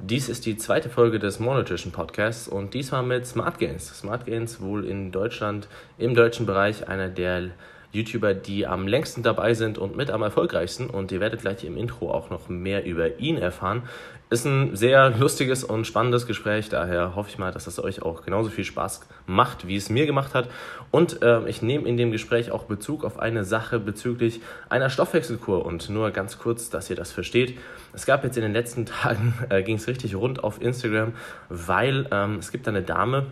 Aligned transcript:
Dies 0.00 0.28
ist 0.28 0.46
die 0.46 0.56
zweite 0.56 0.90
Folge 0.90 1.18
des 1.18 1.40
Monotrition 1.40 1.92
Podcasts 1.92 2.46
und 2.46 2.72
diesmal 2.72 3.02
mit 3.02 3.26
Smart 3.26 3.58
Gains. 3.58 3.88
Smart 3.98 4.26
Gains 4.26 4.60
wohl 4.60 4.84
in 4.84 5.10
Deutschland 5.10 5.66
im 5.98 6.14
deutschen 6.14 6.46
Bereich 6.46 6.86
einer 6.86 7.08
der 7.08 7.50
YouTuber, 7.92 8.34
die 8.34 8.66
am 8.66 8.86
längsten 8.86 9.22
dabei 9.22 9.54
sind 9.54 9.78
und 9.78 9.96
mit 9.96 10.10
am 10.10 10.22
erfolgreichsten. 10.22 10.90
Und 10.90 11.10
ihr 11.12 11.20
werdet 11.20 11.40
gleich 11.40 11.64
im 11.64 11.76
Intro 11.76 12.10
auch 12.10 12.30
noch 12.30 12.48
mehr 12.48 12.84
über 12.84 13.18
ihn 13.18 13.38
erfahren. 13.38 13.82
Ist 14.30 14.44
ein 14.44 14.76
sehr 14.76 15.08
lustiges 15.10 15.64
und 15.64 15.86
spannendes 15.86 16.26
Gespräch, 16.26 16.68
daher 16.68 17.16
hoffe 17.16 17.30
ich 17.30 17.38
mal, 17.38 17.50
dass 17.50 17.66
es 17.66 17.82
euch 17.82 18.02
auch 18.02 18.22
genauso 18.22 18.50
viel 18.50 18.64
Spaß 18.64 19.08
macht, 19.26 19.66
wie 19.66 19.76
es 19.76 19.88
mir 19.88 20.04
gemacht 20.04 20.34
hat. 20.34 20.50
Und 20.90 21.22
äh, 21.22 21.48
ich 21.48 21.62
nehme 21.62 21.88
in 21.88 21.96
dem 21.96 22.12
Gespräch 22.12 22.50
auch 22.50 22.64
Bezug 22.64 23.04
auf 23.04 23.18
eine 23.18 23.44
Sache 23.44 23.78
bezüglich 23.78 24.42
einer 24.68 24.90
Stoffwechselkur. 24.90 25.64
Und 25.64 25.88
nur 25.88 26.10
ganz 26.10 26.38
kurz, 26.38 26.68
dass 26.68 26.90
ihr 26.90 26.96
das 26.96 27.10
versteht. 27.10 27.58
Es 27.94 28.04
gab 28.04 28.22
jetzt 28.22 28.36
in 28.36 28.42
den 28.42 28.52
letzten 28.52 28.84
Tagen, 28.86 29.32
äh, 29.48 29.62
ging 29.62 29.76
es 29.76 29.88
richtig 29.88 30.14
rund 30.14 30.44
auf 30.44 30.60
Instagram, 30.60 31.14
weil 31.48 32.06
ähm, 32.10 32.36
es 32.36 32.52
gibt 32.52 32.68
eine 32.68 32.82
Dame, 32.82 33.28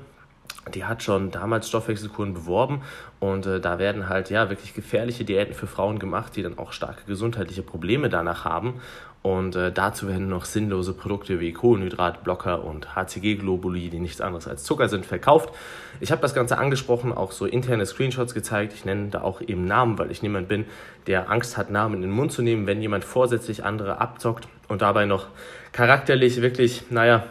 die 0.74 0.84
hat 0.84 1.02
schon 1.02 1.30
damals 1.30 1.68
Stoffwechselkuren 1.68 2.34
beworben 2.34 2.82
und 3.20 3.46
äh, 3.46 3.60
da 3.60 3.78
werden 3.78 4.08
halt 4.08 4.30
ja 4.30 4.50
wirklich 4.50 4.74
gefährliche 4.74 5.24
Diäten 5.24 5.54
für 5.54 5.66
Frauen 5.66 5.98
gemacht, 5.98 6.36
die 6.36 6.42
dann 6.42 6.58
auch 6.58 6.72
starke 6.72 7.04
gesundheitliche 7.06 7.62
Probleme 7.62 8.08
danach 8.08 8.44
haben. 8.44 8.74
Und 9.26 9.56
äh, 9.56 9.72
dazu 9.72 10.06
werden 10.06 10.28
noch 10.28 10.44
sinnlose 10.44 10.92
Produkte 10.92 11.40
wie 11.40 11.52
Kohlenhydratblocker 11.52 12.62
und 12.62 12.94
HCG-Globuli, 12.94 13.90
die 13.90 13.98
nichts 13.98 14.20
anderes 14.20 14.46
als 14.46 14.62
Zucker 14.62 14.88
sind, 14.88 15.04
verkauft. 15.04 15.52
Ich 15.98 16.12
habe 16.12 16.22
das 16.22 16.32
Ganze 16.32 16.58
angesprochen, 16.58 17.12
auch 17.12 17.32
so 17.32 17.44
interne 17.44 17.86
Screenshots 17.86 18.34
gezeigt. 18.34 18.72
Ich 18.72 18.84
nenne 18.84 19.08
da 19.08 19.22
auch 19.22 19.40
eben 19.40 19.64
Namen, 19.64 19.98
weil 19.98 20.12
ich 20.12 20.22
niemand 20.22 20.46
bin, 20.46 20.64
der 21.08 21.28
Angst 21.28 21.56
hat, 21.56 21.70
Namen 21.70 21.96
in 21.96 22.02
den 22.02 22.10
Mund 22.12 22.30
zu 22.30 22.40
nehmen, 22.40 22.68
wenn 22.68 22.80
jemand 22.80 23.02
vorsätzlich 23.02 23.64
andere 23.64 24.00
abzockt 24.00 24.46
und 24.68 24.80
dabei 24.80 25.06
noch 25.06 25.26
charakterlich 25.72 26.40
wirklich, 26.40 26.84
naja, 26.90 27.24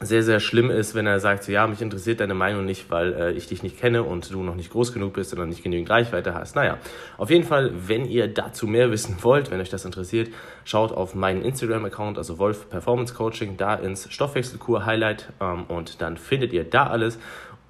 sehr, 0.00 0.22
sehr 0.24 0.40
schlimm 0.40 0.70
ist, 0.70 0.94
wenn 0.94 1.06
er 1.06 1.20
sagt, 1.20 1.46
ja, 1.46 1.66
mich 1.66 1.80
interessiert 1.80 2.20
deine 2.20 2.34
Meinung 2.34 2.64
nicht, 2.64 2.90
weil 2.90 3.14
äh, 3.14 3.32
ich 3.32 3.46
dich 3.46 3.62
nicht 3.62 3.78
kenne 3.78 4.02
und 4.02 4.32
du 4.32 4.42
noch 4.42 4.56
nicht 4.56 4.70
groß 4.70 4.92
genug 4.92 5.12
bist 5.12 5.32
oder 5.32 5.46
nicht 5.46 5.62
genügend 5.62 5.88
Reichweite 5.88 6.34
hast. 6.34 6.56
Naja, 6.56 6.78
auf 7.16 7.30
jeden 7.30 7.44
Fall, 7.44 7.70
wenn 7.86 8.04
ihr 8.04 8.26
dazu 8.26 8.66
mehr 8.66 8.90
wissen 8.90 9.16
wollt, 9.22 9.50
wenn 9.50 9.60
euch 9.60 9.70
das 9.70 9.84
interessiert, 9.84 10.30
schaut 10.64 10.92
auf 10.92 11.14
meinen 11.14 11.42
Instagram-Account, 11.42 12.18
also 12.18 12.38
Wolf 12.38 12.68
Performance 12.68 13.14
Coaching, 13.14 13.56
da 13.56 13.74
ins 13.74 14.12
Stoffwechselkur-Highlight 14.12 15.32
ähm, 15.40 15.64
und 15.68 16.02
dann 16.02 16.16
findet 16.16 16.52
ihr 16.52 16.64
da 16.64 16.88
alles. 16.88 17.18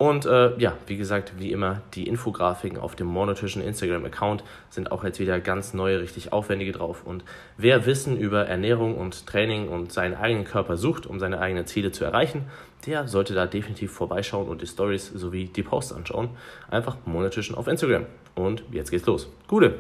Und 0.05 0.27
äh, 0.27 0.55
ja, 0.59 0.77
wie 0.87 0.99
gesagt, 0.99 1.33
wie 1.39 1.51
immer, 1.51 1.81
die 1.95 2.07
Infografiken 2.07 2.77
auf 2.79 2.95
dem 2.95 3.07
monotischen 3.07 3.63
Instagram-Account 3.63 4.45
sind 4.69 4.93
auch 4.93 5.03
jetzt 5.03 5.19
wieder 5.19 5.41
ganz 5.41 5.73
neue, 5.73 5.99
richtig 6.03 6.31
aufwendige 6.31 6.73
drauf. 6.73 7.05
Und 7.07 7.25
wer 7.57 7.87
Wissen 7.87 8.19
über 8.19 8.47
Ernährung 8.47 8.99
und 8.99 9.27
Training 9.27 9.69
und 9.69 9.95
seinen 9.95 10.15
eigenen 10.15 10.45
Körper 10.45 10.77
sucht, 10.77 11.07
um 11.07 11.19
seine 11.21 11.41
eigenen 11.41 11.65
Ziele 11.65 11.91
zu 11.91 12.05
erreichen, 12.05 12.45
der 12.85 13.09
sollte 13.09 13.33
da 13.33 13.47
definitiv 13.47 13.93
vorbeischauen 13.93 14.47
und 14.47 14.61
die 14.61 14.67
Stories 14.67 15.07
sowie 15.07 15.47
die 15.47 15.63
Posts 15.63 15.95
anschauen. 15.95 16.29
Einfach 16.71 16.99
monotischen 17.07 17.57
auf 17.57 17.67
Instagram. 17.67 18.05
Und 18.35 18.63
jetzt 18.73 18.91
geht's 18.91 19.07
los. 19.07 19.31
Gute! 19.49 19.77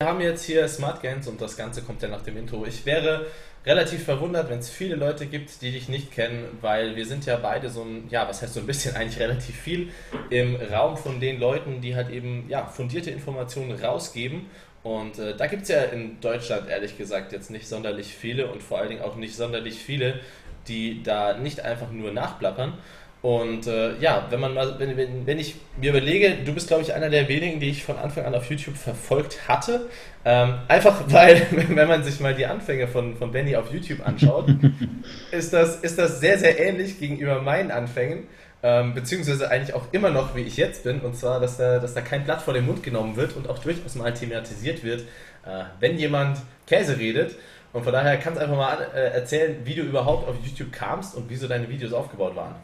Wir 0.00 0.08
haben 0.08 0.22
jetzt 0.22 0.44
hier 0.44 0.66
Smart 0.66 1.02
Gains 1.02 1.28
und 1.28 1.42
das 1.42 1.58
Ganze 1.58 1.82
kommt 1.82 2.00
ja 2.00 2.08
nach 2.08 2.22
dem 2.22 2.38
Intro. 2.38 2.64
Ich 2.64 2.86
wäre 2.86 3.26
relativ 3.68 4.02
verwundert, 4.02 4.48
wenn 4.48 4.60
es 4.60 4.70
viele 4.70 4.96
Leute 4.96 5.26
gibt, 5.26 5.60
die 5.60 5.70
dich 5.70 5.90
nicht 5.90 6.10
kennen, 6.10 6.46
weil 6.62 6.96
wir 6.96 7.04
sind 7.04 7.26
ja 7.26 7.36
beide 7.36 7.68
so 7.68 7.82
ein, 7.82 8.08
ja, 8.08 8.26
was 8.26 8.40
heißt 8.40 8.54
so 8.54 8.60
ein 8.60 8.66
bisschen 8.66 8.96
eigentlich 8.96 9.20
relativ 9.20 9.54
viel 9.54 9.90
im 10.30 10.56
Raum 10.56 10.96
von 10.96 11.20
den 11.20 11.38
Leuten, 11.38 11.82
die 11.82 11.94
halt 11.94 12.10
eben, 12.10 12.46
ja, 12.48 12.66
fundierte 12.66 13.10
Informationen 13.10 13.72
rausgeben. 13.72 14.46
Und 14.82 15.18
äh, 15.18 15.36
da 15.36 15.46
gibt 15.46 15.62
es 15.64 15.68
ja 15.68 15.82
in 15.82 16.18
Deutschland 16.20 16.68
ehrlich 16.68 16.96
gesagt 16.96 17.32
jetzt 17.32 17.50
nicht 17.50 17.68
sonderlich 17.68 18.14
viele 18.14 18.50
und 18.50 18.62
vor 18.62 18.78
allen 18.78 18.88
Dingen 18.88 19.02
auch 19.02 19.16
nicht 19.16 19.36
sonderlich 19.36 19.78
viele, 19.78 20.20
die 20.66 21.02
da 21.02 21.36
nicht 21.36 21.60
einfach 21.60 21.90
nur 21.90 22.10
nachplappern. 22.10 22.72
Und 23.20 23.66
äh, 23.66 23.98
ja, 23.98 24.26
wenn 24.30 24.38
man 24.38 24.54
mal, 24.54 24.78
wenn, 24.78 24.96
wenn, 24.96 25.26
wenn 25.26 25.38
ich 25.40 25.56
mir 25.76 25.90
überlege, 25.90 26.36
du 26.44 26.52
bist, 26.52 26.68
glaube 26.68 26.82
ich, 26.82 26.94
einer 26.94 27.10
der 27.10 27.28
wenigen, 27.28 27.58
die 27.58 27.70
ich 27.70 27.82
von 27.82 27.96
Anfang 27.96 28.24
an 28.24 28.34
auf 28.34 28.48
YouTube 28.48 28.76
verfolgt 28.76 29.48
hatte. 29.48 29.88
Ähm, 30.24 30.54
einfach 30.68 31.02
weil, 31.08 31.46
wenn 31.50 31.88
man 31.88 32.04
sich 32.04 32.20
mal 32.20 32.34
die 32.34 32.46
Anfänge 32.46 32.86
von, 32.86 33.16
von 33.16 33.32
Benny 33.32 33.56
auf 33.56 33.72
YouTube 33.72 34.06
anschaut, 34.06 34.46
ist, 35.32 35.52
das, 35.52 35.76
ist 35.76 35.98
das 35.98 36.20
sehr, 36.20 36.38
sehr 36.38 36.60
ähnlich 36.60 37.00
gegenüber 37.00 37.42
meinen 37.42 37.72
Anfängen. 37.72 38.28
Ähm, 38.60 38.94
beziehungsweise 38.94 39.50
eigentlich 39.50 39.74
auch 39.74 39.92
immer 39.92 40.10
noch, 40.10 40.34
wie 40.34 40.42
ich 40.42 40.56
jetzt 40.56 40.82
bin, 40.82 41.00
und 41.00 41.16
zwar, 41.16 41.38
dass 41.38 41.58
da, 41.58 41.78
dass 41.78 41.94
da 41.94 42.00
kein 42.00 42.24
Blatt 42.24 42.42
vor 42.42 42.54
den 42.54 42.66
Mund 42.66 42.82
genommen 42.82 43.16
wird 43.16 43.36
und 43.36 43.48
auch 43.48 43.58
durchaus 43.58 43.94
mal 43.94 44.12
thematisiert 44.12 44.82
wird, 44.82 45.02
äh, 45.46 45.64
wenn 45.78 45.96
jemand 45.96 46.38
Käse 46.66 46.98
redet. 46.98 47.36
Und 47.72 47.84
von 47.84 47.92
daher 47.92 48.16
kannst 48.16 48.40
du 48.40 48.42
einfach 48.42 48.56
mal 48.56 48.78
äh, 48.94 49.14
erzählen, 49.14 49.56
wie 49.64 49.74
du 49.74 49.82
überhaupt 49.82 50.28
auf 50.28 50.34
YouTube 50.44 50.72
kamst 50.72 51.14
und 51.14 51.26
wieso 51.28 51.46
deine 51.46 51.68
Videos 51.68 51.92
aufgebaut 51.92 52.34
waren. 52.34 52.56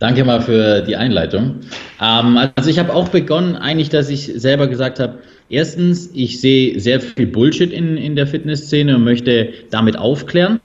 Danke 0.00 0.24
mal 0.24 0.40
für 0.40 0.80
die 0.80 0.96
Einleitung. 0.96 1.56
Ähm, 2.00 2.38
also 2.56 2.70
ich 2.70 2.78
habe 2.78 2.92
auch 2.94 3.10
begonnen, 3.10 3.54
eigentlich, 3.54 3.90
dass 3.90 4.08
ich 4.08 4.32
selber 4.34 4.66
gesagt 4.66 4.98
habe, 4.98 5.18
erstens, 5.50 6.10
ich 6.14 6.40
sehe 6.40 6.80
sehr 6.80 7.02
viel 7.02 7.26
Bullshit 7.26 7.70
in, 7.70 7.98
in 7.98 8.16
der 8.16 8.26
Fitnessszene 8.26 8.96
und 8.96 9.04
möchte 9.04 9.50
damit 9.70 9.98
aufklären. 9.98 10.58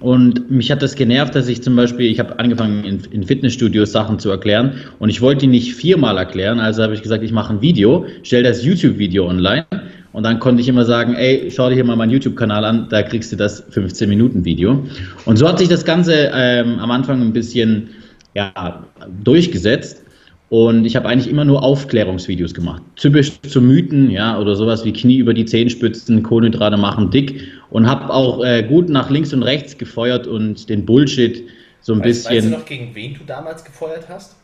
Und 0.00 0.50
mich 0.50 0.72
hat 0.72 0.82
das 0.82 0.96
genervt, 0.96 1.36
dass 1.36 1.46
ich 1.46 1.62
zum 1.62 1.76
Beispiel, 1.76 2.10
ich 2.10 2.18
habe 2.18 2.36
angefangen 2.40 2.82
in, 2.84 3.00
in 3.12 3.22
Fitnessstudios 3.22 3.92
Sachen 3.92 4.18
zu 4.18 4.28
erklären 4.28 4.72
und 4.98 5.08
ich 5.08 5.20
wollte 5.20 5.42
die 5.42 5.46
nicht 5.46 5.74
viermal 5.74 6.18
erklären, 6.18 6.58
also 6.58 6.82
habe 6.82 6.94
ich 6.94 7.02
gesagt, 7.02 7.22
ich 7.22 7.32
mache 7.32 7.52
ein 7.52 7.60
Video, 7.60 8.06
stelle 8.24 8.44
das 8.44 8.64
YouTube-Video 8.64 9.28
online 9.28 9.66
und 10.12 10.24
dann 10.24 10.40
konnte 10.40 10.62
ich 10.62 10.68
immer 10.68 10.84
sagen, 10.84 11.14
ey, 11.14 11.48
schau 11.54 11.68
dir 11.68 11.74
hier 11.74 11.84
mal 11.84 11.96
meinen 11.96 12.10
YouTube-Kanal 12.10 12.64
an, 12.64 12.86
da 12.88 13.02
kriegst 13.02 13.30
du 13.30 13.36
das 13.36 13.70
15-Minuten-Video. 13.72 14.82
Und 15.26 15.36
so 15.36 15.46
hat 15.46 15.58
sich 15.58 15.68
das 15.68 15.84
Ganze 15.84 16.30
ähm, 16.34 16.78
am 16.78 16.90
Anfang 16.90 17.20
ein 17.20 17.34
bisschen 17.34 17.90
ja, 18.34 18.84
durchgesetzt. 19.22 20.02
Und 20.48 20.84
ich 20.84 20.96
habe 20.96 21.08
eigentlich 21.08 21.30
immer 21.30 21.44
nur 21.44 21.62
Aufklärungsvideos 21.62 22.54
gemacht. 22.54 22.82
Typisch 22.96 23.40
zu 23.42 23.62
Mythen, 23.62 24.10
ja, 24.10 24.36
oder 24.36 24.56
sowas 24.56 24.84
wie 24.84 24.92
Knie 24.92 25.18
über 25.18 25.32
die 25.32 25.44
Zehenspitzen, 25.44 26.24
Kohlenhydrate 26.24 26.76
machen 26.76 27.10
dick. 27.10 27.46
Und 27.70 27.88
habe 27.88 28.12
auch 28.12 28.44
äh, 28.44 28.64
gut 28.64 28.88
nach 28.88 29.10
links 29.10 29.32
und 29.32 29.44
rechts 29.44 29.78
gefeuert 29.78 30.26
und 30.26 30.68
den 30.68 30.84
Bullshit 30.84 31.44
so 31.82 31.92
ein 31.92 32.00
weißt, 32.00 32.06
bisschen. 32.06 32.36
Weißt 32.36 32.46
du 32.46 32.58
noch, 32.58 32.64
gegen 32.64 32.94
wen 32.94 33.14
du 33.14 33.20
damals 33.24 33.64
gefeuert 33.64 34.08
hast? 34.08 34.34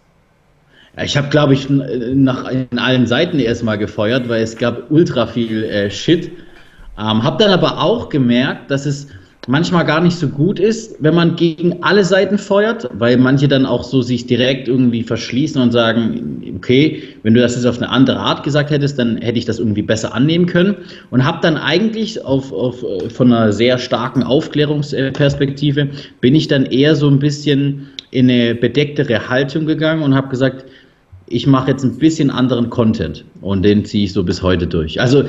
Ich 1.03 1.17
habe, 1.17 1.29
glaube 1.29 1.53
ich, 1.53 1.69
nach 1.69 2.49
in 2.49 2.79
allen 2.79 3.07
Seiten 3.07 3.39
erstmal 3.39 3.77
gefeuert, 3.77 4.29
weil 4.29 4.43
es 4.43 4.57
gab 4.57 4.91
ultra 4.91 5.27
viel 5.27 5.65
äh, 5.65 5.91
Shit. 5.91 6.31
Ähm, 6.99 7.23
habe 7.23 7.43
dann 7.43 7.53
aber 7.53 7.83
auch 7.83 8.09
gemerkt, 8.09 8.71
dass 8.71 8.87
es 8.87 9.09
manchmal 9.47 9.85
gar 9.85 10.01
nicht 10.01 10.17
so 10.17 10.29
gut 10.29 10.59
ist, 10.59 10.97
wenn 11.01 11.15
man 11.15 11.37
gegen 11.37 11.83
alle 11.83 12.05
Seiten 12.05 12.39
feuert, 12.39 12.89
weil 12.93 13.17
manche 13.17 13.49
dann 13.49 13.67
auch 13.67 13.85
so 13.85 14.03
sich 14.03 14.27
direkt 14.27 14.69
irgendwie 14.69 15.03
verschließen 15.03 15.61
und 15.61 15.73
sagen, 15.73 16.43
okay, 16.57 17.03
wenn 17.23 17.35
du 17.35 17.41
das 17.41 17.55
jetzt 17.55 17.67
auf 17.67 17.77
eine 17.79 17.89
andere 17.89 18.19
Art 18.19 18.43
gesagt 18.43 18.71
hättest, 18.71 18.99
dann 18.99 19.19
hätte 19.19 19.39
ich 19.39 19.45
das 19.45 19.59
irgendwie 19.59 19.83
besser 19.83 20.15
annehmen 20.15 20.47
können 20.47 20.77
und 21.11 21.25
habe 21.25 21.39
dann 21.43 21.57
eigentlich 21.57 22.25
auf, 22.25 22.53
auf, 22.53 22.85
von 23.09 23.33
einer 23.33 23.53
sehr 23.53 23.79
starken 23.79 24.23
Aufklärungsperspektive 24.23 25.89
bin 26.21 26.35
ich 26.35 26.49
dann 26.49 26.67
eher 26.67 26.97
so 26.97 27.09
ein 27.09 27.19
bisschen 27.19 27.89
in 28.11 28.31
eine 28.31 28.55
bedecktere 28.55 29.29
Haltung 29.29 29.67
gegangen 29.67 30.03
und 30.03 30.15
habe 30.15 30.29
gesagt, 30.29 30.65
ich 31.29 31.47
mache 31.47 31.73
jetzt 31.73 31.85
ein 31.85 31.99
bisschen 31.99 32.31
anderen 32.31 32.71
Content 32.71 33.25
und 33.41 33.63
den 33.65 33.85
ziehe 33.85 34.05
ich 34.05 34.13
so 34.13 34.23
bis 34.23 34.43
heute 34.43 34.67
durch. 34.67 35.01
Also 35.01 35.25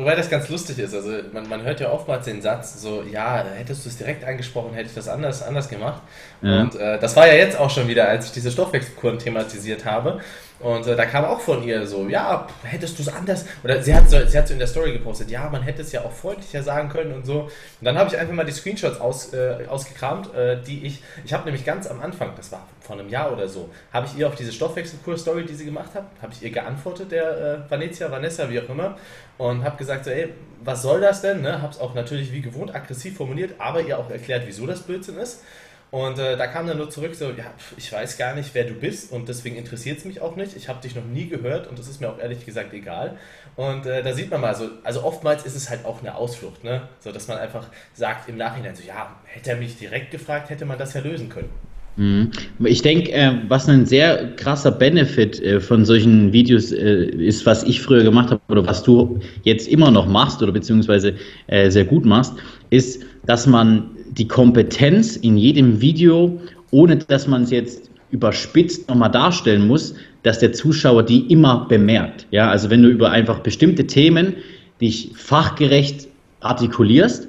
Wobei 0.00 0.16
das 0.16 0.30
ganz 0.30 0.48
lustig 0.48 0.78
ist. 0.78 0.94
Also 0.94 1.10
man, 1.30 1.46
man 1.46 1.62
hört 1.62 1.78
ja 1.78 1.92
oftmals 1.92 2.24
den 2.24 2.40
Satz 2.40 2.80
so, 2.80 3.02
ja, 3.02 3.44
hättest 3.44 3.84
du 3.84 3.90
es 3.90 3.98
direkt 3.98 4.24
angesprochen, 4.24 4.72
hätte 4.72 4.88
ich 4.88 4.94
das 4.94 5.08
anders, 5.08 5.42
anders 5.42 5.68
gemacht. 5.68 6.00
Ja. 6.40 6.62
Und 6.62 6.74
äh, 6.74 6.98
das 6.98 7.16
war 7.16 7.26
ja 7.26 7.34
jetzt 7.34 7.58
auch 7.58 7.68
schon 7.68 7.86
wieder, 7.86 8.08
als 8.08 8.26
ich 8.26 8.32
diese 8.32 8.50
Stoffwechselkuren 8.50 9.18
thematisiert 9.18 9.84
habe. 9.84 10.20
Und 10.60 10.86
äh, 10.86 10.94
da 10.94 11.06
kam 11.06 11.24
auch 11.24 11.40
von 11.40 11.62
ihr 11.62 11.86
so, 11.86 12.06
ja, 12.06 12.46
hättest 12.62 12.98
du 12.98 13.02
es 13.02 13.08
anders, 13.08 13.46
oder 13.64 13.82
sie 13.82 13.94
hat, 13.94 14.10
so, 14.10 14.18
sie 14.26 14.36
hat 14.36 14.46
so 14.46 14.52
in 14.52 14.58
der 14.58 14.68
Story 14.68 14.92
gepostet, 14.92 15.30
ja, 15.30 15.48
man 15.48 15.62
hätte 15.62 15.80
es 15.80 15.90
ja 15.90 16.02
auch 16.02 16.12
freundlicher 16.12 16.62
sagen 16.62 16.90
können 16.90 17.12
und 17.12 17.24
so. 17.24 17.44
Und 17.44 17.50
dann 17.80 17.96
habe 17.96 18.10
ich 18.10 18.18
einfach 18.18 18.34
mal 18.34 18.44
die 18.44 18.52
Screenshots 18.52 19.00
aus, 19.00 19.32
äh, 19.32 19.66
ausgekramt, 19.66 20.34
äh, 20.34 20.60
die 20.60 20.84
ich, 20.84 21.02
ich 21.24 21.32
habe 21.32 21.44
nämlich 21.46 21.64
ganz 21.64 21.86
am 21.86 22.00
Anfang, 22.02 22.32
das 22.36 22.52
war 22.52 22.66
vor 22.80 22.98
einem 22.98 23.08
Jahr 23.08 23.32
oder 23.32 23.48
so, 23.48 23.70
habe 23.90 24.06
ich 24.06 24.18
ihr 24.18 24.28
auf 24.28 24.34
diese 24.34 24.52
Stoffwechselkur-Story, 24.52 25.46
die 25.46 25.54
sie 25.54 25.64
gemacht 25.64 25.94
hat, 25.94 26.04
habe 26.20 26.32
ich 26.34 26.42
ihr 26.42 26.50
geantwortet, 26.50 27.10
der 27.10 27.64
äh, 27.66 27.70
Vanessa, 27.70 28.10
Vanessa, 28.10 28.50
wie 28.50 28.60
auch 28.60 28.68
immer, 28.68 28.98
und 29.38 29.64
habe 29.64 29.78
gesagt 29.78 30.04
so, 30.04 30.10
ey, 30.10 30.34
was 30.62 30.82
soll 30.82 31.00
das 31.00 31.22
denn, 31.22 31.40
ne? 31.40 31.62
Habe 31.62 31.72
es 31.72 31.80
auch 31.80 31.94
natürlich 31.94 32.32
wie 32.32 32.42
gewohnt 32.42 32.74
aggressiv 32.74 33.16
formuliert, 33.16 33.54
aber 33.58 33.80
ihr 33.80 33.98
auch 33.98 34.10
erklärt, 34.10 34.42
wieso 34.46 34.66
das 34.66 34.82
Blödsinn 34.82 35.16
ist. 35.16 35.42
Und 35.90 36.18
äh, 36.18 36.36
da 36.36 36.46
kam 36.46 36.68
dann 36.68 36.78
nur 36.78 36.88
zurück 36.88 37.14
so, 37.14 37.26
ja, 37.26 37.52
ich 37.76 37.92
weiß 37.92 38.16
gar 38.16 38.34
nicht, 38.34 38.50
wer 38.54 38.64
du 38.64 38.74
bist 38.74 39.10
und 39.12 39.28
deswegen 39.28 39.56
interessiert 39.56 39.98
es 39.98 40.04
mich 40.04 40.20
auch 40.20 40.36
nicht. 40.36 40.56
Ich 40.56 40.68
habe 40.68 40.80
dich 40.80 40.94
noch 40.94 41.04
nie 41.04 41.26
gehört 41.26 41.66
und 41.66 41.78
das 41.78 41.88
ist 41.88 42.00
mir 42.00 42.08
auch 42.08 42.18
ehrlich 42.18 42.46
gesagt 42.46 42.72
egal. 42.72 43.16
Und 43.56 43.86
äh, 43.86 44.02
da 44.02 44.12
sieht 44.12 44.30
man 44.30 44.40
mal 44.40 44.54
so, 44.54 44.68
also 44.84 45.02
oftmals 45.02 45.44
ist 45.44 45.56
es 45.56 45.68
halt 45.68 45.84
auch 45.84 46.00
eine 46.00 46.14
Ausflucht, 46.14 46.62
ne? 46.62 46.82
So 47.00 47.10
dass 47.10 47.26
man 47.26 47.38
einfach 47.38 47.66
sagt 47.92 48.28
im 48.28 48.36
Nachhinein 48.36 48.76
so, 48.76 48.82
ja, 48.86 49.16
hätte 49.24 49.50
er 49.50 49.56
mich 49.56 49.76
direkt 49.78 50.12
gefragt, 50.12 50.48
hätte 50.50 50.64
man 50.64 50.78
das 50.78 50.94
ja 50.94 51.00
lösen 51.00 51.28
können. 51.28 51.50
Mhm. 51.96 52.30
Ich 52.60 52.82
denke, 52.82 53.12
äh, 53.12 53.32
was 53.48 53.68
ein 53.68 53.84
sehr 53.84 54.36
krasser 54.36 54.70
Benefit 54.70 55.42
äh, 55.42 55.60
von 55.60 55.84
solchen 55.84 56.32
Videos 56.32 56.70
äh, 56.70 57.06
ist, 57.06 57.44
was 57.46 57.64
ich 57.64 57.82
früher 57.82 58.04
gemacht 58.04 58.30
habe 58.30 58.40
oder 58.48 58.64
was 58.64 58.84
du 58.84 59.18
jetzt 59.42 59.66
immer 59.66 59.90
noch 59.90 60.06
machst 60.06 60.40
oder 60.40 60.52
beziehungsweise 60.52 61.14
äh, 61.48 61.68
sehr 61.68 61.84
gut 61.84 62.04
machst, 62.04 62.34
ist, 62.70 63.02
dass 63.26 63.46
man 63.46 63.90
die 64.10 64.28
Kompetenz 64.28 65.16
in 65.16 65.36
jedem 65.36 65.80
Video, 65.80 66.40
ohne 66.70 66.96
dass 66.96 67.26
man 67.26 67.42
es 67.42 67.50
jetzt 67.50 67.90
überspitzt 68.10 68.88
nochmal 68.88 69.10
darstellen 69.10 69.66
muss, 69.66 69.94
dass 70.22 70.40
der 70.40 70.52
Zuschauer 70.52 71.02
die 71.04 71.30
immer 71.32 71.66
bemerkt. 71.68 72.26
Ja, 72.30 72.50
also 72.50 72.70
wenn 72.70 72.82
du 72.82 72.88
über 72.88 73.10
einfach 73.10 73.40
bestimmte 73.40 73.86
Themen 73.86 74.34
dich 74.80 75.12
fachgerecht 75.14 76.08
artikulierst, 76.40 77.28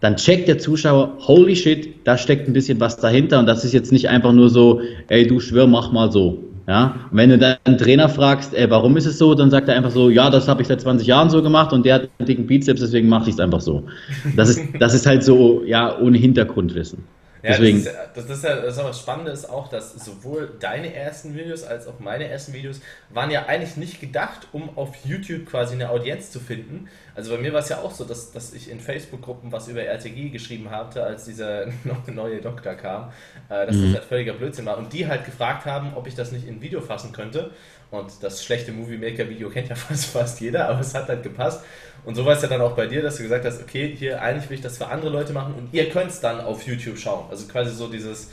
dann 0.00 0.16
checkt 0.16 0.48
der 0.48 0.58
Zuschauer, 0.58 1.16
holy 1.18 1.54
shit, 1.54 1.94
da 2.04 2.16
steckt 2.16 2.48
ein 2.48 2.52
bisschen 2.52 2.80
was 2.80 2.96
dahinter 2.96 3.38
und 3.38 3.46
das 3.46 3.64
ist 3.64 3.74
jetzt 3.74 3.92
nicht 3.92 4.08
einfach 4.08 4.32
nur 4.32 4.48
so, 4.48 4.80
ey, 5.08 5.26
du 5.26 5.40
schwör, 5.40 5.66
mach 5.66 5.92
mal 5.92 6.10
so. 6.10 6.42
Ja, 6.70 6.94
und 7.10 7.16
wenn 7.16 7.30
du 7.30 7.36
dann 7.36 7.56
einen 7.64 7.78
Trainer 7.78 8.08
fragst, 8.08 8.54
ey, 8.54 8.70
warum 8.70 8.96
ist 8.96 9.04
es 9.04 9.18
so, 9.18 9.34
dann 9.34 9.50
sagt 9.50 9.68
er 9.68 9.74
einfach 9.74 9.90
so, 9.90 10.08
ja, 10.08 10.30
das 10.30 10.46
habe 10.46 10.62
ich 10.62 10.68
seit 10.68 10.80
20 10.80 11.04
Jahren 11.04 11.28
so 11.28 11.42
gemacht 11.42 11.72
und 11.72 11.84
der 11.84 11.96
hat 11.96 12.02
einen 12.20 12.28
dicken 12.28 12.46
Bizeps, 12.46 12.80
deswegen 12.80 13.08
mache 13.08 13.28
ich 13.28 13.34
es 13.34 13.40
einfach 13.40 13.60
so. 13.60 13.88
Das 14.36 14.50
ist, 14.50 14.60
das 14.78 14.94
ist 14.94 15.04
halt 15.04 15.24
so, 15.24 15.64
ja, 15.64 15.98
ohne 15.98 16.16
Hintergrundwissen. 16.16 17.02
Ja, 17.42 17.52
Deswegen. 17.52 17.82
Das, 17.82 17.92
ist, 17.92 17.98
das, 18.14 18.38
ist 18.38 18.44
ja, 18.44 18.56
das, 18.60 18.76
ist 18.76 18.84
das 18.84 19.00
Spannende 19.00 19.32
ist 19.32 19.50
auch, 19.50 19.66
dass 19.66 19.94
sowohl 19.94 20.52
deine 20.60 20.94
ersten 20.94 21.34
Videos 21.34 21.64
als 21.64 21.88
auch 21.88 21.98
meine 21.98 22.28
ersten 22.28 22.52
Videos 22.52 22.80
waren 23.08 23.32
ja 23.32 23.46
eigentlich 23.46 23.76
nicht 23.76 24.00
gedacht, 24.00 24.46
um 24.52 24.76
auf 24.76 24.94
YouTube 25.04 25.46
quasi 25.46 25.74
eine 25.74 25.90
Audienz 25.90 26.30
zu 26.30 26.38
finden. 26.38 26.88
Also 27.14 27.34
bei 27.34 27.40
mir 27.40 27.52
war 27.52 27.60
es 27.60 27.68
ja 27.68 27.78
auch 27.78 27.90
so, 27.90 28.04
dass, 28.04 28.32
dass 28.32 28.52
ich 28.52 28.70
in 28.70 28.80
Facebook-Gruppen 28.80 29.52
was 29.52 29.68
über 29.68 29.82
RTG 29.82 30.30
geschrieben 30.30 30.70
hatte, 30.70 31.02
als 31.02 31.24
dieser 31.24 31.66
neue 32.06 32.40
Doktor 32.40 32.74
kam, 32.74 33.12
äh, 33.48 33.66
dass 33.66 33.76
mhm. 33.76 33.86
das 33.86 33.94
halt 33.94 34.04
völliger 34.04 34.32
Blödsinn 34.34 34.66
war. 34.66 34.78
Und 34.78 34.92
die 34.92 35.06
halt 35.06 35.24
gefragt 35.24 35.66
haben, 35.66 35.94
ob 35.94 36.06
ich 36.06 36.14
das 36.14 36.32
nicht 36.32 36.46
in 36.46 36.60
Video 36.62 36.80
fassen 36.80 37.12
könnte. 37.12 37.50
Und 37.90 38.22
das 38.22 38.44
schlechte 38.44 38.70
Movie 38.72 38.98
Maker 38.98 39.28
Video 39.28 39.50
kennt 39.50 39.68
ja 39.68 39.74
fast, 39.76 40.06
fast 40.06 40.40
jeder, 40.40 40.68
aber 40.68 40.80
es 40.80 40.94
hat 40.94 41.08
halt 41.08 41.22
gepasst. 41.22 41.64
Und 42.04 42.14
so 42.14 42.24
war 42.24 42.34
es 42.34 42.42
ja 42.42 42.48
dann 42.48 42.60
auch 42.60 42.72
bei 42.72 42.86
dir, 42.86 43.02
dass 43.02 43.16
du 43.16 43.22
gesagt 43.24 43.44
hast, 43.44 43.60
okay, 43.60 43.94
hier 43.96 44.22
eigentlich 44.22 44.48
will 44.48 44.56
ich 44.56 44.62
das 44.62 44.78
für 44.78 44.86
andere 44.86 45.10
Leute 45.10 45.32
machen 45.32 45.54
und 45.54 45.68
ihr 45.72 45.88
könnt 45.90 46.10
es 46.10 46.20
dann 46.20 46.40
auf 46.40 46.62
YouTube 46.66 46.98
schauen. 46.98 47.26
Also 47.30 47.46
quasi 47.46 47.74
so 47.74 47.88
dieses, 47.88 48.30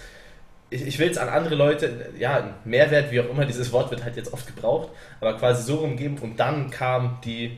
ich, 0.70 0.86
ich 0.86 1.00
will 1.00 1.10
es 1.10 1.18
an 1.18 1.30
andere 1.30 1.56
Leute, 1.56 2.10
ja, 2.18 2.56
Mehrwert, 2.64 3.12
wie 3.12 3.20
auch 3.20 3.30
immer, 3.30 3.46
dieses 3.46 3.72
Wort 3.72 3.92
wird 3.92 4.04
halt 4.04 4.16
jetzt 4.16 4.32
oft 4.32 4.48
gebraucht, 4.48 4.90
aber 5.20 5.38
quasi 5.38 5.64
so 5.64 5.78
rumgeben 5.78 6.18
und 6.20 6.40
dann 6.40 6.70
kamen 6.70 7.18
die, 7.26 7.58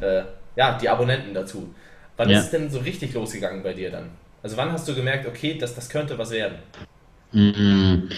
äh, 0.00 0.22
ja, 0.58 0.76
die 0.76 0.88
Abonnenten 0.88 1.32
dazu. 1.32 1.72
Wann 2.16 2.28
ja. 2.28 2.38
ist 2.38 2.46
es 2.46 2.50
denn 2.50 2.68
so 2.68 2.80
richtig 2.80 3.14
losgegangen 3.14 3.62
bei 3.62 3.72
dir 3.72 3.90
dann? 3.90 4.06
Also 4.42 4.56
wann 4.56 4.72
hast 4.72 4.88
du 4.88 4.94
gemerkt, 4.94 5.26
okay, 5.26 5.56
das, 5.58 5.74
das 5.74 5.88
könnte 5.88 6.18
was 6.18 6.32
werden? 6.32 6.56
Mm, 7.32 8.08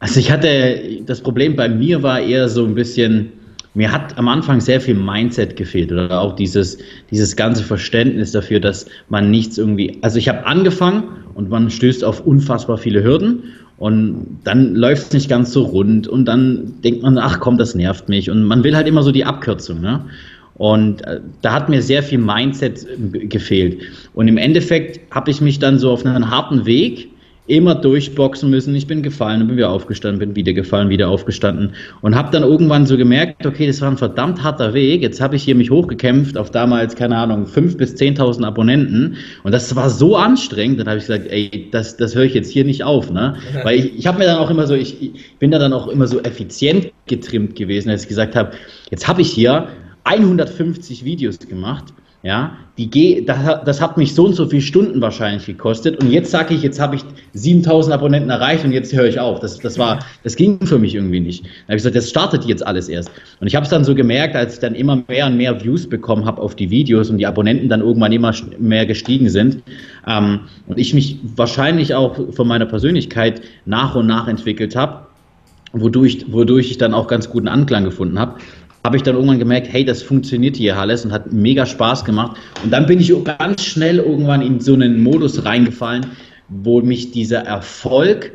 also 0.00 0.18
ich 0.18 0.32
hatte, 0.32 1.02
das 1.04 1.20
Problem 1.20 1.54
bei 1.54 1.68
mir 1.68 2.02
war 2.02 2.18
eher 2.18 2.48
so 2.48 2.64
ein 2.64 2.74
bisschen, 2.74 3.32
mir 3.74 3.92
hat 3.92 4.16
am 4.16 4.28
Anfang 4.28 4.60
sehr 4.60 4.80
viel 4.80 4.94
Mindset 4.94 5.54
gefehlt 5.56 5.92
oder 5.92 6.18
auch 6.18 6.34
dieses, 6.34 6.78
dieses 7.10 7.36
ganze 7.36 7.62
Verständnis 7.62 8.32
dafür, 8.32 8.58
dass 8.58 8.86
man 9.10 9.30
nichts 9.30 9.58
irgendwie, 9.58 9.98
also 10.00 10.16
ich 10.16 10.28
habe 10.28 10.46
angefangen 10.46 11.04
und 11.34 11.50
man 11.50 11.70
stößt 11.70 12.04
auf 12.04 12.20
unfassbar 12.20 12.78
viele 12.78 13.04
Hürden 13.04 13.42
und 13.76 14.38
dann 14.44 14.74
läuft 14.74 15.08
es 15.08 15.12
nicht 15.12 15.28
ganz 15.28 15.52
so 15.52 15.62
rund 15.62 16.08
und 16.08 16.24
dann 16.24 16.80
denkt 16.82 17.02
man, 17.02 17.18
ach 17.18 17.40
komm, 17.40 17.58
das 17.58 17.74
nervt 17.74 18.08
mich 18.08 18.30
und 18.30 18.44
man 18.44 18.64
will 18.64 18.76
halt 18.76 18.86
immer 18.86 19.02
so 19.02 19.12
die 19.12 19.26
Abkürzung, 19.26 19.80
ne? 19.82 20.06
Und 20.56 21.04
äh, 21.06 21.20
da 21.40 21.52
hat 21.52 21.68
mir 21.68 21.82
sehr 21.82 22.02
viel 22.02 22.18
Mindset 22.18 22.86
gefehlt. 23.30 23.82
Und 24.14 24.28
im 24.28 24.36
Endeffekt 24.36 25.00
habe 25.10 25.30
ich 25.30 25.40
mich 25.40 25.58
dann 25.58 25.78
so 25.78 25.90
auf 25.90 26.04
einen 26.04 26.30
harten 26.30 26.66
Weg 26.66 27.08
immer 27.48 27.74
durchboxen 27.74 28.50
müssen. 28.50 28.74
Ich 28.74 28.86
bin 28.86 29.02
gefallen, 29.02 29.46
bin 29.46 29.56
wieder 29.56 29.70
aufgestanden, 29.70 30.20
bin 30.20 30.36
wieder 30.36 30.52
gefallen, 30.52 30.88
wieder 30.90 31.08
aufgestanden 31.08 31.72
und 32.00 32.14
habe 32.14 32.30
dann 32.30 32.44
irgendwann 32.44 32.86
so 32.86 32.96
gemerkt, 32.96 33.44
okay, 33.44 33.66
das 33.66 33.80
war 33.80 33.90
ein 33.90 33.98
verdammt 33.98 34.42
harter 34.44 34.74
Weg. 34.74 35.02
Jetzt 35.02 35.20
habe 35.20 35.34
ich 35.34 35.42
hier 35.42 35.56
mich 35.56 35.70
hochgekämpft 35.70 36.38
auf 36.38 36.52
damals, 36.52 36.94
keine 36.94 37.16
Ahnung, 37.16 37.46
5.000 37.46 37.76
bis 37.76 37.94
10.000 37.96 38.44
Abonnenten 38.44 39.16
und 39.42 39.52
das 39.52 39.74
war 39.74 39.90
so 39.90 40.16
anstrengend. 40.16 40.78
Dann 40.78 40.86
habe 40.86 40.98
ich 40.98 41.06
gesagt, 41.06 41.26
ey, 41.30 41.68
das, 41.72 41.96
das 41.96 42.14
höre 42.14 42.24
ich 42.24 42.34
jetzt 42.34 42.50
hier 42.50 42.64
nicht 42.64 42.84
auf, 42.84 43.10
ne? 43.10 43.34
Weil 43.64 43.80
ich, 43.80 43.98
ich 43.98 44.06
habe 44.06 44.18
mir 44.18 44.26
dann 44.26 44.38
auch 44.38 44.50
immer 44.50 44.68
so, 44.68 44.74
ich, 44.74 45.02
ich 45.02 45.38
bin 45.40 45.50
da 45.50 45.58
dann 45.58 45.72
auch 45.72 45.88
immer 45.88 46.06
so 46.06 46.20
effizient 46.20 46.92
getrimmt 47.06 47.56
gewesen, 47.56 47.90
als 47.90 48.02
ich 48.02 48.08
gesagt 48.08 48.36
habe, 48.36 48.52
jetzt 48.90 49.08
habe 49.08 49.20
ich 49.20 49.30
hier 49.30 49.66
150 50.04 51.04
Videos 51.04 51.38
gemacht 51.38 51.92
ja, 52.22 52.56
die 52.78 53.26
das 53.26 53.80
hat 53.80 53.96
mich 53.96 54.14
so 54.14 54.26
und 54.26 54.34
so 54.34 54.46
viele 54.46 54.62
Stunden 54.62 55.00
wahrscheinlich 55.00 55.44
gekostet. 55.44 56.00
Und 56.00 56.12
jetzt 56.12 56.30
sage 56.30 56.54
ich, 56.54 56.62
jetzt 56.62 56.78
habe 56.78 56.94
ich 56.94 57.02
7000 57.32 57.92
Abonnenten 57.92 58.30
erreicht 58.30 58.64
und 58.64 58.70
jetzt 58.70 58.94
höre 58.94 59.06
ich 59.06 59.18
auf. 59.18 59.40
Das, 59.40 59.58
das, 59.58 59.76
war, 59.76 59.98
das 60.22 60.36
ging 60.36 60.64
für 60.64 60.78
mich 60.78 60.94
irgendwie 60.94 61.18
nicht. 61.18 61.42
Dann 61.42 61.50
habe 61.50 61.76
ich 61.76 61.76
gesagt, 61.78 61.96
das 61.96 62.08
startet 62.08 62.44
jetzt 62.44 62.64
alles 62.64 62.88
erst. 62.88 63.10
Und 63.40 63.48
ich 63.48 63.56
habe 63.56 63.64
es 63.64 63.70
dann 63.70 63.84
so 63.84 63.92
gemerkt, 63.96 64.36
als 64.36 64.54
ich 64.54 64.60
dann 64.60 64.76
immer 64.76 65.02
mehr 65.08 65.26
und 65.26 65.36
mehr 65.36 65.64
Views 65.64 65.88
bekommen 65.88 66.24
habe 66.24 66.40
auf 66.40 66.54
die 66.54 66.70
Videos 66.70 67.10
und 67.10 67.18
die 67.18 67.26
Abonnenten 67.26 67.68
dann 67.68 67.80
irgendwann 67.80 68.12
immer 68.12 68.32
mehr 68.56 68.86
gestiegen 68.86 69.28
sind. 69.28 69.60
Ähm, 70.06 70.40
und 70.68 70.78
ich 70.78 70.94
mich 70.94 71.18
wahrscheinlich 71.34 71.92
auch 71.96 72.32
von 72.32 72.46
meiner 72.46 72.66
Persönlichkeit 72.66 73.42
nach 73.66 73.96
und 73.96 74.06
nach 74.06 74.28
entwickelt 74.28 74.76
habe, 74.76 75.06
wodurch, 75.72 76.24
wodurch 76.28 76.70
ich 76.70 76.78
dann 76.78 76.94
auch 76.94 77.08
ganz 77.08 77.28
guten 77.28 77.48
Anklang 77.48 77.84
gefunden 77.84 78.18
habe 78.18 78.38
habe 78.84 78.96
ich 78.96 79.02
dann 79.02 79.14
irgendwann 79.14 79.38
gemerkt, 79.38 79.68
hey, 79.70 79.84
das 79.84 80.02
funktioniert 80.02 80.56
hier 80.56 80.76
alles 80.76 81.04
und 81.04 81.12
hat 81.12 81.32
mega 81.32 81.66
Spaß 81.66 82.04
gemacht. 82.04 82.36
Und 82.64 82.72
dann 82.72 82.86
bin 82.86 83.00
ich 83.00 83.12
ganz 83.24 83.64
schnell 83.64 83.98
irgendwann 83.98 84.42
in 84.42 84.60
so 84.60 84.74
einen 84.74 85.02
Modus 85.02 85.44
reingefallen, 85.44 86.06
wo 86.48 86.80
mich 86.80 87.12
dieser 87.12 87.40
Erfolg, 87.40 88.32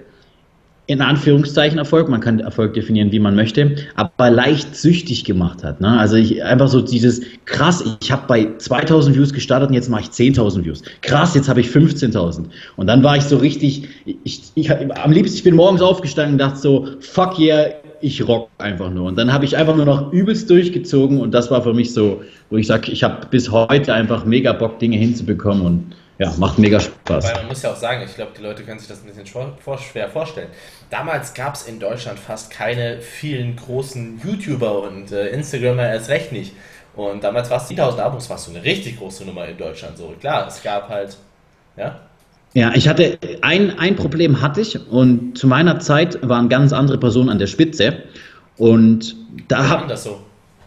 in 0.89 1.01
Anführungszeichen 1.01 1.77
Erfolg, 1.77 2.07
man 2.07 2.21
kann 2.21 2.39
Erfolg 2.39 2.73
definieren, 2.73 3.11
wie 3.11 3.19
man 3.19 3.35
möchte, 3.35 3.75
aber 3.95 4.29
leicht 4.31 4.73
süchtig 4.73 5.25
gemacht 5.25 5.65
hat. 5.65 5.81
Ne? 5.81 5.99
Also 5.99 6.15
ich 6.15 6.41
einfach 6.41 6.69
so 6.69 6.79
dieses, 6.79 7.21
krass, 7.43 7.83
ich 7.99 8.09
habe 8.09 8.23
bei 8.25 8.47
2000 8.57 9.17
Views 9.17 9.33
gestartet 9.33 9.67
und 9.67 9.75
jetzt 9.75 9.89
mache 9.89 10.03
ich 10.03 10.07
10.000 10.07 10.63
Views. 10.63 10.81
Krass, 11.01 11.35
jetzt 11.35 11.49
habe 11.49 11.59
ich 11.59 11.67
15.000. 11.67 12.45
Und 12.77 12.87
dann 12.87 13.03
war 13.03 13.17
ich 13.17 13.23
so 13.23 13.35
richtig, 13.35 13.89
ich, 14.23 14.43
ich, 14.55 14.71
am 14.71 15.11
liebsten, 15.11 15.35
ich 15.35 15.43
bin 15.43 15.57
morgens 15.57 15.81
aufgestanden 15.81 16.35
und 16.35 16.39
dachte 16.39 16.57
so, 16.57 16.87
fuck 17.01 17.37
yeah, 17.37 17.67
ich 18.01 18.27
rock 18.27 18.49
einfach 18.57 18.89
nur. 18.89 19.07
Und 19.07 19.17
dann 19.17 19.31
habe 19.31 19.45
ich 19.45 19.57
einfach 19.57 19.75
nur 19.75 19.85
noch 19.85 20.11
übelst 20.11 20.49
durchgezogen 20.49 21.19
und 21.19 21.31
das 21.31 21.51
war 21.51 21.61
für 21.61 21.73
mich 21.73 21.93
so, 21.93 22.23
wo 22.49 22.57
ich 22.57 22.67
sage, 22.67 22.91
ich 22.91 23.03
habe 23.03 23.27
bis 23.27 23.51
heute 23.51 23.93
einfach 23.93 24.25
mega 24.25 24.53
Bock, 24.53 24.79
Dinge 24.79 24.97
hinzubekommen 24.97 25.65
und 25.65 25.95
ja, 26.19 26.33
macht 26.37 26.57
mega 26.57 26.79
Spaß. 26.79 27.25
Weil 27.25 27.35
man 27.35 27.47
muss 27.47 27.61
ja 27.61 27.71
auch 27.71 27.75
sagen, 27.75 28.01
ich 28.03 28.15
glaube, 28.15 28.31
die 28.37 28.41
Leute 28.41 28.63
können 28.63 28.79
sich 28.79 28.87
das 28.87 29.03
ein 29.03 29.07
bisschen 29.07 29.25
schwer 29.25 30.09
vorstellen. 30.09 30.49
Damals 30.89 31.33
gab 31.33 31.53
es 31.53 31.67
in 31.67 31.79
Deutschland 31.79 32.17
fast 32.17 32.49
keine 32.49 33.01
vielen 33.01 33.55
großen 33.55 34.19
YouTuber 34.23 34.81
und 34.83 35.11
äh, 35.11 35.29
Instagramer 35.29 35.87
erst 35.87 36.09
recht 36.09 36.31
nicht. 36.31 36.53
Und 36.95 37.23
damals 37.23 37.51
war 37.51 37.57
es 37.57 37.69
10.000 37.69 37.99
Abos, 37.99 38.29
warst 38.29 38.47
du 38.47 38.51
eine 38.51 38.63
richtig 38.63 38.97
große 38.97 39.23
Nummer 39.25 39.47
in 39.47 39.57
Deutschland. 39.57 39.97
So 39.97 40.15
klar, 40.19 40.47
es 40.47 40.63
gab 40.63 40.89
halt, 40.89 41.15
ja, 41.75 41.99
ja, 42.53 42.71
ich 42.75 42.87
hatte 42.87 43.17
ein, 43.41 43.77
ein 43.77 43.95
Problem 43.95 44.41
hatte 44.41 44.61
ich 44.61 44.79
und 44.89 45.37
zu 45.37 45.47
meiner 45.47 45.79
Zeit 45.79 46.17
waren 46.27 46.49
ganz 46.49 46.73
andere 46.73 46.97
Personen 46.97 47.29
an 47.29 47.39
der 47.39 47.47
Spitze 47.47 47.97
und 48.57 49.15
da 49.47 49.67
habe 49.69 49.87
das 49.87 50.03
so. 50.03 50.19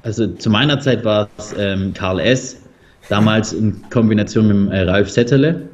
Also 0.02 0.28
zu 0.28 0.49
meiner 0.50 0.80
Zeit 0.80 1.04
war 1.04 1.28
es 1.37 1.54
ähm, 1.58 1.92
Karl 1.92 2.20
S. 2.20 2.62
Damals 3.08 3.52
in 3.52 3.82
Kombination 3.90 4.64
mit 4.66 4.72
äh, 4.72 4.82
Ralf 4.82 5.10
Settele. 5.10 5.68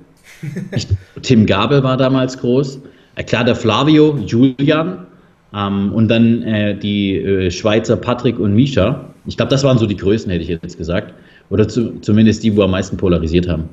Tim 1.22 1.46
Gabel 1.46 1.82
war 1.82 1.96
damals 1.96 2.38
groß. 2.38 2.80
Äh, 3.16 3.24
klar, 3.24 3.44
der 3.44 3.54
Flavio, 3.54 4.18
Julian 4.26 5.06
ähm, 5.54 5.92
und 5.92 6.08
dann 6.08 6.42
äh, 6.42 6.76
die 6.76 7.16
äh, 7.18 7.50
Schweizer 7.50 7.96
Patrick 7.96 8.38
und 8.38 8.54
Misha. 8.54 9.04
Ich 9.26 9.36
glaube, 9.36 9.50
das 9.50 9.64
waren 9.64 9.78
so 9.78 9.86
die 9.86 9.96
Größen, 9.96 10.30
hätte 10.30 10.42
ich 10.42 10.48
jetzt 10.48 10.78
gesagt. 10.78 11.14
Oder 11.50 11.68
zu, 11.68 12.00
zumindest 12.00 12.42
die, 12.42 12.56
wo 12.56 12.62
am 12.62 12.72
meisten 12.72 12.96
polarisiert 12.96 13.48
haben. 13.48 13.68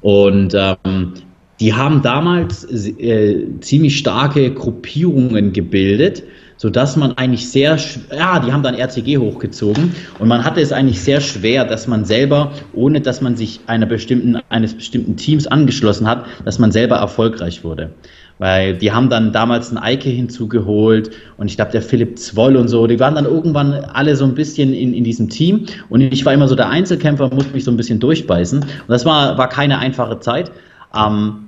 Und 0.00 0.54
ähm, 0.54 1.12
die 1.60 1.72
haben 1.72 2.02
damals 2.02 2.64
äh, 2.64 3.46
ziemlich 3.60 3.98
starke 3.98 4.52
Gruppierungen 4.52 5.52
gebildet, 5.52 6.24
sodass 6.56 6.96
man 6.96 7.12
eigentlich 7.12 7.48
sehr, 7.48 7.78
ja, 8.16 8.38
die 8.38 8.52
haben 8.52 8.62
dann 8.62 8.74
RCG 8.74 9.18
hochgezogen 9.18 9.92
und 10.18 10.28
man 10.28 10.44
hatte 10.44 10.60
es 10.60 10.72
eigentlich 10.72 11.00
sehr 11.00 11.20
schwer, 11.20 11.64
dass 11.64 11.86
man 11.86 12.04
selber, 12.04 12.52
ohne 12.72 13.00
dass 13.00 13.20
man 13.20 13.36
sich 13.36 13.60
einer 13.66 13.86
bestimmten, 13.86 14.38
eines 14.48 14.74
bestimmten 14.74 15.16
Teams 15.16 15.46
angeschlossen 15.46 16.06
hat, 16.08 16.26
dass 16.44 16.58
man 16.58 16.72
selber 16.72 16.96
erfolgreich 16.96 17.64
wurde. 17.64 17.90
Weil 18.38 18.76
die 18.76 18.90
haben 18.90 19.10
dann 19.10 19.32
damals 19.32 19.68
einen 19.68 19.78
Eike 19.78 20.08
hinzugeholt 20.08 21.10
und 21.36 21.48
ich 21.48 21.56
glaube, 21.56 21.70
der 21.70 21.82
Philipp 21.82 22.18
Zwoll 22.18 22.56
und 22.56 22.66
so, 22.66 22.88
die 22.88 22.98
waren 22.98 23.14
dann 23.14 23.26
irgendwann 23.26 23.72
alle 23.72 24.16
so 24.16 24.24
ein 24.24 24.34
bisschen 24.34 24.72
in, 24.72 24.92
in 24.92 25.04
diesem 25.04 25.28
Team 25.28 25.66
und 25.88 26.00
ich 26.00 26.24
war 26.24 26.32
immer 26.32 26.48
so 26.48 26.56
der 26.56 26.68
Einzelkämpfer, 26.68 27.30
musste 27.32 27.52
mich 27.52 27.62
so 27.62 27.70
ein 27.70 27.76
bisschen 27.76 28.00
durchbeißen 28.00 28.60
und 28.60 28.88
das 28.88 29.04
war, 29.04 29.38
war 29.38 29.48
keine 29.48 29.78
einfache 29.78 30.18
Zeit. 30.18 30.50
Ähm, 30.96 31.43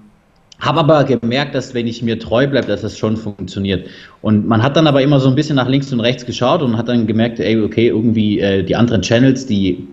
habe 0.61 0.81
aber 0.81 1.05
gemerkt, 1.05 1.55
dass 1.55 1.75
wenn 1.75 1.87
ich 1.87 2.03
mir 2.03 2.19
treu 2.19 2.47
bleibe, 2.47 2.67
dass 2.67 2.83
das 2.83 2.97
schon 2.97 3.17
funktioniert. 3.17 3.89
Und 4.23 4.47
man 4.47 4.63
hat 4.63 4.77
dann 4.77 4.87
aber 4.87 5.03
immer 5.03 5.21
so 5.21 5.29
ein 5.29 5.35
bisschen 5.35 5.57
nach 5.57 5.69
links 5.69 5.93
und 5.93 6.01
rechts 6.01 6.25
geschaut 6.25 6.63
und 6.63 6.77
hat 6.77 6.89
dann 6.89 7.07
gemerkt, 7.07 7.41
ey, 7.41 7.61
okay, 7.61 7.89
irgendwie 7.89 8.41
äh, 8.41 8.63
die 8.63 8.75
anderen 8.75 9.03
Channels, 9.03 9.47
die 9.47 9.87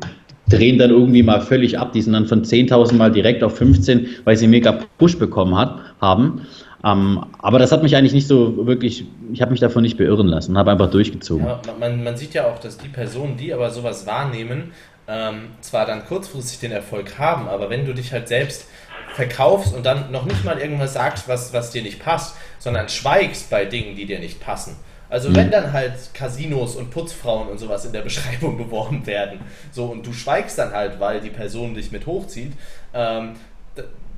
drehen 0.50 0.78
dann 0.78 0.90
irgendwie 0.90 1.24
mal 1.24 1.42
völlig 1.42 1.80
ab. 1.80 1.94
Die 1.94 2.02
sind 2.02 2.14
dann 2.14 2.26
von 2.26 2.44
10.000 2.44 2.94
mal 2.96 3.12
direkt 3.12 3.44
auf 3.44 3.58
15, 3.58 4.08
weil 4.24 4.38
sie 4.38 4.48
mega 4.48 4.80
Push 4.98 5.18
bekommen 5.18 5.58
hat, 5.58 5.80
haben. 6.00 6.42
Ähm, 6.86 7.26
aber 7.40 7.60
das 7.60 7.72
hat 7.72 7.82
mich 7.82 7.96
eigentlich 7.96 8.14
nicht 8.14 8.28
so 8.28 8.66
wirklich, 8.66 9.06
ich 9.32 9.42
habe 9.42 9.52
mich 9.52 9.62
davon 9.62 9.84
nicht 9.84 9.98
beirren 9.98 10.28
lassen, 10.28 10.58
habe 10.58 10.72
einfach 10.72 10.90
durchgezogen. 10.90 11.46
Ja, 11.46 11.62
man, 11.80 12.04
man, 12.04 12.18
sieht 12.18 12.34
ja 12.34 12.46
auch, 12.46 12.60
dass 12.60 12.78
die 12.78 12.90
Personen, 12.90 13.38
die 13.38 13.54
aber 13.54 13.70
sowas 13.70 14.06
wahrnehmen, 14.06 14.72
ähm, 15.08 15.50
zwar 15.62 15.86
dann 15.86 16.06
kurzfristig 16.06 16.60
den 16.60 16.72
Erfolg 16.72 17.18
haben, 17.18 17.48
aber 17.48 17.70
wenn 17.70 17.86
du 17.86 17.94
dich 17.94 18.12
halt 18.12 18.28
selbst 18.28 18.68
verkaufst 19.14 19.74
und 19.74 19.86
dann 19.86 20.12
noch 20.12 20.26
nicht 20.26 20.44
mal 20.44 20.60
irgendwas 20.60 20.94
sagst, 20.94 21.28
was, 21.28 21.54
was 21.54 21.72
dir 21.72 21.82
nicht 21.82 22.04
passt, 22.04 22.36
sondern 22.60 22.90
schweigst 22.90 23.50
bei 23.50 23.66
Dingen, 23.66 23.96
die 23.96 24.06
dir 24.06 24.20
nicht 24.20 24.40
passen. 24.40 24.76
Also 25.10 25.30
mhm. 25.30 25.36
wenn 25.36 25.52
dann 25.52 25.74
halt 25.74 25.94
Casinos 26.14 26.76
und 26.76 26.90
Putzfrauen 26.90 27.48
und 27.48 27.60
sowas 27.60 27.86
in 27.86 27.94
der 27.94 28.02
Beschreibung 28.10 28.58
beworben 28.58 29.06
werden, 29.06 29.40
so 29.72 29.86
und 29.86 30.06
du 30.06 30.14
schweigst 30.14 30.58
dann 30.58 30.74
halt, 30.74 31.00
weil 31.00 31.22
die 31.22 31.30
Person 31.30 31.76
dich 31.76 31.92
mit 31.92 32.06
hochzieht, 32.06 32.54
ähm, 32.94 33.36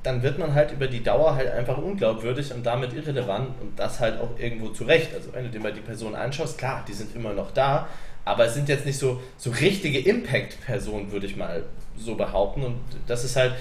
dann 0.04 0.22
wird 0.22 0.38
man 0.38 0.54
halt 0.54 0.72
über 0.72 0.88
die 0.88 1.04
Dauer 1.04 1.36
halt 1.36 1.52
einfach 1.52 1.80
unglaubwürdig 1.80 2.54
und 2.54 2.64
damit 2.64 2.94
irrelevant 2.94 3.50
und 3.60 3.80
das 3.80 4.00
halt 4.00 4.22
auch 4.22 4.38
irgendwo 4.38 4.70
zurecht. 4.70 5.10
Also 5.16 5.34
wenn 5.34 5.46
du 5.46 5.50
dir 5.50 5.60
mal 5.60 5.74
die 5.74 5.82
Personen 5.82 6.16
anschaust, 6.16 6.58
klar, 6.58 6.86
die 6.88 6.94
sind 6.94 7.16
immer 7.16 7.34
noch 7.34 7.52
da, 7.52 7.88
aber 8.24 8.46
es 8.46 8.54
sind 8.54 8.70
jetzt 8.70 8.86
nicht 8.86 9.00
so, 9.00 9.22
so 9.38 9.50
richtige 9.50 10.00
Impact-Personen, 10.00 11.12
würde 11.12 11.26
ich 11.26 11.36
mal 11.36 11.64
so 11.98 12.16
behaupten. 12.16 12.64
Und 12.64 12.80
das 13.08 13.24
ist 13.24 13.36
halt, 13.36 13.54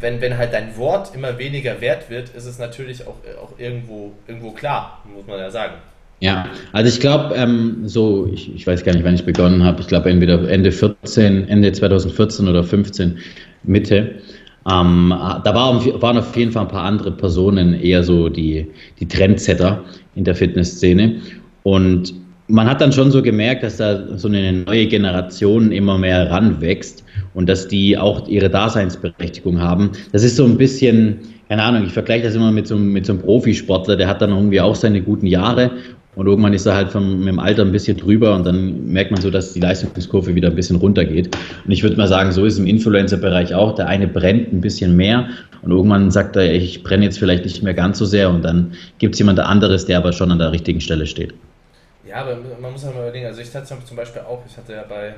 wenn, 0.00 0.20
wenn 0.20 0.36
halt 0.36 0.52
dein 0.52 0.76
Wort 0.76 1.14
immer 1.14 1.38
weniger 1.38 1.80
wert 1.80 2.10
wird, 2.10 2.30
ist 2.30 2.46
es 2.46 2.58
natürlich 2.58 3.06
auch, 3.06 3.16
auch 3.42 3.58
irgendwo, 3.58 4.12
irgendwo 4.26 4.50
klar, 4.50 5.02
muss 5.14 5.26
man 5.26 5.38
ja 5.38 5.50
sagen. 5.50 5.74
Ja, 6.20 6.46
also 6.72 6.88
ich 6.88 7.00
glaube, 7.00 7.34
ähm, 7.34 7.82
so, 7.86 8.28
ich, 8.32 8.54
ich 8.54 8.66
weiß 8.66 8.84
gar 8.84 8.94
nicht, 8.94 9.04
wann 9.04 9.14
ich 9.14 9.26
begonnen 9.26 9.62
habe, 9.64 9.82
ich 9.82 9.86
glaube 9.86 10.08
entweder 10.08 10.48
Ende 10.48 10.72
14, 10.72 11.48
Ende 11.48 11.72
2014 11.72 12.48
oder 12.48 12.64
15, 12.64 13.18
Mitte. 13.64 14.16
Ähm, 14.68 15.10
da 15.10 15.54
war, 15.54 16.02
waren 16.02 16.18
auf 16.18 16.36
jeden 16.36 16.52
Fall 16.52 16.62
ein 16.62 16.68
paar 16.68 16.84
andere 16.84 17.12
Personen 17.12 17.74
eher 17.74 18.02
so 18.02 18.28
die, 18.28 18.66
die 18.98 19.06
Trendsetter 19.06 19.84
in 20.14 20.24
der 20.24 20.34
Fitnessszene. 20.34 21.20
Und 21.62 22.14
man 22.48 22.68
hat 22.68 22.80
dann 22.80 22.92
schon 22.92 23.10
so 23.10 23.22
gemerkt, 23.22 23.62
dass 23.62 23.78
da 23.78 24.16
so 24.16 24.28
eine 24.28 24.52
neue 24.52 24.86
Generation 24.86 25.72
immer 25.72 25.98
mehr 25.98 26.30
ranwächst 26.30 27.04
und 27.34 27.48
dass 27.48 27.68
die 27.68 27.98
auch 27.98 28.28
ihre 28.28 28.48
Daseinsberechtigung 28.48 29.60
haben. 29.60 29.90
Das 30.12 30.22
ist 30.22 30.36
so 30.36 30.44
ein 30.44 30.56
bisschen, 30.56 31.18
keine 31.48 31.62
Ahnung, 31.62 31.84
ich 31.86 31.92
vergleiche 31.92 32.24
das 32.24 32.34
immer 32.34 32.52
mit 32.52 32.66
so, 32.66 32.76
mit 32.76 33.06
so 33.06 33.14
einem 33.14 33.22
Profisportler, 33.22 33.96
der 33.96 34.08
hat 34.08 34.22
dann 34.22 34.30
irgendwie 34.30 34.60
auch 34.60 34.76
seine 34.76 35.02
guten 35.02 35.26
Jahre 35.26 35.72
und 36.14 36.26
irgendwann 36.26 36.54
ist 36.54 36.64
er 36.64 36.74
halt 36.74 36.90
vom, 36.90 37.18
mit 37.18 37.28
dem 37.28 37.38
Alter 37.38 37.62
ein 37.62 37.72
bisschen 37.72 37.96
drüber 37.96 38.34
und 38.34 38.46
dann 38.46 38.86
merkt 38.86 39.10
man 39.10 39.20
so, 39.20 39.30
dass 39.30 39.52
die 39.52 39.60
Leistungskurve 39.60 40.34
wieder 40.34 40.48
ein 40.48 40.54
bisschen 40.54 40.76
runtergeht. 40.76 41.36
Und 41.64 41.70
ich 41.70 41.82
würde 41.82 41.96
mal 41.96 42.08
sagen, 42.08 42.32
so 42.32 42.46
ist 42.46 42.54
es 42.54 42.58
im 42.58 42.66
Influencer-Bereich 42.66 43.54
auch. 43.54 43.74
Der 43.74 43.86
eine 43.86 44.08
brennt 44.08 44.50
ein 44.50 44.62
bisschen 44.62 44.96
mehr 44.96 45.28
und 45.60 45.72
irgendwann 45.72 46.10
sagt 46.10 46.36
er, 46.36 46.54
ich 46.54 46.82
brenne 46.82 47.04
jetzt 47.04 47.18
vielleicht 47.18 47.44
nicht 47.44 47.62
mehr 47.62 47.74
ganz 47.74 47.98
so 47.98 48.06
sehr 48.06 48.30
und 48.30 48.42
dann 48.42 48.72
gibt 48.98 49.14
es 49.14 49.18
jemand 49.18 49.40
anderes, 49.40 49.84
der 49.84 49.98
aber 49.98 50.12
schon 50.12 50.30
an 50.30 50.38
der 50.38 50.52
richtigen 50.52 50.80
Stelle 50.80 51.06
steht. 51.06 51.34
Ja, 52.06 52.18
aber 52.18 52.36
man 52.60 52.72
muss 52.72 52.84
ja 52.84 52.90
mal 52.90 53.02
überlegen, 53.02 53.26
also 53.26 53.40
ich 53.40 53.52
hatte 53.54 53.66
zum 53.66 53.96
Beispiel 53.96 54.22
auch, 54.22 54.40
ich 54.46 54.56
hatte 54.56 54.74
ja 54.74 54.84
bei, 54.88 55.14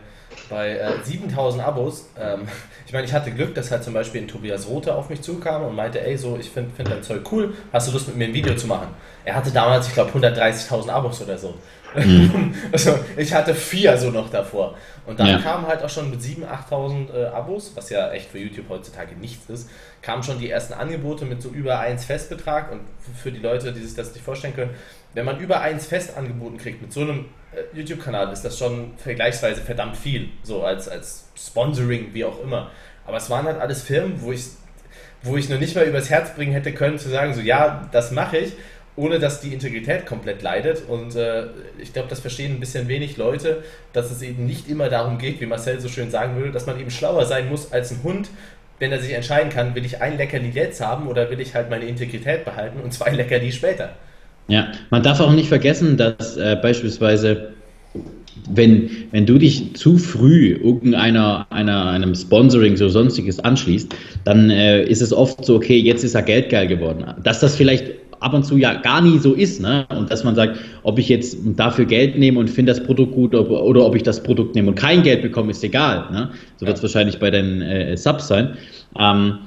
bei 0.49 0.79
äh, 0.79 1.05
7000 1.05 1.63
Abos, 1.63 2.09
ähm, 2.19 2.49
ich 2.87 2.93
meine, 2.93 3.05
ich 3.05 3.13
hatte 3.13 3.31
Glück, 3.31 3.55
dass 3.55 3.71
halt 3.71 3.85
zum 3.85 3.93
Beispiel 3.93 4.23
ein 4.23 4.29
Tobias 4.29 4.67
Rote 4.67 4.95
auf 4.95 5.11
mich 5.11 5.21
zukam 5.21 5.65
und 5.65 5.75
meinte, 5.75 6.01
ey, 6.01 6.17
so, 6.17 6.39
ich 6.41 6.49
finde 6.49 6.75
find 6.75 6.91
dein 6.91 7.03
Zeug 7.03 7.31
cool, 7.31 7.55
hast 7.73 7.89
du 7.89 7.93
Lust 7.93 8.09
mit 8.09 8.17
mir 8.17 8.25
ein 8.25 8.35
Video 8.35 8.55
zu 8.57 8.67
machen? 8.67 8.89
Er 9.25 9.35
hatte 9.35 9.51
damals, 9.51 9.89
ich 9.89 9.95
glaube, 9.95 10.11
130.000 10.19 10.89
Abos 10.89 11.21
oder 11.21 11.37
so. 11.37 11.55
Mhm. 11.95 12.55
also 12.73 12.99
ich 13.17 13.33
hatte 13.33 13.55
vier 13.55 13.97
so 13.97 14.11
noch 14.11 14.31
davor. 14.31 14.77
Und 15.07 15.19
dann 15.19 15.27
ja. 15.27 15.39
kam 15.39 15.67
halt 15.67 15.83
auch 15.83 15.89
schon 15.89 16.11
mit 16.11 16.21
7.000, 16.21 16.47
8.000 16.71 17.15
äh, 17.15 17.27
Abos, 17.27 17.73
was 17.75 17.91
ja 17.91 18.11
echt 18.13 18.31
für 18.31 18.39
YouTube 18.39 18.69
heutzutage 18.69 19.15
nichts 19.17 19.49
ist, 19.49 19.71
kamen 20.03 20.23
schon 20.23 20.39
die 20.39 20.51
ersten 20.51 20.75
Angebote 20.75 21.25
mit 21.25 21.41
so 21.41 21.49
über 21.49 21.79
1 21.79 22.05
Festbetrag. 22.05 22.71
Und 22.73 22.81
für 23.17 23.33
die 23.33 23.41
Leute, 23.41 23.73
die 23.73 23.81
sich 23.81 23.95
das 23.95 24.13
nicht 24.13 24.25
vorstellen 24.25 24.55
können, 24.55 24.71
wenn 25.15 25.25
man 25.25 25.41
über 25.41 25.61
1 25.61 25.87
Fest 25.87 26.17
angeboten 26.17 26.59
kriegt 26.59 26.83
mit 26.83 26.93
so 26.93 27.01
einem 27.01 27.27
äh, 27.53 27.77
YouTube-Kanal, 27.77 28.33
ist 28.33 28.43
das 28.43 28.59
schon 28.59 28.93
vergleichsweise 28.97 29.61
verdammt 29.61 29.97
viel. 29.97 30.29
So 30.43 30.63
als, 30.63 30.89
als 30.89 31.29
Sponsoring, 31.37 32.13
wie 32.13 32.25
auch 32.25 32.43
immer. 32.43 32.71
Aber 33.07 33.17
es 33.17 33.31
waren 33.31 33.47
halt 33.47 33.61
alles 33.61 33.83
Firmen, 33.83 34.21
wo 34.21 34.33
ich, 34.33 34.45
wo 35.23 35.37
ich 35.37 35.49
noch 35.49 35.59
nicht 35.59 35.75
mal 35.75 35.85
übers 35.85 36.11
Herz 36.11 36.35
bringen 36.35 36.53
hätte 36.53 36.73
können, 36.73 36.99
zu 36.99 37.09
sagen, 37.09 37.35
so 37.35 37.41
ja, 37.41 37.89
das 37.93 38.11
mache 38.13 38.39
ich 38.39 38.53
ohne 38.99 39.21
dass 39.21 39.41
die 39.41 39.55
Integrität 39.55 40.07
komplett 40.07 40.43
leidet. 40.43 40.89
Und 40.89 41.15
äh, 41.15 41.47
ich 41.79 41.93
glaube, 41.93 42.09
das 42.09 42.21
verstehen 42.21 42.55
ein 42.55 42.61
bisschen 42.61 42.89
wenig 42.89 43.17
Leute, 43.17 43.63
dass 43.93 44.11
es 44.11 44.21
eben 44.23 44.45
nicht 44.45 44.69
immer 44.69 44.89
darum 44.89 45.19
geht, 45.19 45.41
wie 45.41 45.47
Marcel 45.47 45.81
so 45.81 45.89
schön 45.89 46.11
sagen 46.11 46.37
würde, 46.37 46.51
dass 46.51 46.67
man 46.67 46.79
eben 46.81 46.91
schlauer 46.91 47.25
sein 47.25 47.49
muss 47.49 47.73
als 47.73 47.93
ein 47.93 48.03
Hund, 48.03 48.29
wenn 48.81 48.91
er 48.91 49.01
sich 49.01 49.13
entscheiden 49.13 49.51
kann, 49.51 49.75
will 49.75 49.85
ich 49.85 50.03
ein 50.03 50.17
Leckerli 50.17 50.51
jetzt 50.51 50.81
haben 50.81 51.07
oder 51.07 51.31
will 51.31 51.41
ich 51.41 51.55
halt 51.55 51.71
meine 51.71 51.85
Integrität 51.85 52.45
behalten 52.45 52.81
und 52.81 52.93
zwei 52.93 53.11
Leckerli 53.11 53.53
später. 53.53 53.95
Ja, 54.49 54.73
man 54.91 55.03
darf 55.03 55.21
auch 55.21 55.33
nicht 55.33 55.49
vergessen, 55.49 55.97
dass 55.97 56.37
äh, 56.37 56.57
beispielsweise 56.61 57.53
wenn, 58.51 58.91
wenn 59.11 59.27
du 59.27 59.39
dich 59.39 59.75
zu 59.75 59.99
früh 59.99 60.53
irgendeiner 60.53 61.47
einer, 61.51 61.91
einem 61.91 62.15
Sponsoring 62.15 62.77
so 62.77 62.89
sonstiges 62.89 63.41
anschließt, 63.41 63.95
dann 64.25 64.51
äh, 64.51 64.85
ist 64.85 65.03
es 65.03 65.13
oft 65.13 65.45
so, 65.45 65.57
okay, 65.57 65.79
jetzt 65.79 66.05
ist 66.05 66.15
er 66.15 66.23
geldgeil 66.23 66.67
geworden. 66.67 67.05
Dass 67.23 67.41
das 67.41 67.57
vielleicht 67.57 67.91
ab 68.21 68.35
und 68.35 68.45
zu 68.45 68.57
ja 68.57 68.75
gar 68.75 69.01
nie 69.01 69.19
so 69.19 69.35
ist. 69.35 69.61
Ne? 69.61 69.87
Und 69.91 70.11
dass 70.11 70.25
man 70.25 70.35
sagt, 70.35 70.59
ob 70.83 70.99
ich 70.99 71.09
jetzt 71.09 71.39
dafür 71.57 71.85
Geld 71.85 72.19
nehme 72.19 72.39
und 72.39 72.49
finde 72.51 72.73
das 72.73 72.83
Produkt 72.83 73.15
gut 73.15 73.35
ob, 73.35 73.51
oder 73.51 73.85
ob 73.85 73.95
ich 73.95 74.03
das 74.03 74.23
Produkt 74.23 74.55
nehme 74.55 74.69
und 74.69 74.75
kein 74.75 75.03
Geld 75.03 75.23
bekomme, 75.23 75.51
ist 75.51 75.63
egal. 75.63 76.11
Ne? 76.11 76.31
So 76.57 76.67
wird 76.67 76.77
es 76.77 76.83
wahrscheinlich 76.83 77.19
bei 77.19 77.31
den 77.31 77.63
äh, 77.63 77.97
Subs 77.97 78.29
sein. 78.29 78.57
Ähm, 78.99 79.39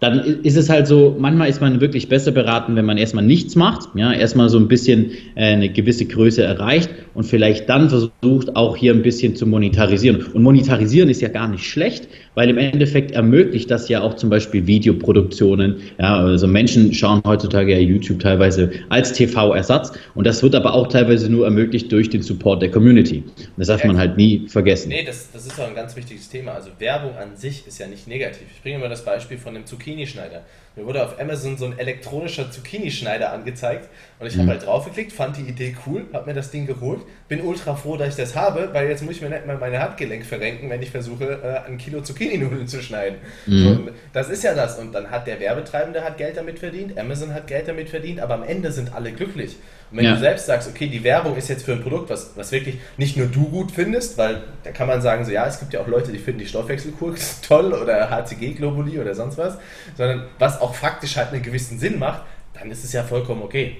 dann 0.00 0.42
ist 0.44 0.56
es 0.56 0.70
halt 0.70 0.86
so, 0.86 1.16
manchmal 1.18 1.48
ist 1.48 1.60
man 1.60 1.80
wirklich 1.80 2.08
besser 2.08 2.30
beraten, 2.30 2.76
wenn 2.76 2.84
man 2.84 2.98
erstmal 2.98 3.24
nichts 3.24 3.56
macht, 3.56 3.88
ja, 3.96 4.12
erstmal 4.12 4.48
so 4.48 4.58
ein 4.58 4.68
bisschen 4.68 5.10
äh, 5.34 5.54
eine 5.54 5.70
gewisse 5.70 6.04
Größe 6.04 6.42
erreicht 6.42 6.90
und 7.14 7.24
vielleicht 7.24 7.68
dann 7.68 7.88
versucht, 7.90 8.54
auch 8.54 8.76
hier 8.76 8.94
ein 8.94 9.02
bisschen 9.02 9.34
zu 9.34 9.44
monetarisieren. 9.44 10.22
Und 10.32 10.42
monetarisieren 10.42 11.10
ist 11.10 11.20
ja 11.20 11.28
gar 11.28 11.48
nicht 11.48 11.64
schlecht, 11.64 12.06
weil 12.38 12.50
im 12.50 12.58
Endeffekt 12.58 13.10
ermöglicht 13.10 13.68
das 13.68 13.88
ja 13.88 14.00
auch 14.00 14.14
zum 14.14 14.30
Beispiel 14.30 14.64
Videoproduktionen. 14.64 15.80
Ja, 15.98 16.18
also 16.18 16.46
Menschen 16.46 16.94
schauen 16.94 17.20
heutzutage 17.26 17.72
ja 17.72 17.80
YouTube 17.80 18.20
teilweise 18.20 18.70
als 18.90 19.12
TV-Ersatz 19.12 19.90
und 20.14 20.24
das 20.24 20.40
wird 20.40 20.54
aber 20.54 20.72
auch 20.72 20.86
teilweise 20.86 21.28
nur 21.28 21.46
ermöglicht 21.46 21.90
durch 21.90 22.10
den 22.10 22.22
Support 22.22 22.62
der 22.62 22.70
Community. 22.70 23.24
Das 23.56 23.66
darf 23.66 23.82
man 23.82 23.98
halt 23.98 24.16
nie 24.16 24.46
vergessen. 24.46 24.90
Nee, 24.90 25.02
das, 25.04 25.32
das 25.32 25.46
ist 25.46 25.58
auch 25.58 25.66
ein 25.66 25.74
ganz 25.74 25.96
wichtiges 25.96 26.28
Thema. 26.28 26.52
Also 26.52 26.70
Werbung 26.78 27.16
an 27.16 27.34
sich 27.34 27.66
ist 27.66 27.80
ja 27.80 27.88
nicht 27.88 28.06
negativ. 28.06 28.46
Ich 28.54 28.62
bringe 28.62 28.78
mal 28.78 28.88
das 28.88 29.04
Beispiel 29.04 29.36
von 29.36 29.54
dem 29.54 29.66
Zucchini-Schneider. 29.66 30.42
Mir 30.78 30.86
wurde 30.86 31.04
auf 31.04 31.20
Amazon 31.20 31.58
so 31.58 31.64
ein 31.64 31.76
elektronischer 31.76 32.52
Zucchini-Schneider 32.52 33.32
angezeigt 33.32 33.88
und 34.20 34.28
ich 34.28 34.36
mhm. 34.36 34.42
habe 34.42 34.50
halt 34.52 34.64
draufgeklickt, 34.64 35.12
fand 35.12 35.36
die 35.36 35.42
Idee 35.42 35.76
cool, 35.86 36.06
habe 36.12 36.26
mir 36.26 36.34
das 36.34 36.52
Ding 36.52 36.66
geholt, 36.66 37.00
bin 37.26 37.40
ultra 37.40 37.74
froh, 37.74 37.96
dass 37.96 38.10
ich 38.10 38.14
das 38.14 38.36
habe, 38.36 38.70
weil 38.72 38.88
jetzt 38.88 39.02
muss 39.02 39.16
ich 39.16 39.20
mir 39.20 39.28
nicht 39.28 39.44
mal 39.44 39.58
meine 39.58 39.80
Handgelenk 39.80 40.24
verrenken, 40.24 40.70
wenn 40.70 40.80
ich 40.80 40.90
versuche, 40.90 41.24
äh, 41.42 41.68
ein 41.68 41.78
Kilo 41.78 42.00
Zucchini-Nudeln 42.00 42.68
zu 42.68 42.80
schneiden. 42.80 43.18
Mhm. 43.46 43.90
das 44.12 44.30
ist 44.30 44.44
ja 44.44 44.54
das. 44.54 44.78
Und 44.78 44.92
dann 44.92 45.10
hat 45.10 45.26
der 45.26 45.40
Werbetreibende 45.40 46.04
hat 46.04 46.16
Geld 46.16 46.36
damit 46.36 46.60
verdient, 46.60 46.96
Amazon 46.96 47.34
hat 47.34 47.48
Geld 47.48 47.66
damit 47.66 47.88
verdient, 47.90 48.20
aber 48.20 48.34
am 48.34 48.44
Ende 48.44 48.70
sind 48.70 48.94
alle 48.94 49.10
glücklich. 49.10 49.56
Und 49.90 49.98
wenn 49.98 50.04
ja. 50.04 50.14
du 50.14 50.20
selbst 50.20 50.46
sagst, 50.46 50.68
okay, 50.68 50.86
die 50.86 51.02
Werbung 51.02 51.36
ist 51.36 51.48
jetzt 51.48 51.64
für 51.64 51.72
ein 51.72 51.82
Produkt, 51.82 52.10
was, 52.10 52.32
was 52.36 52.52
wirklich 52.52 52.78
nicht 52.98 53.16
nur 53.16 53.26
du 53.26 53.44
gut 53.44 53.70
findest, 53.70 54.18
weil 54.18 54.42
da 54.62 54.70
kann 54.70 54.86
man 54.86 55.00
sagen, 55.00 55.24
so 55.24 55.32
ja, 55.32 55.46
es 55.46 55.58
gibt 55.58 55.72
ja 55.72 55.80
auch 55.80 55.86
Leute, 55.86 56.12
die 56.12 56.18
finden 56.18 56.40
die 56.40 56.46
Stoffwechselkur 56.46 57.14
toll 57.46 57.72
oder 57.72 58.10
HCG-Globuli 58.10 58.98
oder 59.00 59.14
sonst 59.14 59.38
was, 59.38 59.56
sondern 59.96 60.26
was 60.38 60.60
auch 60.60 60.67
faktisch 60.74 61.16
halt 61.16 61.32
einen 61.32 61.42
gewissen 61.42 61.78
Sinn 61.78 61.98
macht, 61.98 62.22
dann 62.58 62.70
ist 62.70 62.84
es 62.84 62.92
ja 62.92 63.02
vollkommen 63.02 63.42
okay. 63.42 63.76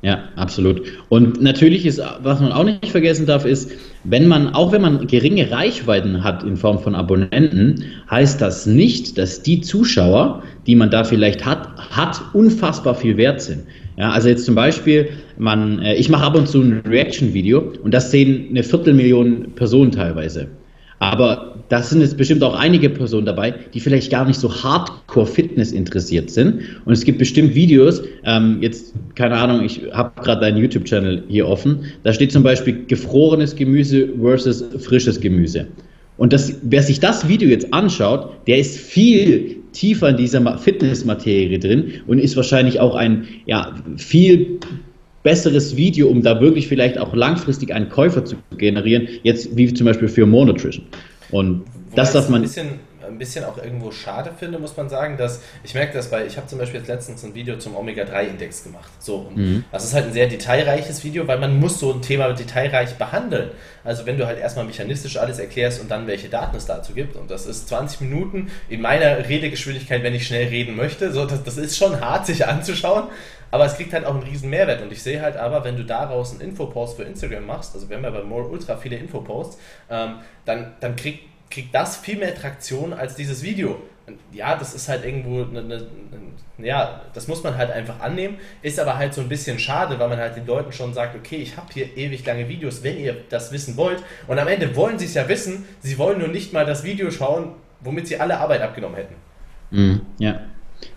Ja, 0.00 0.28
absolut. 0.36 0.82
Und 1.08 1.42
natürlich 1.42 1.84
ist, 1.84 2.00
was 2.22 2.40
man 2.40 2.52
auch 2.52 2.62
nicht 2.62 2.92
vergessen 2.92 3.26
darf, 3.26 3.44
ist, 3.44 3.72
wenn 4.04 4.28
man, 4.28 4.54
auch 4.54 4.70
wenn 4.70 4.80
man 4.80 5.08
geringe 5.08 5.50
Reichweiten 5.50 6.22
hat 6.22 6.44
in 6.44 6.56
Form 6.56 6.78
von 6.78 6.94
Abonnenten, 6.94 7.84
heißt 8.08 8.40
das 8.40 8.64
nicht, 8.66 9.18
dass 9.18 9.42
die 9.42 9.60
Zuschauer, 9.60 10.44
die 10.68 10.76
man 10.76 10.90
da 10.90 11.02
vielleicht 11.02 11.44
hat, 11.44 11.68
hat 11.90 12.22
unfassbar 12.32 12.94
viel 12.94 13.16
wert 13.16 13.40
sind. 13.40 13.64
Ja, 13.96 14.10
also 14.10 14.28
jetzt 14.28 14.44
zum 14.44 14.54
Beispiel, 14.54 15.08
man, 15.36 15.80
äh, 15.82 15.94
ich 15.94 16.08
mache 16.08 16.24
ab 16.24 16.36
und 16.36 16.46
zu 16.48 16.62
ein 16.62 16.82
Reaction-Video 16.86 17.72
und 17.82 17.92
das 17.92 18.12
sehen 18.12 18.46
eine 18.50 18.62
Viertelmillion 18.62 19.54
Personen 19.56 19.90
teilweise. 19.90 20.46
Aber 21.00 21.54
da 21.68 21.82
sind 21.82 22.00
jetzt 22.00 22.16
bestimmt 22.16 22.42
auch 22.42 22.54
einige 22.54 22.90
Personen 22.90 23.26
dabei, 23.26 23.54
die 23.72 23.80
vielleicht 23.80 24.10
gar 24.10 24.24
nicht 24.24 24.40
so 24.40 24.52
Hardcore-Fitness 24.52 25.72
interessiert 25.72 26.30
sind. 26.30 26.60
Und 26.84 26.92
es 26.92 27.04
gibt 27.04 27.18
bestimmt 27.18 27.54
Videos, 27.54 28.02
ähm, 28.24 28.58
jetzt, 28.60 28.94
keine 29.14 29.36
Ahnung, 29.36 29.64
ich 29.64 29.82
habe 29.92 30.20
gerade 30.22 30.40
deinen 30.40 30.58
YouTube-Channel 30.58 31.24
hier 31.28 31.46
offen, 31.46 31.84
da 32.02 32.12
steht 32.12 32.32
zum 32.32 32.42
Beispiel 32.42 32.84
gefrorenes 32.86 33.54
Gemüse 33.54 34.08
versus 34.20 34.64
frisches 34.80 35.20
Gemüse. 35.20 35.66
Und 36.16 36.32
das, 36.32 36.54
wer 36.62 36.82
sich 36.82 36.98
das 36.98 37.28
Video 37.28 37.48
jetzt 37.48 37.72
anschaut, 37.72 38.30
der 38.48 38.58
ist 38.58 38.76
viel 38.76 39.56
tiefer 39.72 40.08
in 40.08 40.16
dieser 40.16 40.58
Fitnessmaterie 40.58 41.58
drin 41.58 41.92
und 42.08 42.18
ist 42.18 42.36
wahrscheinlich 42.36 42.80
auch 42.80 42.96
ein 42.96 43.28
ja, 43.46 43.74
viel 43.96 44.58
besseres 45.28 45.76
Video, 45.76 46.08
um 46.08 46.22
da 46.22 46.40
wirklich 46.40 46.68
vielleicht 46.68 46.96
auch 46.96 47.12
langfristig 47.14 47.74
einen 47.74 47.90
Käufer 47.90 48.24
zu 48.24 48.36
generieren, 48.56 49.08
jetzt 49.24 49.54
wie 49.54 49.70
zum 49.74 49.84
Beispiel 49.84 50.08
für 50.08 50.24
Monotrition. 50.24 50.86
Und 51.30 51.60
Wobei 51.60 51.96
das 51.96 52.12
darf 52.14 52.30
man. 52.30 52.40
Bisschen, 52.40 52.68
ein 53.08 53.18
bisschen 53.18 53.44
auch 53.44 53.58
irgendwo 53.58 53.90
schade 53.90 54.30
finde, 54.38 54.58
muss 54.58 54.76
man 54.76 54.88
sagen, 54.88 55.16
dass 55.16 55.42
ich 55.64 55.74
merke 55.74 55.94
das 55.94 56.10
bei, 56.10 56.26
ich 56.26 56.36
habe 56.36 56.46
zum 56.46 56.58
Beispiel 56.58 56.80
jetzt 56.80 56.88
letztens 56.88 57.24
ein 57.24 57.34
Video 57.34 57.56
zum 57.56 57.76
Omega-3-Index 57.76 58.64
gemacht. 58.64 58.90
So, 58.98 59.30
mhm. 59.34 59.64
das 59.72 59.84
ist 59.84 59.94
halt 59.94 60.06
ein 60.06 60.12
sehr 60.12 60.28
detailreiches 60.28 61.02
Video, 61.04 61.26
weil 61.26 61.38
man 61.38 61.58
muss 61.58 61.80
so 61.80 61.92
ein 61.92 62.02
Thema 62.02 62.32
detailreich 62.32 62.94
behandeln. 62.94 63.50
Also 63.84 64.06
wenn 64.06 64.18
du 64.18 64.26
halt 64.26 64.38
erstmal 64.38 64.66
mechanistisch 64.66 65.16
alles 65.16 65.38
erklärst 65.38 65.80
und 65.80 65.90
dann 65.90 66.06
welche 66.06 66.28
Daten 66.28 66.56
es 66.56 66.66
dazu 66.66 66.92
gibt. 66.92 67.16
Und 67.16 67.30
das 67.30 67.46
ist 67.46 67.68
20 67.68 68.02
Minuten 68.02 68.50
in 68.68 68.80
meiner 68.80 69.28
Redegeschwindigkeit, 69.28 70.02
wenn 70.02 70.14
ich 70.14 70.26
schnell 70.26 70.48
reden 70.48 70.76
möchte. 70.76 71.12
So, 71.12 71.24
das, 71.24 71.42
das 71.42 71.56
ist 71.56 71.76
schon 71.76 72.00
hart, 72.00 72.26
sich 72.26 72.46
anzuschauen. 72.46 73.04
Aber 73.50 73.64
es 73.64 73.76
kriegt 73.76 73.92
halt 73.92 74.04
auch 74.04 74.14
einen 74.14 74.24
riesen 74.24 74.50
Mehrwert. 74.50 74.82
Und 74.82 74.92
ich 74.92 75.02
sehe 75.02 75.22
halt 75.22 75.36
aber, 75.36 75.64
wenn 75.64 75.76
du 75.76 75.84
daraus 75.84 76.32
einen 76.32 76.42
Infopost 76.42 76.96
für 76.96 77.04
Instagram 77.04 77.46
machst, 77.46 77.74
also 77.74 77.88
wir 77.88 77.96
haben 77.96 78.04
ja 78.04 78.10
bei 78.10 78.22
More 78.22 78.48
Ultra 78.48 78.76
viele 78.76 78.96
Infoposts, 78.96 79.58
ähm, 79.90 80.16
dann, 80.44 80.74
dann 80.80 80.96
kriegt, 80.96 81.24
kriegt 81.50 81.74
das 81.74 81.96
viel 81.96 82.18
mehr 82.18 82.34
Traktion 82.34 82.92
als 82.92 83.14
dieses 83.14 83.42
Video. 83.42 83.80
Ja, 84.32 84.56
das 84.56 84.74
ist 84.74 84.88
halt 84.88 85.04
irgendwo, 85.04 85.42
eine, 85.42 85.60
eine, 85.60 85.86
ja, 86.58 87.02
das 87.12 87.28
muss 87.28 87.42
man 87.42 87.58
halt 87.58 87.70
einfach 87.70 88.00
annehmen, 88.00 88.38
ist 88.62 88.80
aber 88.80 88.96
halt 88.96 89.12
so 89.12 89.20
ein 89.20 89.28
bisschen 89.28 89.58
schade, 89.58 89.98
weil 89.98 90.08
man 90.08 90.18
halt 90.18 90.34
den 90.34 90.46
Leuten 90.46 90.72
schon 90.72 90.94
sagt, 90.94 91.14
okay, 91.14 91.36
ich 91.36 91.56
habe 91.58 91.66
hier 91.72 91.94
ewig 91.96 92.24
lange 92.24 92.48
Videos, 92.48 92.82
wenn 92.82 92.98
ihr 92.98 93.16
das 93.28 93.52
wissen 93.52 93.76
wollt. 93.76 94.02
Und 94.26 94.38
am 94.38 94.48
Ende 94.48 94.74
wollen 94.76 94.98
sie 94.98 95.04
es 95.04 95.14
ja 95.14 95.28
wissen, 95.28 95.66
sie 95.80 95.98
wollen 95.98 96.18
nur 96.18 96.28
nicht 96.28 96.54
mal 96.54 96.64
das 96.64 96.84
Video 96.84 97.10
schauen, 97.10 97.52
womit 97.80 98.08
sie 98.08 98.18
alle 98.18 98.38
Arbeit 98.38 98.62
abgenommen 98.62 98.96
hätten. 98.96 99.14
Mm, 99.70 100.00
ja. 100.18 100.40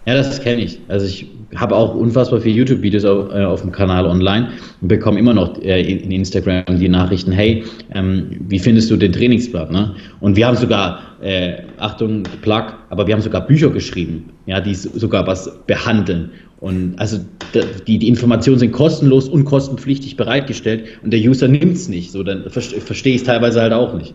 Ja, 0.05 0.15
das 0.15 0.41
kenne 0.41 0.63
ich. 0.63 0.79
Also 0.88 1.05
ich 1.05 1.27
habe 1.55 1.75
auch 1.75 1.93
unfassbar 1.93 2.41
viele 2.41 2.55
YouTube-Videos 2.55 3.05
auf, 3.05 3.29
äh, 3.33 3.43
auf, 3.43 3.61
dem 3.61 3.71
Kanal 3.71 4.05
online 4.05 4.50
und 4.81 4.88
bekomme 4.88 5.19
immer 5.19 5.33
noch 5.33 5.61
äh, 5.61 5.81
in, 5.81 6.00
in, 6.00 6.11
Instagram 6.11 6.63
die 6.79 6.89
Nachrichten, 6.89 7.31
hey, 7.31 7.63
ähm, 7.93 8.38
wie 8.47 8.57
findest 8.57 8.89
du 8.89 8.97
den 8.97 9.11
Trainingsplan? 9.11 9.71
Ne? 9.71 9.95
Und 10.21 10.35
wir 10.35 10.47
haben 10.47 10.57
sogar, 10.57 11.01
äh, 11.21 11.57
Achtung, 11.77 12.23
Plug, 12.41 12.73
aber 12.89 13.05
wir 13.05 13.13
haben 13.13 13.21
sogar 13.21 13.45
Bücher 13.45 13.69
geschrieben, 13.69 14.31
ja, 14.47 14.59
die 14.59 14.73
sogar 14.73 15.27
was 15.27 15.51
behandeln. 15.67 16.31
Und 16.59 16.97
also 16.97 17.17
die, 17.88 17.97
die 17.97 18.07
Informationen 18.07 18.59
sind 18.59 18.71
kostenlos 18.71 19.27
und 19.27 19.45
kostenpflichtig 19.45 20.15
bereitgestellt 20.15 20.85
und 21.03 21.11
der 21.11 21.19
User 21.19 21.47
nimmt 21.47 21.73
es 21.73 21.89
nicht. 21.89 22.11
So, 22.11 22.23
dann 22.23 22.50
verstehe 22.50 23.15
ich 23.15 23.21
es 23.21 23.23
teilweise 23.27 23.61
halt 23.61 23.73
auch 23.73 23.93
nicht. 23.93 24.13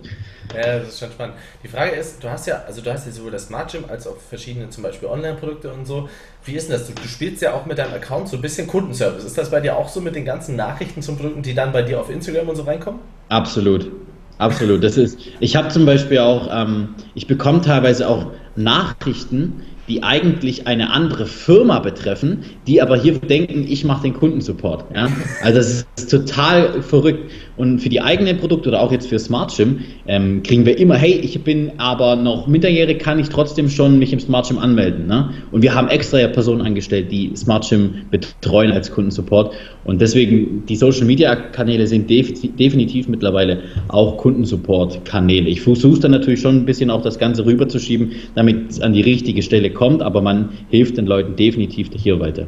Ja, 0.55 0.79
das 0.79 0.89
ist 0.89 1.01
schon 1.01 1.11
spannend. 1.11 1.37
Die 1.63 1.69
Frage 1.69 1.93
ist, 1.93 2.23
du 2.23 2.29
hast 2.29 2.47
ja, 2.47 2.63
also 2.67 2.81
du 2.81 2.93
hast 2.93 3.07
ja 3.07 3.13
sowohl 3.13 3.31
das 3.31 3.47
Smart 3.47 3.71
Gym 3.71 3.85
als 3.89 4.07
auch 4.07 4.17
verschiedene 4.17 4.71
zum 4.71 4.83
Beispiel 4.83 5.09
Online-Produkte 5.09 5.73
und 5.73 5.87
so. 5.87 6.09
Wie 6.45 6.53
ist 6.53 6.69
denn 6.69 6.79
das? 6.79 6.87
Du, 6.87 6.93
du, 6.93 7.09
spielst 7.09 7.43
ja 7.43 7.55
auch 7.55 7.67
mit 7.67 7.79
deinem 7.79 7.95
Account 7.95 8.29
so 8.29 8.37
ein 8.37 8.43
bisschen 8.43 8.67
Kundenservice. 8.67 9.25
Ist 9.25 9.39
das 9.39 9.51
bei 9.51 9.61
dir 9.61 9.77
auch 9.77 9.89
so 9.89 10.01
mit 10.01 10.15
den 10.15 10.25
ganzen 10.25 10.57
Nachrichten 10.57 11.03
zum 11.03 11.17
Produkten, 11.17 11.43
die 11.43 11.55
dann 11.55 11.73
bei 11.73 11.83
dir 11.83 12.01
auf 12.01 12.11
Instagram 12.11 12.49
und 12.49 12.57
so 12.57 12.63
reinkommen? 12.63 13.01
Absolut. 13.29 13.91
Absolut. 14.39 14.85
Das 14.85 14.97
ist, 14.99 15.19
ich 15.41 15.57
habe 15.57 15.69
zum 15.69 15.87
Beispiel 15.87 16.19
auch, 16.19 16.49
ähm, 16.53 16.95
ich 17.15 17.27
bekomme 17.27 17.63
teilweise 17.63 18.09
auch 18.09 18.33
Nachrichten, 18.55 19.63
die 19.89 20.03
eigentlich 20.03 20.67
eine 20.67 20.93
andere 20.93 21.27
Firma 21.27 21.79
betreffen, 21.79 22.45
die 22.67 22.83
aber 22.83 22.97
hier 22.97 23.19
denken, 23.19 23.67
ich 23.69 23.85
mache 23.85 24.03
den 24.03 24.15
Kundensupport. 24.15 24.85
Ja? 24.95 25.09
Also 25.43 25.59
das 25.59 25.87
ist 25.97 26.11
total 26.11 26.83
verrückt. 26.83 27.31
Und 27.57 27.79
für 27.81 27.89
die 27.89 28.03
eigenen 28.03 28.37
Produkte 28.37 28.69
oder 28.69 28.83
auch 28.83 28.93
jetzt 28.93 29.09
für 29.09 29.19
Smart 29.19 29.57
Gym 29.57 29.81
ähm, 30.07 30.43
kriegen 30.43 30.67
wir 30.67 30.79
immer, 30.79 30.97
hey, 30.97 31.13
ich 31.23 31.43
bin 31.43 31.73
aber 31.79 32.15
noch 32.15 32.47
minderjährig, 32.47 32.99
kann 32.99 33.19
ich 33.19 33.29
trotzdem 33.29 33.71
schon 33.71 33.99
mich 33.99 34.13
im 34.13 34.21
Smart 34.21 34.49
Gym 34.49 34.59
anmelden. 34.59 35.07
Ne? 35.07 35.31
Und 35.53 35.63
wir 35.63 35.75
haben 35.75 35.89
extra 35.89 36.19
ja 36.19 36.29
Personen 36.29 36.61
angestellt, 36.61 37.11
die 37.11 37.35
Smart 37.35 37.67
Gym 37.69 37.95
betreuen 38.11 38.73
als 38.73 38.91
Kundensupport. 38.91 39.55
Und 39.85 40.01
deswegen, 40.01 40.65
die 40.67 40.77
Social 40.77 41.07
Media 41.07 41.35
Kanäle 41.35 41.87
sind 41.87 42.11
def 42.11 42.33
definitiv 42.57 43.09
mittlerweile 43.09 43.63
auch 43.89 44.19
Kundensupport-Kanäle. 44.19 45.49
Ich 45.49 45.63
versuche 45.63 46.01
dann 46.01 46.11
natürlich 46.11 46.41
schon 46.41 46.57
ein 46.57 46.67
bisschen 46.67 46.91
auch 46.91 47.03
das 47.03 47.19
Ganze 47.19 47.47
rüberzuschieben, 47.47 48.13
damit 48.35 48.71
es 48.71 48.81
an 48.81 48.93
die 48.93 49.03
richtige 49.03 49.43
Stelle 49.43 49.71
kommt, 49.77 50.03
aber 50.03 50.21
man 50.23 50.51
hilft 50.71 50.97
den 50.97 51.07
Leuten 51.07 51.37
definitiv 51.37 51.91
hier 51.95 52.19
weiter. 52.19 52.47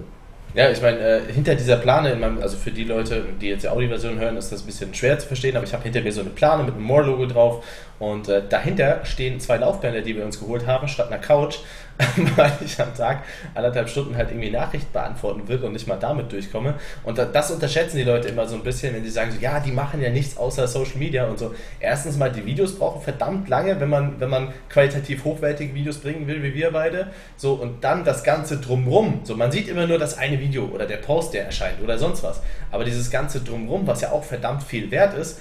Ja, 0.54 0.70
ich 0.70 0.80
meine, 0.82 0.98
äh, 0.98 1.20
hinter 1.32 1.54
dieser 1.54 1.76
Plane, 1.76 2.16
meinem, 2.16 2.38
also 2.40 2.56
für 2.56 2.70
die 2.70 2.84
Leute, 2.84 3.22
die 3.40 3.48
jetzt 3.48 3.62
die 3.62 3.68
Audioversion 3.68 4.18
hören, 4.18 4.36
ist 4.36 4.50
das 4.50 4.62
ein 4.62 4.66
bisschen 4.66 4.94
schwer 4.94 5.18
zu 5.18 5.26
verstehen, 5.26 5.56
aber 5.56 5.64
ich 5.64 5.72
habe 5.72 5.84
hinter 5.84 6.00
mir 6.00 6.10
so 6.10 6.22
eine 6.22 6.30
Plane 6.30 6.64
mit 6.64 6.74
einem 6.74 6.84
More-Logo 6.84 7.26
drauf 7.26 7.64
und 7.98 8.28
äh, 8.28 8.42
dahinter 8.48 9.04
stehen 9.04 9.40
zwei 9.40 9.56
Laufbänder, 9.56 10.02
die 10.02 10.16
wir 10.16 10.24
uns 10.24 10.38
geholt 10.38 10.66
haben, 10.66 10.88
statt 10.88 11.08
einer 11.08 11.18
Couch. 11.18 11.58
weil 12.36 12.52
ich 12.64 12.80
am 12.80 12.94
Tag 12.94 13.24
anderthalb 13.54 13.88
Stunden 13.88 14.16
halt 14.16 14.30
irgendwie 14.30 14.50
Nachrichten 14.50 14.92
beantworten 14.92 15.48
will 15.48 15.58
und 15.64 15.72
nicht 15.72 15.88
mal 15.88 15.96
damit 15.96 16.30
durchkomme. 16.30 16.74
Und 17.02 17.18
das 17.18 17.50
unterschätzen 17.50 17.96
die 17.96 18.04
Leute 18.04 18.28
immer 18.28 18.46
so 18.46 18.54
ein 18.54 18.62
bisschen, 18.62 18.94
wenn 18.94 19.02
sie 19.02 19.10
sagen 19.10 19.32
so, 19.32 19.40
ja, 19.40 19.58
die 19.58 19.72
machen 19.72 20.00
ja 20.00 20.10
nichts 20.10 20.36
außer 20.36 20.68
Social 20.68 20.98
Media 20.98 21.26
und 21.26 21.38
so. 21.38 21.54
Erstens 21.80 22.16
mal, 22.16 22.30
die 22.30 22.46
Videos 22.46 22.78
brauchen 22.78 23.02
verdammt 23.02 23.48
lange, 23.48 23.80
wenn 23.80 23.88
man, 23.88 24.20
wenn 24.20 24.30
man 24.30 24.52
qualitativ 24.68 25.24
hochwertige 25.24 25.74
Videos 25.74 25.98
bringen 25.98 26.26
will, 26.26 26.42
wie 26.42 26.54
wir 26.54 26.70
beide. 26.70 27.08
So, 27.36 27.54
und 27.54 27.82
dann 27.82 28.04
das 28.04 28.22
Ganze 28.22 28.58
drumrum. 28.58 29.20
So, 29.24 29.34
man 29.34 29.50
sieht 29.50 29.68
immer 29.68 29.86
nur 29.86 29.98
das 29.98 30.16
eine 30.16 30.38
Video 30.38 30.66
oder 30.66 30.86
der 30.86 30.98
Post, 30.98 31.34
der 31.34 31.46
erscheint 31.46 31.82
oder 31.82 31.98
sonst 31.98 32.22
was. 32.22 32.40
Aber 32.70 32.84
dieses 32.84 33.10
Ganze 33.10 33.40
drumrum, 33.40 33.86
was 33.86 34.02
ja 34.02 34.12
auch 34.12 34.24
verdammt 34.24 34.62
viel 34.62 34.90
wert 34.90 35.14
ist, 35.14 35.40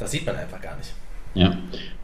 das 0.00 0.10
sieht 0.10 0.26
man 0.26 0.36
einfach 0.36 0.60
gar 0.60 0.76
nicht. 0.76 0.92
Ja, 1.34 1.56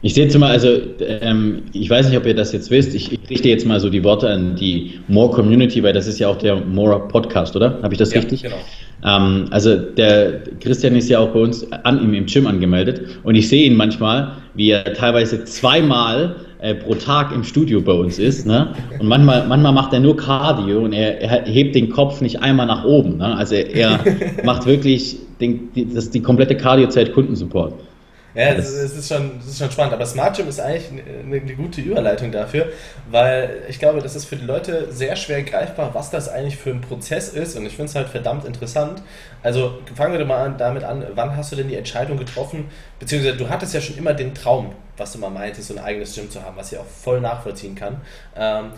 ich 0.03 0.15
sehe 0.15 0.25
jetzt 0.25 0.39
mal, 0.39 0.51
also 0.51 0.69
ähm, 1.01 1.63
ich 1.75 1.91
weiß 1.91 2.09
nicht, 2.09 2.17
ob 2.17 2.25
ihr 2.25 2.35
das 2.35 2.53
jetzt 2.53 2.71
wisst, 2.71 2.95
ich, 2.95 3.13
ich 3.13 3.31
richte 3.31 3.49
jetzt 3.51 3.67
mal 3.67 3.79
so 3.81 3.91
die 3.91 4.03
Worte 4.03 4.31
an 4.31 4.57
die 4.57 4.99
More 5.09 5.31
Community, 5.31 5.83
weil 5.83 5.93
das 5.93 6.07
ist 6.07 6.19
ja 6.19 6.29
auch 6.29 6.39
der 6.39 6.57
More 6.57 7.07
Podcast, 7.09 7.55
oder? 7.55 7.79
Habe 7.83 7.93
ich 7.93 7.99
das 7.99 8.15
ja, 8.15 8.21
richtig? 8.21 8.43
Genau. 8.43 8.57
Ähm, 9.05 9.47
also 9.51 9.77
der 9.77 10.41
Christian 10.61 10.97
ist 10.97 11.11
ja 11.11 11.19
auch 11.19 11.29
bei 11.29 11.41
uns 11.41 11.71
an 11.71 12.03
ihm 12.03 12.15
im 12.15 12.25
Gym 12.27 12.47
angemeldet 12.47 13.03
und 13.25 13.35
ich 13.35 13.49
sehe 13.49 13.67
ihn 13.67 13.77
manchmal, 13.77 14.33
wie 14.55 14.71
er 14.71 14.85
teilweise 14.95 15.45
zweimal 15.45 16.37
äh, 16.61 16.75
pro 16.75 16.95
Tag 16.95 17.33
im 17.33 17.45
Studio 17.45 17.83
bei 17.83 17.93
uns 17.93 18.19
ist. 18.19 18.47
Ne? 18.47 18.75
Und 18.99 19.07
manchmal, 19.07 19.47
manchmal 19.49 19.73
macht 19.73 19.93
er 19.93 20.01
nur 20.01 20.17
Cardio 20.17 20.81
und 20.81 20.95
er, 20.95 21.21
er 21.21 21.45
hebt 21.45 21.75
den 21.75 21.91
Kopf 21.91 22.23
nicht 22.23 22.43
einmal 22.43 22.67
nach 22.67 22.85
oben. 22.85 23.19
Ne? 23.19 23.37
Also 23.37 23.55
er, 23.55 23.75
er 23.75 24.01
macht 24.45 24.65
wirklich 24.67 25.17
den, 25.41 25.69
die, 25.75 25.93
das, 25.93 26.09
die 26.11 26.21
komplette 26.21 26.57
Cardio-Zeit 26.57 27.13
Kundensupport. 27.13 27.75
Ja, 28.35 28.55
das, 28.55 28.71
ist 28.71 29.09
schon, 29.09 29.41
ist 29.41 29.59
schon 29.59 29.71
spannend. 29.71 29.93
Aber 29.93 30.07
Smart 30.07 30.37
Gym 30.37 30.49
ist 30.49 30.61
eigentlich 30.61 30.89
eine, 30.91 31.37
eine, 31.37 31.55
gute 31.55 31.81
Überleitung 31.81 32.31
dafür, 32.31 32.69
weil 33.11 33.65
ich 33.69 33.79
glaube, 33.79 34.01
das 34.01 34.15
ist 34.15 34.27
für 34.27 34.37
die 34.37 34.45
Leute 34.45 34.93
sehr 34.93 35.17
schwer 35.17 35.43
greifbar, 35.43 35.95
was 35.95 36.11
das 36.11 36.29
eigentlich 36.29 36.57
für 36.57 36.71
ein 36.71 36.81
Prozess 36.81 37.31
ist. 37.31 37.57
Und 37.57 37.67
ich 37.67 37.75
finde 37.75 37.91
es 37.91 37.95
halt 37.97 38.09
verdammt 38.09 38.45
interessant. 38.45 39.03
Also 39.43 39.81
fangen 39.97 40.13
wir 40.13 40.21
doch 40.21 40.27
mal 40.27 40.55
damit 40.57 40.85
an, 40.85 41.05
wann 41.15 41.37
hast 41.37 41.51
du 41.53 41.57
denn 41.57 41.69
die 41.69 41.77
Entscheidung 41.77 42.19
getroffen? 42.19 42.71
Beziehungsweise 42.99 43.37
du 43.37 43.49
hattest 43.49 43.75
ja 43.75 43.81
schon 43.81 43.97
immer 43.99 44.15
den 44.15 44.35
Traum, 44.35 44.75
was 44.97 45.13
du 45.13 45.19
mal 45.19 45.31
meintest, 45.31 45.69
so 45.69 45.75
ein 45.75 45.83
eigenes 45.83 46.15
Gym 46.15 46.31
zu 46.31 46.43
haben, 46.43 46.57
was 46.57 46.71
ich 46.73 46.79
auch 46.79 46.87
voll 46.87 47.21
nachvollziehen 47.21 47.75
kann. 47.75 48.01
Ähm, 48.37 48.73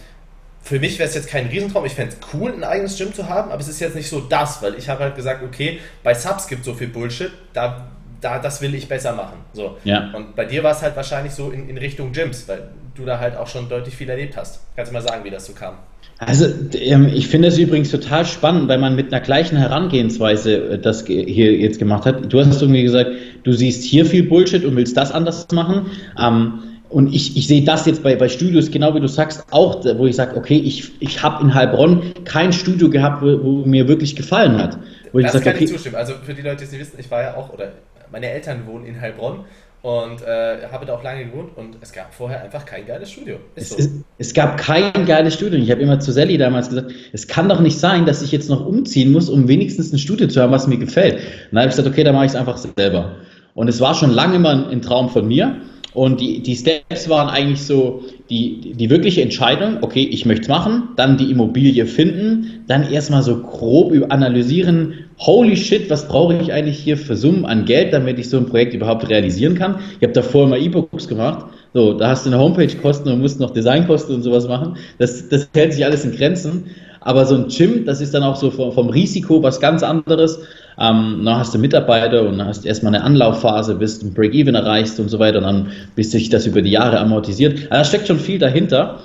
für 0.63 0.79
mich 0.79 0.99
wäre 0.99 1.09
es 1.09 1.15
jetzt 1.15 1.29
kein 1.29 1.47
Riesentraum. 1.47 1.85
Ich 1.85 1.95
fände 1.95 2.15
es 2.15 2.29
cool, 2.33 2.53
ein 2.53 2.65
eigenes 2.65 2.97
Gym 2.97 3.13
zu 3.13 3.29
haben, 3.29 3.51
aber 3.51 3.61
es 3.61 3.69
ist 3.69 3.81
jetzt 3.81 3.97
nicht 3.97 4.09
so 4.09 4.21
das, 4.21 4.63
weil 4.63 4.77
ich 4.77 4.89
habe 4.89 5.03
halt 5.03 5.17
gesagt, 5.17 5.43
okay, 5.43 5.81
bei 6.05 6.15
Subs 6.15 6.47
gibt 6.47 6.61
es 6.61 6.67
so 6.67 6.75
viel 6.75 6.87
Bullshit, 6.87 7.33
da 7.53 7.89
da, 8.23 8.39
das 8.39 8.63
will 8.63 8.75
ich 8.75 8.89
besser 8.89 9.13
machen. 9.13 9.39
So. 9.53 9.77
Ja. 9.85 10.11
Und 10.15 10.35
bei 10.35 10.47
dir 10.47 10.63
war 10.63 10.73
es 10.73 10.81
halt 10.81 10.97
wahrscheinlich 10.97 11.35
so 11.35 11.51
in, 11.51 11.69
in 11.69 11.77
Richtung 11.77 12.13
Gyms, 12.13 12.49
weil 12.49 12.71
du 12.95 13.05
da 13.05 13.19
halt 13.19 13.37
auch 13.37 13.49
schon 13.49 13.69
deutlich 13.69 13.95
viel 13.95 14.09
erlebt 14.09 14.37
hast. 14.37 14.61
Kannst 14.77 14.91
du 14.91 14.95
mal 14.95 15.03
sagen, 15.03 15.25
wie 15.25 15.31
das 15.31 15.47
so 15.47 15.53
kam? 15.53 15.75
Also 16.19 16.47
ähm, 16.75 17.09
ich 17.13 17.27
finde 17.27 17.49
es 17.49 17.59
übrigens 17.59 17.91
total 17.91 18.25
spannend, 18.25 18.69
weil 18.69 18.79
man 18.79 18.95
mit 18.95 19.13
einer 19.13 19.21
gleichen 19.21 19.57
Herangehensweise 19.59 20.55
äh, 20.55 20.79
das 20.79 21.05
hier 21.05 21.57
jetzt 21.57 21.79
gemacht 21.79 22.07
hat. 22.07 22.33
Du 22.33 22.39
hast 22.39 22.63
irgendwie 22.63 22.83
gesagt, 22.83 23.11
du 23.43 23.53
siehst 23.53 23.83
hier 23.83 24.07
viel 24.07 24.23
Bullshit 24.25 24.65
und 24.65 24.77
willst 24.77 24.97
das 24.97 25.11
anders 25.11 25.49
machen. 25.51 25.87
Ähm, 26.19 26.61
und 26.91 27.13
ich, 27.13 27.37
ich 27.37 27.49
sehe 27.49 27.65
das 27.65 27.87
jetzt 27.87 28.03
bei, 28.03 28.15
bei 28.17 28.29
Studios, 28.29 28.71
genau 28.71 28.95
wie 28.95 29.01
du 29.01 29.09
sagst, 29.09 29.47
auch, 29.51 29.83
wo 29.97 30.07
ich 30.07 30.15
sage, 30.15 30.37
okay, 30.37 30.59
ich, 30.59 30.93
ich 31.01 31.23
habe 31.23 31.43
in 31.43 31.55
Heilbronn 31.55 32.13
kein 32.25 32.53
Studio 32.53 32.91
gehabt, 32.91 33.23
wo, 33.23 33.43
wo 33.43 33.51
mir 33.65 33.89
wirklich 33.89 34.15
gefallen 34.15 34.59
hat. 34.59 34.79
Wo 35.11 35.19
das 35.19 35.29
ich 35.29 35.33
sag, 35.33 35.45
kann 35.45 35.55
okay, 35.55 35.65
ich 35.65 35.73
zustimmen. 35.73 35.97
Also 35.97 36.13
für 36.23 36.35
die 36.35 36.43
Leute, 36.43 36.59
die 36.59 36.65
es 36.65 36.73
nicht 36.73 36.81
wissen, 36.83 36.97
ich 36.99 37.11
war 37.11 37.23
ja 37.23 37.35
auch, 37.35 37.53
oder 37.53 37.73
meine 38.13 38.29
Eltern 38.29 38.67
wohnen 38.67 38.85
in 38.85 39.01
Heilbronn 39.01 39.41
und 39.83 40.23
äh, 40.23 40.69
habe 40.71 40.87
da 40.87 40.95
auch 40.95 41.03
lange 41.03 41.25
gewohnt 41.25 41.57
und 41.57 41.77
es 41.81 41.93
gab 41.93 42.15
vorher 42.15 42.43
einfach 42.43 42.65
kein 42.65 42.87
geiles 42.87 43.11
Studio. 43.11 43.39
Es, 43.57 43.71
so. 43.71 43.79
es, 43.79 43.91
es, 44.19 44.33
gab 44.33 44.57
kein 44.57 44.93
geiles 45.07 45.35
Studio. 45.35 45.59
Ich 45.59 45.71
habe 45.73 45.81
immer 45.81 45.99
zu 45.99 46.13
Sally 46.13 46.39
damals 46.39 46.69
gesagt, 46.69 46.93
es 47.13 47.27
kann 47.27 47.49
doch 47.49 47.61
nicht 47.61 47.77
sein, 47.77 48.07
dass 48.07 48.23
ich 48.23 48.31
jetzt 48.31 48.49
noch 48.49 48.65
umziehen 48.65 49.11
muss, 49.11 49.29
um 49.29 49.49
wenigstens 49.49 49.93
ein 49.93 49.99
Studio 49.99 50.29
zu 50.29 50.41
haben, 50.41 50.53
was 50.53 50.69
mir 50.69 50.79
gefällt. 50.79 51.15
Und 51.15 51.23
dann 51.53 51.61
habe 51.63 51.71
ich 51.71 51.77
gesagt, 51.77 51.89
okay, 51.89 52.05
dann 52.05 52.15
mache 52.15 52.27
ich 52.27 52.33
es 52.33 52.37
einfach 52.37 52.59
selber. 52.59 53.17
Und 53.55 53.67
es 53.67 53.81
war 53.81 53.95
schon 53.95 54.11
lange 54.11 54.37
immer 54.37 54.69
ein 54.69 54.83
Traum 54.83 55.09
von 55.09 55.27
mir. 55.27 55.61
Und 55.95 56.21
die, 56.21 56.41
die 56.41 56.57
Steps 56.57 57.09
waren 57.09 57.29
eigentlich 57.29 57.63
so, 57.63 58.03
die, 58.31 58.73
die 58.75 58.89
wirkliche 58.89 59.21
Entscheidung, 59.21 59.79
okay, 59.83 60.09
ich 60.11 60.25
möchte 60.25 60.43
es 60.43 60.49
machen, 60.49 60.89
dann 60.97 61.19
die 61.19 61.31
Immobilie 61.31 61.85
finden, 61.85 62.65
dann 62.67 62.91
erstmal 62.91 63.23
so 63.23 63.37
grob 63.43 63.93
analysieren, 64.09 64.95
holy 65.19 65.57
shit, 65.57 65.91
was 65.91 66.09
brauche 66.09 66.35
ich 66.37 66.53
eigentlich 66.53 66.79
hier 66.79 66.97
für 66.97 67.15
Summen 67.15 67.45
an 67.45 67.67
Geld, 67.67 67.93
damit 67.93 68.19
ich 68.19 68.31
so 68.31 68.39
ein 68.39 68.47
Projekt 68.47 68.73
überhaupt 68.73 69.09
realisieren 69.11 69.55
kann. 69.55 69.81
Ich 69.99 70.03
habe 70.03 70.15
davor 70.15 70.45
immer 70.45 70.57
E-Books 70.57 71.09
gemacht, 71.09 71.47
so, 71.75 71.95
da 71.95 72.09
hast 72.09 72.25
du 72.25 72.31
eine 72.31 72.39
Homepage-Kosten 72.39 73.11
und 73.11 73.21
musst 73.21 73.41
noch 73.41 73.51
Designkosten 73.51 74.15
und 74.15 74.23
sowas 74.23 74.49
machen. 74.49 74.77
Das, 74.99 75.29
das 75.29 75.49
hält 75.55 75.75
sich 75.75 75.85
alles 75.85 76.05
in 76.05 76.13
Grenzen. 76.13 76.65
aber 77.05 77.27
so 77.27 77.35
ein 77.35 77.49
Gym, 77.49 77.85
das 77.85 78.01
ist 78.01 78.15
dann 78.15 78.23
auch 78.23 78.37
so 78.37 78.51
vom, 78.51 78.73
vom 78.73 78.89
Risiko 78.89 79.43
was 79.43 79.61
ganz 79.61 79.83
anderes. 79.83 80.41
Ähm, 80.83 81.23
dann 81.25 81.37
hast 81.39 81.55
du 81.55 81.59
Mitarbeiter 81.59 82.27
und 82.27 82.45
hast 82.45 82.67
erstmal 82.67 82.93
eine 82.93 83.05
Anlaufphase, 83.05 83.77
bis 83.77 84.01
du 84.01 84.07
ein 84.07 84.15
Break-Even 84.15 84.57
erreichst 84.57 84.99
und 84.99 85.09
so 85.09 85.19
weiter 85.21 85.39
und 85.39 85.45
dann 85.45 85.69
bis 85.95 86.11
sich 86.11 86.29
das 86.29 86.45
über 86.45 86.61
die 86.61 86.73
Jahre 86.73 86.99
amortisiert. 86.99 87.53
Also 87.53 87.69
da 87.71 87.85
steckt 87.85 88.09
schon 88.09 88.19
viel 88.19 88.41
dahinter. 88.41 88.99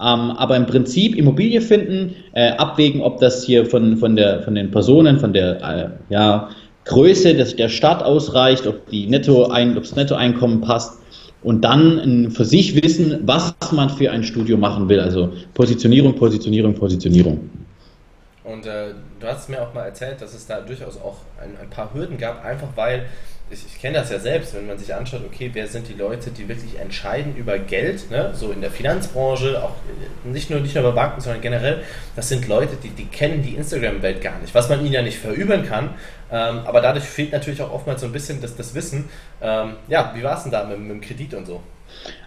Ähm, 0.00 0.30
aber 0.32 0.56
im 0.56 0.66
Prinzip 0.66 1.16
Immobilie 1.16 1.60
finden, 1.60 2.14
äh, 2.34 2.50
abwägen, 2.52 3.00
ob 3.00 3.20
das 3.20 3.44
hier 3.44 3.66
von, 3.66 3.96
von, 3.96 4.14
der, 4.14 4.42
von 4.42 4.54
den 4.54 4.70
Personen, 4.70 5.18
von 5.18 5.32
der 5.32 5.62
äh, 5.62 6.12
ja, 6.12 6.50
Größe 6.84 7.34
des, 7.34 7.56
der 7.56 7.68
Stadt 7.68 8.02
ausreicht, 8.02 8.66
ob, 8.66 8.88
die 8.90 9.06
Netto 9.06 9.46
ein, 9.46 9.76
ob 9.76 9.82
das 9.82 9.96
Nettoeinkommen 9.96 10.60
passt 10.60 11.00
und 11.42 11.64
dann 11.64 12.30
für 12.30 12.44
sich 12.44 12.80
wissen, 12.82 13.20
was 13.24 13.54
man 13.72 13.90
für 13.90 14.10
ein 14.10 14.22
Studio 14.22 14.56
machen 14.56 14.88
will. 14.88 15.00
Also 15.00 15.32
Positionierung, 15.54 16.14
Positionierung, 16.14 16.74
Positionierung. 16.74 17.50
Und 18.44 18.66
äh, 18.66 18.94
du 19.24 19.30
hast 19.30 19.48
mir 19.48 19.62
auch 19.62 19.72
mal 19.72 19.84
erzählt, 19.84 20.20
dass 20.20 20.34
es 20.34 20.46
da 20.46 20.60
durchaus 20.60 20.96
auch 21.00 21.16
ein, 21.42 21.56
ein 21.60 21.70
paar 21.70 21.92
Hürden 21.94 22.18
gab, 22.18 22.44
einfach 22.44 22.68
weil 22.76 23.06
ich, 23.50 23.64
ich 23.66 23.80
kenne 23.80 23.98
das 23.98 24.10
ja 24.10 24.18
selbst, 24.18 24.54
wenn 24.54 24.66
man 24.66 24.78
sich 24.78 24.94
anschaut, 24.94 25.20
okay, 25.26 25.50
wer 25.52 25.66
sind 25.66 25.88
die 25.88 25.94
Leute, 25.94 26.30
die 26.30 26.48
wirklich 26.48 26.78
entscheiden 26.78 27.36
über 27.36 27.58
Geld, 27.58 28.10
ne? 28.10 28.32
so 28.34 28.50
in 28.50 28.60
der 28.60 28.70
Finanzbranche, 28.70 29.62
auch 29.62 29.74
nicht 30.24 30.50
nur, 30.50 30.60
nicht 30.60 30.74
nur 30.74 30.84
bei 30.84 30.90
Banken, 30.90 31.20
sondern 31.20 31.42
generell, 31.42 31.82
das 32.16 32.28
sind 32.28 32.48
Leute, 32.48 32.76
die, 32.82 32.90
die 32.90 33.06
kennen 33.06 33.42
die 33.42 33.54
Instagram-Welt 33.54 34.22
gar 34.22 34.38
nicht, 34.40 34.54
was 34.54 34.68
man 34.68 34.80
ihnen 34.80 34.92
ja 34.92 35.02
nicht 35.02 35.18
verübeln 35.18 35.66
kann, 35.66 35.90
ähm, 36.30 36.60
aber 36.64 36.80
dadurch 36.80 37.04
fehlt 37.04 37.32
natürlich 37.32 37.60
auch 37.60 37.72
oftmals 37.72 38.00
so 38.00 38.06
ein 38.06 38.12
bisschen 38.12 38.40
das, 38.40 38.56
das 38.56 38.74
Wissen. 38.74 39.08
Ähm, 39.42 39.74
ja, 39.88 40.12
wie 40.14 40.22
war 40.22 40.36
es 40.36 40.42
denn 40.44 40.52
da 40.52 40.64
mit, 40.64 40.78
mit 40.80 40.90
dem 40.90 41.00
Kredit 41.00 41.34
und 41.34 41.46
so? 41.46 41.60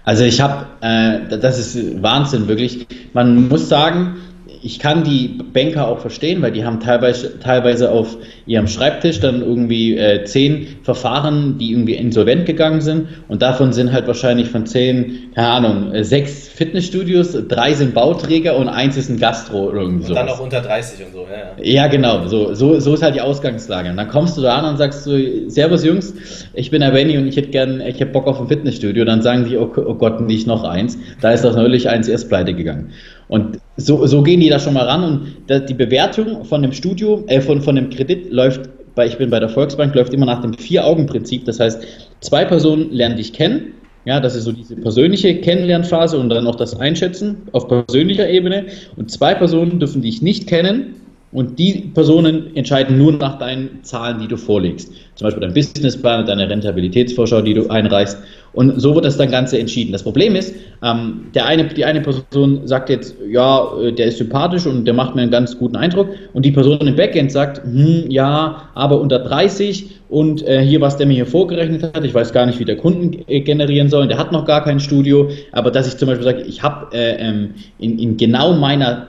Also 0.03 0.23
ich 0.23 0.39
habe, 0.39 0.67
äh, 0.81 1.37
das 1.37 1.59
ist 1.59 2.01
Wahnsinn 2.01 2.47
wirklich. 2.47 2.87
Man 3.13 3.49
muss 3.49 3.67
sagen, 3.67 4.17
ich 4.61 4.79
kann 4.79 5.03
die 5.03 5.27
Banker 5.27 5.87
auch 5.87 5.99
verstehen, 5.99 6.41
weil 6.41 6.51
die 6.51 6.65
haben 6.65 6.79
teilweise, 6.79 7.39
teilweise 7.39 7.91
auf 7.91 8.17
ihrem 8.45 8.67
Schreibtisch 8.67 9.19
dann 9.19 9.41
irgendwie 9.41 9.97
äh, 9.97 10.23
zehn 10.25 10.77
Verfahren, 10.83 11.57
die 11.57 11.71
irgendwie 11.71 11.95
insolvent 11.95 12.45
gegangen 12.45 12.81
sind. 12.81 13.07
Und 13.27 13.41
davon 13.41 13.73
sind 13.73 13.91
halt 13.91 14.07
wahrscheinlich 14.07 14.49
von 14.49 14.65
zehn, 14.65 15.31
keine 15.35 15.47
Ahnung, 15.47 15.93
äh, 15.93 16.03
sechs 16.03 16.46
Fitnessstudios, 16.57 17.37
drei 17.47 17.75
sind 17.75 17.93
Bauträger 17.93 18.57
und 18.57 18.67
eins 18.67 18.97
ist 18.97 19.11
ein 19.11 19.19
Gastro 19.19 19.71
irgendwie 19.71 20.05
so. 20.05 20.09
Und 20.09 20.15
dann 20.15 20.27
auch 20.27 20.39
unter 20.39 20.59
30 20.59 21.05
und 21.05 21.13
so, 21.13 21.27
ja. 21.29 21.55
Ja, 21.63 21.83
ja 21.83 21.87
genau, 21.87 22.25
so, 22.25 22.55
so, 22.55 22.79
so 22.79 22.95
ist 22.95 23.03
halt 23.03 23.13
die 23.13 23.21
Ausgangslage. 23.21 23.91
Und 23.91 23.97
dann 23.97 24.07
kommst 24.07 24.35
du 24.37 24.41
da 24.41 24.57
an 24.57 24.65
und 24.65 24.77
sagst 24.77 25.03
so, 25.03 25.15
Servus 25.49 25.85
Jungs, 25.85 26.15
ich 26.55 26.71
bin 26.71 26.81
der 26.81 26.89
Benny 26.89 27.15
und 27.15 27.27
ich 27.27 27.37
hätte 27.37 27.49
gern, 27.49 27.79
ich 27.79 27.99
hätte 27.99 28.07
Bock 28.07 28.25
auf 28.25 28.41
ein 28.41 28.47
Fitnessstudio. 28.47 29.05
Dann 29.05 29.21
sagen 29.21 29.45
die, 29.45 29.55
oh, 29.55 29.71
oh 29.75 29.93
Gott, 29.93 30.19
nicht 30.19 30.47
noch 30.47 30.63
eins. 30.63 30.97
Da 31.21 31.29
ist 31.31 31.45
doch 31.45 31.55
neulich 31.55 31.89
eins 31.89 32.07
erst 32.07 32.27
pleite 32.27 32.55
gegangen. 32.55 32.89
Und 33.27 33.59
so, 33.75 34.07
so 34.07 34.23
gehen 34.23 34.39
die 34.39 34.49
da 34.49 34.57
schon 34.57 34.73
mal 34.73 34.85
ran 34.85 35.03
und 35.03 35.69
die 35.69 35.75
Bewertung 35.75 36.43
von 36.43 36.63
dem 36.63 36.73
Studio, 36.73 37.23
äh, 37.27 37.39
von, 37.39 37.61
von 37.61 37.75
dem 37.75 37.91
Kredit 37.91 38.31
läuft, 38.31 38.67
bei, 38.95 39.05
ich 39.05 39.19
bin 39.19 39.29
bei 39.29 39.39
der 39.39 39.49
Volksbank, 39.49 39.93
läuft 39.93 40.11
immer 40.11 40.25
nach 40.25 40.41
dem 40.41 40.55
Vier-Augen-Prinzip. 40.55 41.45
Das 41.45 41.59
heißt, 41.59 41.83
zwei 42.21 42.45
Personen 42.45 42.91
lernen 42.91 43.17
dich 43.17 43.31
kennen. 43.31 43.73
Ja, 44.07 44.21
das 44.21 44.35
ist 44.35 44.45
so 44.45 44.53
diese 44.53 44.77
persönliche 44.77 45.35
Kennenlernphase 45.41 46.17
und 46.17 46.29
dann 46.29 46.45
noch 46.45 46.55
das 46.55 46.79
Einschätzen 46.79 47.41
auf 47.51 47.67
persönlicher 47.67 48.29
Ebene. 48.29 48.67
Und 48.95 49.11
zwei 49.11 49.35
Personen 49.35 49.81
dürfen 49.81 50.01
dich 50.01 50.21
nicht 50.21 50.47
kennen 50.47 50.95
und 51.33 51.59
die 51.59 51.91
Personen 51.93 52.55
entscheiden 52.55 52.97
nur 52.97 53.11
nach 53.11 53.37
deinen 53.37 53.83
Zahlen, 53.83 54.19
die 54.21 54.29
du 54.29 54.37
vorlegst. 54.37 54.93
Zum 55.15 55.25
Beispiel 55.25 55.41
dein 55.41 55.53
Businessplan, 55.53 56.25
deine 56.25 56.49
Rentabilitätsvorschau, 56.49 57.41
die 57.41 57.53
du 57.53 57.69
einreichst. 57.69 58.17
Und 58.57 58.81
so 58.81 58.95
wird 58.95 59.05
das 59.05 59.17
dann 59.17 59.29
Ganze 59.29 59.59
entschieden. 59.59 59.91
Das 59.91 60.01
Problem 60.01 60.35
ist, 60.35 60.55
ähm, 60.83 61.27
der 61.35 61.45
eine, 61.45 61.65
die 61.65 61.85
eine 61.85 62.01
Person 62.01 62.61
sagt 62.65 62.89
jetzt, 62.89 63.15
ja, 63.29 63.67
äh, 63.79 63.93
der 63.93 64.07
ist 64.07 64.17
sympathisch 64.17 64.65
und 64.65 64.85
der 64.85 64.95
macht 64.95 65.13
mir 65.13 65.21
einen 65.21 65.29
ganz 65.29 65.59
guten 65.59 65.75
Eindruck. 65.75 66.09
Und 66.33 66.43
die 66.43 66.51
Person 66.51 66.79
im 66.79 66.95
Backend 66.95 67.31
sagt, 67.31 67.63
hm, 67.63 68.09
ja, 68.09 68.63
aber 68.73 68.99
unter 68.99 69.19
30 69.19 69.99
und 70.09 70.41
äh, 70.47 70.63
hier, 70.65 70.81
was 70.81 70.97
der 70.97 71.05
mir 71.05 71.13
hier 71.13 71.27
vorgerechnet 71.27 71.83
hat, 71.83 72.03
ich 72.03 72.15
weiß 72.15 72.33
gar 72.33 72.47
nicht, 72.47 72.57
wie 72.57 72.65
der 72.65 72.77
Kunden 72.77 73.23
äh, 73.27 73.41
generieren 73.41 73.89
soll. 73.89 74.07
Der 74.07 74.17
hat 74.17 74.31
noch 74.31 74.45
gar 74.45 74.63
kein 74.63 74.79
Studio. 74.79 75.29
Aber 75.51 75.69
dass 75.69 75.87
ich 75.87 75.97
zum 75.97 76.07
Beispiel 76.07 76.25
sage, 76.25 76.41
ich 76.41 76.63
habe 76.63 76.97
äh, 76.97 77.15
ähm, 77.19 77.53
in, 77.77 77.99
in 77.99 78.17
genau 78.17 78.53
meiner 78.53 79.07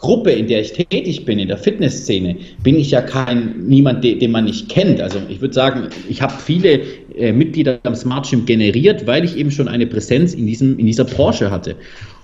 Gruppe, 0.00 0.30
in 0.30 0.48
der 0.48 0.62
ich 0.62 0.72
tätig 0.72 1.26
bin, 1.26 1.38
in 1.38 1.48
der 1.48 1.58
Fitnessszene, 1.58 2.36
bin 2.62 2.76
ich 2.76 2.90
ja 2.90 3.02
kein 3.02 3.66
niemand, 3.66 4.02
den, 4.02 4.18
den 4.18 4.30
man 4.30 4.44
nicht 4.44 4.70
kennt. 4.70 5.00
Also 5.00 5.20
ich 5.28 5.42
würde 5.42 5.54
sagen, 5.54 5.88
ich 6.08 6.22
habe 6.22 6.32
viele 6.42 6.80
äh, 7.16 7.32
Mitglieder 7.32 7.78
am 7.82 7.94
Smart 7.94 8.28
Gym 8.28 8.46
generiert, 8.46 9.06
weil 9.06 9.24
ich 9.24 9.36
eben 9.36 9.50
schon 9.50 9.68
eine 9.68 9.86
Präsenz 9.86 10.32
in, 10.32 10.46
diesem, 10.46 10.78
in 10.78 10.86
dieser 10.86 11.04
Branche 11.04 11.50
hatte. 11.50 11.76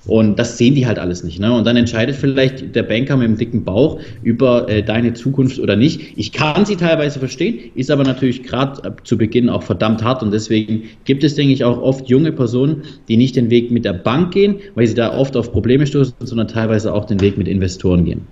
Und 0.07 0.38
das 0.38 0.57
sehen 0.57 0.75
die 0.75 0.87
halt 0.87 0.99
alles 0.99 1.25
nicht. 1.25 1.40
Ne? 1.40 1.53
Und 1.53 1.66
dann 1.66 1.77
entscheidet 1.77 2.16
vielleicht 2.16 2.75
der 2.75 2.85
Banker 2.85 3.16
mit 3.16 3.27
dem 3.27 3.37
dicken 3.37 3.64
Bauch 3.64 4.01
über 4.23 4.69
äh, 4.69 4.83
deine 4.83 5.14
Zukunft 5.14 5.59
oder 5.59 5.77
nicht. 5.77 6.16
Ich 6.16 6.33
kann 6.33 6.64
sie 6.64 6.77
teilweise 6.77 7.19
verstehen, 7.19 7.73
ist 7.75 7.90
aber 7.90 8.05
natürlich 8.05 8.45
gerade 8.45 8.95
zu 9.03 9.19
Beginn 9.19 9.49
auch 9.49 9.62
verdammt 9.62 10.05
hart. 10.05 10.23
Und 10.23 10.33
deswegen 10.33 10.85
gibt 11.05 11.25
es, 11.25 11.35
denke 11.35 11.53
ich, 11.53 11.64
auch 11.64 11.79
oft 11.79 12.09
junge 12.09 12.33
Personen, 12.33 12.85
die 13.09 13.16
nicht 13.16 13.37
den 13.37 13.51
Weg 13.51 13.71
mit 13.71 13.85
der 13.85 13.95
Bank 13.95 14.33
gehen, 14.33 14.61
weil 14.75 14.87
sie 14.87 14.95
da 14.95 15.16
oft 15.16 15.37
auf 15.37 15.51
Probleme 15.51 15.87
stoßen, 15.87 16.14
sondern 16.21 16.49
teilweise 16.49 16.92
auch 16.95 17.05
den 17.05 17.21
Weg 17.21 17.37
mit 17.37 17.49
Investoren 17.49 18.05
gehen. 18.05 18.27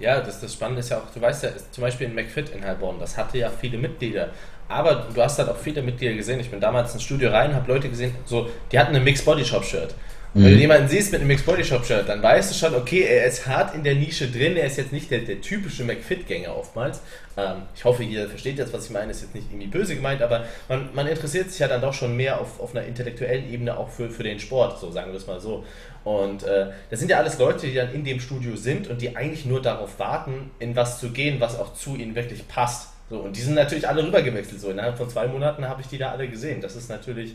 Ja, 0.00 0.20
das, 0.20 0.40
das 0.40 0.54
Spannende 0.54 0.80
ist 0.80 0.88
ja 0.90 0.98
auch, 0.98 1.14
du 1.14 1.20
weißt 1.20 1.44
ja, 1.44 1.50
zum 1.70 1.82
Beispiel 1.82 2.08
in 2.08 2.14
McFit 2.14 2.50
in 2.56 2.64
Heilbronn, 2.64 2.96
das 2.98 3.16
hatte 3.16 3.38
ja 3.38 3.50
viele 3.50 3.78
Mitglieder. 3.78 4.30
Aber 4.68 5.06
du 5.14 5.22
hast 5.22 5.38
halt 5.38 5.48
auch 5.48 5.56
viele 5.56 5.82
Mitglieder 5.82 6.14
gesehen. 6.14 6.40
Ich 6.40 6.50
bin 6.50 6.58
damals 6.58 6.94
ins 6.94 7.02
Studio 7.02 7.30
rein, 7.30 7.54
habe 7.54 7.70
Leute 7.70 7.88
gesehen, 7.88 8.12
so, 8.24 8.48
die 8.72 8.78
hatten 8.78 8.96
ein 8.96 9.04
Mixed 9.04 9.24
Body 9.24 9.44
Shop 9.44 9.64
Shirt. 9.64 9.94
Mhm. 10.34 10.44
Wenn 10.44 10.54
du 10.54 10.60
jemanden 10.60 10.88
siehst 10.88 11.12
mit 11.12 11.20
einem 11.20 11.28
Mixed 11.28 11.44
Body 11.44 11.62
Shop 11.62 11.84
Shirt, 11.84 12.08
dann 12.08 12.22
weißt 12.22 12.50
du 12.50 12.54
schon, 12.58 12.74
okay, 12.74 13.02
er 13.02 13.26
ist 13.26 13.46
hart 13.46 13.74
in 13.74 13.84
der 13.84 13.94
Nische 13.94 14.30
drin, 14.30 14.56
er 14.56 14.66
ist 14.66 14.78
jetzt 14.78 14.92
nicht 14.92 15.10
der, 15.10 15.20
der 15.20 15.42
typische 15.42 15.84
McFit-Gänger 15.84 16.56
oftmals. 16.56 17.02
Ähm, 17.36 17.62
ich 17.74 17.84
hoffe, 17.84 18.02
ihr 18.02 18.28
versteht 18.28 18.56
jetzt, 18.56 18.72
was 18.72 18.86
ich 18.86 18.90
meine, 18.92 19.10
ist 19.10 19.20
jetzt 19.20 19.34
nicht 19.34 19.48
irgendwie 19.50 19.66
böse 19.66 19.94
gemeint, 19.94 20.22
aber 20.22 20.44
man, 20.68 20.88
man 20.94 21.06
interessiert 21.06 21.50
sich 21.50 21.60
ja 21.60 21.68
dann 21.68 21.82
doch 21.82 21.92
schon 21.92 22.16
mehr 22.16 22.40
auf, 22.40 22.60
auf 22.60 22.74
einer 22.74 22.86
intellektuellen 22.86 23.52
Ebene 23.52 23.76
auch 23.76 23.90
für, 23.90 24.08
für 24.08 24.22
den 24.22 24.40
Sport, 24.40 24.80
so 24.80 24.90
sagen 24.90 25.12
wir 25.12 25.18
es 25.18 25.26
mal 25.26 25.40
so. 25.40 25.64
Und 26.04 26.44
äh, 26.44 26.68
das 26.90 26.98
sind 26.98 27.10
ja 27.10 27.18
alles 27.18 27.38
Leute, 27.38 27.66
die 27.66 27.74
dann 27.74 27.92
in 27.92 28.04
dem 28.04 28.18
Studio 28.18 28.56
sind 28.56 28.88
und 28.88 29.02
die 29.02 29.14
eigentlich 29.14 29.44
nur 29.44 29.60
darauf 29.60 29.98
warten, 29.98 30.50
in 30.58 30.74
was 30.74 30.98
zu 30.98 31.10
gehen, 31.10 31.40
was 31.40 31.58
auch 31.58 31.74
zu 31.74 31.94
ihnen 31.96 32.14
wirklich 32.14 32.48
passt. 32.48 32.88
So, 33.10 33.18
und 33.18 33.36
die 33.36 33.42
sind 33.42 33.54
natürlich 33.54 33.86
alle 33.86 34.04
rübergewechselt. 34.04 34.60
So, 34.60 34.70
innerhalb 34.70 34.96
von 34.96 35.10
zwei 35.10 35.26
Monaten 35.26 35.68
habe 35.68 35.82
ich 35.82 35.88
die 35.88 35.98
da 35.98 36.10
alle 36.10 36.26
gesehen. 36.28 36.62
Das 36.62 36.74
ist 36.74 36.88
natürlich, 36.88 37.32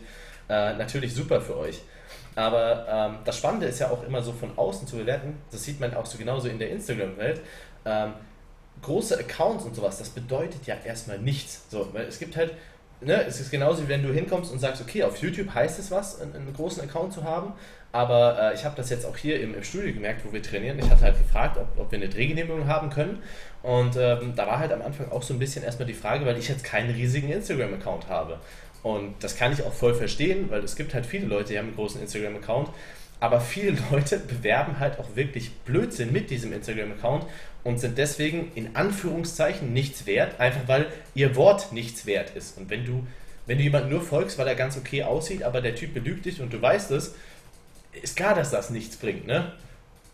äh, 0.50 0.74
natürlich 0.74 1.14
super 1.14 1.40
für 1.40 1.56
euch. 1.58 1.82
Aber 2.38 2.86
ähm, 2.88 3.18
das 3.26 3.40
Spannende 3.40 3.66
ist 3.66 3.80
ja 3.80 3.90
auch 3.90 4.04
immer 4.04 4.22
so 4.22 4.32
von 4.32 4.56
außen 4.56 4.88
zu 4.88 4.98
bewerten, 4.98 5.38
das 5.50 5.64
sieht 5.64 5.80
man 5.80 5.96
auch 5.96 6.06
so 6.06 6.20
genauso 6.20 6.48
in 6.48 6.60
der 6.60 6.70
Instagram-Welt. 6.70 7.42
Ähm, 7.84 8.14
große 8.84 9.18
Accounts 9.18 9.66
und 9.66 9.76
sowas, 9.76 9.98
das 9.98 10.10
bedeutet 10.10 10.68
ja 10.68 10.76
erstmal 10.86 11.18
nichts. 11.18 11.66
So, 11.72 11.90
weil 11.94 12.06
es 12.06 12.20
gibt 12.20 12.38
halt, 12.38 12.54
ne, 13.02 13.24
es 13.26 13.40
ist 13.40 13.50
genauso 13.50 13.84
wie 13.84 13.88
wenn 13.88 14.04
du 14.04 14.14
hinkommst 14.14 14.52
und 14.52 14.60
sagst, 14.60 14.84
okay, 14.84 15.02
auf 15.02 15.18
YouTube 15.18 15.52
heißt 15.52 15.80
es 15.80 15.90
was, 15.90 16.22
einen, 16.22 16.36
einen 16.36 16.54
großen 16.54 16.84
Account 16.84 17.12
zu 17.12 17.24
haben, 17.24 17.54
aber 17.92 18.38
äh, 18.40 18.54
ich 18.54 18.66
habe 18.66 18.76
das 18.76 18.92
jetzt 18.92 19.08
auch 19.08 19.18
hier 19.18 19.42
im, 19.42 19.56
im, 19.56 19.64
Studio 19.64 19.92
gemerkt, 19.92 20.22
wo 20.24 20.32
wir 20.32 20.44
trainieren. 20.44 20.78
Ich 20.78 20.88
hatte 20.92 21.02
halt 21.02 21.18
gefragt, 21.18 21.58
ob, 21.58 21.80
ob 21.80 21.92
wir 21.92 21.98
eine 21.98 22.10
Drehgenehmigung 22.10 22.68
haben 22.68 22.92
können. 22.92 23.24
Und 23.64 23.96
ähm, 23.98 24.34
da 24.36 24.46
war 24.46 24.60
halt 24.60 24.72
am 24.72 24.84
Anfang 24.84 25.12
auch 25.12 25.24
so 25.24 25.34
ein 25.34 25.40
bisschen 25.40 25.64
erstmal 25.64 25.88
die 25.88 25.96
Frage, 25.96 26.24
weil 26.24 26.38
ich 26.38 26.48
jetzt 26.48 26.64
keinen 26.64 26.92
riesigen 26.92 27.32
Instagram-Account 27.32 28.08
habe. 28.08 28.40
Und 28.96 29.16
das 29.20 29.36
kann 29.36 29.52
ich 29.52 29.64
auch 29.64 29.74
voll 29.74 29.94
verstehen, 29.94 30.46
weil 30.50 30.64
es 30.64 30.76
gibt 30.76 30.94
halt 30.94 31.06
viele 31.06 31.26
Leute, 31.26 31.54
die 31.54 31.58
haben 31.60 31.68
einen 31.68 31.76
großen 31.76 32.00
Instagram-Account, 32.00 32.70
aber 33.20 33.42
viele 33.42 33.78
Leute 33.92 34.18
bewerben 34.20 34.80
halt 34.80 35.00
auch 35.00 35.16
wirklich 35.16 35.52
Blödsinn 35.66 36.14
mit 36.14 36.30
diesem 36.30 36.54
Instagram-Account 36.54 37.26
und 37.64 37.80
sind 37.80 37.98
deswegen 37.98 38.52
in 38.56 38.76
Anführungszeichen 38.76 39.74
nichts 39.74 40.06
wert, 40.06 40.40
einfach 40.40 40.62
weil 40.68 40.86
ihr 41.16 41.36
Wort 41.36 41.74
nichts 41.74 42.06
wert 42.06 42.32
ist. 42.36 42.58
Und 42.58 42.70
wenn 42.70 42.86
du, 42.86 43.06
wenn 43.46 43.58
du 43.58 43.64
jemandem 43.66 43.92
nur 43.92 44.02
folgst, 44.02 44.38
weil 44.38 44.48
er 44.48 44.56
ganz 44.56 44.78
okay 44.78 45.04
aussieht, 45.04 45.44
aber 45.44 45.60
der 45.60 45.76
Typ 45.76 45.94
belügt 45.94 46.26
dich 46.26 46.42
und 46.42 46.54
du 46.54 46.62
weißt 46.62 46.92
es, 46.92 47.16
ist 48.02 48.16
klar, 48.16 48.36
dass 48.36 48.52
das 48.52 48.70
nichts 48.70 48.96
bringt, 48.96 49.28
ne? 49.28 49.52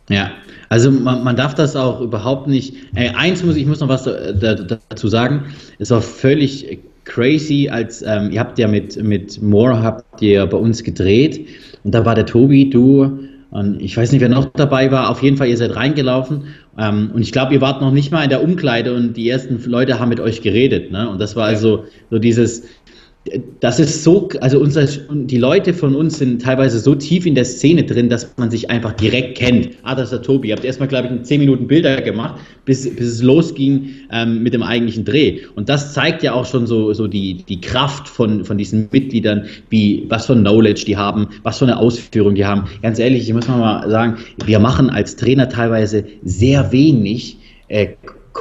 Ja, 0.09 0.31
also 0.67 0.91
man, 0.91 1.23
man 1.23 1.35
darf 1.35 1.55
das 1.55 1.75
auch 1.75 2.01
überhaupt 2.01 2.47
nicht. 2.47 2.75
Äh, 2.93 3.11
eins 3.11 3.41
muss 3.43 3.55
ich 3.55 3.65
muss 3.65 3.79
noch 3.79 3.87
was 3.87 4.03
dazu 4.03 5.07
sagen. 5.07 5.53
Es 5.79 5.91
war 5.91 6.01
völlig 6.01 6.79
crazy, 7.05 7.69
als 7.69 8.01
ähm, 8.01 8.31
ihr 8.31 8.39
habt 8.39 8.59
ja 8.59 8.67
mit, 8.67 9.01
mit 9.01 9.41
Moore 9.41 9.81
habt 9.81 10.21
ihr 10.21 10.45
bei 10.45 10.57
uns 10.57 10.83
gedreht 10.83 11.47
und 11.83 11.93
da 11.93 12.05
war 12.05 12.15
der 12.15 12.25
Tobi, 12.25 12.69
du 12.69 13.19
und 13.53 13.79
ich 13.81 13.95
weiß 13.95 14.11
nicht, 14.11 14.21
wer 14.21 14.29
noch 14.29 14.45
dabei 14.45 14.91
war. 14.91 15.11
Auf 15.11 15.21
jeden 15.21 15.37
Fall, 15.37 15.47
ihr 15.47 15.57
seid 15.57 15.75
reingelaufen 15.75 16.45
ähm, 16.77 17.11
und 17.13 17.21
ich 17.21 17.31
glaube, 17.31 17.53
ihr 17.53 17.61
wart 17.61 17.81
noch 17.81 17.91
nicht 17.91 18.11
mal 18.11 18.23
in 18.23 18.29
der 18.29 18.43
Umkleide 18.43 18.95
und 18.95 19.15
die 19.15 19.29
ersten 19.29 19.61
Leute 19.69 19.99
haben 19.99 20.09
mit 20.09 20.19
euch 20.19 20.41
geredet. 20.41 20.91
Ne? 20.91 21.07
Und 21.07 21.21
das 21.21 21.35
war 21.35 21.45
also 21.45 21.85
so 22.09 22.17
dieses, 22.17 22.63
das 23.61 23.79
ist 23.79 24.03
so, 24.03 24.27
also 24.41 24.59
unser, 24.59 24.85
die 24.85 25.37
Leute 25.37 25.73
von 25.73 25.95
uns 25.95 26.17
sind 26.17 26.41
teilweise 26.41 26.79
so 26.79 26.93
tief 26.93 27.25
in 27.25 27.35
der 27.35 27.45
Szene 27.45 27.83
drin, 27.83 28.09
dass 28.09 28.33
man 28.37 28.51
sich 28.51 28.69
einfach 28.69 28.91
direkt 28.91 29.37
kennt. 29.37 29.69
Ah, 29.83 29.95
das 29.95 30.05
ist 30.05 30.11
der 30.11 30.21
Tobi. 30.23 30.49
Ihr 30.49 30.55
habt 30.55 30.65
erstmal, 30.65 30.89
glaube 30.89 31.07
ich, 31.07 31.23
10 31.23 31.39
Minuten 31.39 31.67
Bilder 31.67 32.01
gemacht, 32.01 32.41
bis, 32.65 32.83
bis 32.95 33.07
es 33.07 33.23
losging 33.23 33.91
ähm, 34.11 34.43
mit 34.43 34.53
dem 34.53 34.61
eigentlichen 34.61 35.05
Dreh. 35.05 35.39
Und 35.55 35.69
das 35.69 35.93
zeigt 35.93 36.21
ja 36.21 36.33
auch 36.33 36.45
schon 36.45 36.67
so, 36.67 36.91
so 36.93 37.07
die, 37.07 37.43
die 37.47 37.61
Kraft 37.61 38.09
von, 38.09 38.43
von 38.43 38.57
diesen 38.57 38.89
Mitgliedern, 38.91 39.45
wie, 39.69 40.05
was 40.09 40.25
für 40.25 40.35
Knowledge 40.35 40.83
die 40.85 40.97
haben, 40.97 41.29
was 41.43 41.59
für 41.59 41.65
eine 41.65 41.77
Ausführung 41.77 42.35
die 42.35 42.45
haben. 42.45 42.65
Ganz 42.81 42.99
ehrlich, 42.99 43.27
ich 43.27 43.33
muss 43.33 43.47
mal 43.47 43.89
sagen, 43.89 44.17
wir 44.45 44.59
machen 44.59 44.89
als 44.89 45.15
Trainer 45.15 45.47
teilweise 45.47 46.03
sehr 46.23 46.73
wenig 46.73 47.37
äh, 47.69 47.87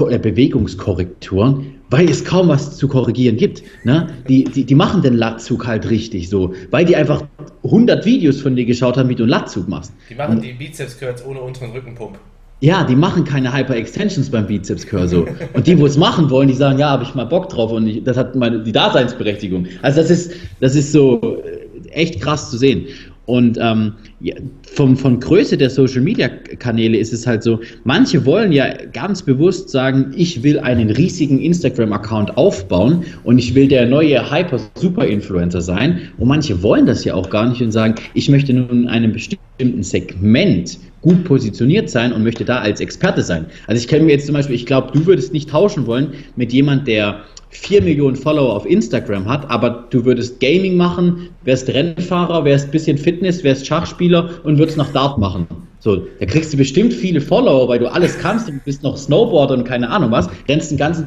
äh 0.09 0.19
Bewegungskorrekturen, 0.19 1.82
weil 1.93 2.09
es 2.09 2.25
kaum 2.25 2.49
was 2.49 2.77
zu 2.77 2.89
korrigieren 2.89 3.37
gibt. 3.37 3.63
Ne? 3.85 4.09
Die, 4.29 4.45
die, 4.45 4.65
die 4.65 4.75
machen 4.75 5.03
den 5.03 5.15
Latzug 5.15 5.67
halt 5.67 5.89
richtig 5.91 6.29
so, 6.29 6.55
weil 6.71 6.85
die 6.87 6.97
einfach 6.97 7.23
100 7.65 8.05
Videos 8.05 8.41
von 8.41 8.57
dir 8.57 8.65
geschaut 8.65 8.97
haben, 8.97 9.09
wie 9.11 9.15
du 9.15 9.25
einen 9.25 9.31
Latzug 9.31 9.69
machst. 9.69 9.93
Die 10.09 10.15
machen 10.15 10.37
Und, 10.37 10.43
die 10.43 10.53
Bizeps-Curls 10.53 11.25
ohne 11.25 11.41
unteren 11.41 11.71
Rückenpump. 11.73 12.19
Ja, 12.61 12.85
die 12.85 12.95
machen 12.97 13.25
keine 13.25 13.53
Hyper-Extensions 13.53 14.31
beim 14.31 14.47
Bizeps-Curl 14.47 15.09
so. 15.09 15.27
Und 15.53 15.67
die, 15.67 15.79
wo 15.79 15.85
es 15.85 15.97
machen 15.97 16.31
wollen, 16.31 16.49
die 16.49 16.55
sagen, 16.55 16.79
ja, 16.79 16.91
habe 16.91 17.03
ich 17.03 17.15
mal 17.15 17.25
Bock 17.25 17.49
drauf 17.49 17.73
und 17.73 17.87
ich, 17.87 18.05
das 18.05 18.17
hat 18.17 18.37
meine, 18.37 18.63
die 18.63 18.73
Daseinsberechtigung. 18.73 19.67
Also 19.83 20.01
das 20.01 20.11
ist, 20.11 20.33
das 20.61 20.77
ist 20.77 20.93
so 20.93 21.21
äh, 21.21 21.89
echt 21.91 22.21
krass 22.21 22.51
zu 22.51 22.57
sehen. 22.57 22.87
Und 23.27 23.59
ähm, 23.61 23.95
ja, 24.23 24.37
vom, 24.75 24.97
von 24.97 25.19
Größe 25.19 25.57
der 25.57 25.69
Social-Media-Kanäle 25.69 26.97
ist 26.97 27.13
es 27.13 27.27
halt 27.27 27.43
so, 27.43 27.61
manche 27.83 28.25
wollen 28.25 28.53
ja 28.53 28.73
ganz 28.93 29.23
bewusst 29.23 29.71
sagen, 29.71 30.13
ich 30.17 30.43
will 30.45 30.61
einen 30.61 30.91
riesigen 30.91 31.41
Instagram-Account 31.41 32.37
aufbauen 32.37 33.05
und 33.25 33.39
ich 33.39 33.55
will 33.57 33.67
der 33.67 33.87
neue 33.87 34.31
Hyper-Super-Influencer 34.31 35.61
sein. 35.61 36.13
Und 36.19 36.29
manche 36.29 36.63
wollen 36.63 36.87
das 36.87 37.05
ja 37.05 37.15
auch 37.15 37.31
gar 37.31 37.49
nicht 37.49 37.61
und 37.61 37.73
sagen, 37.73 37.97
ich 38.15 38.29
möchte 38.29 38.53
nun 38.53 38.83
in 38.83 38.89
einem 38.89 39.13
bestimmten 39.13 39.83
Segment 39.83 40.79
gut 41.01 41.25
positioniert 41.25 41.91
sein 41.91 42.13
und 42.13 42.23
möchte 42.23 42.45
da 42.45 42.59
als 42.59 42.81
Experte 42.81 43.23
sein. 43.23 43.47
Also 43.67 43.81
ich 43.81 43.89
kenne 43.89 44.05
mir 44.05 44.13
jetzt 44.13 44.27
zum 44.27 44.35
Beispiel, 44.35 44.55
ich 44.55 44.67
glaube, 44.67 44.93
du 44.93 45.05
würdest 45.05 45.33
nicht 45.33 45.51
tauschen 45.51 45.87
wollen 45.87 46.13
mit 46.37 46.53
jemand, 46.53 46.87
der 46.87 47.25
4 47.53 47.83
Millionen 47.83 48.17
Follower 48.17 48.55
auf 48.55 48.67
Instagram 48.67 49.29
hat, 49.29 49.49
aber 49.51 49.87
du 49.91 50.05
würdest 50.05 50.41
Gaming 50.41 50.75
machen, 50.75 51.29
wärst 51.43 51.69
Rennfahrer, 51.69 52.45
wärst 52.45 52.73
bisschen 52.73 52.97
Fitness, 52.97 53.45
wärst 53.45 53.67
Schachspieler 53.67 54.31
und 54.43 54.59
würdest 54.59 54.79
noch 54.79 54.91
Dart 54.93 55.19
machen. 55.19 55.47
So, 55.79 56.07
da 56.19 56.27
kriegst 56.27 56.53
du 56.53 56.57
bestimmt 56.57 56.95
viele 56.95 57.21
Follower, 57.21 57.69
weil 57.69 57.79
du 57.79 57.93
alles 57.93 58.19
kannst 58.19 58.49
und 58.49 58.65
bist 58.65 58.83
noch 58.83 58.97
Snowboarder 58.97 59.55
und 59.55 59.65
keine 59.65 59.91
Ahnung 59.91 60.11
was, 60.13 60.29
rennst 60.49 60.71
den 60.71 60.79
ganzen 60.79 61.07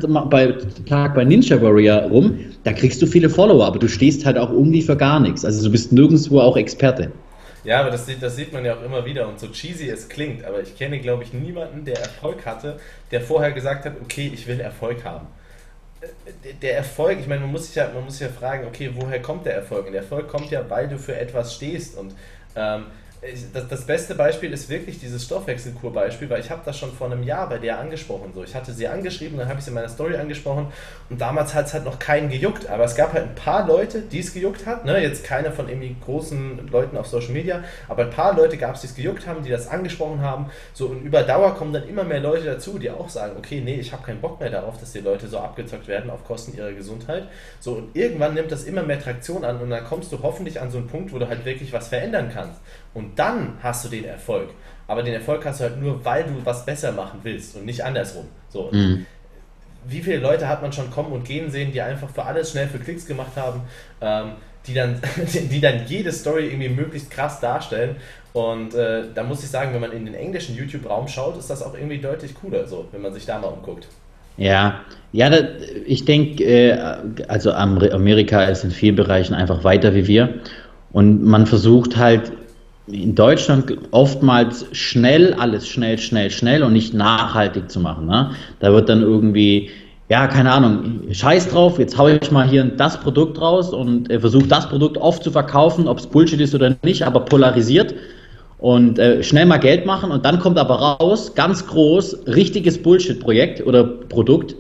Tag 0.86 1.16
bei 1.16 1.24
Ninja 1.24 1.62
Warrior 1.62 2.04
rum, 2.04 2.40
da 2.64 2.74
kriegst 2.74 3.02
du 3.02 3.08
viele 3.08 3.30
Follower, 3.30 3.66
aber 3.66 3.80
du 3.80 3.88
stehst 3.88 4.26
halt 4.26 4.38
auch 4.38 4.52
irgendwie 4.52 4.82
für 4.82 4.96
gar 4.96 5.20
nichts. 5.20 5.44
Also 5.46 5.64
du 5.66 5.72
bist 5.72 5.92
nirgendwo 5.94 6.42
auch 6.42 6.58
Experte. 6.58 7.12
Ja, 7.64 7.80
aber 7.80 7.90
das, 7.90 8.06
das 8.22 8.36
sieht 8.36 8.54
man 8.54 8.64
ja 8.64 8.76
auch 8.76 8.84
immer 8.86 9.04
wieder 9.06 9.28
und 9.28 9.40
so 9.40 9.48
cheesy 9.48 9.90
es 9.90 10.10
klingt, 10.10 10.46
aber 10.46 10.62
ich 10.62 10.78
kenne, 10.78 11.00
glaube 11.00 11.24
ich, 11.24 11.34
niemanden, 11.34 11.86
der 11.86 11.98
Erfolg 11.98 12.46
hatte, 12.46 12.78
der 13.10 13.22
vorher 13.22 13.52
gesagt 13.52 13.86
hat, 13.86 13.94
okay, 14.04 14.30
ich 14.32 14.46
will 14.46 14.60
Erfolg 14.60 15.04
haben 15.04 15.26
der 16.62 16.78
Erfolg, 16.78 17.20
ich 17.20 17.28
meine, 17.28 17.42
man 17.42 17.52
muss 17.52 17.68
sich 17.68 17.76
ja, 17.76 17.90
man 17.94 18.04
muss 18.06 18.18
sich 18.18 18.28
ja 18.28 18.34
fragen, 18.34 18.66
okay, 18.68 18.92
woher 18.94 19.22
kommt 19.22 19.46
der 19.46 19.56
Erfolg? 19.56 19.88
Und 19.88 19.94
der 19.94 20.02
Erfolg 20.02 20.28
kommt 20.28 20.52
ja, 20.52 20.68
weil 20.70 20.88
du 20.88 20.98
für 20.98 21.16
etwas 21.16 21.56
stehst. 21.56 21.98
Und 21.98 22.16
ähm, 22.56 22.86
das, 23.54 23.68
das 23.68 23.86
beste 23.86 24.16
Beispiel 24.16 24.52
ist 24.54 24.70
wirklich 24.70 25.00
dieses 25.00 25.24
Stoffwechselkurbeispiel, 25.26 26.30
weil 26.30 26.40
ich 26.40 26.50
habe 26.50 26.62
das 26.66 26.78
schon 26.78 26.92
vor 26.92 27.08
einem 27.08 27.24
Jahr 27.24 27.50
bei 27.50 27.58
der 27.58 27.80
angesprochen. 27.80 28.32
So, 28.34 28.44
ich 28.44 28.56
hatte 28.56 28.74
sie 28.74 28.88
angeschrieben, 28.88 29.38
dann 29.38 29.48
habe 29.48 29.60
ich 29.60 29.66
sie 29.66 29.72
in 29.72 29.76
meiner 29.76 29.90
Story 29.90 30.16
angesprochen 30.16 30.72
und 31.10 31.20
damals 31.20 31.54
hat 31.54 31.68
es 31.68 31.74
halt 31.74 31.86
noch 31.86 32.00
keinen 32.00 32.30
gejuckt, 32.30 32.68
aber 32.68 32.84
es 32.84 32.96
gab 32.96 33.14
halt 33.14 33.24
ein 33.24 33.36
paar 33.36 33.68
Leute, 33.68 34.02
die 34.02 34.20
es 34.20 34.34
gejuckt 34.34 34.66
hat. 34.66 34.86
Ne? 34.86 35.02
Jetzt 35.02 35.24
keine 35.24 35.52
von 35.52 35.70
irgendwie 35.70 35.96
großen 36.04 36.68
Leuten 36.68 36.98
auf 36.98 37.08
Social 37.08 37.32
Media, 37.32 37.64
aber 37.88 38.04
ein 38.04 38.10
paar 38.10 38.36
Leute 38.36 38.58
gab 38.58 38.76
es, 38.76 38.82
die 38.82 38.88
es 38.88 38.96
gejuckt 38.96 39.28
haben, 39.28 39.44
die 39.44 39.50
das 39.50 39.68
angesprochen 39.68 40.22
haben. 40.22 40.50
So 40.74 40.88
und 40.88 41.02
über 41.02 41.24
Dauer 41.24 41.56
kommen 41.56 41.74
dann 41.74 41.88
immer 41.88 42.04
mehr 42.04 42.20
Leute 42.20 42.46
dazu, 42.46 42.78
die 42.78 42.90
auch 42.90 43.10
sagen, 43.10 43.36
okay, 43.38 43.62
nee, 43.62 43.76
ich 43.76 43.92
habe 43.92 44.04
keinen 44.04 44.22
Bock 44.22 44.40
mehr 44.40 44.50
darauf, 44.50 44.80
dass 44.80 44.92
die 44.92 45.00
Leute 45.00 45.28
so 45.28 45.40
abgezockt 45.40 45.88
werden 45.88 46.10
auf 46.10 46.24
Kosten 46.26 46.56
ihrer 46.58 46.74
Gesundheit. 46.74 47.28
So 47.60 47.74
und 47.74 47.96
irgendwann 47.96 48.34
nimmt 48.34 48.52
das 48.52 48.64
immer 48.64 48.84
mehr 48.84 49.00
Traktion 49.00 49.44
an 49.44 49.60
und 49.60 49.70
dann 49.70 49.84
kommst 49.84 50.12
du 50.12 50.22
hoffentlich 50.22 50.62
an 50.62 50.72
so 50.72 50.78
einen 50.78 50.88
Punkt, 50.88 51.14
wo 51.14 51.20
du 51.20 51.28
halt 51.28 51.46
wirklich 51.46 51.74
was 51.74 51.88
verändern 51.88 52.30
kannst. 52.34 52.60
Und 52.96 53.20
dann 53.20 53.58
hast 53.62 53.86
du 53.86 53.90
den 53.90 54.06
Erfolg. 54.06 54.50
Aber 54.88 55.04
den 55.04 55.14
Erfolg 55.14 55.46
hast 55.46 55.60
du 55.60 55.66
halt 55.66 55.80
nur, 55.80 56.04
weil 56.04 56.24
du 56.24 56.34
was 56.44 56.66
besser 56.66 56.92
machen 56.92 57.20
willst 57.22 57.56
und 57.56 57.66
nicht 57.66 57.84
andersrum. 57.84 58.26
So. 58.50 58.70
Mhm. 58.72 59.06
Wie 59.88 60.02
viele 60.02 60.18
Leute 60.18 60.48
hat 60.48 60.64
man 60.64 60.74
schon 60.74 60.90
kommen 60.90 61.12
und 61.12 61.26
gehen 61.26 61.52
sehen, 61.52 61.72
die 61.72 61.82
einfach 61.82 62.10
für 62.10 62.24
alles 62.24 62.52
schnell 62.52 62.68
für 62.68 62.80
Klicks 62.80 63.06
gemacht 63.06 63.34
haben, 63.36 63.62
ähm, 64.02 64.32
die, 64.66 64.74
dann, 64.74 65.00
die 65.52 65.62
dann 65.62 65.86
jede 65.86 66.12
Story 66.12 66.48
irgendwie 66.48 66.70
möglichst 66.70 67.12
krass 67.12 67.40
darstellen. 67.40 67.98
Und 68.34 68.74
äh, 68.74 69.04
da 69.14 69.24
muss 69.24 69.44
ich 69.44 69.50
sagen, 69.50 69.74
wenn 69.74 69.82
man 69.82 69.92
in 69.92 70.06
den 70.06 70.16
englischen 70.16 70.56
YouTube-Raum 70.56 71.08
schaut, 71.08 71.38
ist 71.38 71.50
das 71.50 71.62
auch 71.62 71.74
irgendwie 71.74 72.00
deutlich 72.00 72.34
cooler, 72.34 72.68
so, 72.68 72.88
wenn 72.92 73.02
man 73.02 73.14
sich 73.14 73.26
da 73.26 73.40
mal 73.40 73.48
umguckt. 73.48 73.88
Ja, 74.38 74.82
ja, 75.12 75.30
da, 75.30 75.38
ich 75.86 76.06
denke, 76.06 76.44
äh, 76.44 76.78
also 77.28 77.52
Amerika 77.52 78.44
ist 78.44 78.64
in 78.64 78.72
vielen 78.72 78.96
Bereichen 78.96 79.34
einfach 79.34 79.64
weiter 79.64 79.94
wie 79.96 80.08
wir. 80.08 80.42
Und 80.92 81.24
man 81.24 81.46
versucht 81.46 81.98
halt 81.98 82.32
in 82.88 83.16
Deutschland 83.16 83.78
oftmals 83.92 84.66
schnell, 84.72 85.34
alles 85.34 85.68
schnell, 85.68 85.98
schnell, 85.98 86.30
schnell 86.30 86.64
und 86.64 86.74
nicht 86.74 86.94
nachhaltig 86.94 87.70
zu 87.72 87.80
machen. 87.80 88.06
Ne? 88.06 88.32
Da 88.60 88.72
wird 88.72 88.90
dann 88.90 89.02
irgendwie, 89.02 89.70
ja, 90.10 90.28
keine 90.28 90.52
Ahnung, 90.52 91.02
scheiß 91.12 91.50
drauf, 91.50 91.80
jetzt 91.80 91.98
haue 91.98 92.20
ich 92.22 92.32
mal 92.32 92.48
hier 92.48 92.64
das 92.64 93.00
Produkt 93.00 93.42
raus 93.42 93.74
und 93.74 94.12
äh, 94.12 94.20
versuche 94.20 94.48
das 94.48 94.70
Produkt 94.70 94.98
oft 94.98 95.24
zu 95.24 95.32
verkaufen, 95.32 95.88
ob 95.88 95.98
es 96.00 96.08
Bullshit 96.08 96.40
ist 96.40 96.54
oder 96.54 96.76
nicht, 96.84 97.04
aber 97.04 97.22
polarisiert 97.22 97.96
und 98.60 99.00
äh, 99.00 99.24
schnell 99.24 99.48
mal 99.48 99.58
Geld 99.58 99.86
machen 99.86 100.12
und 100.12 100.24
dann 100.24 100.40
kommt 100.40 100.60
aber 100.60 100.76
raus, 100.76 101.34
ganz 101.34 101.66
groß, 101.66 102.28
richtiges 102.28 102.82
Bullshit-Projekt 102.82 103.66
oder 103.66 103.84
Produkt 103.84 104.56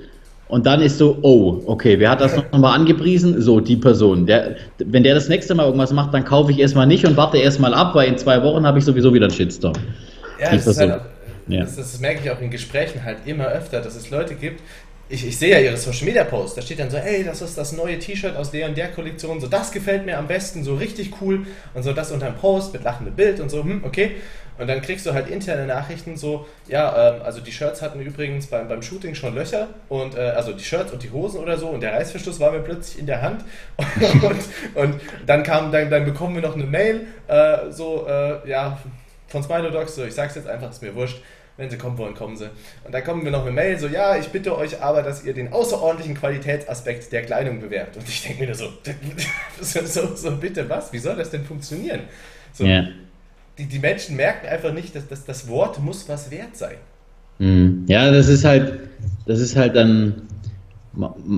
und 0.47 0.65
dann 0.65 0.81
ist 0.81 0.97
so, 0.97 1.17
oh, 1.21 1.61
okay, 1.65 1.99
wer 1.99 2.11
hat 2.11 2.21
das 2.21 2.35
nochmal 2.35 2.75
angepriesen? 2.77 3.41
So, 3.41 3.59
die 3.59 3.77
Person. 3.77 4.27
Der, 4.27 4.55
wenn 4.77 5.03
der 5.03 5.15
das 5.15 5.27
nächste 5.27 5.55
Mal 5.55 5.65
irgendwas 5.65 5.91
macht, 5.91 6.13
dann 6.13 6.23
kaufe 6.23 6.51
ich 6.51 6.59
erstmal 6.59 6.85
nicht 6.85 7.05
und 7.05 7.17
warte 7.17 7.37
erstmal 7.37 7.73
ab, 7.73 7.95
weil 7.95 8.09
in 8.09 8.17
zwei 8.17 8.43
Wochen 8.43 8.65
habe 8.65 8.77
ich 8.77 8.85
sowieso 8.85 9.13
wieder 9.13 9.25
einen 9.25 9.33
Shitstorm. 9.33 9.73
Ja, 10.39 10.51
das, 10.51 10.67
ist 10.67 10.79
halt 10.79 11.01
ja. 11.47 11.61
Das, 11.61 11.75
das, 11.75 11.99
merke 11.99 12.21
ich 12.23 12.29
auch 12.29 12.41
in 12.41 12.51
Gesprächen 12.51 13.03
halt 13.03 13.19
immer 13.25 13.47
öfter, 13.47 13.81
dass 13.81 13.95
es 13.95 14.09
Leute 14.09 14.35
gibt, 14.35 14.61
ich, 15.07 15.25
ich 15.25 15.37
sehe 15.37 15.51
ja 15.51 15.59
ihre 15.59 15.77
Social 15.77 16.05
Media 16.05 16.23
Posts, 16.23 16.55
da 16.55 16.61
steht 16.61 16.79
dann 16.79 16.89
so, 16.89 16.97
ey, 16.97 17.23
das 17.23 17.41
ist 17.41 17.57
das 17.57 17.73
neue 17.73 17.99
T-Shirt 17.99 18.35
aus 18.35 18.49
der 18.49 18.67
und 18.67 18.77
der 18.77 18.91
Kollektion, 18.91 19.39
so 19.39 19.47
das 19.47 19.71
gefällt 19.71 20.05
mir 20.05 20.17
am 20.17 20.27
besten, 20.27 20.63
so 20.63 20.75
richtig 20.75 21.11
cool 21.21 21.45
und 21.73 21.83
so 21.83 21.93
das 21.93 22.11
unter 22.11 22.25
dem 22.25 22.35
Post 22.35 22.73
mit 22.73 22.83
lachendem 22.83 23.15
Bild 23.15 23.39
und 23.39 23.49
so, 23.49 23.63
hm, 23.63 23.83
okay. 23.83 24.11
Und 24.57 24.67
dann 24.67 24.81
kriegst 24.81 25.05
du 25.05 25.13
halt 25.13 25.29
interne 25.29 25.65
Nachrichten 25.65 26.15
so, 26.15 26.45
ja, 26.67 27.15
ähm, 27.15 27.21
also 27.23 27.41
die 27.41 27.51
Shirts 27.51 27.81
hatten 27.81 27.99
übrigens 27.99 28.47
beim, 28.47 28.67
beim 28.67 28.81
Shooting 28.81 29.13
schon 29.13 29.35
Löcher 29.35 29.67
und 29.89 30.15
äh, 30.15 30.21
also 30.21 30.53
die 30.53 30.63
Shirts 30.63 30.93
und 30.93 31.03
die 31.03 31.11
Hosen 31.11 31.39
oder 31.39 31.57
so 31.57 31.67
und 31.67 31.81
der 31.81 31.93
Reißverschluss 31.93 32.39
war 32.39 32.51
mir 32.51 32.59
plötzlich 32.59 32.99
in 32.99 33.05
der 33.05 33.21
Hand 33.21 33.43
und, 34.21 34.81
und 34.81 35.01
dann 35.25 35.43
kam, 35.43 35.71
dann, 35.71 35.89
dann 35.89 36.05
bekommen 36.05 36.35
wir 36.35 36.41
noch 36.41 36.55
eine 36.55 36.65
Mail, 36.65 37.07
äh, 37.27 37.69
so, 37.69 38.07
äh, 38.07 38.49
ja, 38.49 38.79
von 39.27 39.43
Smilodogs, 39.43 39.95
so, 39.95 40.05
ich 40.05 40.13
sag's 40.13 40.35
jetzt 40.35 40.47
einfach, 40.47 40.69
ist 40.69 40.81
mir 40.81 40.95
wurscht, 40.95 41.21
wenn 41.57 41.69
sie 41.69 41.77
kommen 41.77 41.97
wollen, 41.97 42.15
kommen 42.15 42.35
sie. 42.35 42.49
Und 42.83 42.93
dann 42.93 43.03
kommen 43.03 43.23
wir 43.23 43.31
noch 43.31 43.41
eine 43.41 43.51
Mail, 43.51 43.77
so, 43.77 43.87
ja, 43.87 44.15
ich 44.17 44.27
bitte 44.27 44.57
euch 44.57 44.81
aber, 44.81 45.03
dass 45.03 45.23
ihr 45.23 45.33
den 45.33 45.51
außerordentlichen 45.51 46.15
Qualitätsaspekt 46.15 47.11
der 47.11 47.23
Kleidung 47.23 47.59
bewerbt. 47.59 47.97
Und 47.97 48.07
ich 48.07 48.23
denke 48.23 48.45
mir 48.45 48.55
so, 48.55 48.69
so, 49.61 49.85
so, 49.85 50.15
so, 50.15 50.31
bitte 50.37 50.69
was, 50.69 50.93
wie 50.93 50.99
soll 50.99 51.15
das 51.15 51.29
denn 51.31 51.45
funktionieren? 51.45 52.01
So, 52.53 52.65
yeah 52.65 52.87
die, 53.57 53.65
die 53.65 53.79
Menschen 53.79 54.15
merken 54.15 54.47
einfach 54.47 54.73
nicht, 54.73 54.95
dass, 54.95 55.07
dass 55.07 55.25
das 55.25 55.47
Wort 55.47 55.81
muss 55.81 56.07
was 56.09 56.31
wert 56.31 56.55
sein. 56.55 56.75
Mhm. 57.39 57.85
Ja, 57.87 58.11
das 58.11 58.27
ist 58.27 58.45
halt, 58.45 58.73
das 59.25 59.39
ist 59.39 59.55
halt 59.55 59.75
dann, 59.75 60.13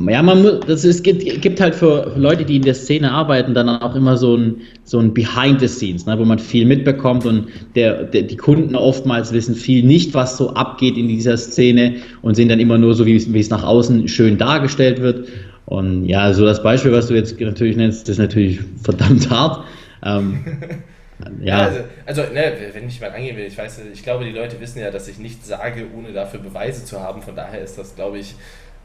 ja, 0.08 0.22
man 0.22 0.42
muss, 0.44 0.60
das 0.68 0.86
ist, 0.86 1.04
gibt, 1.04 1.24
gibt 1.42 1.60
halt 1.60 1.74
für 1.74 2.14
Leute, 2.16 2.46
die 2.46 2.58
in 2.58 2.62
der 2.62 2.76
Szene 2.76 3.12
arbeiten, 3.12 3.56
dann 3.56 3.70
auch 3.70 3.96
immer 3.96 4.16
so 4.16 4.36
ein, 4.36 4.58
so 4.84 5.00
ein 5.00 5.14
Behind 5.14 5.60
the 5.60 5.68
Scenes, 5.68 6.06
ne, 6.06 6.18
wo 6.18 6.26
man 6.26 6.38
viel 6.38 6.66
mitbekommt 6.66 7.26
und 7.26 7.48
der, 7.76 8.04
der, 8.04 8.24
die 8.24 8.38
Kunden 8.38 8.76
oftmals 8.76 9.34
wissen 9.34 9.56
viel 9.56 9.84
nicht, 9.84 10.14
was 10.14 10.38
so 10.38 10.54
abgeht 10.54 10.98
in 10.98 11.08
dieser 11.08 11.38
Szene 11.38 11.96
und 12.22 12.36
sehen 12.36 12.50
dann 12.50 12.60
immer 12.60 12.78
nur 12.78 12.94
so, 12.94 13.06
wie, 13.06 13.34
wie 13.34 13.40
es 13.40 13.50
nach 13.50 13.64
außen 13.64 14.08
schön 14.08 14.38
dargestellt 14.38 15.02
wird. 15.02 15.28
Und 15.66 16.06
ja, 16.06 16.32
so 16.34 16.46
das 16.46 16.64
Beispiel, 16.64 16.92
was 16.92 17.08
du 17.08 17.16
jetzt 17.16 17.40
natürlich 17.40 17.76
nennst, 17.76 18.08
ist 18.08 18.20
natürlich 18.20 18.60
verdammt 18.84 19.30
hart. 19.30 19.66
Ähm, 20.04 20.40
Ja, 21.40 21.64
also, 21.64 21.80
also 22.06 22.22
ne, 22.34 22.56
wenn 22.74 22.88
ich 22.88 23.02
mal 23.02 23.12
angehen 23.12 23.36
will, 23.38 23.46
ich 23.46 23.58
weiß, 23.58 23.82
ich 23.92 24.04
glaube, 24.04 24.24
die 24.26 24.32
Leute 24.32 24.60
wissen 24.60 24.80
ja, 24.80 24.92
dass 24.92 25.08
ich 25.08 25.18
nichts 25.18 25.48
sage, 25.48 25.86
ohne 25.96 26.14
dafür 26.14 26.40
Beweise 26.40 26.86
zu 26.86 27.02
haben. 27.02 27.22
Von 27.22 27.36
daher 27.36 27.62
ist 27.62 27.78
das, 27.78 27.96
glaube 27.96 28.20
ich, 28.20 28.36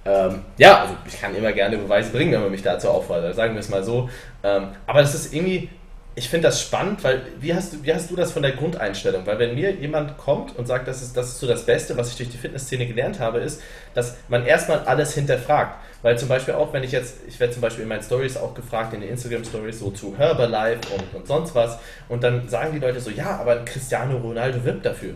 ähm, 0.05 0.41
ja, 0.59 0.83
also 0.83 0.95
ich 1.07 1.21
kann 1.21 1.35
immer 1.35 1.53
gerne 1.53 1.77
Beweise 1.77 2.11
bringen, 2.11 2.33
wenn 2.33 2.41
man 2.41 2.51
mich 2.51 2.63
dazu 2.63 2.89
auffordert, 2.89 3.35
sagen 3.37 3.55
wir 3.55 3.61
es 3.61 3.69
mal 3.69 3.85
so. 3.85 4.09
Ähm, 4.43 4.69
aber 4.87 5.03
das 5.03 5.15
ist 5.15 5.35
irgendwie, 5.35 5.69
ich 6.15 6.29
finde 6.29 6.49
das 6.49 6.61
spannend, 6.61 7.03
weil 7.05 7.23
wie 7.41 7.55
hast, 7.55 7.73
du, 7.73 7.83
wie 7.85 7.95
hast 7.95 8.11
du 8.11 8.17
das 8.17 8.33
von 8.33 8.43
der 8.43 8.53
Grundeinstellung? 8.53 9.27
Weil 9.27 9.39
wenn 9.39 9.55
mir 9.55 9.73
jemand 9.73 10.19
kommt 10.19 10.55
und 10.57 10.67
sagt, 10.67 10.87
das 10.87 11.01
ist, 11.01 11.17
das 11.17 11.29
ist 11.29 11.41
so 11.41 11.47
das 11.47 11.65
Beste, 11.65 11.97
was 11.97 12.11
ich 12.11 12.17
durch 12.17 12.29
die 12.29 12.37
Fitnessszene 12.37 12.87
gelernt 12.87 13.19
habe, 13.19 13.39
ist, 13.39 13.63
dass 13.95 14.17
man 14.29 14.45
erstmal 14.45 14.81
alles 14.81 15.15
hinterfragt. 15.15 15.79
Weil 16.03 16.19
zum 16.19 16.29
Beispiel 16.29 16.55
auch, 16.55 16.73
wenn 16.73 16.83
ich 16.83 16.93
jetzt, 16.93 17.17
ich 17.27 17.41
werde 17.41 17.55
zum 17.55 17.63
Beispiel 17.63 17.85
in 17.85 17.89
meinen 17.89 18.03
Stories 18.03 18.37
auch 18.37 18.53
gefragt, 18.53 18.93
in 18.93 19.01
den 19.01 19.11
Instagram 19.11 19.45
Stories, 19.45 19.79
so 19.79 19.91
zu 19.91 20.17
Herbalife 20.19 20.81
und, 20.93 21.15
und 21.15 21.27
sonst 21.27 21.55
was. 21.55 21.79
Und 22.09 22.23
dann 22.23 22.49
sagen 22.49 22.73
die 22.73 22.81
Leute 22.81 23.01
so, 23.01 23.11
ja, 23.11 23.37
aber 23.37 23.65
Cristiano 23.65 24.19
Ronaldo 24.19 24.63
wirbt 24.65 24.85
dafür. 24.85 25.15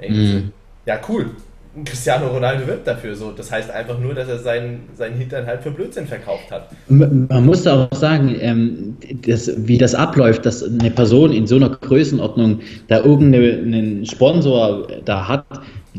Mhm. 0.00 0.52
Ja, 0.86 0.98
cool. 1.08 1.36
Cristiano 1.84 2.26
Ronaldo 2.26 2.66
wirbt 2.66 2.86
dafür 2.86 3.14
so. 3.14 3.32
Das 3.32 3.50
heißt 3.50 3.70
einfach 3.70 3.98
nur, 3.98 4.14
dass 4.14 4.28
er 4.28 4.38
seinen, 4.38 4.88
seinen 4.94 5.16
Hintern 5.16 5.46
halt 5.46 5.62
für 5.62 5.70
Blödsinn 5.70 6.06
verkauft 6.06 6.50
hat. 6.50 6.68
Man 6.88 7.46
muss 7.46 7.66
auch 7.66 7.88
sagen, 7.92 8.36
ähm, 8.40 8.96
das, 9.26 9.50
wie 9.56 9.78
das 9.78 9.94
abläuft, 9.94 10.44
dass 10.44 10.62
eine 10.62 10.90
Person 10.90 11.32
in 11.32 11.46
so 11.46 11.56
einer 11.56 11.70
Größenordnung 11.70 12.60
da 12.88 12.98
irgendeinen 12.98 14.04
Sponsor 14.04 14.86
da 15.04 15.26
hat, 15.26 15.46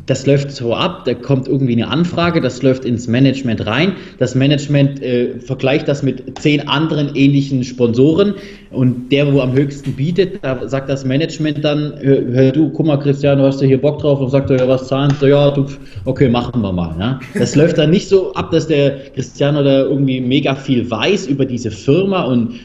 das 0.08 0.26
läuft 0.26 0.52
so 0.52 0.74
ab, 0.74 1.06
da 1.06 1.14
kommt 1.14 1.48
irgendwie 1.48 1.74
eine 1.74 1.88
Anfrage, 1.88 2.42
das 2.42 2.64
läuft 2.64 2.84
ins 2.84 3.08
Management 3.08 3.66
rein. 3.68 3.94
Das 4.18 4.34
Management 4.34 5.02
äh, 5.02 5.40
vergleicht 5.40 5.88
das 5.88 6.02
mit 6.02 6.40
zehn 6.40 6.68
anderen 6.68 7.16
ähnlichen 7.16 7.64
Sponsoren 7.64 8.34
und 8.74 9.12
der, 9.12 9.32
wo 9.32 9.40
am 9.42 9.54
höchsten 9.54 9.94
bietet, 9.94 10.40
da 10.42 10.68
sagt 10.68 10.90
das 10.90 11.06
Management 11.06 11.64
dann, 11.64 11.94
hör, 12.02 12.52
du, 12.52 12.70
guck 12.70 12.88
mal, 12.88 12.98
Cristiano, 12.98 13.44
hast 13.44 13.62
du 13.62 13.68
hier 13.68 13.80
Bock 13.80 14.00
drauf? 14.00 14.20
Und 14.20 14.30
sagt 14.30 14.50
ja, 14.50 14.68
was 14.68 14.88
zahlen? 14.88 15.14
So, 15.20 15.28
ja, 15.28 15.52
du, 15.52 15.68
okay, 16.06 16.28
machen 16.28 16.62
wir 16.62 16.72
mal. 16.72 16.96
Ja? 17.00 17.20
Das 17.36 17.56
läuft 17.56 17.78
dann 17.78 17.92
nicht 17.92 18.10
so 18.10 18.34
ab, 18.34 18.50
dass 18.50 18.68
der 18.68 19.12
Cristiano 19.14 19.64
da 19.64 19.82
irgendwie 19.82 20.20
mega 20.20 20.56
viel 20.56 20.90
weiß 20.90 21.28
über 21.28 21.46
diese 21.46 21.70
Firma 21.70 22.24
und 22.24 22.60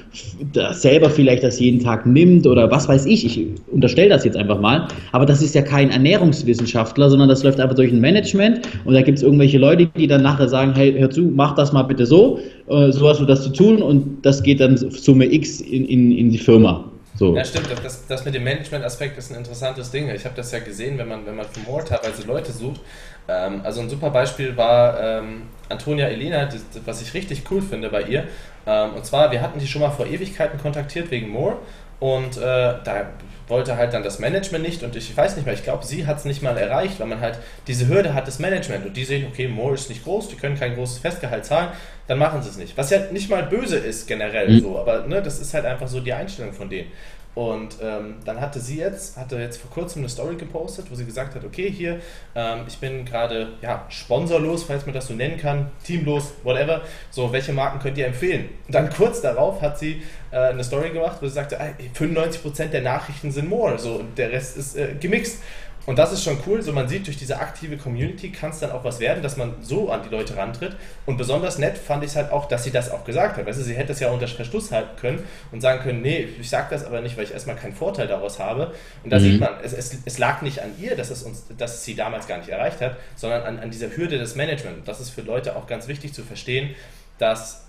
selber 0.73 1.11
vielleicht 1.11 1.43
das 1.43 1.61
jeden 1.61 1.81
Tag 1.81 2.07
nimmt 2.07 2.47
oder 2.47 2.71
was 2.71 2.88
weiß 2.88 3.05
ich. 3.05 3.27
Ich 3.27 3.47
unterstelle 3.71 4.09
das 4.09 4.25
jetzt 4.25 4.37
einfach 4.37 4.61
mal. 4.61 4.88
Aber 5.12 5.27
das 5.27 5.43
ist 5.43 5.55
ja 5.55 5.62
kein 5.62 5.91
Ernährungswissenschaftler, 5.91 7.11
sondern 7.11 7.18
das 7.27 7.43
läuft 7.43 7.59
einfach 7.59 7.75
durch 7.75 7.91
ein 7.91 8.01
Management 8.01 8.61
und 8.85 8.95
da 8.95 9.03
gibt 9.03 9.19
es 9.19 9.25
irgendwelche 9.25 9.59
Leute, 9.59 9.87
die 9.87 10.07
dann 10.07 10.23
nachher 10.23 10.49
sagen, 10.49 10.75
hey, 10.75 10.95
hör 10.97 11.11
zu, 11.11 11.23
mach 11.23 11.55
das 11.55 11.73
mal 11.73 11.83
bitte 11.83 12.07
so, 12.07 12.39
äh, 12.69 12.93
so 12.93 13.09
hast 13.09 13.21
du 13.21 13.25
das 13.25 13.43
zu 13.43 13.51
tun 13.51 13.83
und 13.83 14.23
das 14.23 14.43
geht 14.43 14.61
dann 14.61 14.77
Summe 14.77 15.33
X 15.33 15.61
in, 15.61 15.87
in, 15.87 16.13
in 16.13 16.31
die 16.31 16.39
Firma. 16.39 16.85
So. 17.19 17.35
Ja, 17.35 17.45
stimmt. 17.45 17.67
Das, 17.83 18.07
das 18.07 18.25
mit 18.25 18.35
dem 18.35 18.45
Management-Aspekt 18.45 19.19
ist 19.19 19.33
ein 19.33 19.39
interessantes 19.39 19.91
Ding. 19.91 20.09
Ich 20.09 20.25
habe 20.25 20.37
das 20.37 20.53
ja 20.53 20.61
gesehen, 20.61 20.99
wenn 20.99 21.09
man, 21.09 21.27
wenn 21.27 21.35
man 21.35 21.47
für 21.47 21.59
More 21.69 21.85
teilweise 21.85 22.25
Leute 22.25 22.53
sucht. 22.53 22.81
Ähm, 23.27 23.61
also 23.65 23.81
ein 23.81 23.91
super 23.91 24.11
Beispiel 24.11 24.57
war 24.57 25.01
ähm, 25.01 25.43
Antonia 25.69 26.07
Elena, 26.07 26.45
das, 26.45 26.65
was 26.85 27.03
ich 27.03 27.13
richtig 27.15 27.43
cool 27.51 27.61
finde 27.61 27.89
bei 27.89 28.03
ihr. 28.03 28.25
Ähm, 28.67 28.91
und 28.95 29.05
zwar, 29.05 29.33
wir 29.33 29.43
hatten 29.43 29.59
die 29.59 29.67
schon 29.67 29.83
mal 29.83 29.91
vor 29.91 30.07
Ewigkeiten 30.07 30.61
kontaktiert 30.61 31.11
wegen 31.11 31.29
More. 31.31 31.57
Und 31.99 32.37
äh, 32.37 32.41
da 32.41 33.11
wollte 33.49 33.77
halt 33.77 33.93
dann 33.95 34.03
das 34.03 34.19
Management 34.19 34.65
nicht 34.65 34.83
und 34.83 34.95
ich 34.97 35.17
weiß 35.17 35.37
nicht 35.37 35.45
mehr, 35.45 35.55
ich 35.55 35.63
glaube, 35.63 35.85
sie 35.85 36.07
hat 36.07 36.19
es 36.19 36.25
nicht 36.25 36.43
mal 36.43 36.57
erreicht, 36.57 37.01
weil 37.01 37.07
man 37.07 37.21
halt 37.21 37.39
diese 37.67 37.89
Hürde 37.89 38.15
hat, 38.15 38.27
das 38.27 38.39
Management 38.39 38.87
und 38.87 38.97
die 38.97 39.05
sehen, 39.05 39.27
okay, 39.31 39.49
Moore 39.49 39.75
ist 39.75 39.89
nicht 39.89 40.05
groß, 40.05 40.29
die 40.29 40.37
können 40.37 40.59
kein 40.59 40.75
großes 40.75 40.99
Festgehalt 40.99 41.45
zahlen, 41.45 41.71
dann 42.07 42.19
machen 42.19 42.43
sie 42.43 42.49
es 42.49 42.57
nicht. 42.57 42.77
Was 42.77 42.91
ja 42.91 43.01
nicht 43.11 43.31
mal 43.31 43.43
böse 43.43 43.77
ist 43.77 44.07
generell 44.07 44.49
mhm. 44.49 44.61
so, 44.61 44.79
aber 44.79 45.07
ne, 45.07 45.23
das 45.23 45.39
ist 45.39 45.55
halt 45.55 45.65
einfach 45.65 45.89
so 45.89 46.01
die 46.01 46.13
Einstellung 46.13 46.53
von 46.53 46.69
denen. 46.69 46.91
Und 47.38 47.77
ähm, 47.81 48.16
dann 48.24 48.40
hatte 48.40 48.59
sie 48.59 48.79
jetzt, 48.79 49.16
hatte 49.16 49.38
jetzt 49.38 49.59
vor 49.59 49.70
kurzem 49.70 50.01
eine 50.01 50.09
Story 50.09 50.35
gepostet, 50.35 50.87
wo 50.90 50.96
sie 50.96 51.05
gesagt 51.05 51.37
hat, 51.37 51.44
okay, 51.44 51.70
hier, 51.70 52.01
ähm, 52.35 52.62
ich 52.66 52.79
bin 52.79 53.05
gerade 53.05 53.53
ja, 53.62 53.87
sponsorlos, 53.90 54.64
falls 54.64 54.87
man 54.87 54.92
das 54.92 55.07
so 55.07 55.14
nennen 55.14 55.37
kann, 55.37 55.70
teamlos, 55.85 56.33
whatever. 56.42 56.81
So, 57.11 57.33
welche 57.33 57.53
Marken 57.53 57.79
könnt 57.79 57.96
ihr 57.96 58.09
empfehlen? 58.09 58.48
Und 58.66 58.74
dann 58.74 58.90
kurz 58.90 59.20
darauf 59.20 59.62
hat 59.62 59.79
sie 59.79 60.03
äh, 60.33 60.37
eine 60.37 60.64
Story 60.64 60.90
gemacht, 60.90 61.18
wo 61.20 61.29
sie 61.29 61.35
sagte, 61.35 61.61
95% 61.96 62.70
der 62.70 62.83
Nachrichten 62.83 63.31
sind 63.31 63.48
more, 63.48 63.79
so, 63.79 64.01
und 64.01 64.18
der 64.18 64.33
Rest 64.33 64.57
ist 64.57 64.77
äh, 64.77 64.96
gemixt. 64.98 65.40
Und 65.88 65.98
das 65.98 66.12
ist 66.12 66.22
schon 66.22 66.38
cool, 66.46 66.61
so 66.61 66.74
man 66.74 66.87
sieht, 66.87 67.07
durch 67.07 67.16
diese 67.16 67.40
aktive 67.40 67.79
Community 67.79 68.31
kann 68.31 68.51
es 68.51 68.59
dann 68.59 68.72
auch 68.72 68.85
was 68.85 69.01
werden, 69.01 69.22
dass 69.22 69.38
man 69.38 69.55
so 69.62 69.90
an 69.90 70.03
die 70.03 70.11
Leute 70.11 70.37
rantritt. 70.37 70.77
Und 71.07 71.16
besonders 71.16 71.57
nett 71.57 71.79
fand 71.79 72.05
ich 72.05 72.11
es 72.11 72.16
halt 72.16 72.31
auch, 72.31 72.46
dass 72.46 72.64
sie 72.64 72.70
das 72.70 72.90
auch 72.90 73.07
gesagt 73.07 73.38
hat. 73.38 73.46
Weißt 73.46 73.59
du, 73.59 73.64
sie 73.64 73.72
hätte 73.72 73.92
es 73.92 74.01
ja 74.01 74.11
unter 74.11 74.29
Verschluss 74.29 74.70
halten 74.70 74.98
können 75.01 75.24
und 75.51 75.62
sagen 75.62 75.81
können, 75.83 76.03
nee, 76.03 76.29
ich 76.38 76.51
sage 76.51 76.66
das 76.68 76.85
aber 76.85 77.01
nicht, 77.01 77.16
weil 77.16 77.24
ich 77.24 77.33
erstmal 77.33 77.57
keinen 77.57 77.72
Vorteil 77.72 78.07
daraus 78.07 78.38
habe. 78.38 78.74
Und 79.03 79.11
da 79.11 79.18
mhm. 79.18 79.22
sieht 79.22 79.40
man, 79.40 79.48
es, 79.62 79.72
es, 79.72 79.96
es, 80.05 80.18
lag 80.18 80.42
nicht 80.42 80.61
an 80.61 80.72
ihr, 80.79 80.94
dass 80.94 81.09
es, 81.09 81.22
uns, 81.22 81.44
dass 81.57 81.77
es 81.77 81.87
sie 81.87 81.94
damals 81.94 82.29
gar 82.29 82.37
nicht 82.37 82.51
erreicht 82.51 82.83
hat, 82.83 82.98
sondern 83.16 83.44
an, 83.44 83.59
an 83.59 83.70
dieser 83.70 83.96
Hürde 83.96 84.18
des 84.18 84.37
Managements. 84.37 84.85
Das 84.85 85.01
ist 85.01 85.09
für 85.09 85.22
Leute 85.22 85.57
auch 85.57 85.66
ganz 85.66 85.88
wichtig 85.88 86.12
zu 86.12 86.22
verstehen, 86.22 86.74
dass 87.16 87.64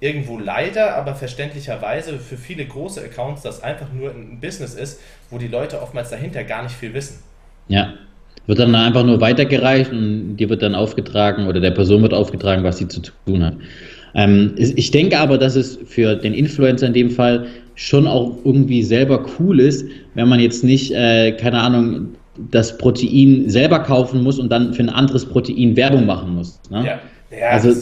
irgendwo 0.00 0.40
leider, 0.40 0.96
aber 0.96 1.14
verständlicherweise 1.14 2.18
für 2.18 2.36
viele 2.36 2.66
große 2.66 3.00
Accounts 3.00 3.42
das 3.42 3.62
einfach 3.62 3.92
nur 3.92 4.10
ein 4.10 4.40
Business 4.40 4.74
ist, 4.74 4.98
wo 5.30 5.38
die 5.38 5.46
Leute 5.46 5.80
oftmals 5.80 6.10
dahinter 6.10 6.42
gar 6.42 6.64
nicht 6.64 6.74
viel 6.74 6.94
wissen. 6.94 7.27
Ja. 7.68 7.94
Wird 8.46 8.58
dann 8.58 8.74
einfach 8.74 9.04
nur 9.04 9.20
weitergereicht 9.20 9.92
und 9.92 10.36
dir 10.36 10.48
wird 10.48 10.62
dann 10.62 10.74
aufgetragen 10.74 11.46
oder 11.46 11.60
der 11.60 11.70
Person 11.70 12.02
wird 12.02 12.14
aufgetragen, 12.14 12.64
was 12.64 12.78
sie 12.78 12.88
zu 12.88 13.02
tun 13.26 13.44
hat. 13.44 13.54
Ähm, 14.14 14.54
ich 14.56 14.90
denke 14.90 15.18
aber, 15.18 15.36
dass 15.36 15.54
es 15.54 15.78
für 15.86 16.16
den 16.16 16.32
Influencer 16.32 16.86
in 16.86 16.94
dem 16.94 17.10
Fall 17.10 17.46
schon 17.74 18.06
auch 18.06 18.38
irgendwie 18.44 18.82
selber 18.82 19.24
cool 19.38 19.60
ist, 19.60 19.86
wenn 20.14 20.28
man 20.28 20.40
jetzt 20.40 20.64
nicht, 20.64 20.92
äh, 20.92 21.32
keine 21.32 21.60
Ahnung, 21.60 22.08
das 22.50 22.76
Protein 22.78 23.48
selber 23.48 23.80
kaufen 23.80 24.22
muss 24.22 24.38
und 24.38 24.50
dann 24.50 24.72
für 24.72 24.82
ein 24.82 24.88
anderes 24.88 25.26
Protein 25.26 25.76
Werbung 25.76 26.06
machen 26.06 26.34
muss. 26.34 26.60
Ne? 26.70 26.84
Ja. 26.86 27.38
ja. 27.38 27.48
Also 27.50 27.72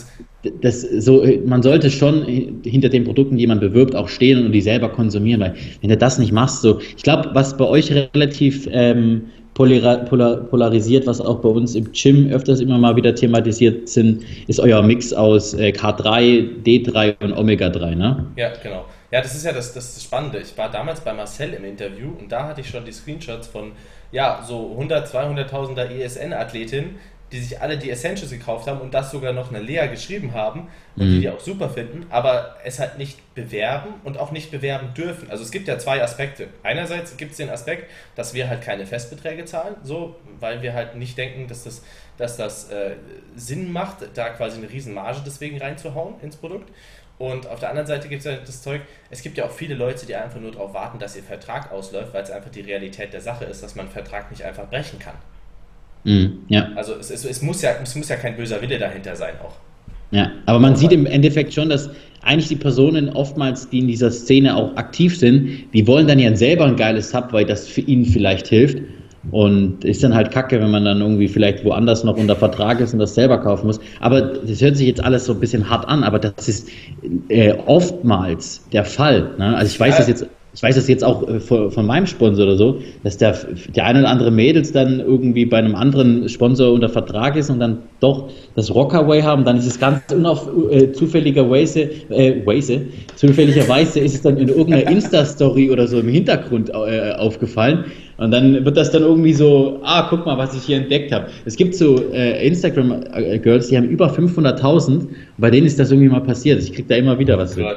das 0.61 0.83
so, 0.83 1.25
man 1.46 1.62
sollte 1.62 1.90
schon 1.90 2.25
hinter 2.64 2.88
den 2.88 3.05
Produkten, 3.05 3.37
die 3.37 3.46
man 3.46 3.61
bewirbt, 3.61 3.94
auch 3.94 4.09
stehen 4.09 4.46
und 4.46 4.53
die 4.53 4.61
selber 4.61 4.88
konsumieren, 4.88 5.40
weil 5.40 5.55
wenn 5.81 5.90
du 5.90 5.96
das 5.96 6.18
nicht 6.18 6.33
machst, 6.33 6.62
so, 6.62 6.79
ich 6.96 7.03
glaube, 7.03 7.31
was 7.33 7.57
bei 7.57 7.64
euch 7.64 7.92
relativ 7.92 8.68
ähm, 8.70 9.22
polar, 9.56 10.04
polar, 10.04 10.36
polarisiert, 10.36 11.06
was 11.06 11.20
auch 11.20 11.40
bei 11.40 11.48
uns 11.48 11.74
im 11.74 11.90
Gym 11.92 12.30
öfters 12.30 12.60
immer 12.60 12.78
mal 12.78 12.94
wieder 12.94 13.14
thematisiert 13.14 13.88
sind, 13.88 14.22
ist 14.46 14.60
euer 14.60 14.82
Mix 14.82 15.12
aus 15.12 15.54
äh, 15.54 15.70
K3, 15.70 16.62
D3 16.62 17.24
und 17.24 17.32
Omega-3, 17.32 17.94
ne? 17.94 18.26
Ja, 18.36 18.52
genau. 18.62 18.84
Ja, 19.10 19.22
das 19.22 19.34
ist 19.34 19.46
ja 19.46 19.52
das, 19.52 19.72
das 19.72 20.02
Spannende. 20.02 20.38
Ich 20.38 20.56
war 20.58 20.70
damals 20.70 21.00
bei 21.00 21.12
Marcel 21.14 21.54
im 21.54 21.64
Interview 21.64 22.10
und 22.20 22.30
da 22.30 22.48
hatte 22.48 22.60
ich 22.60 22.68
schon 22.68 22.84
die 22.84 22.92
Screenshots 22.92 23.48
von, 23.48 23.72
ja, 24.12 24.44
so 24.46 24.72
100, 24.72 25.08
200.000er 25.08 25.88
ESN-Athletinnen, 25.90 26.96
die 27.32 27.40
sich 27.40 27.60
alle 27.60 27.76
die 27.76 27.90
Essentials 27.90 28.30
gekauft 28.30 28.68
haben 28.68 28.80
und 28.80 28.94
das 28.94 29.10
sogar 29.10 29.32
noch 29.32 29.50
eine 29.50 29.60
Lea 29.60 29.88
geschrieben 29.88 30.32
haben 30.32 30.68
und 30.96 31.06
mhm. 31.06 31.12
die 31.12 31.20
die 31.20 31.30
auch 31.30 31.40
super 31.40 31.68
finden, 31.68 32.06
aber 32.08 32.56
es 32.64 32.78
halt 32.78 32.98
nicht 32.98 33.34
bewerben 33.34 33.94
und 34.04 34.18
auch 34.18 34.30
nicht 34.30 34.50
bewerben 34.50 34.94
dürfen. 34.94 35.30
Also 35.30 35.42
es 35.42 35.50
gibt 35.50 35.66
ja 35.66 35.78
zwei 35.78 36.02
Aspekte. 36.02 36.48
Einerseits 36.62 37.16
gibt 37.16 37.32
es 37.32 37.36
den 37.38 37.50
Aspekt, 37.50 37.90
dass 38.14 38.32
wir 38.32 38.48
halt 38.48 38.62
keine 38.62 38.86
Festbeträge 38.86 39.44
zahlen, 39.44 39.74
so, 39.82 40.16
weil 40.38 40.62
wir 40.62 40.72
halt 40.72 40.94
nicht 40.94 41.18
denken, 41.18 41.48
dass 41.48 41.64
das, 41.64 41.82
dass 42.16 42.36
das 42.36 42.70
äh, 42.70 42.92
Sinn 43.34 43.72
macht, 43.72 43.98
da 44.14 44.28
quasi 44.30 44.58
eine 44.58 44.70
riesen 44.70 44.94
Marge 44.94 45.20
deswegen 45.26 45.58
reinzuhauen 45.58 46.14
ins 46.22 46.36
Produkt. 46.36 46.70
Und 47.18 47.48
auf 47.48 47.60
der 47.60 47.70
anderen 47.70 47.86
Seite 47.86 48.08
gibt 48.08 48.20
es 48.20 48.26
ja 48.26 48.36
das 48.36 48.62
Zeug, 48.62 48.82
es 49.10 49.22
gibt 49.22 49.38
ja 49.38 49.46
auch 49.46 49.50
viele 49.50 49.74
Leute, 49.74 50.06
die 50.06 50.14
einfach 50.14 50.38
nur 50.38 50.52
darauf 50.52 50.74
warten, 50.74 50.98
dass 50.98 51.16
ihr 51.16 51.22
Vertrag 51.22 51.72
ausläuft, 51.72 52.12
weil 52.12 52.22
es 52.22 52.30
einfach 52.30 52.50
die 52.50 52.60
Realität 52.60 53.12
der 53.12 53.22
Sache 53.22 53.46
ist, 53.46 53.62
dass 53.62 53.74
man 53.74 53.86
einen 53.86 53.92
Vertrag 53.92 54.30
nicht 54.30 54.42
einfach 54.42 54.68
brechen 54.68 54.98
kann. 54.98 55.14
Mhm, 56.06 56.38
ja. 56.48 56.68
Also 56.76 56.94
es, 57.00 57.10
es, 57.10 57.24
es, 57.24 57.42
muss 57.42 57.62
ja, 57.62 57.72
es 57.82 57.94
muss 57.96 58.08
ja 58.08 58.16
kein 58.16 58.36
böser 58.36 58.62
Wille 58.62 58.78
dahinter 58.78 59.16
sein 59.16 59.34
auch. 59.44 59.56
Ja, 60.12 60.30
aber 60.46 60.60
man 60.60 60.76
sieht 60.76 60.92
im 60.92 61.04
Endeffekt 61.04 61.52
schon, 61.52 61.68
dass 61.68 61.90
eigentlich 62.22 62.46
die 62.46 62.56
Personen 62.56 63.08
oftmals, 63.08 63.68
die 63.68 63.80
in 63.80 63.88
dieser 63.88 64.12
Szene 64.12 64.56
auch 64.56 64.76
aktiv 64.76 65.18
sind, 65.18 65.64
die 65.74 65.84
wollen 65.86 66.06
dann 66.06 66.20
ja 66.20 66.34
selber 66.36 66.64
ein 66.64 66.76
geiles 66.76 67.10
Sub, 67.10 67.32
weil 67.32 67.44
das 67.44 67.66
für 67.66 67.80
ihnen 67.80 68.04
vielleicht 68.04 68.46
hilft. 68.46 68.78
Und 69.32 69.84
ist 69.84 70.04
dann 70.04 70.14
halt 70.14 70.30
kacke, 70.30 70.60
wenn 70.60 70.70
man 70.70 70.84
dann 70.84 71.00
irgendwie 71.00 71.26
vielleicht 71.26 71.64
woanders 71.64 72.04
noch 72.04 72.16
unter 72.16 72.36
Vertrag 72.36 72.78
ist 72.78 72.92
und 72.92 73.00
das 73.00 73.16
selber 73.16 73.38
kaufen 73.38 73.66
muss. 73.66 73.80
Aber 73.98 74.20
das 74.20 74.60
hört 74.60 74.76
sich 74.76 74.86
jetzt 74.86 75.02
alles 75.02 75.24
so 75.24 75.32
ein 75.32 75.40
bisschen 75.40 75.68
hart 75.68 75.88
an, 75.88 76.04
aber 76.04 76.20
das 76.20 76.48
ist 76.48 76.68
äh, 77.28 77.52
oftmals 77.66 78.64
der 78.72 78.84
Fall. 78.84 79.34
Ne? 79.36 79.56
Also 79.56 79.72
ich 79.72 79.80
weiß 79.80 79.94
ja. 79.94 79.98
das 79.98 80.06
jetzt 80.06 80.26
ich 80.56 80.62
weiß 80.62 80.74
das 80.74 80.88
jetzt 80.88 81.04
auch 81.04 81.28
äh, 81.28 81.38
von, 81.38 81.86
meinem 81.86 82.06
Sponsor 82.06 82.46
oder 82.46 82.56
so, 82.56 82.80
dass 83.04 83.18
der, 83.18 83.36
der 83.74 83.84
eine 83.84 84.00
oder 84.00 84.08
andere 84.08 84.30
Mädels 84.30 84.72
dann 84.72 85.00
irgendwie 85.00 85.44
bei 85.44 85.58
einem 85.58 85.74
anderen 85.74 86.28
Sponsor 86.30 86.72
unter 86.72 86.88
Vertrag 86.88 87.36
ist 87.36 87.50
und 87.50 87.60
dann 87.60 87.82
doch 88.00 88.30
das 88.54 88.74
Rockaway 88.74 89.20
haben, 89.20 89.44
dann 89.44 89.58
ist 89.58 89.66
es 89.66 89.78
ganz 89.78 90.00
unauf, 90.10 90.48
äh, 90.70 90.92
zufälligerweise, 90.92 91.82
äh, 92.08 92.44
Weise, 92.46 92.86
zufälligerweise 93.16 94.00
ist 94.00 94.14
es 94.14 94.22
dann 94.22 94.38
in 94.38 94.48
irgendeiner 94.48 94.90
Insta-Story 94.90 95.70
oder 95.70 95.86
so 95.86 96.00
im 96.00 96.08
Hintergrund 96.08 96.70
äh, 96.70 97.12
aufgefallen 97.12 97.84
und 98.16 98.30
dann 98.30 98.64
wird 98.64 98.78
das 98.78 98.90
dann 98.90 99.02
irgendwie 99.02 99.34
so, 99.34 99.78
ah, 99.82 100.06
guck 100.08 100.24
mal, 100.24 100.38
was 100.38 100.54
ich 100.54 100.62
hier 100.62 100.78
entdeckt 100.78 101.12
habe. 101.12 101.26
Es 101.44 101.56
gibt 101.56 101.74
so 101.74 102.02
äh, 102.12 102.46
Instagram-Girls, 102.46 103.68
die 103.68 103.76
haben 103.76 103.90
über 103.90 104.08
500.000, 104.08 105.06
bei 105.36 105.50
denen 105.50 105.66
ist 105.66 105.78
das 105.78 105.90
irgendwie 105.90 106.08
mal 106.08 106.22
passiert. 106.22 106.62
Ich 106.62 106.72
krieg 106.72 106.88
da 106.88 106.94
immer 106.94 107.18
wieder 107.18 107.36
was 107.36 107.58
oh 107.58 107.60
mit. 107.60 107.76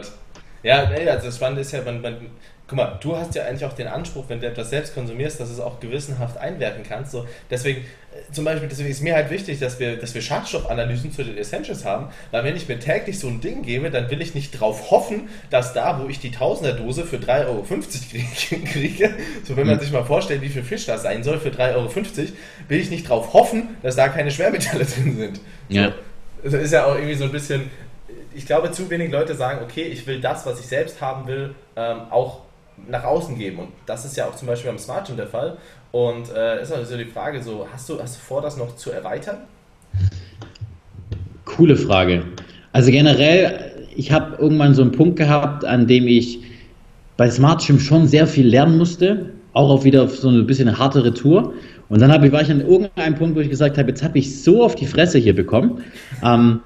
Ja, 0.63 0.89
nee, 0.89 1.09
also 1.09 1.25
das 1.25 1.35
Spannende 1.35 1.61
ist 1.61 1.71
ja, 1.71 1.79
man, 1.83 2.01
man 2.01 2.15
guck 2.69 2.77
mal, 2.77 2.97
du 3.01 3.17
hast 3.17 3.33
ja 3.33 3.45
eigentlich 3.45 3.65
auch 3.65 3.73
den 3.73 3.87
Anspruch, 3.87 4.25
wenn 4.27 4.39
du 4.39 4.47
etwas 4.47 4.69
selbst 4.69 4.93
konsumierst, 4.93 5.39
dass 5.39 5.49
es 5.49 5.59
auch 5.59 5.79
gewissenhaft 5.79 6.37
einwirken 6.37 6.83
kannst. 6.87 7.11
So, 7.11 7.25
deswegen, 7.49 7.81
äh, 7.81 8.31
zum 8.31 8.45
Beispiel, 8.45 8.69
deswegen 8.69 8.89
ist 8.89 9.01
mir 9.01 9.15
halt 9.15 9.31
wichtig, 9.31 9.59
dass 9.59 9.79
wir, 9.79 9.97
dass 9.97 10.13
wir 10.13 10.21
Schadstoffanalysen 10.21 11.11
zu 11.11 11.23
den 11.23 11.35
Essentials 11.35 11.83
haben, 11.83 12.09
weil 12.29 12.43
wenn 12.43 12.55
ich 12.55 12.67
mir 12.67 12.79
täglich 12.79 13.17
so 13.17 13.27
ein 13.27 13.41
Ding 13.41 13.63
gebe, 13.63 13.89
dann 13.89 14.11
will 14.11 14.21
ich 14.21 14.35
nicht 14.35 14.51
drauf 14.51 14.91
hoffen, 14.91 15.29
dass 15.49 15.73
da, 15.73 15.99
wo 15.99 16.07
ich 16.07 16.19
die 16.19 16.29
Tausender-Dose 16.29 17.05
für 17.05 17.17
3,50 17.17 17.47
Euro 17.47 17.63
kriege, 18.65 19.15
so 19.43 19.57
wenn 19.57 19.65
man 19.65 19.77
mhm. 19.77 19.81
sich 19.81 19.91
mal 19.91 20.05
vorstellt, 20.05 20.43
wie 20.43 20.49
viel 20.49 20.63
Fisch 20.63 20.85
das 20.85 21.01
sein 21.01 21.23
soll 21.23 21.39
für 21.39 21.49
3,50 21.49 21.73
Euro, 21.73 21.89
will 22.67 22.79
ich 22.79 22.91
nicht 22.91 23.09
drauf 23.09 23.33
hoffen, 23.33 23.77
dass 23.81 23.95
da 23.95 24.09
keine 24.09 24.29
Schwermetalle 24.29 24.85
drin 24.85 25.17
sind. 25.17 25.37
So. 25.69 25.75
Ja. 25.75 25.93
Das 26.43 26.53
ist 26.53 26.71
ja 26.71 26.85
auch 26.85 26.95
irgendwie 26.95 27.15
so 27.15 27.23
ein 27.23 27.31
bisschen, 27.31 27.71
ich 28.35 28.45
glaube, 28.45 28.71
zu 28.71 28.87
wenig 28.91 29.11
Leute 29.11 29.33
sagen, 29.33 29.61
okay, 29.63 29.83
ich 29.83 30.05
will 30.05 30.21
das, 30.21 30.45
was 30.45 30.59
ich 30.59 30.67
selbst 30.67 31.01
haben 31.01 31.27
will, 31.27 31.55
ähm, 31.75 32.01
auch 32.11 32.43
nach 32.87 33.03
außen 33.03 33.37
geben. 33.37 33.59
Und 33.59 33.69
das 33.85 34.05
ist 34.05 34.15
ja 34.15 34.27
auch 34.27 34.35
zum 34.35 34.47
Beispiel 34.47 34.71
beim 34.71 34.79
Smart 34.79 35.11
der 35.17 35.27
Fall. 35.27 35.57
Und 35.91 36.29
äh, 36.35 36.61
ist 36.61 36.71
also 36.71 36.97
die 36.97 37.05
Frage 37.05 37.41
so, 37.41 37.67
hast 37.71 37.89
du, 37.89 38.01
hast 38.01 38.15
du 38.15 38.21
vor, 38.21 38.41
das 38.41 38.57
noch 38.57 38.75
zu 38.75 38.91
erweitern? 38.91 39.37
Coole 41.45 41.75
Frage. 41.75 42.23
Also 42.71 42.91
generell, 42.91 43.87
ich 43.95 44.11
habe 44.11 44.35
irgendwann 44.37 44.75
so 44.75 44.83
einen 44.83 44.91
Punkt 44.91 45.17
gehabt, 45.17 45.65
an 45.65 45.87
dem 45.87 46.07
ich 46.07 46.39
bei 47.17 47.29
Smart 47.29 47.61
schon 47.79 48.07
sehr 48.07 48.27
viel 48.27 48.47
lernen 48.47 48.77
musste, 48.77 49.31
auch 49.53 49.69
auf 49.69 49.83
wieder 49.83 50.07
so 50.07 50.29
ein 50.29 50.45
bisschen 50.45 50.67
eine 50.67 50.77
harte 50.77 51.03
Retour. 51.03 51.53
Und 51.89 51.99
dann 51.99 52.23
ich, 52.23 52.31
war 52.31 52.41
ich 52.41 52.51
an 52.51 52.61
irgendeinem 52.61 53.15
Punkt, 53.15 53.35
wo 53.35 53.39
ich 53.39 53.49
gesagt 53.49 53.77
habe, 53.77 53.89
jetzt 53.89 54.03
habe 54.03 54.19
ich 54.19 54.43
so 54.43 54.63
auf 54.63 54.75
die 54.75 54.85
Fresse 54.85 55.17
hier 55.17 55.35
bekommen. 55.35 55.83
Ähm, 56.23 56.61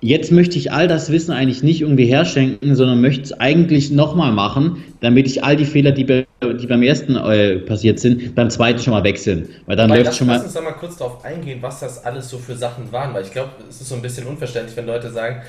jetzt 0.00 0.30
möchte 0.30 0.58
ich 0.58 0.70
all 0.72 0.86
das 0.86 1.10
Wissen 1.10 1.32
eigentlich 1.32 1.62
nicht 1.62 1.80
irgendwie 1.80 2.06
herschenken, 2.06 2.76
sondern 2.76 3.00
möchte 3.00 3.22
es 3.22 3.32
eigentlich 3.32 3.90
nochmal 3.90 4.32
machen, 4.32 4.84
damit 5.00 5.26
ich 5.26 5.42
all 5.42 5.56
die 5.56 5.64
Fehler, 5.64 5.92
die, 5.92 6.04
be 6.04 6.26
die 6.42 6.66
beim 6.66 6.82
ersten 6.82 7.16
äh, 7.16 7.56
passiert 7.56 7.98
sind, 7.98 8.34
beim 8.34 8.48
zweiten 8.50 8.78
schon 8.78 8.92
mal 8.92 9.02
weg 9.02 9.18
sind. 9.18 9.48
Weil 9.66 9.76
dann 9.76 9.90
läuft 9.90 10.14
schon 10.14 10.28
mal. 10.28 10.34
Lass 10.34 10.44
uns 10.44 10.54
da 10.54 10.60
mal 10.60 10.72
kurz 10.72 10.96
darauf 10.96 11.24
eingehen, 11.24 11.58
was 11.60 11.80
das 11.80 12.04
alles 12.04 12.28
so 12.28 12.38
für 12.38 12.56
Sachen 12.56 12.90
waren, 12.92 13.12
weil 13.12 13.24
ich 13.24 13.32
glaube, 13.32 13.50
es 13.68 13.80
ist 13.80 13.88
so 13.88 13.96
ein 13.96 14.02
bisschen 14.02 14.26
unverständlich, 14.26 14.76
wenn 14.76 14.86
Leute 14.86 15.10
sagen, 15.10 15.42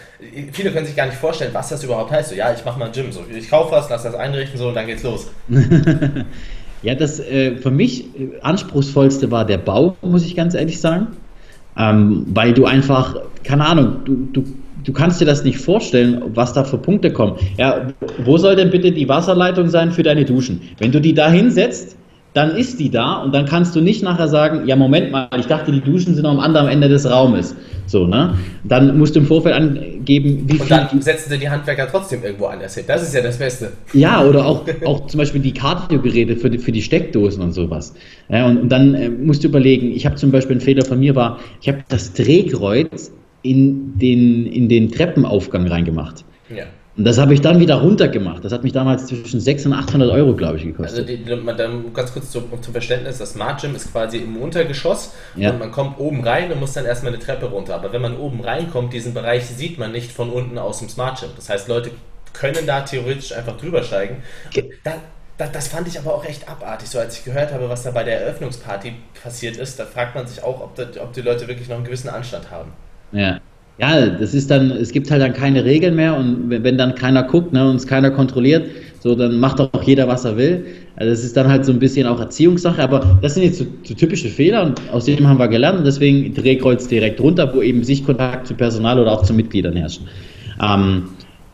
viele 0.52 0.72
können 0.72 0.86
sich 0.86 0.96
gar 0.96 1.06
nicht 1.06 1.18
vorstellen, 1.18 1.52
was 1.54 1.70
das 1.70 1.84
überhaupt 1.84 2.12
heißt. 2.12 2.30
So, 2.30 2.36
ja, 2.36 2.54
ich 2.54 2.66
mache 2.66 2.80
mal 2.80 2.86
ein 2.86 2.92
Gym, 2.92 3.12
so, 3.12 3.22
ich 3.32 3.50
kaufe 3.50 3.72
was, 3.72 3.90
lass 3.90 4.04
das 4.04 4.16
einrichten, 4.16 4.58
so 4.58 4.70
und 4.70 4.76
dann 4.76 4.88
geht's 4.88 5.04
los. 5.04 5.28
ja, 6.82 6.96
das 6.96 7.20
äh, 7.20 7.56
für 7.58 7.72
mich 7.72 8.06
äh, 8.20 8.40
anspruchsvollste 8.42 9.30
war 9.30 9.46
der 9.46 9.60
Bau, 9.60 9.96
muss 10.02 10.26
ich 10.26 10.36
ganz 10.36 10.56
ehrlich 10.56 10.82
sagen. 10.82 11.08
Ähm, 11.80 12.26
weil 12.34 12.54
du 12.54 12.66
einfach, 12.66 13.16
keine 13.44 13.66
Ahnung, 13.66 13.98
du, 14.06 14.28
du, 14.34 14.44
du 14.84 14.94
kannst 14.94 15.22
dir 15.22 15.26
das 15.26 15.44
nicht 15.44 15.58
vorstellen, 15.58 16.22
was 16.36 16.54
da 16.54 16.64
für 16.64 16.78
Punkte 16.78 17.12
kommen. 17.12 17.38
Ja, 17.58 17.88
wo 18.26 18.38
soll 18.38 18.56
denn 18.56 18.70
bitte 18.70 18.92
die 18.92 19.08
Wasserleitung 19.08 19.70
sein 19.70 19.92
für 19.92 20.04
deine 20.04 20.26
Duschen? 20.26 20.62
Wenn 20.78 20.92
du 20.92 21.00
die 21.00 21.14
da 21.14 21.30
hinsetzt, 21.32 21.96
dann 22.34 22.56
ist 22.56 22.80
die 22.80 22.90
da 22.90 23.16
und 23.24 23.34
dann 23.34 23.46
kannst 23.46 23.76
du 23.76 23.82
nicht 23.82 24.04
nachher 24.04 24.28
sagen, 24.28 24.68
ja 24.68 24.76
Moment 24.76 25.12
mal, 25.12 25.28
ich 25.38 25.48
dachte, 25.48 25.72
die 25.72 25.82
Duschen 25.82 26.14
sind 26.16 26.26
am 26.26 26.40
anderen 26.40 26.68
Ende 26.68 26.88
des 26.88 27.10
Raumes. 27.10 27.56
So, 27.88 28.06
ne? 28.06 28.36
Dann 28.64 29.00
musst 29.00 29.16
du 29.16 29.20
im 29.20 29.26
Vorfeld 29.26 29.56
angeben, 29.56 30.44
wie 30.48 30.60
und 30.60 30.64
viel. 30.64 30.78
Und 30.78 30.92
dann 30.92 31.02
setzen 31.02 31.32
sie 31.32 31.40
die 31.40 31.50
Handwerker 31.50 31.88
trotzdem 31.90 32.24
irgendwo 32.24 32.46
anders 32.46 32.76
hin. 32.76 32.84
Das 32.88 33.02
ist 33.02 33.16
ja 33.16 33.22
das 33.22 33.40
Beste. 33.40 33.72
Ja, 33.94 34.24
oder 34.24 34.46
auch, 34.46 34.64
auch 34.86 35.08
zum 35.08 35.18
Beispiel 35.18 35.42
die 35.42 35.54
Cardio-Geräte 35.54 36.36
für 36.36 36.52
die, 36.52 36.60
für 36.60 36.72
die 36.72 36.84
Steckdosen 36.84 37.42
und 37.42 37.54
sowas. 37.54 37.96
Ja, 38.30 38.46
und, 38.46 38.58
und 38.58 38.70
dann 38.70 38.94
äh, 38.94 39.10
musst 39.10 39.44
du 39.44 39.48
überlegen, 39.48 39.92
ich 39.92 40.06
habe 40.06 40.16
zum 40.16 40.32
Beispiel 40.32 40.58
ein 40.58 40.62
Fehler 40.62 40.86
von 40.86 41.00
mir 41.00 41.16
war, 41.16 41.40
ich 41.62 41.68
habe 41.68 41.84
das 41.90 42.14
Drehkreuz 42.14 43.12
in 43.42 43.98
den, 43.98 44.46
in 44.46 44.70
den 44.70 44.92
Treppenaufgang 44.92 45.68
reingemacht. 45.68 46.24
Ja. 46.56 46.66
Und 47.00 47.06
das 47.06 47.18
habe 47.18 47.34
ich 47.34 47.40
dann 47.40 47.62
wieder 47.62 47.76
runtergemacht. 47.76 48.44
Das 48.44 48.52
hat 48.52 48.64
mich 48.64 48.74
damals 48.74 49.06
zwischen 49.06 49.40
600 49.40 49.80
und 49.80 49.88
800 49.88 50.12
Euro, 50.12 50.36
glaube 50.36 50.58
ich, 50.58 50.66
gekostet. 50.66 51.08
Also 51.10 51.16
die, 51.16 51.56
dann 51.56 51.94
ganz 51.94 52.12
kurz 52.12 52.30
zum, 52.30 52.62
zum, 52.62 52.74
Verständnis, 52.74 53.20
das 53.20 53.32
Smart 53.32 53.62
Gym 53.62 53.74
ist 53.74 53.94
quasi 53.94 54.18
im 54.18 54.36
Untergeschoss 54.36 55.14
ja. 55.38 55.52
und 55.52 55.60
man 55.60 55.72
kommt 55.72 55.98
oben 55.98 56.22
rein 56.22 56.52
und 56.52 56.60
muss 56.60 56.74
dann 56.74 56.84
erstmal 56.84 57.14
eine 57.14 57.24
Treppe 57.24 57.46
runter. 57.46 57.76
Aber 57.76 57.94
wenn 57.94 58.02
man 58.02 58.18
oben 58.18 58.42
reinkommt, 58.42 58.92
diesen 58.92 59.14
Bereich 59.14 59.46
sieht 59.46 59.80
man 59.80 59.94
nicht 59.94 60.12
von 60.12 60.30
unten 60.30 60.58
aus 60.58 60.80
dem 60.80 60.90
Smart 60.90 61.22
Gym. 61.22 61.30
Das 61.38 61.48
heißt, 61.50 61.70
Leute 61.70 61.92
können 62.34 62.68
da 62.68 62.82
theoretisch 62.82 63.32
einfach 63.32 63.56
drüber 63.56 63.82
steigen. 63.82 64.22
Da, 64.84 64.96
da, 65.38 65.48
das 65.48 65.70
fand 65.70 65.88
ich 65.88 65.98
aber 65.98 66.14
auch 66.14 66.26
echt 66.26 66.50
abartig. 66.50 66.90
So 66.90 67.00
als 67.00 67.18
ich 67.18 67.24
gehört 67.24 67.54
habe, 67.54 67.70
was 67.70 67.84
da 67.84 67.92
bei 67.92 68.04
der 68.04 68.24
Eröffnungsparty 68.24 68.92
passiert 69.24 69.56
ist, 69.56 69.80
da 69.80 69.86
fragt 69.86 70.16
man 70.16 70.28
sich 70.28 70.44
auch, 70.44 70.60
ob, 70.60 70.76
da, 70.76 70.84
ob 71.02 71.14
die 71.14 71.22
Leute 71.22 71.48
wirklich 71.48 71.70
noch 71.70 71.78
einen 71.78 71.86
gewissen 71.86 72.10
Anstand 72.10 72.52
haben. 72.52 72.74
Ja 73.14 73.40
ja, 73.80 74.08
das 74.08 74.34
ist 74.34 74.52
dann, 74.52 74.72
es 74.72 74.92
gibt 74.92 75.10
halt 75.10 75.22
dann 75.22 75.34
keine 75.34 75.64
Regeln 75.64 75.96
mehr 75.96 76.16
und 76.18 76.50
wenn 76.50 76.78
dann 76.78 76.96
keiner 76.96 77.24
guckt 77.24 77.54
ne, 77.54 77.70
und 77.70 77.78
es 77.78 77.88
keiner 77.88 78.12
kontrolliert, 78.12 78.70
so 79.00 79.16
dann 79.16 79.40
macht 79.40 79.62
auch 79.62 79.84
jeder, 79.84 80.08
was 80.08 80.26
er 80.26 80.36
will. 80.36 80.66
Also 80.98 81.12
das 81.12 81.24
ist 81.24 81.38
dann 81.38 81.48
halt 81.48 81.64
so 81.64 81.72
ein 81.72 81.80
bisschen 81.80 82.06
auch 82.06 82.20
Erziehungssache, 82.20 82.84
aber 82.84 83.18
das 83.22 83.36
sind 83.36 83.44
jetzt 83.44 83.60
so, 83.60 83.66
so 83.84 83.94
typische 83.94 84.28
Fehler 84.28 84.64
und 84.66 84.82
aus 84.92 85.06
dem 85.06 85.26
haben 85.26 85.40
wir 85.40 85.48
gelernt 85.48 85.80
und 85.80 85.86
deswegen 85.86 86.34
Drehkreuz 86.34 86.90
direkt 86.90 87.22
runter, 87.22 87.54
wo 87.56 87.62
eben 87.62 87.84
Sichtkontakt 87.84 88.48
zu 88.48 88.54
Personal 88.54 89.00
oder 89.00 89.14
auch 89.14 89.24
zu 89.24 89.34
Mitgliedern 89.34 89.78
herrschen. 89.78 90.06
Ähm, 90.62 91.04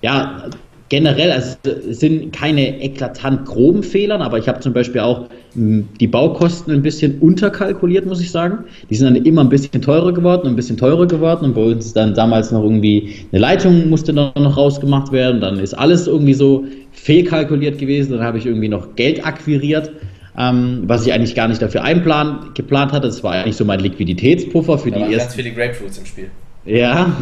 ja, 0.02 0.50
generell, 0.90 1.32
also 1.32 1.58
es 1.90 2.00
sind 2.00 2.32
keine 2.32 2.82
eklatant 2.82 3.46
groben 3.46 3.82
Fehler, 3.82 4.22
aber 4.22 4.38
ich 4.38 4.48
habe 4.48 4.60
zum 4.60 4.74
Beispiel 4.74 5.02
auch 5.02 5.28
hm, 5.54 5.88
die 6.00 6.08
Baukosten 6.08 6.74
ein 6.74 6.82
bisschen 6.82 7.20
unterkalkuliert, 7.20 8.06
muss 8.06 8.22
ich 8.22 8.32
sagen. 8.32 8.66
Die 8.90 8.96
sind 8.96 9.14
dann 9.14 9.26
immer 9.26 9.42
ein 9.42 9.50
bisschen 9.50 9.82
teurer 9.82 10.14
geworden, 10.14 10.48
ein 10.48 10.56
bisschen 10.56 10.78
teurer 10.78 11.08
geworden 11.08 11.46
und 11.46 11.56
bei 11.56 11.64
uns 11.64 11.94
dann 11.94 12.14
damals 12.14 12.52
noch 12.52 12.64
irgendwie 12.64 13.16
eine 13.32 13.42
Leitung 13.42 13.90
musste 13.90 14.14
noch 14.14 14.36
rausgemacht 14.36 15.12
werden, 15.12 15.42
dann 15.42 15.60
ist 15.60 15.74
alles 15.74 16.08
irgendwie 16.08 16.34
so 16.34 16.66
fehlkalkuliert 16.92 17.80
gewesen, 17.80 18.14
dann 18.14 18.22
habe 18.22 18.38
ich 18.38 18.46
irgendwie 18.46 18.70
noch 18.70 18.96
Geld 18.96 19.26
akquiriert. 19.26 19.92
Ähm, 20.38 20.84
was 20.86 21.08
ich 21.08 21.14
eigentlich 21.14 21.34
gar 21.34 21.48
nicht 21.48 21.62
dafür 21.62 21.84
einplan, 21.84 22.50
geplant 22.56 22.92
hatte. 22.92 23.08
Das 23.08 23.24
war 23.24 23.32
eigentlich 23.32 23.56
so 23.56 23.64
mein 23.64 23.80
Liquiditätspuffer 23.80 24.78
für 24.78 24.92
da 24.92 24.98
die 24.98 25.04
ersten. 25.04 25.18
ganz 25.18 25.36
viele 25.36 25.52
Grapefruits 25.52 25.98
im 25.98 26.06
Spiel. 26.06 26.30
Ja. 26.66 27.16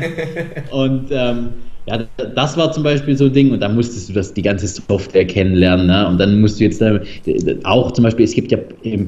und 0.72 1.10
ähm, 1.12 1.50
ja, 1.90 2.04
das 2.36 2.56
war 2.56 2.70
zum 2.70 2.84
Beispiel 2.84 3.16
so 3.16 3.24
ein 3.24 3.32
Ding 3.32 3.50
und 3.50 3.60
da 3.60 3.68
musstest 3.68 4.08
du 4.08 4.12
das 4.12 4.32
die 4.32 4.42
ganze 4.42 4.68
Software 4.68 5.26
kennenlernen. 5.26 5.86
Ne? 5.86 6.06
Und 6.06 6.18
dann 6.18 6.40
musst 6.40 6.60
du 6.60 6.64
jetzt 6.64 6.80
da, 6.80 7.00
auch 7.64 7.90
zum 7.92 8.04
Beispiel, 8.04 8.24
es 8.24 8.34
gibt 8.34 8.52
ja 8.52 8.58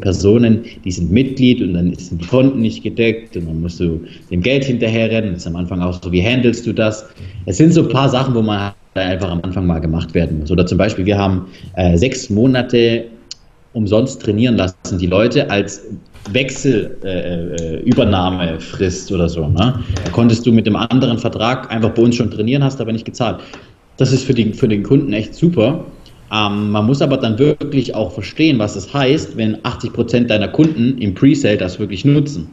Personen, 0.01 0.65
die 0.85 0.91
sind 0.91 1.11
Mitglied 1.11 1.63
und 1.63 1.75
dann 1.75 1.95
sind 1.95 2.23
die 2.23 2.27
Konten 2.27 2.61
nicht 2.61 2.83
gedeckt 2.83 3.37
und 3.37 3.47
dann 3.47 3.61
musst 3.61 3.79
du 3.79 4.01
dem 4.31 4.43
Geld 4.43 4.65
hinterherrennen. 4.65 5.33
Das 5.33 5.43
ist 5.43 5.47
am 5.47 5.57
Anfang 5.57 5.81
auch 5.81 6.03
so, 6.03 6.11
wie 6.11 6.23
handelst 6.23 6.67
du 6.67 6.73
das? 6.73 7.07
Es 7.47 7.59
sind 7.59 7.73
so 7.73 7.83
ein 7.83 7.89
paar 7.89 8.09
Sachen, 8.09 8.35
wo 8.35 8.43
man 8.43 8.73
einfach 8.95 9.31
am 9.31 9.41
Anfang 9.43 9.67
mal 9.67 9.79
gemacht 9.79 10.13
werden 10.15 10.41
muss. 10.41 10.51
Oder 10.51 10.67
zum 10.67 10.79
Beispiel, 10.79 11.07
wir 11.07 11.17
haben 11.17 11.47
äh, 11.77 11.97
sechs 11.97 12.31
Monate 12.31 13.05
umsonst 13.75 14.21
trainieren 14.23 14.57
lassen, 14.57 14.99
die 14.99 15.07
Leute 15.07 15.49
als 15.51 15.87
Wechselübernahmefrist 16.31 19.11
äh, 19.11 19.15
oder 19.15 19.29
so. 19.29 19.49
Ne? 19.49 19.83
Da 20.05 20.11
konntest 20.11 20.47
du 20.47 20.53
mit 20.53 20.67
dem 20.67 20.77
anderen 20.77 21.19
Vertrag 21.19 21.69
einfach 21.71 21.91
bei 21.91 22.03
uns 22.03 22.17
schon 22.17 22.31
trainieren, 22.31 22.63
hast 22.63 22.81
aber 22.81 22.93
nicht 22.93 23.05
gezahlt. 23.05 23.41
Das 23.97 24.13
ist 24.13 24.25
für, 24.25 24.35
die, 24.35 24.53
für 24.53 24.69
den 24.69 24.83
Kunden 24.83 25.13
echt 25.13 25.35
super. 25.35 25.85
Ähm, 26.33 26.71
man 26.71 26.87
muss 26.87 27.03
aber 27.03 27.19
dann 27.19 27.39
wirklich 27.39 27.95
auch 27.95 28.13
verstehen, 28.13 28.59
was 28.59 28.75
das 28.75 28.93
heißt, 28.93 29.37
wenn 29.37 29.65
80 29.65 29.93
Prozent 29.93 30.31
deiner 30.31 30.49
Kunden 30.49 30.99
im 30.99 31.15
Presale 31.15 31.59
das 31.59 31.79
wirklich 31.79 32.05
nutzen. 32.05 32.51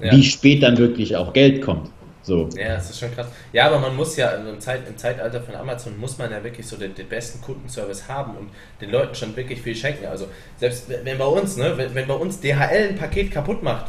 Ja. 0.00 0.12
Wie 0.12 0.22
spät 0.22 0.62
dann 0.62 0.76
wirklich 0.78 1.16
auch 1.16 1.32
Geld 1.32 1.62
kommt. 1.62 1.90
So. 2.30 2.48
Ja, 2.56 2.76
das 2.76 2.90
ist 2.90 3.00
schon 3.00 3.12
krass. 3.12 3.26
Ja, 3.52 3.66
aber 3.66 3.80
man 3.80 3.96
muss 3.96 4.16
ja 4.16 4.30
im, 4.30 4.60
Zeit, 4.60 4.86
im 4.86 4.96
Zeitalter 4.96 5.40
von 5.40 5.56
Amazon 5.56 5.98
muss 5.98 6.16
man 6.16 6.30
ja 6.30 6.44
wirklich 6.44 6.64
so 6.64 6.76
den, 6.76 6.94
den, 6.94 7.08
besten 7.08 7.40
Kundenservice 7.40 8.06
haben 8.06 8.36
und 8.36 8.50
den 8.80 8.90
Leuten 8.90 9.16
schon 9.16 9.34
wirklich 9.34 9.60
viel 9.60 9.74
schenken. 9.74 10.06
Also 10.06 10.28
selbst 10.56 10.88
wenn 10.88 11.18
bei 11.18 11.24
uns, 11.26 11.56
ne, 11.56 11.76
wenn, 11.76 11.92
wenn 11.92 12.06
bei 12.06 12.14
uns 12.14 12.38
DHL 12.40 12.90
ein 12.90 12.96
Paket 12.96 13.32
kaputt 13.32 13.64
macht, 13.64 13.86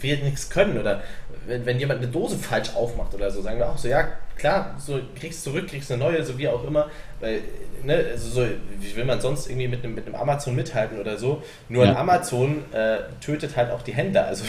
wir 0.00 0.16
nichts 0.16 0.48
können 0.48 0.78
oder 0.78 1.02
wenn, 1.46 1.66
wenn 1.66 1.78
jemand 1.78 2.00
eine 2.00 2.08
Dose 2.08 2.38
falsch 2.38 2.74
aufmacht 2.74 3.12
oder 3.12 3.30
so, 3.30 3.42
sagen 3.42 3.58
wir 3.58 3.68
auch 3.68 3.76
so, 3.76 3.88
ja 3.88 4.08
klar, 4.36 4.74
so 4.78 5.00
kriegst 5.18 5.46
du 5.46 5.50
zurück, 5.50 5.68
kriegst 5.68 5.90
eine 5.92 6.02
neue, 6.02 6.24
so 6.24 6.36
wie 6.38 6.48
auch 6.48 6.64
immer, 6.64 6.90
weil, 7.20 7.40
ne, 7.82 8.04
also 8.12 8.28
so, 8.28 8.46
wie 8.78 8.96
will 8.96 9.04
man 9.04 9.20
sonst 9.20 9.48
irgendwie 9.48 9.68
mit 9.68 9.84
einem, 9.84 9.94
mit 9.94 10.06
einem 10.06 10.14
Amazon 10.14 10.54
mithalten 10.54 10.98
oder 10.98 11.16
so? 11.16 11.42
Nur 11.68 11.84
ja. 11.84 11.90
ein 11.90 11.96
Amazon 11.96 12.64
äh, 12.72 12.98
tötet 13.20 13.56
halt 13.56 13.70
auch 13.70 13.82
die 13.82 13.94
Hände. 13.94 14.22
Also 14.22 14.44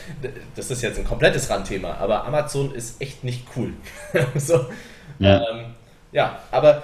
das 0.56 0.70
ist 0.70 0.82
jetzt 0.82 0.98
ein 0.98 1.04
komplettes 1.04 1.48
Randthema, 1.50 1.94
aber 1.94 2.24
Amazon 2.24 2.74
ist 2.74 3.00
echt 3.00 3.24
nicht 3.24 3.46
cool. 3.56 3.72
so, 4.36 4.66
ja. 5.18 5.44
Ähm, 5.50 5.74
ja, 6.12 6.38
aber 6.50 6.82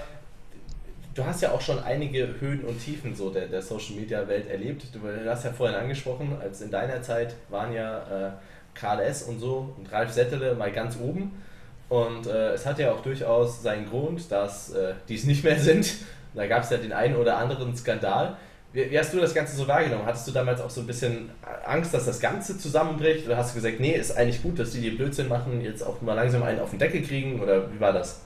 du 1.14 1.24
hast 1.24 1.42
ja 1.42 1.52
auch 1.52 1.60
schon 1.60 1.82
einige 1.82 2.40
Höhen 2.40 2.62
und 2.64 2.78
Tiefen 2.78 3.14
so 3.14 3.30
der, 3.30 3.46
der 3.46 3.62
Social 3.62 3.94
Media 3.94 4.26
Welt 4.28 4.48
erlebt. 4.48 4.84
Du, 4.92 4.98
du 4.98 5.30
hast 5.30 5.44
ja 5.44 5.52
vorhin 5.52 5.76
angesprochen, 5.76 6.36
als 6.40 6.60
in 6.60 6.70
deiner 6.70 7.02
Zeit 7.02 7.34
waren 7.48 7.72
ja 7.72 8.28
äh, 8.28 8.30
KLS 8.74 9.22
und 9.24 9.38
so 9.38 9.74
und 9.76 9.90
Ralf 9.92 10.12
Settele 10.12 10.54
mal 10.54 10.72
ganz 10.72 10.98
oben. 11.00 11.42
Und 11.88 12.26
äh, 12.26 12.52
es 12.52 12.66
hat 12.66 12.78
ja 12.78 12.92
auch 12.92 13.02
durchaus 13.02 13.62
seinen 13.62 13.88
Grund, 13.88 14.30
dass 14.30 14.70
äh, 14.70 14.94
die 15.08 15.14
es 15.14 15.24
nicht 15.24 15.44
mehr 15.44 15.58
sind. 15.58 15.92
Da 16.34 16.46
gab 16.46 16.64
es 16.64 16.70
ja 16.70 16.78
den 16.78 16.92
einen 16.92 17.16
oder 17.16 17.36
anderen 17.38 17.76
Skandal. 17.76 18.36
Wie, 18.72 18.90
wie, 18.90 18.98
hast 18.98 19.12
du 19.14 19.20
das 19.20 19.34
Ganze 19.34 19.56
so 19.56 19.68
wahrgenommen? 19.68 20.04
Hattest 20.04 20.26
du 20.26 20.32
damals 20.32 20.60
auch 20.60 20.70
so 20.70 20.80
ein 20.80 20.86
bisschen 20.86 21.30
Angst, 21.64 21.94
dass 21.94 22.06
das 22.06 22.20
Ganze 22.20 22.58
zusammenbricht? 22.58 23.26
Oder 23.26 23.36
hast 23.36 23.54
du 23.54 23.60
gesagt, 23.60 23.78
nee, 23.78 23.92
ist 23.92 24.16
eigentlich 24.16 24.42
gut, 24.42 24.58
dass 24.58 24.72
die 24.72 24.80
die 24.80 24.90
Blödsinn 24.90 25.28
machen, 25.28 25.60
jetzt 25.62 25.82
auch 25.82 26.00
mal 26.02 26.14
langsam 26.14 26.42
einen 26.42 26.58
auf 26.58 26.70
den 26.70 26.80
Deckel 26.80 27.02
kriegen? 27.02 27.40
Oder 27.40 27.72
wie 27.72 27.78
war 27.78 27.92
das? 27.92 28.20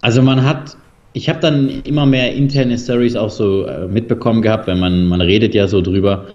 Also 0.00 0.22
man 0.22 0.44
hat 0.44 0.76
ich 1.12 1.28
habe 1.28 1.40
dann 1.40 1.82
immer 1.84 2.06
mehr 2.06 2.32
interne 2.32 2.78
Stories 2.78 3.16
auch 3.16 3.30
so 3.30 3.66
äh, 3.66 3.86
mitbekommen 3.86 4.42
gehabt, 4.42 4.66
wenn 4.66 4.80
man, 4.80 5.04
man 5.06 5.20
redet 5.20 5.54
ja 5.54 5.66
so 5.66 5.80
drüber. 5.80 6.26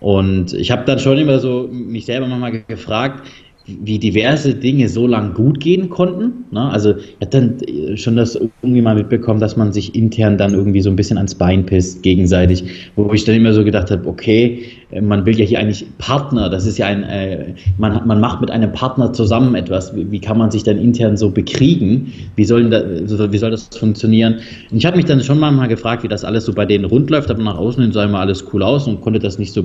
Und 0.00 0.52
ich 0.54 0.70
habe 0.70 0.84
dann 0.84 0.98
schon 0.98 1.18
immer 1.18 1.38
so 1.38 1.68
mich 1.70 2.06
selber 2.06 2.26
manchmal 2.26 2.62
gefragt, 2.62 3.26
wie 3.66 3.98
diverse 3.98 4.54
Dinge 4.54 4.88
so 4.88 5.06
lang 5.06 5.34
gut 5.34 5.60
gehen 5.60 5.90
konnten. 5.90 6.44
Ne? 6.52 6.70
Also 6.70 6.94
ich 6.96 7.16
habe 7.20 7.30
dann 7.30 7.96
schon 7.96 8.16
das 8.16 8.36
irgendwie 8.36 8.82
mal 8.82 8.94
mitbekommen, 8.94 9.40
dass 9.40 9.56
man 9.56 9.72
sich 9.72 9.94
intern 9.94 10.38
dann 10.38 10.54
irgendwie 10.54 10.80
so 10.80 10.90
ein 10.90 10.96
bisschen 10.96 11.16
ans 11.16 11.34
Bein 11.34 11.66
pisst 11.66 12.02
gegenseitig, 12.02 12.64
wo 12.94 13.12
ich 13.12 13.24
dann 13.24 13.34
immer 13.34 13.52
so 13.52 13.64
gedacht 13.64 13.90
habe, 13.90 14.08
okay, 14.08 14.62
man 15.00 15.26
will 15.26 15.38
ja 15.38 15.44
hier 15.44 15.58
eigentlich 15.58 15.84
Partner, 15.98 16.48
das 16.48 16.64
ist 16.64 16.78
ja 16.78 16.86
ein, 16.86 17.02
äh, 17.02 17.54
man, 17.76 18.06
man 18.06 18.20
macht 18.20 18.40
mit 18.40 18.50
einem 18.52 18.70
Partner 18.70 19.12
zusammen 19.12 19.56
etwas, 19.56 19.94
wie, 19.96 20.10
wie, 20.12 20.20
kann 20.20 20.38
man 20.38 20.50
sich 20.52 20.62
dann 20.62 20.78
intern 20.78 21.16
so 21.16 21.30
bekriegen, 21.30 22.12
wie 22.36 22.44
soll, 22.44 22.70
da, 22.70 22.82
wie 22.84 23.38
soll 23.38 23.50
das 23.50 23.68
funktionieren? 23.76 24.36
Und 24.70 24.78
ich 24.78 24.86
habe 24.86 24.96
mich 24.96 25.06
dann 25.06 25.20
schon 25.22 25.40
mal 25.40 25.66
gefragt, 25.66 26.04
wie 26.04 26.08
das 26.08 26.24
alles 26.24 26.44
so 26.44 26.52
bei 26.52 26.66
denen 26.66 26.84
rund 26.84 27.10
läuft, 27.10 27.30
aber 27.30 27.42
nach 27.42 27.58
außen 27.58 27.82
hin 27.82 27.92
sah 27.92 28.04
immer 28.04 28.20
alles 28.20 28.44
cool 28.52 28.62
aus 28.62 28.86
und 28.86 29.00
konnte 29.00 29.18
das 29.18 29.40
nicht 29.40 29.52
so 29.52 29.64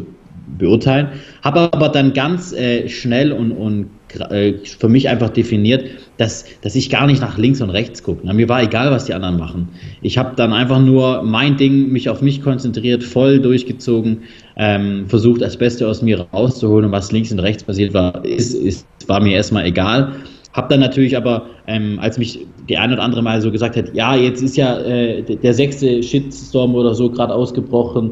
beurteilen. 0.58 1.10
Habe 1.44 1.72
aber 1.74 1.90
dann 1.90 2.14
ganz 2.14 2.54
äh, 2.54 2.88
schnell 2.90 3.32
und, 3.32 3.52
und 3.52 3.88
äh, 4.30 4.54
für 4.66 4.90
mich 4.90 5.10
einfach 5.10 5.30
definiert, 5.30 5.86
dass, 6.18 6.46
dass 6.62 6.76
ich 6.76 6.90
gar 6.90 7.08
nicht 7.08 7.22
nach 7.22 7.38
links 7.38 7.62
und 7.62 7.70
rechts 7.70 8.04
gucke. 8.04 8.22
Na, 8.24 8.34
mir 8.34 8.50
war 8.50 8.62
egal, 8.62 8.92
was 8.92 9.06
die 9.06 9.14
anderen 9.14 9.38
machen. 9.38 9.70
Ich 10.02 10.18
habe 10.18 10.36
dann 10.36 10.54
einfach 10.54 10.80
nur 10.80 11.24
mein 11.24 11.58
Ding, 11.58 11.92
mich 11.92 12.10
auf 12.10 12.22
mich 12.22 12.42
konzentriert, 12.42 13.04
voll 13.04 13.40
durchgezogen, 13.40 14.24
ähm, 14.58 15.06
versucht, 15.08 15.42
das 15.42 15.58
Beste 15.58 15.88
aus 15.88 16.02
mir 16.02 16.28
rauszuholen 16.34 16.86
und 16.86 16.92
was 16.92 17.12
links 17.12 17.32
und 17.32 17.40
rechts 17.40 17.64
passiert 17.64 17.94
war, 17.94 18.24
ist, 18.26 18.54
ist, 18.54 18.86
war 19.08 19.22
mir 19.22 19.36
erstmal 19.36 19.66
egal. 19.66 20.14
Hab 20.54 20.68
dann 20.68 20.82
natürlich 20.82 21.16
aber, 21.16 21.46
ähm, 21.68 21.98
als 22.02 22.18
mich 22.18 22.46
die 22.68 22.78
ein 22.78 22.92
oder 22.92 23.02
andere 23.02 23.22
Mal 23.22 23.42
so 23.42 23.52
gesagt 23.52 23.78
hat, 23.78 23.96
ja, 23.96 24.16
jetzt 24.16 24.42
ist 24.42 24.58
ja 24.58 24.80
äh, 24.80 25.24
der 25.24 25.54
sechste 25.54 26.04
Shitstorm 26.04 26.76
oder 26.76 26.94
so 26.94 27.10
gerade 27.10 27.34
ausgebrochen. 27.34 28.12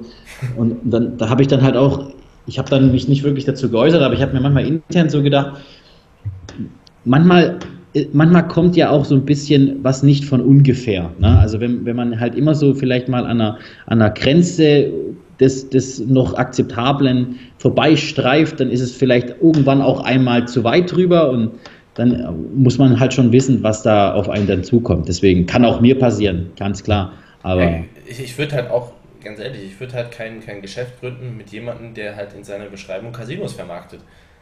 Und 0.56 0.78
dann 0.86 1.18
da 1.18 1.30
habe 1.30 1.42
ich 1.42 1.50
dann 1.50 1.62
halt 1.62 1.76
auch 1.76 2.14
ich 2.50 2.58
habe 2.58 2.70
dann 2.70 2.92
mich 2.92 3.08
nicht 3.08 3.24
wirklich 3.24 3.46
dazu 3.46 3.70
geäußert, 3.70 4.02
aber 4.02 4.14
ich 4.14 4.22
habe 4.22 4.34
mir 4.34 4.42
manchmal 4.42 4.66
intern 4.66 5.10
so 5.10 5.22
gedacht, 5.22 5.62
manchmal, 7.06 7.60
äh, 7.94 8.06
manchmal 8.12 8.48
kommt 8.48 8.76
ja 8.76 8.90
auch 8.90 9.06
so 9.06 9.16
ein 9.16 9.24
bisschen 9.24 9.84
was 9.84 10.04
nicht 10.04 10.26
von 10.26 10.42
ungefähr. 10.42 11.12
Ne? 11.20 11.38
Also 11.40 11.60
wenn, 11.60 11.86
wenn 11.86 11.96
man 11.96 12.20
halt 12.20 12.36
immer 12.36 12.56
so 12.56 12.74
vielleicht 12.74 13.08
mal 13.08 13.24
an 13.26 13.40
einer, 13.40 13.58
an 13.86 14.02
einer 14.02 14.10
Grenze 14.10 14.92
des, 15.40 15.70
des 15.70 16.00
noch 16.00 16.34
Akzeptablen 16.34 17.36
vorbeistreift, 17.60 18.60
dann 18.60 18.70
ist 18.70 18.82
es 18.82 18.92
vielleicht 18.92 19.36
irgendwann 19.42 19.82
auch 19.82 20.02
einmal 20.02 20.48
zu 20.48 20.64
weit 20.64 20.92
drüber 20.92 21.30
und 21.30 21.52
dann 21.94 22.14
äh, 22.14 22.32
muss 22.56 22.80
man 22.80 23.00
halt 23.00 23.14
schon 23.14 23.32
wissen, 23.32 23.62
was 23.62 23.84
da 23.84 24.14
auf 24.14 24.28
einen 24.28 24.48
dann 24.48 24.64
zukommt. 24.64 25.08
Deswegen 25.08 25.46
kann 25.46 25.64
auch 25.64 25.82
mir 25.82 25.98
passieren, 25.98 26.48
ganz 26.58 26.84
klar. 26.84 27.14
Aber 27.44 27.84
ich, 28.08 28.20
ich 28.20 28.38
würde 28.38 28.56
halt 28.56 28.72
auch 28.72 28.92
ganz 29.22 29.40
ehrlich, 29.40 29.64
ich 29.64 29.80
würde 29.80 29.94
halt 29.94 30.12
kein, 30.12 30.44
kein 30.46 30.62
Geschäft 30.62 31.00
gründen 31.00 31.38
mit 31.38 31.52
jemandem, 31.52 31.94
der 31.94 32.16
halt 32.16 32.34
in 32.34 32.44
seiner 32.44 32.66
Beschreibung 32.66 33.12
Casinos 33.12 33.54
vermarktet. 33.54 34.02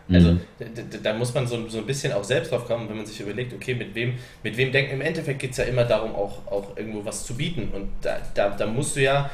Also 0.09 0.33
mhm. 0.33 0.41
da, 0.59 0.97
da, 1.03 1.13
muss 1.13 1.33
man 1.33 1.47
so, 1.47 1.67
so 1.67 1.79
ein 1.79 1.85
bisschen 1.85 2.13
auch 2.13 2.23
selbst 2.23 2.51
drauf 2.51 2.65
kommen, 2.65 2.87
wenn 2.87 2.95
man 2.95 3.05
sich 3.05 3.19
überlegt, 3.19 3.53
okay, 3.53 3.75
mit 3.75 3.93
wem, 3.93 4.13
mit 4.41 4.55
wem 4.55 4.71
denken. 4.71 4.93
Im 4.93 5.01
Endeffekt 5.01 5.39
geht 5.39 5.51
es 5.51 5.57
ja 5.57 5.65
immer 5.65 5.83
darum, 5.83 6.15
auch, 6.15 6.47
auch 6.47 6.77
irgendwo 6.77 7.03
was 7.03 7.25
zu 7.25 7.35
bieten. 7.35 7.69
Und 7.73 7.89
da, 8.01 8.17
da, 8.33 8.49
da 8.51 8.67
musst 8.67 8.95
du 8.95 9.01
ja, 9.01 9.29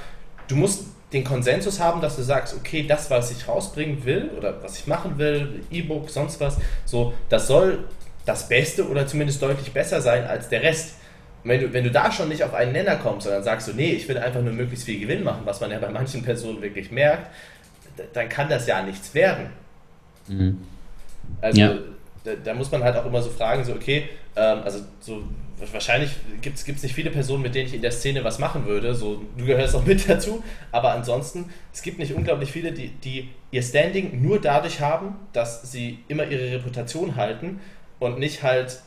du 0.48 0.56
musst 0.56 0.86
den 1.12 1.24
Konsensus 1.24 1.80
haben, 1.80 2.02
dass 2.02 2.16
du 2.16 2.24
sagst, 2.24 2.56
okay, 2.56 2.86
das, 2.88 3.12
was 3.12 3.32
ich 3.32 3.48
rausbringen 3.48 4.04
will 4.04 4.32
oder 4.36 4.64
was 4.64 4.80
ich 4.80 4.88
machen 4.88 5.20
will, 5.20 5.62
E-Book, 5.70 6.10
sonst 6.10 6.40
was, 6.40 6.58
so, 6.86 7.14
das 7.30 7.46
soll 7.46 7.84
das 8.26 8.48
Beste 8.48 8.88
oder 8.88 9.06
zumindest 9.06 9.42
deutlich 9.42 9.72
besser 9.74 10.02
sein 10.02 10.26
als 10.26 10.50
der 10.50 10.64
Rest 10.64 10.96
wenn 11.44 11.62
du, 11.62 11.74
wenn 11.74 11.84
du 11.84 11.92
da 11.92 12.12
schon 12.12 12.30
nicht 12.30 12.44
auf 12.44 12.54
einen 12.54 12.72
Nenner 12.72 12.96
kommst, 12.96 13.26
sondern 13.26 13.44
sagst 13.44 13.68
du, 13.68 13.74
nee, 13.74 13.92
ich 13.92 14.08
will 14.08 14.18
einfach 14.18 14.42
nur 14.42 14.54
möglichst 14.54 14.86
viel 14.86 15.00
Gewinn 15.00 15.24
machen, 15.24 15.42
was 15.46 15.60
man 15.60 15.72
ja 15.72 15.80
bei 15.80 15.90
manchen 15.90 16.24
Personen 16.24 16.62
wirklich 16.62 16.92
merkt, 16.92 17.30
dann 18.14 18.30
kann 18.30 18.50
das 18.50 18.66
ja 18.68 18.82
nichts 18.82 19.14
werden. 19.14 19.50
Mhm. 20.28 20.60
Also 21.42 21.62
ja. 21.62 21.76
da, 22.24 22.32
da, 22.44 22.54
muss 22.54 22.72
man 22.72 22.84
halt 22.84 22.96
auch 22.96 23.06
immer 23.06 23.22
so 23.22 23.30
fragen, 23.30 23.64
so 23.64 23.74
okay, 23.74 24.10
ähm, 24.36 24.60
also 24.64 24.80
so 25.00 25.24
wahrscheinlich 25.72 26.12
gibt 26.42 26.58
es 26.58 26.84
nicht 26.84 26.96
viele 26.96 27.12
Personen, 27.12 27.44
mit 27.44 27.56
denen 27.56 27.68
ich 27.68 27.74
in 27.74 27.82
der 27.82 27.92
Szene 27.92 28.24
was 28.24 28.40
machen 28.40 28.66
würde, 28.66 28.96
so 28.96 29.24
du 29.38 29.46
gehörst 29.46 29.76
auch 29.76 29.86
mit 29.86 30.10
dazu, 30.10 30.44
aber 30.72 30.92
ansonsten, 30.92 31.50
es 31.72 31.82
gibt 31.82 32.00
nicht 32.00 32.14
unglaublich 32.14 32.52
viele, 32.52 32.72
die, 32.72 32.90
die 32.90 33.30
ihr 33.52 33.62
Standing 33.62 34.22
nur 34.22 34.42
dadurch 34.42 34.82
haben, 34.82 35.16
dass 35.32 35.72
sie 35.72 36.00
immer 36.08 36.26
ihre 36.26 36.52
Reputation 36.52 37.16
halten 37.16 37.60
und 38.00 38.20
nicht 38.20 38.44
halt 38.44 38.82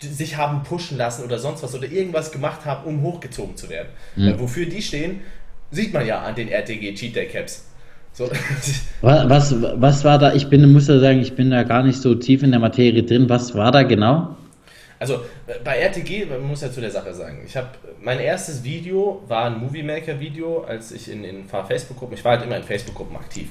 sich 0.00 0.36
haben 0.36 0.62
pushen 0.62 0.96
lassen 0.96 1.24
oder 1.24 1.38
sonst 1.38 1.62
was 1.62 1.74
oder 1.74 1.90
irgendwas 1.90 2.32
gemacht 2.32 2.64
haben, 2.64 2.86
um 2.86 3.02
hochgezogen 3.02 3.56
zu 3.56 3.68
werden. 3.68 3.88
Mhm. 4.16 4.38
wofür 4.38 4.66
die 4.66 4.82
stehen, 4.82 5.20
sieht 5.70 5.92
man 5.92 6.06
ja 6.06 6.22
an 6.22 6.34
den 6.34 6.48
RTG 6.48 6.94
Cheat 6.94 7.16
Day 7.16 7.26
Caps. 7.26 7.64
So. 8.12 8.28
Was, 9.00 9.54
was 9.62 10.04
war 10.04 10.18
da? 10.18 10.34
Ich 10.34 10.48
bin, 10.48 10.72
muss 10.72 10.88
ja 10.88 10.98
sagen, 10.98 11.20
ich 11.20 11.36
bin 11.36 11.50
da 11.50 11.62
gar 11.62 11.84
nicht 11.84 12.00
so 12.00 12.16
tief 12.16 12.42
in 12.42 12.50
der 12.50 12.58
Materie 12.58 13.04
drin. 13.04 13.28
Was 13.28 13.54
war 13.54 13.70
da 13.70 13.84
genau? 13.84 14.34
Also 14.98 15.20
bei 15.62 15.78
RTG, 15.78 16.26
man 16.26 16.42
muss 16.42 16.62
ja 16.62 16.72
zu 16.72 16.80
der 16.80 16.90
Sache 16.90 17.14
sagen, 17.14 17.42
ich 17.46 17.56
habe 17.56 17.68
mein 18.00 18.18
erstes 18.18 18.64
Video 18.64 19.22
war 19.28 19.44
ein 19.44 19.58
Movie 19.58 19.84
Maker 19.84 20.18
Video, 20.18 20.62
als 20.62 20.90
ich 20.90 21.10
in, 21.10 21.22
in 21.22 21.44
Facebook-Gruppen, 21.46 22.14
ich 22.14 22.24
war 22.24 22.32
halt 22.32 22.44
immer 22.44 22.56
in 22.56 22.64
Facebook-Gruppen 22.64 23.16
aktiv. 23.16 23.48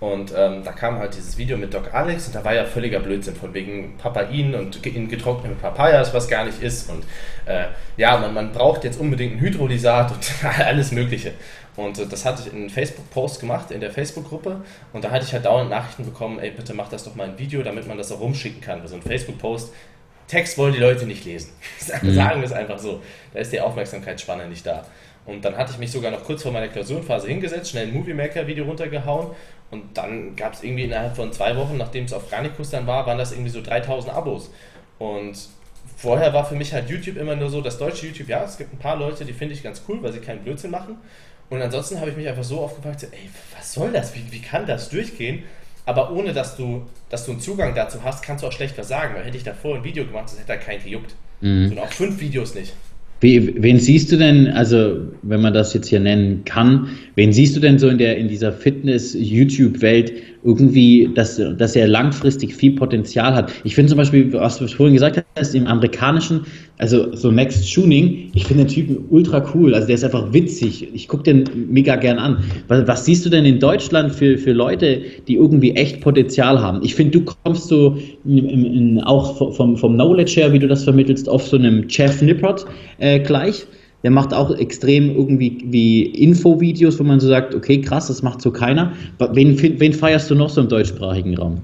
Und 0.00 0.32
ähm, 0.36 0.62
da 0.62 0.70
kam 0.72 0.98
halt 0.98 1.16
dieses 1.16 1.36
Video 1.38 1.56
mit 1.56 1.74
Doc 1.74 1.92
Alex 1.92 2.28
und 2.28 2.34
da 2.34 2.44
war 2.44 2.54
ja 2.54 2.64
völliger 2.64 3.00
Blödsinn 3.00 3.34
von 3.34 3.52
wegen 3.52 3.96
Papain 3.98 4.54
und 4.54 4.86
in 4.86 5.08
getrocknete 5.08 5.56
Papayas, 5.56 6.14
was 6.14 6.28
gar 6.28 6.44
nicht 6.44 6.62
ist. 6.62 6.88
Und 6.88 7.04
äh, 7.46 7.64
ja, 7.96 8.16
man, 8.16 8.32
man 8.32 8.52
braucht 8.52 8.84
jetzt 8.84 9.00
unbedingt 9.00 9.34
ein 9.36 9.40
Hydrolysat 9.40 10.12
und 10.12 10.30
alles 10.64 10.92
Mögliche. 10.92 11.32
Und 11.74 11.98
äh, 11.98 12.06
das 12.06 12.24
hatte 12.24 12.42
ich 12.42 12.52
in 12.52 12.60
einem 12.60 12.70
Facebook-Post 12.70 13.40
gemacht, 13.40 13.72
in 13.72 13.80
der 13.80 13.90
Facebook-Gruppe. 13.90 14.60
Und 14.92 15.02
da 15.02 15.10
hatte 15.10 15.24
ich 15.24 15.32
halt 15.32 15.46
dauernd 15.46 15.70
Nachrichten 15.70 16.04
bekommen, 16.04 16.38
ey, 16.38 16.52
bitte 16.52 16.74
mach 16.74 16.88
das 16.88 17.02
doch 17.02 17.16
mal 17.16 17.28
ein 17.28 17.38
Video, 17.38 17.62
damit 17.64 17.88
man 17.88 17.98
das 17.98 18.12
auch 18.12 18.20
rumschicken 18.20 18.60
kann. 18.60 18.80
Also 18.80 18.94
ein 18.94 19.02
Facebook-Post, 19.02 19.72
Text 20.28 20.58
wollen 20.58 20.74
die 20.74 20.78
Leute 20.78 21.06
nicht 21.06 21.24
lesen. 21.24 21.50
Mhm. 22.02 22.12
Sagen 22.12 22.40
wir 22.42 22.46
es 22.46 22.52
einfach 22.52 22.78
so. 22.78 23.00
Da 23.32 23.40
ist 23.40 23.50
die 23.50 23.60
Aufmerksamkeitsspanne 23.62 24.46
nicht 24.46 24.66
da. 24.66 24.84
Und 25.24 25.44
dann 25.44 25.56
hatte 25.56 25.72
ich 25.72 25.78
mich 25.78 25.90
sogar 25.90 26.10
noch 26.10 26.22
kurz 26.22 26.42
vor 26.42 26.52
meiner 26.52 26.68
Klausurenphase 26.68 27.28
hingesetzt, 27.28 27.70
schnell 27.70 27.86
ein 27.86 27.94
Movie 27.94 28.14
Maker 28.14 28.46
Video 28.46 28.64
runtergehauen 28.64 29.28
und 29.70 29.96
dann 29.96 30.34
gab 30.34 30.54
es 30.54 30.62
irgendwie 30.62 30.84
innerhalb 30.84 31.14
von 31.14 31.32
zwei 31.32 31.56
Wochen, 31.56 31.76
nachdem 31.76 32.04
es 32.04 32.12
auf 32.12 32.30
Garnicus 32.30 32.70
dann 32.70 32.86
war, 32.86 33.06
waren 33.06 33.18
das 33.18 33.32
irgendwie 33.32 33.50
so 33.50 33.60
3000 33.60 34.14
Abos. 34.14 34.50
Und 34.98 35.36
vorher 35.96 36.32
war 36.32 36.44
für 36.44 36.54
mich 36.54 36.72
halt 36.72 36.88
YouTube 36.88 37.16
immer 37.16 37.36
nur 37.36 37.50
so, 37.50 37.60
das 37.60 37.76
deutsche 37.76 38.06
YouTube, 38.06 38.28
ja, 38.28 38.44
es 38.44 38.56
gibt 38.56 38.72
ein 38.72 38.78
paar 38.78 38.96
Leute, 38.96 39.24
die 39.24 39.32
finde 39.32 39.54
ich 39.54 39.62
ganz 39.62 39.82
cool, 39.88 40.02
weil 40.02 40.12
sie 40.12 40.20
keinen 40.20 40.42
Blödsinn 40.42 40.70
machen. 40.70 40.96
Und 41.50 41.60
ansonsten 41.60 42.00
habe 42.00 42.10
ich 42.10 42.16
mich 42.16 42.28
einfach 42.28 42.44
so 42.44 42.60
aufgepackt, 42.60 43.04
ey, 43.04 43.30
was 43.56 43.72
soll 43.74 43.90
das? 43.92 44.14
Wie, 44.14 44.24
wie 44.30 44.40
kann 44.40 44.66
das 44.66 44.88
durchgehen? 44.88 45.44
Aber 45.86 46.12
ohne 46.12 46.32
dass 46.34 46.56
du, 46.56 46.86
dass 47.08 47.24
du 47.24 47.32
einen 47.32 47.40
Zugang 47.40 47.74
dazu 47.74 48.02
hast, 48.04 48.22
kannst 48.22 48.44
du 48.44 48.48
auch 48.48 48.52
schlecht 48.52 48.76
was 48.76 48.88
sagen, 48.88 49.14
weil 49.14 49.24
hätte 49.24 49.38
ich 49.38 49.44
davor 49.44 49.76
ein 49.76 49.84
Video 49.84 50.04
gemacht, 50.04 50.26
das 50.26 50.34
hätte 50.34 50.48
da 50.48 50.56
keinen 50.56 50.82
gejuckt. 50.82 51.14
Mhm. 51.40 51.72
Und 51.72 51.78
auch 51.78 51.90
fünf 51.90 52.20
Videos 52.20 52.54
nicht. 52.54 52.74
Wie, 53.20 53.62
wen 53.62 53.78
siehst 53.78 54.12
du 54.12 54.16
denn, 54.16 54.46
also 54.48 55.08
wenn 55.22 55.40
man 55.40 55.52
das 55.52 55.74
jetzt 55.74 55.88
hier 55.88 55.98
nennen 55.98 56.44
kann, 56.44 56.88
wen 57.16 57.32
siehst 57.32 57.56
du 57.56 57.60
denn 57.60 57.78
so 57.78 57.88
in 57.88 57.98
der 57.98 58.16
in 58.16 58.28
dieser 58.28 58.52
Fitness-YouTube-Welt 58.52 60.12
irgendwie, 60.48 61.10
dass, 61.14 61.38
dass 61.58 61.76
er 61.76 61.86
langfristig 61.86 62.54
viel 62.54 62.72
Potenzial 62.72 63.34
hat? 63.34 63.52
Ich 63.64 63.74
finde 63.74 63.90
zum 63.90 63.98
Beispiel, 63.98 64.32
was 64.32 64.56
du 64.56 64.66
vorhin 64.66 64.94
gesagt 64.94 65.22
hast, 65.36 65.54
im 65.54 65.66
amerikanischen, 65.66 66.40
also 66.78 67.14
so 67.14 67.30
Max 67.30 67.70
Tuning, 67.70 68.30
ich 68.34 68.46
finde 68.46 68.64
den 68.64 68.72
Typen 68.72 69.04
ultra 69.10 69.44
cool, 69.54 69.74
also 69.74 69.86
der 69.86 69.96
ist 69.96 70.04
einfach 70.04 70.32
witzig. 70.32 70.88
Ich 70.94 71.06
gucke 71.06 71.24
den 71.24 71.44
mega 71.70 71.96
gern 71.96 72.18
an. 72.18 72.38
Was, 72.68 72.88
was, 72.88 73.04
siehst 73.04 73.26
du 73.26 73.30
denn 73.30 73.44
in 73.44 73.60
Deutschland 73.60 74.14
für, 74.14 74.38
für 74.38 74.52
Leute, 74.52 75.02
die 75.26 75.34
irgendwie 75.34 75.72
echt 75.72 76.00
Potenzial 76.00 76.62
haben? 76.62 76.80
Ich 76.82 76.94
finde, 76.94 77.18
du 77.18 77.24
kommst 77.44 77.68
so 77.68 77.98
in, 78.24 78.38
in, 78.38 79.00
auch 79.02 79.54
vom, 79.54 79.76
vom 79.76 79.94
Knowledge 79.94 80.40
her, 80.40 80.52
wie 80.54 80.58
du 80.58 80.66
das 80.66 80.84
vermittelst, 80.84 81.28
auf 81.28 81.46
so 81.46 81.58
einem 81.58 81.84
Jeff 81.88 82.22
Nippert 82.22 82.64
äh, 82.98 83.20
gleich. 83.20 83.66
Der 84.02 84.10
macht 84.10 84.32
auch 84.32 84.56
extrem 84.56 85.10
irgendwie 85.10 85.64
wie 85.66 86.02
Infovideos, 86.02 86.98
wo 86.98 87.04
man 87.04 87.18
so 87.18 87.28
sagt, 87.28 87.54
okay, 87.54 87.80
krass, 87.80 88.06
das 88.06 88.22
macht 88.22 88.40
so 88.40 88.52
keiner. 88.52 88.92
Wen, 89.18 89.80
wen 89.80 89.92
feierst 89.92 90.30
du 90.30 90.34
noch 90.34 90.50
so 90.50 90.60
im 90.60 90.68
deutschsprachigen 90.68 91.36
Raum? 91.36 91.62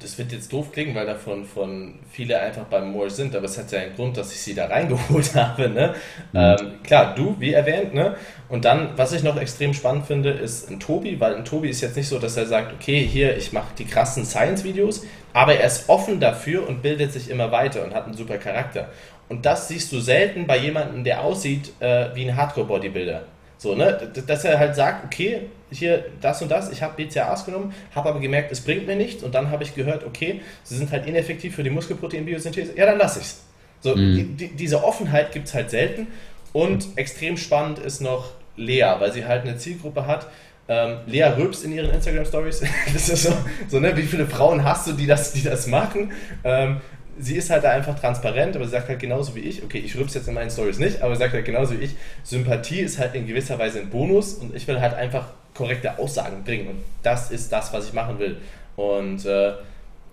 das 0.00 0.16
wird 0.16 0.32
jetzt 0.32 0.52
doof 0.52 0.72
klingen, 0.72 0.94
weil 0.94 1.06
davon 1.06 1.44
von 1.44 1.94
viele 2.10 2.40
einfach 2.40 2.64
beim 2.64 2.90
Moore 2.90 3.10
sind, 3.10 3.36
aber 3.36 3.44
es 3.44 3.58
hat 3.58 3.70
ja 3.70 3.80
einen 3.80 3.94
Grund, 3.94 4.16
dass 4.16 4.32
ich 4.32 4.40
sie 4.40 4.54
da 4.54 4.66
reingeholt 4.66 5.34
habe. 5.34 5.68
Ne? 5.68 5.94
Mhm. 6.32 6.38
Ähm, 6.38 6.72
klar, 6.82 7.14
du, 7.14 7.36
wie 7.38 7.52
erwähnt, 7.52 7.94
ne? 7.94 8.16
Und 8.48 8.64
dann, 8.64 8.90
was 8.96 9.12
ich 9.12 9.22
noch 9.22 9.38
extrem 9.38 9.74
spannend 9.74 10.06
finde, 10.06 10.30
ist 10.30 10.70
ein 10.70 10.80
Tobi, 10.80 11.20
weil 11.20 11.34
ein 11.34 11.44
Tobi 11.44 11.68
ist 11.68 11.82
jetzt 11.82 11.96
nicht 11.96 12.08
so, 12.08 12.18
dass 12.18 12.36
er 12.36 12.46
sagt, 12.46 12.72
okay, 12.72 13.06
hier, 13.06 13.36
ich 13.36 13.52
mache 13.52 13.74
die 13.78 13.84
krassen 13.84 14.24
Science-Videos, 14.24 15.06
aber 15.32 15.54
er 15.54 15.66
ist 15.66 15.88
offen 15.88 16.18
dafür 16.18 16.66
und 16.68 16.82
bildet 16.82 17.12
sich 17.12 17.30
immer 17.30 17.52
weiter 17.52 17.84
und 17.84 17.94
hat 17.94 18.06
einen 18.06 18.14
super 18.14 18.38
Charakter. 18.38 18.88
Und 19.30 19.46
das 19.46 19.68
siehst 19.68 19.92
du 19.92 20.00
selten 20.00 20.46
bei 20.48 20.58
jemandem, 20.58 21.04
der 21.04 21.22
aussieht 21.22 21.72
äh, 21.78 22.08
wie 22.14 22.28
ein 22.28 22.36
Hardcore-Bodybuilder. 22.36 23.22
So, 23.58 23.76
ne? 23.76 24.10
Dass 24.26 24.44
er 24.44 24.58
halt 24.58 24.74
sagt, 24.74 25.04
okay, 25.04 25.42
hier 25.70 26.04
das 26.20 26.42
und 26.42 26.50
das, 26.50 26.70
ich 26.72 26.82
habe 26.82 27.02
BCAAs 27.02 27.46
genommen, 27.46 27.72
habe 27.94 28.08
aber 28.08 28.18
gemerkt, 28.18 28.50
es 28.50 28.60
bringt 28.60 28.88
mir 28.88 28.96
nichts 28.96 29.22
und 29.22 29.34
dann 29.34 29.50
habe 29.52 29.62
ich 29.62 29.74
gehört, 29.74 30.04
okay, 30.04 30.40
sie 30.64 30.76
sind 30.76 30.90
halt 30.90 31.06
ineffektiv 31.06 31.54
für 31.54 31.62
die 31.62 31.70
Muskelproteinbiosynthese, 31.70 32.76
ja, 32.76 32.86
dann 32.86 32.98
lasse 32.98 33.20
ich 33.20 33.26
es. 33.26 33.44
So, 33.82 33.94
mhm. 33.94 34.36
die, 34.36 34.48
diese 34.48 34.82
Offenheit 34.82 35.30
gibt 35.30 35.46
es 35.46 35.54
halt 35.54 35.70
selten 35.70 36.08
und 36.52 36.88
extrem 36.96 37.36
spannend 37.36 37.78
ist 37.78 38.00
noch 38.00 38.32
Lea, 38.56 38.94
weil 38.98 39.12
sie 39.12 39.24
halt 39.24 39.42
eine 39.42 39.56
Zielgruppe 39.56 40.06
hat. 40.08 40.26
Ähm, 40.68 40.98
Lea 41.06 41.24
rülpst 41.36 41.64
in 41.64 41.72
ihren 41.72 41.90
Instagram 41.90 42.24
Stories. 42.24 42.62
das 42.92 43.08
ist 43.08 43.22
so, 43.24 43.32
so 43.68 43.78
ne, 43.80 43.96
wie 43.96 44.02
viele 44.02 44.26
Frauen 44.26 44.64
hast 44.64 44.88
du, 44.88 44.92
die 44.92 45.06
das, 45.06 45.32
die 45.32 45.42
das 45.42 45.66
machen? 45.66 46.12
Ähm, 46.44 46.80
sie 47.20 47.36
ist 47.36 47.50
halt 47.50 47.64
da 47.64 47.70
einfach 47.70 47.98
transparent, 47.98 48.56
aber 48.56 48.64
sie 48.64 48.72
sagt 48.72 48.88
halt 48.88 48.98
genauso 48.98 49.34
wie 49.34 49.40
ich, 49.40 49.62
okay, 49.62 49.78
ich 49.78 49.96
rübs 49.96 50.14
jetzt 50.14 50.26
in 50.28 50.34
meinen 50.34 50.50
Stories 50.50 50.78
nicht, 50.78 51.02
aber 51.02 51.14
sie 51.14 51.20
sagt 51.20 51.34
halt 51.34 51.44
genauso 51.44 51.78
wie 51.78 51.84
ich, 51.84 51.94
Sympathie 52.24 52.80
ist 52.80 52.98
halt 52.98 53.14
in 53.14 53.26
gewisser 53.26 53.58
Weise 53.58 53.80
ein 53.80 53.90
Bonus 53.90 54.34
und 54.34 54.54
ich 54.56 54.66
will 54.66 54.80
halt 54.80 54.94
einfach 54.94 55.28
korrekte 55.54 55.98
Aussagen 55.98 56.42
bringen 56.44 56.68
und 56.68 56.78
das 57.02 57.30
ist 57.30 57.52
das, 57.52 57.72
was 57.72 57.86
ich 57.86 57.92
machen 57.92 58.18
will. 58.18 58.38
Und 58.76 59.26
äh, 59.26 59.52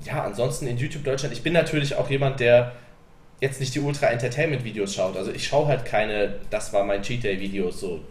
ja, 0.06 0.24
ansonsten 0.24 0.68
in 0.68 0.78
YouTube 0.78 1.04
Deutschland, 1.04 1.34
ich 1.34 1.42
bin 1.42 1.54
natürlich 1.54 1.96
auch 1.96 2.10
jemand, 2.10 2.40
der 2.40 2.74
jetzt 3.40 3.60
nicht 3.60 3.74
die 3.76 3.80
Ultra-Entertainment-Videos 3.80 4.96
schaut. 4.96 5.16
Also 5.16 5.32
ich 5.32 5.48
schaue 5.48 5.68
halt 5.68 5.86
keine, 5.86 6.36
das 6.50 6.74
war 6.74 6.84
mein 6.84 7.04
Cheat 7.04 7.24
Day-Videos 7.24 7.80
so. 7.80 8.02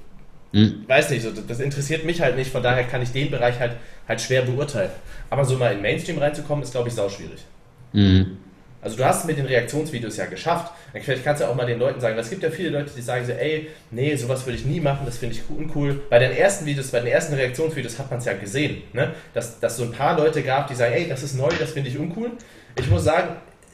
Hm. 0.53 0.85
Weiß 0.87 1.11
nicht, 1.11 1.23
so, 1.23 1.31
das 1.31 1.61
interessiert 1.61 2.05
mich 2.05 2.21
halt 2.21 2.37
nicht, 2.37 2.51
von 2.51 2.63
daher 2.63 2.85
kann 2.85 3.03
ich 3.03 3.11
den 3.11 3.31
Bereich 3.31 3.59
halt, 3.59 3.73
halt 4.09 4.21
schwer 4.21 4.43
beurteilen. 4.43 4.91
Aber 5.29 5.45
so 5.45 5.57
mal 5.59 5.73
in 5.73 5.83
Mainstream 5.83 6.19
reinzukommen, 6.19 6.63
ist 6.63 6.73
glaube 6.73 6.89
ich 6.89 6.95
sau 6.95 7.09
schwierig. 7.09 7.45
Mhm. 7.93 8.39
Also 8.87 8.99
du 8.99 9.05
hast 9.05 9.23
es 9.23 9.25
mit 9.25 9.37
den 9.37 9.47
Reaktionsvideos 9.47 10.17
ja 10.17 10.27
geschafft. 10.27 10.73
Vielleicht 10.93 11.25
kannst 11.25 11.43
du 11.43 11.49
auch 11.49 11.57
mal 11.57 11.67
den 11.67 11.81
Leuten 11.81 12.01
sagen, 12.01 12.17
es 12.17 12.31
gibt 12.31 12.45
ja 12.45 12.51
viele 12.51 12.69
Leute, 12.69 12.93
die 12.97 13.03
sagen 13.03 13.27
so, 13.27 13.33
ey, 13.33 13.69
nee, 13.91 14.15
sowas 14.15 14.47
würde 14.47 14.59
ich 14.59 14.65
nie 14.65 14.79
machen, 14.79 15.05
das 15.05 15.19
finde 15.19 15.35
ich 15.35 15.43
uncool. 15.51 16.03
Bei 16.09 16.21
den 16.21 16.31
ersten 16.31 16.67
Videos, 16.67 16.93
bei 16.93 17.01
den 17.01 17.09
ersten 17.09 17.35
Reaktionsvideos 17.35 17.99
hat 17.99 18.11
man 18.11 18.21
es 18.21 18.27
ja 18.27 18.35
gesehen, 18.35 18.85
ne? 18.93 19.13
dass, 19.35 19.59
dass 19.59 19.77
so 19.77 19.83
ein 19.83 19.91
paar 19.91 20.17
Leute 20.17 20.41
gab, 20.45 20.69
die 20.69 20.77
sagen, 20.77 20.95
ey, 20.95 21.09
das 21.09 21.25
ist 21.25 21.35
neu, 21.35 21.49
das 21.59 21.73
finde 21.73 21.91
ich 21.91 21.99
uncool. 21.99 22.31
Ich 22.79 22.89
muss 22.89 23.03
sagen, 23.03 23.31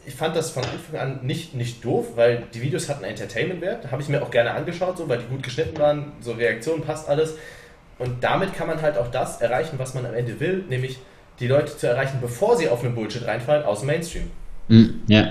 ich 0.06 0.14
fand 0.14 0.34
das 0.34 0.48
von 0.48 0.64
Anfang 0.64 0.98
an 0.98 1.20
nicht, 1.26 1.54
nicht 1.54 1.84
doof, 1.84 2.12
weil 2.14 2.44
die 2.54 2.62
Videos 2.62 2.88
hatten 2.88 3.04
Entertainment-Wert. 3.04 3.90
Habe 3.90 4.00
ich 4.00 4.08
mir 4.08 4.22
auch 4.22 4.30
gerne 4.30 4.52
angeschaut, 4.52 4.96
so, 4.96 5.10
weil 5.10 5.18
die 5.18 5.26
gut 5.26 5.42
geschnitten 5.42 5.78
waren, 5.78 6.12
so 6.22 6.32
Reaktionen 6.32 6.84
passt 6.84 7.10
alles. 7.10 7.34
Und 7.98 8.24
damit 8.24 8.54
kann 8.54 8.66
man 8.66 8.80
halt 8.80 8.96
auch 8.96 9.10
das 9.10 9.42
erreichen, 9.42 9.78
was 9.78 9.92
man 9.92 10.06
am 10.06 10.14
Ende 10.14 10.40
will, 10.40 10.64
nämlich 10.70 11.00
die 11.38 11.48
Leute 11.48 11.76
zu 11.76 11.86
erreichen, 11.86 12.16
bevor 12.22 12.56
sie 12.56 12.70
auf 12.70 12.82
einen 12.82 12.94
Bullshit 12.94 13.26
reinfallen, 13.26 13.66
aus 13.66 13.80
dem 13.80 13.88
Mainstream. 13.88 14.30
Hm, 14.72 14.88
ja. 15.06 15.28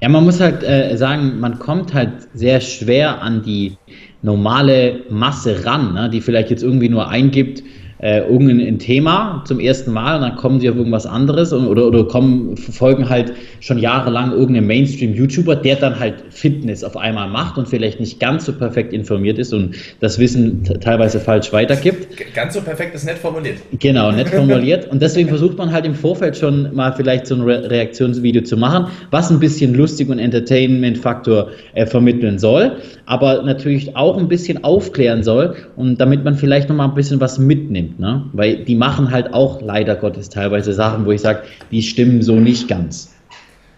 ja, 0.00 0.08
man 0.08 0.24
muss 0.24 0.40
halt 0.40 0.62
äh, 0.62 0.96
sagen, 0.96 1.40
man 1.40 1.58
kommt 1.58 1.92
halt 1.92 2.08
sehr 2.32 2.58
schwer 2.62 3.20
an 3.20 3.42
die 3.42 3.76
normale 4.22 5.00
Masse 5.10 5.66
ran, 5.66 5.92
ne, 5.92 6.08
die 6.08 6.22
vielleicht 6.22 6.48
jetzt 6.48 6.62
irgendwie 6.62 6.88
nur 6.88 7.06
eingibt, 7.06 7.62
äh, 8.00 8.20
irgendein 8.20 8.78
Thema 8.78 9.42
zum 9.46 9.60
ersten 9.60 9.92
Mal 9.92 10.16
und 10.16 10.22
dann 10.22 10.36
kommen 10.36 10.60
sie 10.60 10.70
auf 10.70 10.76
irgendwas 10.76 11.06
anderes 11.06 11.52
und, 11.52 11.66
oder, 11.66 11.86
oder 11.86 12.04
kommen, 12.04 12.56
verfolgen 12.56 13.08
halt 13.08 13.32
schon 13.60 13.78
jahrelang 13.78 14.32
irgendeinen 14.32 14.66
Mainstream-YouTuber, 14.66 15.56
der 15.56 15.76
dann 15.76 15.98
halt 15.98 16.22
Fitness 16.30 16.84
auf 16.84 16.96
einmal 16.96 17.28
macht 17.28 17.58
und 17.58 17.68
vielleicht 17.68 17.98
nicht 17.98 18.20
ganz 18.20 18.44
so 18.44 18.52
perfekt 18.52 18.92
informiert 18.92 19.38
ist 19.38 19.52
und 19.52 19.74
das 20.00 20.18
Wissen 20.18 20.62
teilweise 20.80 21.18
falsch 21.18 21.52
weitergibt. 21.52 22.08
Ganz 22.34 22.54
so 22.54 22.60
perfekt 22.60 22.94
ist 22.94 23.04
nett 23.04 23.18
formuliert. 23.18 23.58
Genau, 23.78 24.12
nett 24.12 24.28
formuliert. 24.28 24.88
Und 24.90 25.02
deswegen 25.02 25.28
versucht 25.28 25.58
man 25.58 25.72
halt 25.72 25.84
im 25.84 25.94
Vorfeld 25.94 26.36
schon 26.36 26.74
mal 26.74 26.92
vielleicht 26.92 27.26
so 27.26 27.34
ein 27.34 27.42
Re 27.42 27.68
Reaktionsvideo 27.68 28.42
zu 28.42 28.56
machen, 28.56 28.86
was 29.10 29.30
ein 29.30 29.40
bisschen 29.40 29.74
lustig 29.74 30.08
und 30.08 30.18
Entertainment-Faktor 30.20 31.48
äh, 31.74 31.86
vermitteln 31.86 32.38
soll, 32.38 32.76
aber 33.06 33.42
natürlich 33.42 33.96
auch 33.96 34.16
ein 34.16 34.28
bisschen 34.28 34.62
aufklären 34.62 35.22
soll 35.22 35.56
und 35.76 36.00
damit 36.00 36.24
man 36.24 36.36
vielleicht 36.36 36.68
noch 36.68 36.76
mal 36.76 36.86
ein 36.86 36.94
bisschen 36.94 37.20
was 37.20 37.38
mitnimmt 37.38 37.87
nimmt. 37.88 38.00
Ne? 38.00 38.28
Weil 38.32 38.64
die 38.64 38.74
machen 38.74 39.10
halt 39.10 39.32
auch 39.34 39.60
leider 39.60 39.96
Gottes 39.96 40.28
teilweise 40.28 40.72
Sachen, 40.72 41.06
wo 41.06 41.12
ich 41.12 41.20
sage, 41.20 41.42
die 41.70 41.82
stimmen 41.82 42.22
so 42.22 42.36
nicht 42.36 42.68
ganz. 42.68 43.14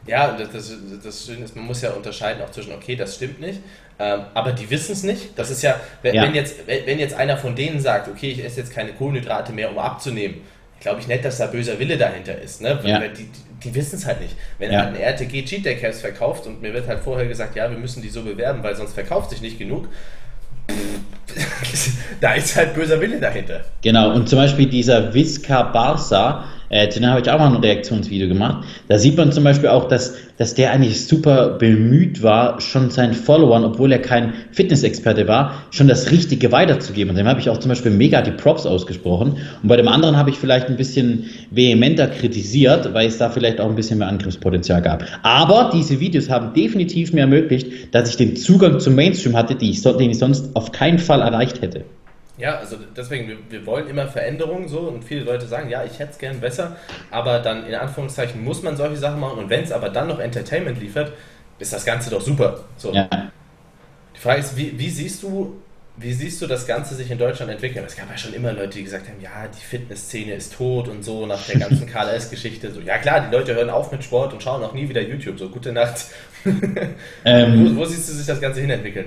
Ja, 0.07 0.37
das, 0.37 0.51
das, 0.53 0.77
das 1.05 1.27
Schöne 1.27 1.45
ist, 1.45 1.55
man 1.55 1.67
muss 1.67 1.83
ja 1.83 1.91
unterscheiden 1.91 2.43
auch 2.43 2.51
zwischen, 2.51 2.73
okay, 2.73 2.97
das 2.97 3.17
stimmt 3.17 3.41
nicht, 3.41 3.61
ähm, 3.99 4.21
aber 4.35 4.53
die 4.53 4.69
wissen 4.71 4.93
es 4.93 5.03
nicht. 5.03 5.39
Das 5.39 5.51
ist 5.51 5.63
ja, 5.63 5.79
wenn, 6.03 6.15
ja. 6.15 6.25
Wenn, 6.25 6.35
jetzt, 6.35 6.67
wenn 6.67 6.99
jetzt 6.99 7.15
einer 7.15 7.37
von 7.37 7.55
denen 7.55 7.81
sagt, 7.81 8.09
okay, 8.09 8.31
ich 8.31 8.45
esse 8.45 8.61
jetzt 8.61 8.73
keine 8.73 8.93
Kohlenhydrate 8.93 9.53
mehr, 9.53 9.71
um 9.71 9.79
abzunehmen, 9.79 10.37
glaube 10.81 11.01
ich 11.01 11.07
nicht, 11.07 11.25
dass 11.25 11.39
da 11.39 11.47
böser 11.47 11.79
Wille 11.79 11.99
dahinter 11.99 12.41
ist. 12.41 12.63
Ne? 12.63 12.81
Ja. 12.83 13.01
Die, 13.01 13.25
die, 13.25 13.29
die 13.63 13.75
wissen 13.75 13.97
es 13.97 14.07
halt 14.07 14.23
nicht. 14.23 14.35
Wenn 14.59 14.73
ja. 14.73 14.87
ein 14.87 14.97
RTG 14.97 15.45
Cheat 15.45 15.67
Day 15.67 15.77
Caps 15.77 16.01
verkauft 16.01 16.47
und 16.47 16.63
mir 16.63 16.73
wird 16.73 16.89
halt 16.89 17.01
vorher 17.01 17.29
gesagt, 17.29 17.55
ja, 17.55 17.71
wir 17.71 17.79
müssen 17.79 18.03
die 18.03 18.09
so 18.09 18.23
bewerben, 18.23 18.63
weil 18.63 18.75
sonst 18.75 18.95
verkauft 18.95 19.31
sich 19.31 19.43
nicht 19.43 19.59
genug, 19.59 19.89
da 22.21 22.35
ist 22.35 22.57
halt 22.57 22.75
böser 22.75 23.01
Wille 23.01 23.21
dahinter. 23.21 23.61
Genau, 23.83 24.13
und 24.13 24.29
zum 24.29 24.39
Beispiel 24.39 24.67
dieser 24.67 25.15
Visca 25.15 25.63
Barca, 25.63 26.45
äh, 26.71 26.89
zu 26.89 27.05
habe 27.05 27.21
ich 27.21 27.31
auch 27.31 27.39
mal 27.39 27.49
ein 27.49 27.61
Reaktionsvideo 27.61 28.29
gemacht. 28.29 28.65
Da 28.89 28.97
sieht 28.97 29.17
man 29.17 29.33
zum 29.33 29.43
Beispiel 29.43 29.69
auch, 29.69 29.89
dass, 29.89 30.15
dass 30.39 30.55
der 30.55 30.71
eigentlich 30.71 31.05
super 31.05 31.59
bemüht 31.59 32.23
war, 32.23 32.61
schon 32.61 32.91
seinen 32.91 33.13
Followern, 33.13 33.65
obwohl 33.65 33.91
er 33.91 33.99
kein 33.99 34.33
Fitnessexperte 34.53 35.27
war, 35.27 35.65
schon 35.71 35.89
das 35.89 36.13
Richtige 36.13 36.53
weiterzugeben. 36.53 37.11
Und 37.11 37.17
dem 37.17 37.27
habe 37.27 37.41
ich 37.41 37.51
auch 37.51 37.59
zum 37.59 37.71
Beispiel 37.71 37.91
mega 37.91 38.23
die 38.23 38.31
Props 38.31 38.67
ausgesprochen. 38.67 39.39
Und 39.63 39.69
bei 39.69 39.77
dem 39.77 39.89
anderen 39.89 40.17
habe 40.17 40.31
ich 40.31 40.37
vielleicht 40.37 40.69
ein 40.69 40.77
bisschen 40.77 41.25
vehementer 41.51 42.07
kritisiert, 42.07 42.95
weil 42.95 43.09
es 43.09 43.19
da 43.19 43.31
vielleicht 43.31 43.61
auch 43.61 43.69
ein 43.69 43.75
bisschen 43.75 43.99
mehr 43.99 44.09
Angriffspotenzial 44.09 44.81
gab. 44.81 45.05
Aber 45.25 45.71
diese 45.75 45.99
Videos 45.99 46.31
haben 46.31 46.55
definitiv 46.55 47.13
mir 47.13 47.23
ermöglicht, 47.23 47.93
dass 47.93 48.09
ich 48.09 48.17
den 48.17 48.37
Zugang 48.37 48.79
zum 48.79 48.95
Mainstream 48.95 49.37
hatte, 49.37 49.57
den 49.57 49.71
ich 49.71 50.19
sonst 50.19 50.55
auf 50.55 50.71
keinen 50.71 51.01
Fall 51.01 51.21
erreicht 51.21 51.63
hätte. 51.63 51.85
Ja, 52.41 52.57
also 52.57 52.77
deswegen, 52.97 53.29
wir, 53.29 53.37
wir 53.49 53.67
wollen 53.67 53.89
immer 53.89 54.09
Veränderungen 54.09 54.69
so 54.69 54.81
und 54.81 55.05
viele 55.05 55.25
Leute 55.25 55.47
sagen, 55.47 55.69
ja, 55.69 55.85
ich 55.85 55.99
hätte 55.99 56.13
es 56.13 56.19
gern 56.19 56.41
besser, 56.41 56.77
aber 57.11 57.39
dann 57.41 57.67
in 57.67 57.75
Anführungszeichen 57.75 58.43
muss 58.43 58.63
man 58.63 58.77
solche 58.77 58.97
Sachen 58.97 59.21
machen 59.21 59.39
und 59.39 59.51
wenn 59.51 59.63
es 59.63 59.73
aber 59.73 59.91
dann 59.91 60.09
noch 60.09 60.19
Entertainment 60.19 60.81
liefert, 60.81 61.13
ist 61.59 61.73
das 61.73 61.85
Ganze 61.85 62.11
doch 62.11 62.21
super. 62.21 62.65
So. 62.77 62.93
Ja. 62.93 63.09
Die 64.17 64.21
Frage 64.21 64.41
ist, 64.41 64.57
wie, 64.57 64.79
wie 64.79 64.91
siehst 64.91 65.23
du 65.23 65.61
wie 66.01 66.13
siehst 66.13 66.41
du 66.41 66.47
das 66.47 66.67
Ganze 66.67 66.95
sich 66.95 67.11
in 67.11 67.19
Deutschland 67.19 67.53
entwickeln? 67.53 67.85
Es 67.87 67.95
gab 67.95 68.11
ja 68.11 68.17
schon 68.17 68.33
immer 68.33 68.53
Leute, 68.53 68.79
die 68.79 68.85
gesagt 68.85 69.07
haben, 69.09 69.21
ja, 69.21 69.47
die 69.49 69.63
Fitnessszene 69.63 70.33
ist 70.33 70.55
tot 70.55 70.89
und 70.89 71.05
so 71.05 71.27
nach 71.27 71.45
der 71.47 71.59
ganzen 71.59 71.87
KLS-Geschichte. 71.93 72.73
So, 72.73 72.81
ja 72.81 72.99
klar, 72.99 73.21
die 73.21 73.35
Leute 73.35 73.55
hören 73.55 73.69
auf 73.69 73.93
mit 73.93 74.03
Sport 74.03 74.33
und 74.33 74.43
schauen 74.43 74.63
auch 74.63 74.73
nie 74.73 74.89
wieder 74.89 75.03
YouTube. 75.03 75.39
So, 75.39 75.51
gute 75.51 75.73
Nacht. 75.73 76.07
Ähm, 77.25 77.77
wo, 77.77 77.81
wo, 77.81 77.85
siehst 77.85 78.09
du 78.09 78.15
sich 78.15 78.27
das 78.27 78.41
Ganze 78.41 78.63
hinentwickeln? 78.63 79.07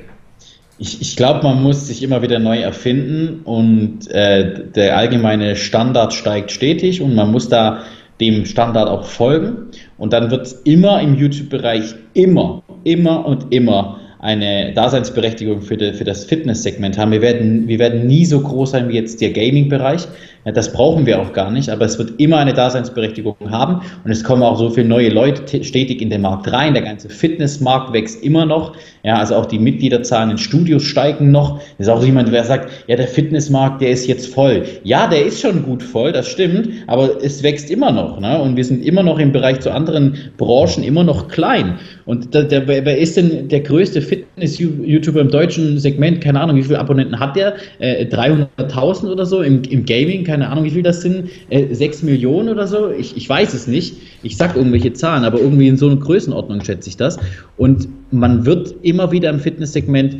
Ich, 0.84 1.00
ich 1.00 1.16
glaube, 1.16 1.44
man 1.44 1.64
muss 1.64 1.88
sich 1.88 2.04
immer 2.04 2.22
wieder 2.22 2.40
neu 2.40 2.60
erfinden 2.60 3.40
und 3.46 4.12
äh, 4.12 4.66
der 4.76 4.98
allgemeine 4.98 5.56
Standard 5.56 6.14
steigt 6.14 6.52
stetig 6.52 7.02
und 7.02 7.16
man 7.16 7.32
muss 7.32 7.48
da 7.48 7.84
dem 8.20 8.46
Standard 8.46 8.90
auch 8.90 9.06
folgen. 9.06 9.70
Und 9.98 10.12
dann 10.12 10.30
wird 10.30 10.46
es 10.46 10.52
immer 10.66 11.00
im 11.00 11.16
YouTube-Bereich 11.16 11.96
immer, 12.14 12.64
immer 12.84 13.26
und 13.26 13.54
immer 13.54 14.02
eine 14.20 14.74
Daseinsberechtigung 14.74 15.62
für, 15.62 15.78
de, 15.78 15.94
für 15.94 16.04
das 16.04 16.26
Fitness-Segment 16.26 16.98
haben. 16.98 17.14
Wir 17.14 17.22
werden, 17.22 17.66
wir 17.70 17.80
werden 17.80 18.06
nie 18.06 18.26
so 18.26 18.42
groß 18.42 18.72
sein 18.72 18.90
wie 18.90 18.96
jetzt 18.96 19.22
der 19.22 19.32
Gaming-Bereich. 19.32 20.06
Das 20.46 20.74
brauchen 20.74 21.06
wir 21.06 21.22
auch 21.22 21.32
gar 21.32 21.52
nicht, 21.52 21.70
aber 21.70 21.86
es 21.86 21.98
wird 21.98 22.20
immer 22.20 22.38
eine 22.38 22.54
Daseinsberechtigung 22.54 23.36
haben 23.50 23.82
und 24.04 24.12
es 24.12 24.24
kommen 24.24 24.44
auch 24.44 24.58
so 24.58 24.70
viele 24.70 24.88
neue 24.88 25.10
Leute 25.10 25.64
stetig 25.64 26.02
in 26.02 26.10
den 26.10 26.22
Markt 26.22 26.52
rein. 26.52 26.74
Der 26.74 26.84
ganze 26.84 27.10
Fitnessmarkt 27.10 27.94
wächst 27.94 28.24
immer 28.24 28.46
noch. 28.46 28.74
Ja, 29.04 29.18
also 29.18 29.36
auch 29.36 29.46
die 29.46 29.60
Mitgliederzahlen 29.60 30.32
in 30.32 30.38
Studios 30.38 30.84
steigen 30.84 31.32
noch. 31.32 31.60
Das 31.78 31.88
ist 31.88 31.90
auch 31.90 32.04
jemand, 32.04 32.32
der 32.32 32.44
sagt, 32.44 32.70
ja, 32.88 32.96
der 32.96 33.08
Fitnessmarkt, 33.08 33.82
der 33.82 33.92
ist 33.92 34.08
jetzt 34.08 34.34
voll. 34.34 34.64
Ja, 34.84 35.08
der 35.08 35.26
ist 35.26 35.42
schon 35.42 35.64
gut 35.64 35.82
voll, 35.82 36.12
das 36.12 36.28
stimmt, 36.28 36.70
aber 36.88 37.24
es 37.24 37.42
wächst 37.44 37.70
immer 37.70 37.92
noch. 37.92 38.20
Ne? 38.20 38.42
Und 38.42 38.58
wir 38.58 38.66
sind 38.66 38.86
immer 38.86 39.04
noch 39.04 39.20
im 39.20 39.32
Bereich 39.32 39.62
zu 39.62 39.72
anderen 39.72 40.18
Branchen 40.38 40.84
immer 40.84 41.04
noch 41.04 41.30
klein. 41.30 41.80
Und 42.06 42.34
der, 42.34 42.44
der, 42.44 42.68
wer 42.68 42.98
ist 42.98 43.16
denn 43.16 43.48
der 43.48 43.62
größte 43.62 44.02
Fitness-YouTuber 44.02 45.22
im 45.22 45.30
deutschen 45.30 45.80
Segment? 45.80 46.22
Keine 46.22 46.42
Ahnung, 46.42 46.58
wie 46.58 46.64
viele 46.64 46.80
Abonnenten 46.80 47.20
hat 47.20 47.36
der? 47.36 47.56
Äh, 47.80 48.06
300.000 48.06 49.10
oder 49.10 49.26
so 49.26 49.42
im, 49.42 49.62
im 49.64 49.86
Gaming? 49.86 50.26
Keine 50.34 50.50
Ahnung, 50.50 50.64
wie 50.64 50.72
viel 50.72 50.82
das 50.82 51.02
sind, 51.02 51.30
äh, 51.52 51.72
6 51.72 52.02
Millionen 52.02 52.50
oder 52.50 52.66
so, 52.66 52.90
ich, 52.90 53.16
ich 53.16 53.30
weiß 53.30 53.54
es 53.54 53.68
nicht. 53.68 53.98
Ich 54.24 54.36
sag 54.36 54.56
irgendwelche 54.56 54.92
Zahlen, 54.94 55.26
aber 55.26 55.40
irgendwie 55.40 55.68
in 55.68 55.78
so 55.78 55.86
einer 55.86 55.98
Größenordnung 55.98 56.62
schätze 56.64 56.90
ich 56.90 56.98
das. 56.98 57.20
Und 57.56 57.88
man 58.10 58.44
wird 58.44 58.74
immer 58.82 59.12
wieder 59.12 59.30
im 59.30 59.40
Fitnesssegment 59.40 60.16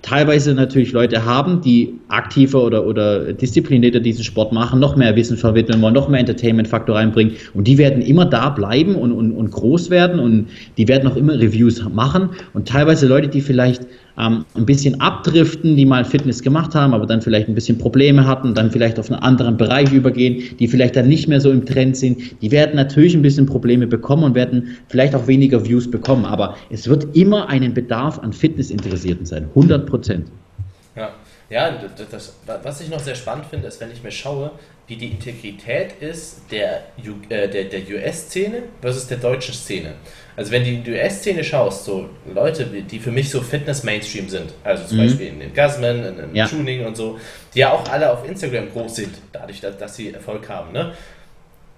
teilweise 0.00 0.54
natürlich 0.54 0.92
Leute 0.92 1.26
haben, 1.26 1.60
die 1.60 1.92
aktiver 2.08 2.64
oder, 2.64 2.86
oder 2.86 3.34
disziplinierter 3.34 4.00
diesen 4.00 4.24
Sport 4.24 4.50
machen, 4.50 4.80
noch 4.80 4.96
mehr 4.96 5.14
Wissen 5.14 5.36
vermitteln 5.36 5.82
wollen, 5.82 5.92
noch 5.92 6.08
mehr 6.08 6.20
Entertainment-Faktor 6.20 6.96
reinbringen. 6.96 7.34
Und 7.52 7.68
die 7.68 7.76
werden 7.76 8.00
immer 8.00 8.24
da 8.24 8.48
bleiben 8.48 8.94
und, 8.94 9.12
und, 9.12 9.32
und 9.32 9.50
groß 9.50 9.90
werden 9.90 10.20
und 10.20 10.46
die 10.78 10.88
werden 10.88 11.06
auch 11.10 11.16
immer 11.16 11.34
Reviews 11.34 11.84
machen. 11.92 12.30
Und 12.54 12.66
teilweise 12.66 13.06
Leute, 13.06 13.28
die 13.28 13.42
vielleicht 13.42 13.82
ähm, 14.20 14.44
ein 14.54 14.66
bisschen 14.66 15.00
abdriften, 15.00 15.76
die 15.76 15.86
mal 15.86 16.04
Fitness 16.04 16.42
gemacht 16.42 16.74
haben, 16.74 16.94
aber 16.94 17.06
dann 17.06 17.22
vielleicht 17.22 17.48
ein 17.48 17.54
bisschen 17.54 17.78
Probleme 17.78 18.26
hatten, 18.26 18.54
dann 18.54 18.70
vielleicht 18.70 18.98
auf 18.98 19.10
einen 19.10 19.22
anderen 19.22 19.56
Bereich 19.56 19.92
übergehen, 19.92 20.56
die 20.58 20.68
vielleicht 20.68 20.96
dann 20.96 21.08
nicht 21.08 21.28
mehr 21.28 21.40
so 21.40 21.50
im 21.50 21.64
Trend 21.64 21.96
sind, 21.96 22.42
die 22.42 22.50
werden 22.50 22.76
natürlich 22.76 23.14
ein 23.14 23.22
bisschen 23.22 23.46
Probleme 23.46 23.86
bekommen 23.86 24.24
und 24.24 24.34
werden 24.34 24.76
vielleicht 24.88 25.14
auch 25.14 25.26
weniger 25.26 25.64
Views 25.64 25.90
bekommen. 25.90 26.24
Aber 26.24 26.56
es 26.70 26.88
wird 26.88 27.16
immer 27.16 27.48
einen 27.48 27.74
Bedarf 27.74 28.18
an 28.18 28.32
Fitnessinteressierten 28.32 29.26
sein, 29.26 29.44
100 29.54 29.86
Prozent. 29.86 30.28
Ja. 30.96 31.10
Ja, 31.50 31.68
das, 32.12 32.36
was 32.62 32.80
ich 32.80 32.88
noch 32.90 33.00
sehr 33.00 33.16
spannend 33.16 33.46
finde, 33.46 33.66
ist, 33.66 33.80
wenn 33.80 33.90
ich 33.90 34.04
mir 34.04 34.12
schaue, 34.12 34.52
wie 34.90 34.96
die 34.96 35.06
Integrität 35.06 35.94
ist 36.00 36.42
der, 36.50 36.82
äh, 37.28 37.48
der, 37.48 37.64
der 37.64 37.80
US-Szene 37.88 38.64
versus 38.82 39.06
der 39.06 39.18
deutschen 39.18 39.54
Szene. 39.54 39.94
Also 40.36 40.50
wenn 40.50 40.64
du 40.64 40.70
in 40.70 40.82
die 40.82 40.90
US-Szene 40.90 41.44
schaust, 41.44 41.84
so 41.84 42.10
Leute, 42.34 42.66
die 42.66 42.98
für 42.98 43.12
mich 43.12 43.30
so 43.30 43.40
Fitness-Mainstream 43.40 44.28
sind, 44.28 44.52
also 44.64 44.84
zum 44.84 44.98
mhm. 44.98 45.02
Beispiel 45.02 45.26
in 45.28 45.40
den 45.40 45.54
Guzman, 45.54 46.04
in 46.04 46.16
den 46.16 46.34
ja. 46.34 46.48
Tuning 46.48 46.84
und 46.84 46.96
so, 46.96 47.20
die 47.54 47.60
ja 47.60 47.70
auch 47.72 47.88
alle 47.88 48.10
auf 48.12 48.28
Instagram 48.28 48.70
groß 48.72 48.96
sind, 48.96 49.14
dadurch, 49.32 49.60
dass, 49.60 49.78
dass 49.78 49.94
sie 49.94 50.12
Erfolg 50.12 50.48
haben, 50.48 50.72
ne? 50.72 50.92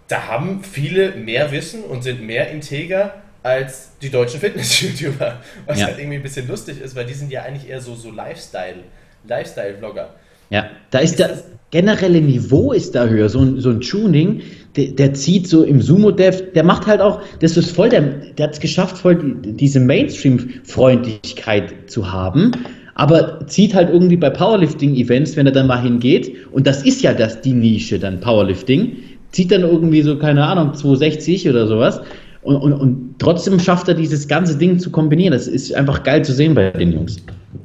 da 0.09 0.29
haben 0.29 0.65
viele 0.65 1.13
mehr 1.13 1.53
Wissen 1.53 1.85
und 1.85 2.03
sind 2.03 2.23
mehr 2.23 2.51
integer 2.51 3.23
als 3.43 3.91
die 4.01 4.09
deutschen 4.09 4.41
Fitness-YouTuber. 4.41 5.41
Was 5.67 5.81
ja. 5.81 5.87
halt 5.87 5.99
irgendwie 5.99 6.17
ein 6.17 6.23
bisschen 6.23 6.49
lustig 6.49 6.81
ist, 6.81 6.97
weil 6.97 7.05
die 7.05 7.15
sind 7.15 7.31
ja 7.31 7.43
eigentlich 7.43 7.69
eher 7.69 7.81
so, 7.81 7.95
so 7.95 8.11
Lifestyle, 8.11 8.85
Lifestyle-Vlogger. 9.25 10.15
Ja, 10.49 10.71
da 10.91 10.99
ist, 10.99 11.13
ist 11.13 11.21
das 11.21 11.45
generelle 11.73 12.21
Niveau 12.21 12.73
ist 12.73 12.95
da 12.95 13.07
höher. 13.07 13.29
So 13.29 13.41
ein, 13.41 13.59
so 13.59 13.71
ein 13.71 13.81
Tuning, 13.81 14.43
der, 14.77 14.93
der 14.93 15.15
zieht 15.15 15.49
so 15.49 15.65
im 15.65 15.83
Sumo-Dev, 15.83 16.53
der 16.55 16.63
macht 16.63 16.87
halt 16.87 17.01
auch, 17.01 17.21
das 17.41 17.57
ist 17.57 17.73
voll, 17.73 17.89
der, 17.89 18.03
der 18.39 18.47
hat 18.47 18.53
es 18.53 18.61
geschafft, 18.61 18.97
voll 18.97 19.41
diese 19.43 19.81
Mainstream-Freundlichkeit 19.81 21.91
zu 21.91 22.13
haben, 22.13 22.53
aber 22.95 23.45
zieht 23.47 23.75
halt 23.75 23.91
irgendwie 23.91 24.17
bei 24.17 24.31
Powerlifting-Events, 24.31 25.37
wenn 25.37 25.47
er 25.47 25.53
dann 25.53 25.67
mal 25.67 25.83
hingeht, 25.83 26.33
und 26.53 26.67
das 26.67 26.85
ist 26.85 27.03
ja 27.03 27.15
das 27.15 27.41
die 27.41 27.55
Nische 27.55 27.99
dann 27.99 28.21
Powerlifting, 28.21 28.97
zieht 29.33 29.51
dann 29.51 29.63
irgendwie 29.63 30.03
so, 30.03 30.19
keine 30.19 30.47
Ahnung, 30.47 30.75
260 30.75 31.49
oder 31.49 31.67
sowas. 31.67 32.01
Und, 32.43 32.57
und, 32.57 32.73
und 32.75 33.15
trotzdem 33.19 33.59
schafft 33.59 33.89
er 33.89 33.95
dieses 33.95 34.29
ganze 34.29 34.59
Ding 34.59 34.79
zu 34.79 34.91
kombinieren. 34.91 35.33
Das 35.33 35.47
ist 35.47 35.75
einfach 35.75 36.03
geil 36.03 36.25
zu 36.25 36.33
sehen 36.33 36.55
bei 36.55 36.71
den 36.71 36.93
Jungs. 36.93 37.17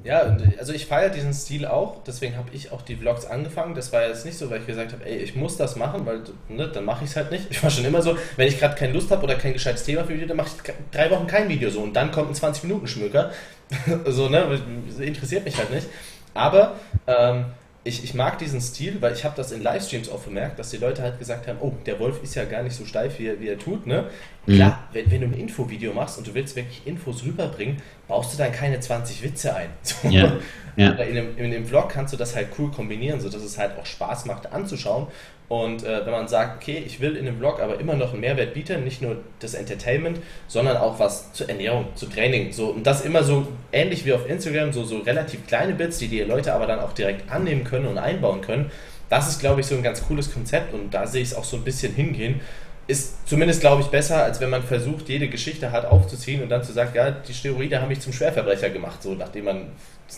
Ja, 0.03 0.37
also 0.57 0.73
ich 0.73 0.85
feiere 0.85 1.09
diesen 1.09 1.33
Stil 1.33 1.65
auch, 1.65 2.03
deswegen 2.05 2.35
habe 2.35 2.49
ich 2.51 2.71
auch 2.71 2.81
die 2.81 2.95
Vlogs 2.95 3.25
angefangen. 3.25 3.73
Das 3.73 3.93
war 3.93 4.05
jetzt 4.05 4.25
nicht 4.25 4.37
so, 4.37 4.49
weil 4.49 4.59
ich 4.61 4.67
gesagt 4.67 4.91
habe, 4.93 5.05
ey, 5.05 5.17
ich 5.17 5.35
muss 5.35 5.57
das 5.57 5.75
machen, 5.75 6.05
weil 6.05 6.21
ne, 6.49 6.67
dann 6.67 6.85
mache 6.85 7.05
ich 7.05 7.09
es 7.09 7.15
halt 7.15 7.31
nicht. 7.31 7.47
Ich 7.49 7.63
war 7.63 7.69
schon 7.69 7.85
immer 7.85 8.01
so, 8.01 8.17
wenn 8.35 8.47
ich 8.47 8.59
gerade 8.59 8.75
keine 8.75 8.93
Lust 8.93 9.11
habe 9.11 9.23
oder 9.23 9.35
kein 9.35 9.53
gescheites 9.53 9.83
Thema 9.83 10.03
für 10.03 10.13
Video, 10.13 10.27
dann 10.27 10.37
mache 10.37 10.49
ich 10.49 10.73
drei 10.91 11.09
Wochen 11.11 11.27
kein 11.27 11.47
Video 11.47 11.69
so 11.69 11.81
und 11.81 11.93
dann 11.93 12.11
kommt 12.11 12.29
ein 12.29 12.35
20-Minuten-Schmöker. 12.35 13.31
so, 14.05 14.29
ne, 14.29 14.59
interessiert 14.99 15.45
mich 15.45 15.57
halt 15.57 15.71
nicht. 15.71 15.87
Aber 16.33 16.75
ähm, 17.07 17.45
ich, 17.87 18.03
ich 18.03 18.13
mag 18.13 18.37
diesen 18.37 18.61
Stil, 18.61 18.97
weil 19.01 19.13
ich 19.13 19.23
habe 19.23 19.35
das 19.35 19.51
in 19.51 19.63
Livestreams 19.63 20.09
auch 20.09 20.19
bemerkt, 20.19 20.59
dass 20.59 20.69
die 20.69 20.77
Leute 20.77 21.01
halt 21.01 21.19
gesagt 21.19 21.47
haben, 21.47 21.57
oh, 21.61 21.73
der 21.85 21.99
Wolf 21.99 22.21
ist 22.21 22.35
ja 22.35 22.45
gar 22.45 22.63
nicht 22.63 22.75
so 22.75 22.85
steif, 22.85 23.17
wie 23.19 23.27
er, 23.27 23.39
wie 23.39 23.47
er 23.47 23.57
tut. 23.57 23.87
Ne? 23.87 24.09
Mhm. 24.45 24.55
Klar, 24.55 24.83
wenn, 24.93 25.09
wenn 25.09 25.21
du 25.21 25.27
ein 25.27 25.33
Infovideo 25.33 25.93
machst 25.93 26.17
und 26.17 26.27
du 26.27 26.33
willst 26.33 26.55
wirklich 26.55 26.85
Infos 26.85 27.23
rüberbringen, 27.23 27.77
baust 28.07 28.33
du 28.33 28.37
dann 28.37 28.51
keine 28.51 28.79
20 28.79 29.23
Witze 29.23 29.55
ein. 29.55 29.69
So. 29.81 30.09
Ja. 30.09 30.37
Ja. 30.75 30.91
In, 30.91 31.15
dem, 31.15 31.37
in 31.37 31.49
dem 31.49 31.65
Vlog 31.65 31.89
kannst 31.89 32.13
du 32.13 32.17
das 32.17 32.35
halt 32.35 32.49
cool 32.59 32.69
kombinieren, 32.69 33.19
sodass 33.19 33.41
es 33.41 33.57
halt 33.57 33.79
auch 33.79 33.85
Spaß 33.85 34.25
macht 34.25 34.53
anzuschauen. 34.53 35.07
Und 35.49 35.83
äh, 35.83 36.05
wenn 36.05 36.11
man 36.11 36.27
sagt, 36.27 36.61
okay, 36.61 36.83
ich 36.85 36.99
will 36.99 37.15
in 37.15 37.25
dem 37.25 37.39
Blog 37.39 37.61
aber 37.61 37.79
immer 37.79 37.95
noch 37.95 38.11
einen 38.11 38.19
Mehrwert 38.19 38.53
bieten, 38.53 38.83
nicht 38.83 39.01
nur 39.01 39.17
das 39.39 39.53
Entertainment, 39.53 40.19
sondern 40.47 40.75
auch 40.75 40.99
was 40.99 41.31
zur 41.31 41.47
Ernährung, 41.47 41.87
zu 41.95 42.07
Training. 42.07 42.51
So, 42.51 42.67
und 42.67 42.85
das 42.85 43.01
immer 43.05 43.23
so 43.23 43.47
ähnlich 43.71 44.05
wie 44.05 44.11
auf 44.11 44.29
Instagram, 44.29 44.73
so, 44.73 44.83
so 44.83 44.99
relativ 44.99 45.47
kleine 45.47 45.73
Bits, 45.73 45.99
die 45.99 46.09
die 46.09 46.19
Leute 46.21 46.53
aber 46.53 46.67
dann 46.67 46.79
auch 46.79 46.91
direkt 46.91 47.31
annehmen 47.31 47.63
können 47.63 47.87
und 47.87 47.97
einbauen 47.97 48.41
können. 48.41 48.71
Das 49.09 49.29
ist, 49.29 49.39
glaube 49.39 49.61
ich, 49.61 49.67
so 49.67 49.75
ein 49.75 49.83
ganz 49.83 50.05
cooles 50.05 50.33
Konzept 50.33 50.73
und 50.73 50.93
da 50.93 51.07
sehe 51.07 51.21
ich 51.21 51.29
es 51.29 51.35
auch 51.35 51.45
so 51.45 51.55
ein 51.55 51.63
bisschen 51.63 51.93
hingehen. 51.93 52.41
Ist 52.87 53.27
zumindest, 53.27 53.59
glaube 53.59 53.81
ich, 53.81 53.87
besser, 53.87 54.23
als 54.23 54.39
wenn 54.39 54.49
man 54.49 54.63
versucht, 54.63 55.09
jede 55.09 55.27
Geschichte 55.27 55.71
hart 55.71 55.85
aufzuziehen 55.85 56.41
und 56.41 56.49
dann 56.49 56.63
zu 56.63 56.71
sagen, 56.71 56.91
ja, 56.95 57.11
die 57.11 57.33
Steroide 57.33 57.81
haben 57.81 57.89
mich 57.89 57.99
zum 57.99 58.13
Schwerverbrecher 58.13 58.69
gemacht, 58.69 59.03
so 59.03 59.13
nachdem 59.13 59.45
man 59.45 59.61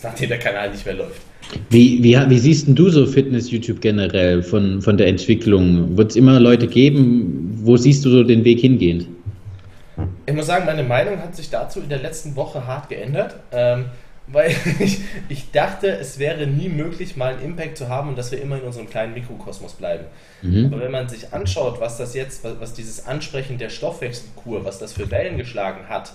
nachdem 0.02 0.28
der 0.28 0.38
Kanal 0.38 0.70
nicht 0.70 0.86
mehr 0.86 0.94
läuft. 0.94 1.20
Wie, 1.68 2.02
wie, 2.02 2.16
wie 2.16 2.38
siehst 2.38 2.66
du 2.68 2.88
so 2.90 3.06
Fitness-YouTube 3.06 3.80
generell 3.80 4.42
von, 4.42 4.80
von 4.82 4.96
der 4.96 5.08
Entwicklung? 5.08 5.96
Wird 5.96 6.10
es 6.10 6.16
immer 6.16 6.38
Leute 6.38 6.68
geben? 6.68 7.58
Wo 7.62 7.76
siehst 7.76 8.04
du 8.04 8.10
so 8.10 8.22
den 8.22 8.44
Weg 8.44 8.60
hingehend? 8.60 9.08
Ich 10.26 10.34
muss 10.34 10.46
sagen, 10.46 10.64
meine 10.64 10.84
Meinung 10.84 11.18
hat 11.18 11.34
sich 11.34 11.50
dazu 11.50 11.80
in 11.80 11.88
der 11.88 11.98
letzten 11.98 12.36
Woche 12.36 12.66
hart 12.66 12.88
geändert, 12.88 13.34
ähm, 13.52 13.86
weil 14.32 14.54
ich, 14.78 15.00
ich 15.28 15.50
dachte, 15.50 15.88
es 15.88 16.18
wäre 16.18 16.46
nie 16.46 16.68
möglich, 16.68 17.16
mal 17.16 17.34
einen 17.34 17.42
Impact 17.42 17.78
zu 17.78 17.88
haben 17.88 18.08
und 18.08 18.18
dass 18.18 18.30
wir 18.30 18.40
immer 18.40 18.58
in 18.58 18.62
unserem 18.62 18.88
kleinen 18.88 19.14
Mikrokosmos 19.14 19.74
bleiben. 19.74 20.04
Mhm. 20.42 20.66
Aber 20.66 20.80
wenn 20.80 20.90
man 20.90 21.08
sich 21.08 21.32
anschaut, 21.32 21.80
was 21.80 21.96
das 21.96 22.14
jetzt, 22.14 22.44
was, 22.44 22.60
was 22.60 22.74
dieses 22.74 23.06
Ansprechen 23.06 23.58
der 23.58 23.70
Stoffwechselkur, 23.70 24.64
was 24.64 24.78
das 24.78 24.92
für 24.92 25.10
Wellen 25.10 25.36
geschlagen 25.36 25.88
hat, 25.88 26.12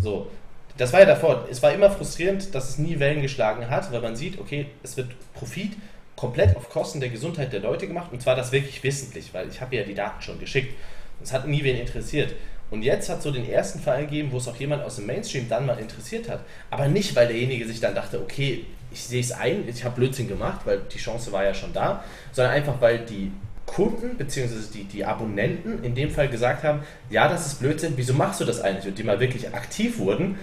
so, 0.00 0.30
das 0.78 0.92
war 0.92 1.00
ja 1.00 1.06
davor. 1.06 1.46
Es 1.50 1.62
war 1.62 1.72
immer 1.72 1.90
frustrierend, 1.90 2.54
dass 2.54 2.70
es 2.70 2.78
nie 2.78 2.98
Wellen 2.98 3.22
geschlagen 3.22 3.68
hat, 3.68 3.92
weil 3.92 4.00
man 4.00 4.16
sieht, 4.16 4.40
okay, 4.40 4.66
es 4.82 4.96
wird 4.96 5.08
Profit 5.34 5.72
komplett 6.16 6.56
auf 6.56 6.70
Kosten 6.70 7.00
der 7.00 7.08
Gesundheit 7.08 7.52
der 7.52 7.60
Leute 7.60 7.86
gemacht 7.86 8.12
und 8.12 8.22
zwar 8.22 8.36
das 8.36 8.52
wirklich 8.52 8.82
wissentlich, 8.82 9.34
weil 9.34 9.48
ich 9.48 9.60
habe 9.60 9.76
ja 9.76 9.82
die 9.82 9.94
Daten 9.94 10.22
schon 10.22 10.38
geschickt. 10.38 10.74
Es 11.22 11.32
hat 11.32 11.46
nie 11.46 11.62
wen 11.62 11.76
interessiert. 11.76 12.34
Und 12.72 12.82
jetzt 12.82 13.08
hat 13.08 13.18
es 13.18 13.24
so 13.24 13.30
den 13.30 13.48
ersten 13.48 13.78
Fall 13.78 14.02
gegeben, 14.02 14.32
wo 14.32 14.38
es 14.38 14.48
auch 14.48 14.56
jemand 14.56 14.82
aus 14.82 14.96
dem 14.96 15.06
Mainstream 15.06 15.48
dann 15.48 15.66
mal 15.66 15.78
interessiert 15.78 16.28
hat. 16.28 16.40
Aber 16.70 16.88
nicht, 16.88 17.14
weil 17.14 17.28
derjenige 17.28 17.66
sich 17.66 17.78
dann 17.78 17.94
dachte, 17.94 18.20
okay, 18.20 18.64
ich 18.90 19.04
sehe 19.04 19.20
es 19.20 19.30
ein, 19.30 19.68
ich 19.68 19.84
habe 19.84 19.94
Blödsinn 19.94 20.26
gemacht, 20.26 20.62
weil 20.64 20.80
die 20.92 20.98
Chance 20.98 21.30
war 21.30 21.44
ja 21.44 21.54
schon 21.54 21.72
da, 21.72 22.02
sondern 22.32 22.54
einfach, 22.54 22.80
weil 22.80 23.00
die 23.00 23.30
Kunden 23.66 24.16
bzw. 24.16 24.54
Die, 24.74 24.84
die 24.84 25.04
Abonnenten 25.04 25.84
in 25.84 25.94
dem 25.94 26.10
Fall 26.10 26.28
gesagt 26.28 26.64
haben, 26.64 26.80
ja, 27.08 27.28
das 27.28 27.46
ist 27.46 27.60
Blödsinn, 27.60 27.92
wieso 27.94 28.12
machst 28.14 28.40
du 28.40 28.44
das 28.44 28.60
eigentlich? 28.60 28.86
Und 28.86 28.98
die 28.98 29.04
mal 29.04 29.20
wirklich 29.20 29.54
aktiv 29.54 29.98
wurden 29.98 30.36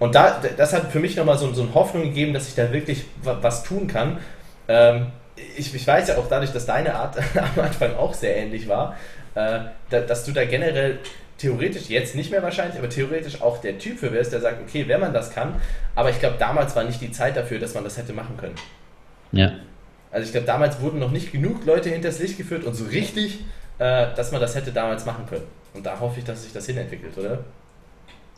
und 0.00 0.14
da, 0.14 0.40
das 0.56 0.72
hat 0.72 0.90
für 0.90 0.98
mich 0.98 1.14
nochmal 1.14 1.38
so, 1.38 1.52
so 1.52 1.62
eine 1.62 1.74
Hoffnung 1.74 2.04
gegeben, 2.04 2.32
dass 2.32 2.48
ich 2.48 2.54
da 2.54 2.72
wirklich 2.72 3.04
was 3.22 3.62
tun 3.62 3.86
kann. 3.86 4.18
Ähm, 4.66 5.12
ich, 5.56 5.74
ich, 5.74 5.86
weiß 5.86 6.08
ja 6.08 6.16
auch 6.16 6.26
dadurch, 6.26 6.52
dass 6.52 6.64
deine 6.64 6.94
Art 6.94 7.18
am 7.36 7.62
Anfang 7.62 7.94
auch 7.94 8.14
sehr 8.14 8.34
ähnlich 8.34 8.66
war, 8.66 8.96
äh, 9.34 9.60
da, 9.90 10.00
dass 10.00 10.24
du 10.24 10.32
da 10.32 10.46
generell 10.46 10.98
theoretisch, 11.40 11.88
jetzt 11.88 12.14
nicht 12.14 12.30
mehr 12.30 12.42
wahrscheinlich, 12.42 12.78
aber 12.78 12.90
theoretisch 12.90 13.40
auch 13.40 13.58
der 13.58 13.78
Typ 13.78 13.98
für 13.98 14.12
wärst, 14.12 14.32
der 14.32 14.40
sagt, 14.40 14.60
okay, 14.60 14.86
wenn 14.88 15.00
man 15.00 15.14
das 15.14 15.30
kann, 15.30 15.54
aber 15.94 16.10
ich 16.10 16.18
glaube, 16.20 16.36
damals 16.38 16.76
war 16.76 16.84
nicht 16.84 17.00
die 17.00 17.10
Zeit 17.10 17.36
dafür, 17.36 17.58
dass 17.58 17.74
man 17.74 17.82
das 17.82 17.96
hätte 17.96 18.12
machen 18.12 18.36
können. 18.36 18.54
Ja. 19.32 19.52
Also 20.10 20.26
ich 20.26 20.32
glaube, 20.32 20.46
damals 20.46 20.80
wurden 20.80 20.98
noch 20.98 21.12
nicht 21.12 21.32
genug 21.32 21.64
Leute 21.64 21.88
hinters 21.88 22.18
Licht 22.18 22.36
geführt 22.36 22.64
und 22.64 22.74
so 22.74 22.84
richtig, 22.84 23.40
äh, 23.78 24.14
dass 24.14 24.32
man 24.32 24.40
das 24.40 24.54
hätte 24.54 24.70
damals 24.70 25.06
machen 25.06 25.24
können. 25.26 25.46
Und 25.72 25.86
da 25.86 25.98
hoffe 25.98 26.18
ich, 26.18 26.24
dass 26.24 26.42
sich 26.42 26.52
das 26.52 26.66
hinentwickelt, 26.66 27.16
oder? 27.16 27.38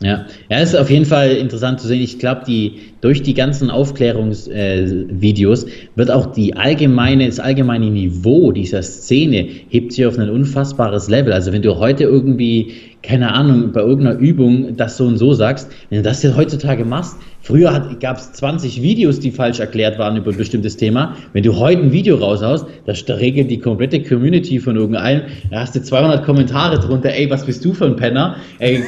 Ja, 0.03 0.25
ja, 0.49 0.59
ist 0.59 0.75
auf 0.75 0.89
jeden 0.89 1.05
Fall 1.05 1.31
interessant 1.31 1.79
zu 1.79 1.87
sehen. 1.87 2.01
Ich 2.01 2.19
glaube, 2.19 2.41
die 2.45 2.81
durch 2.99 3.23
die 3.23 3.33
ganzen 3.33 3.69
Aufklärungsvideos 3.69 5.63
äh, 5.63 5.67
wird 5.95 6.11
auch 6.11 6.25
die 6.25 6.55
allgemeine, 6.55 7.25
das 7.25 7.39
allgemeine 7.39 7.89
Niveau 7.89 8.51
dieser 8.51 8.83
Szene 8.83 9.47
hebt 9.69 9.93
sich 9.93 10.05
auf 10.05 10.19
ein 10.19 10.29
unfassbares 10.29 11.07
Level. 11.09 11.31
Also 11.31 11.53
wenn 11.53 11.61
du 11.61 11.77
heute 11.77 12.03
irgendwie 12.03 12.73
keine 13.03 13.33
Ahnung, 13.33 13.73
bei 13.73 13.81
irgendeiner 13.81 14.17
Übung 14.17 14.77
das 14.77 14.95
so 14.95 15.05
und 15.05 15.17
so 15.17 15.33
sagst, 15.33 15.69
wenn 15.89 15.97
du 15.97 16.03
das 16.03 16.23
jetzt 16.23 16.37
heutzutage 16.37 16.85
machst, 16.85 17.17
früher 17.41 17.95
gab 17.99 18.17
es 18.17 18.31
20 18.31 18.81
Videos, 18.81 19.19
die 19.19 19.29
falsch 19.29 19.59
erklärt 19.59 19.99
waren 19.99 20.15
über 20.15 20.31
ein 20.31 20.37
bestimmtes 20.37 20.77
Thema. 20.77 21.15
Wenn 21.33 21.43
du 21.43 21.57
heute 21.57 21.81
ein 21.81 21.91
Video 21.91 22.15
raushaust, 22.15 22.65
das 22.85 23.05
regelt 23.09 23.51
die 23.51 23.59
komplette 23.59 24.01
Community 24.01 24.57
von 24.57 24.77
irgendeinem, 24.77 25.23
da 25.51 25.59
hast 25.59 25.75
du 25.75 25.81
200 25.81 26.23
Kommentare 26.23 26.79
drunter, 26.79 27.09
ey, 27.09 27.29
was 27.29 27.45
bist 27.45 27.63
du 27.65 27.73
für 27.73 27.85
ein 27.85 27.97
Penner? 27.97 28.37
Ey, 28.59 28.83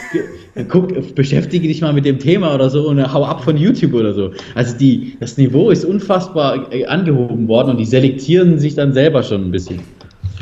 guck, 0.64 1.16
beschäftige 1.16 1.68
dich 1.68 1.82
mal 1.82 1.94
mit 1.94 2.06
dem 2.06 2.20
Thema 2.20 2.54
oder 2.56 2.70
so 2.70 2.88
und 2.88 3.14
hau 3.14 3.26
ab 3.26 3.44
von 3.44 3.58
YouTube 3.58 3.94
oder 3.94 4.14
so. 4.14 4.32
Also 4.54 4.78
die, 4.78 5.18
das 5.20 5.38
Niveau 5.38 5.70
ist 5.70 5.84
unfassbar 5.84 6.72
äh, 6.72 6.86
angehoben 6.86 7.48
worden 7.48 7.72
und 7.72 7.78
die 7.78 7.86
selektieren 7.86 8.58
sich 8.58 8.76
dann 8.76 8.94
selber 8.94 9.24
schon 9.24 9.46
ein 9.46 9.52
bisschen. 9.52 9.82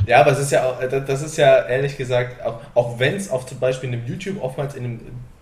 Ja, 0.06 0.20
aber 0.20 0.32
es 0.32 0.40
ist 0.40 0.52
ja 0.52 0.66
auch, 0.66 0.82
äh, 0.82 1.02
das 1.06 1.24
ist 1.24 1.38
ja 1.38 1.66
ehrlich 1.66 1.98
gesagt, 1.98 2.46
auch, 2.46 2.60
auch 2.76 3.00
wenn 3.00 3.16
es 3.16 3.30
auf 3.30 3.46
zum 3.46 3.60
Beispiel 3.60 3.90
in 3.90 3.96
einem 3.96 4.08
YouTube 4.08 4.42
oftmals 4.42 4.76
in 4.76 4.84
einem 4.84 5.00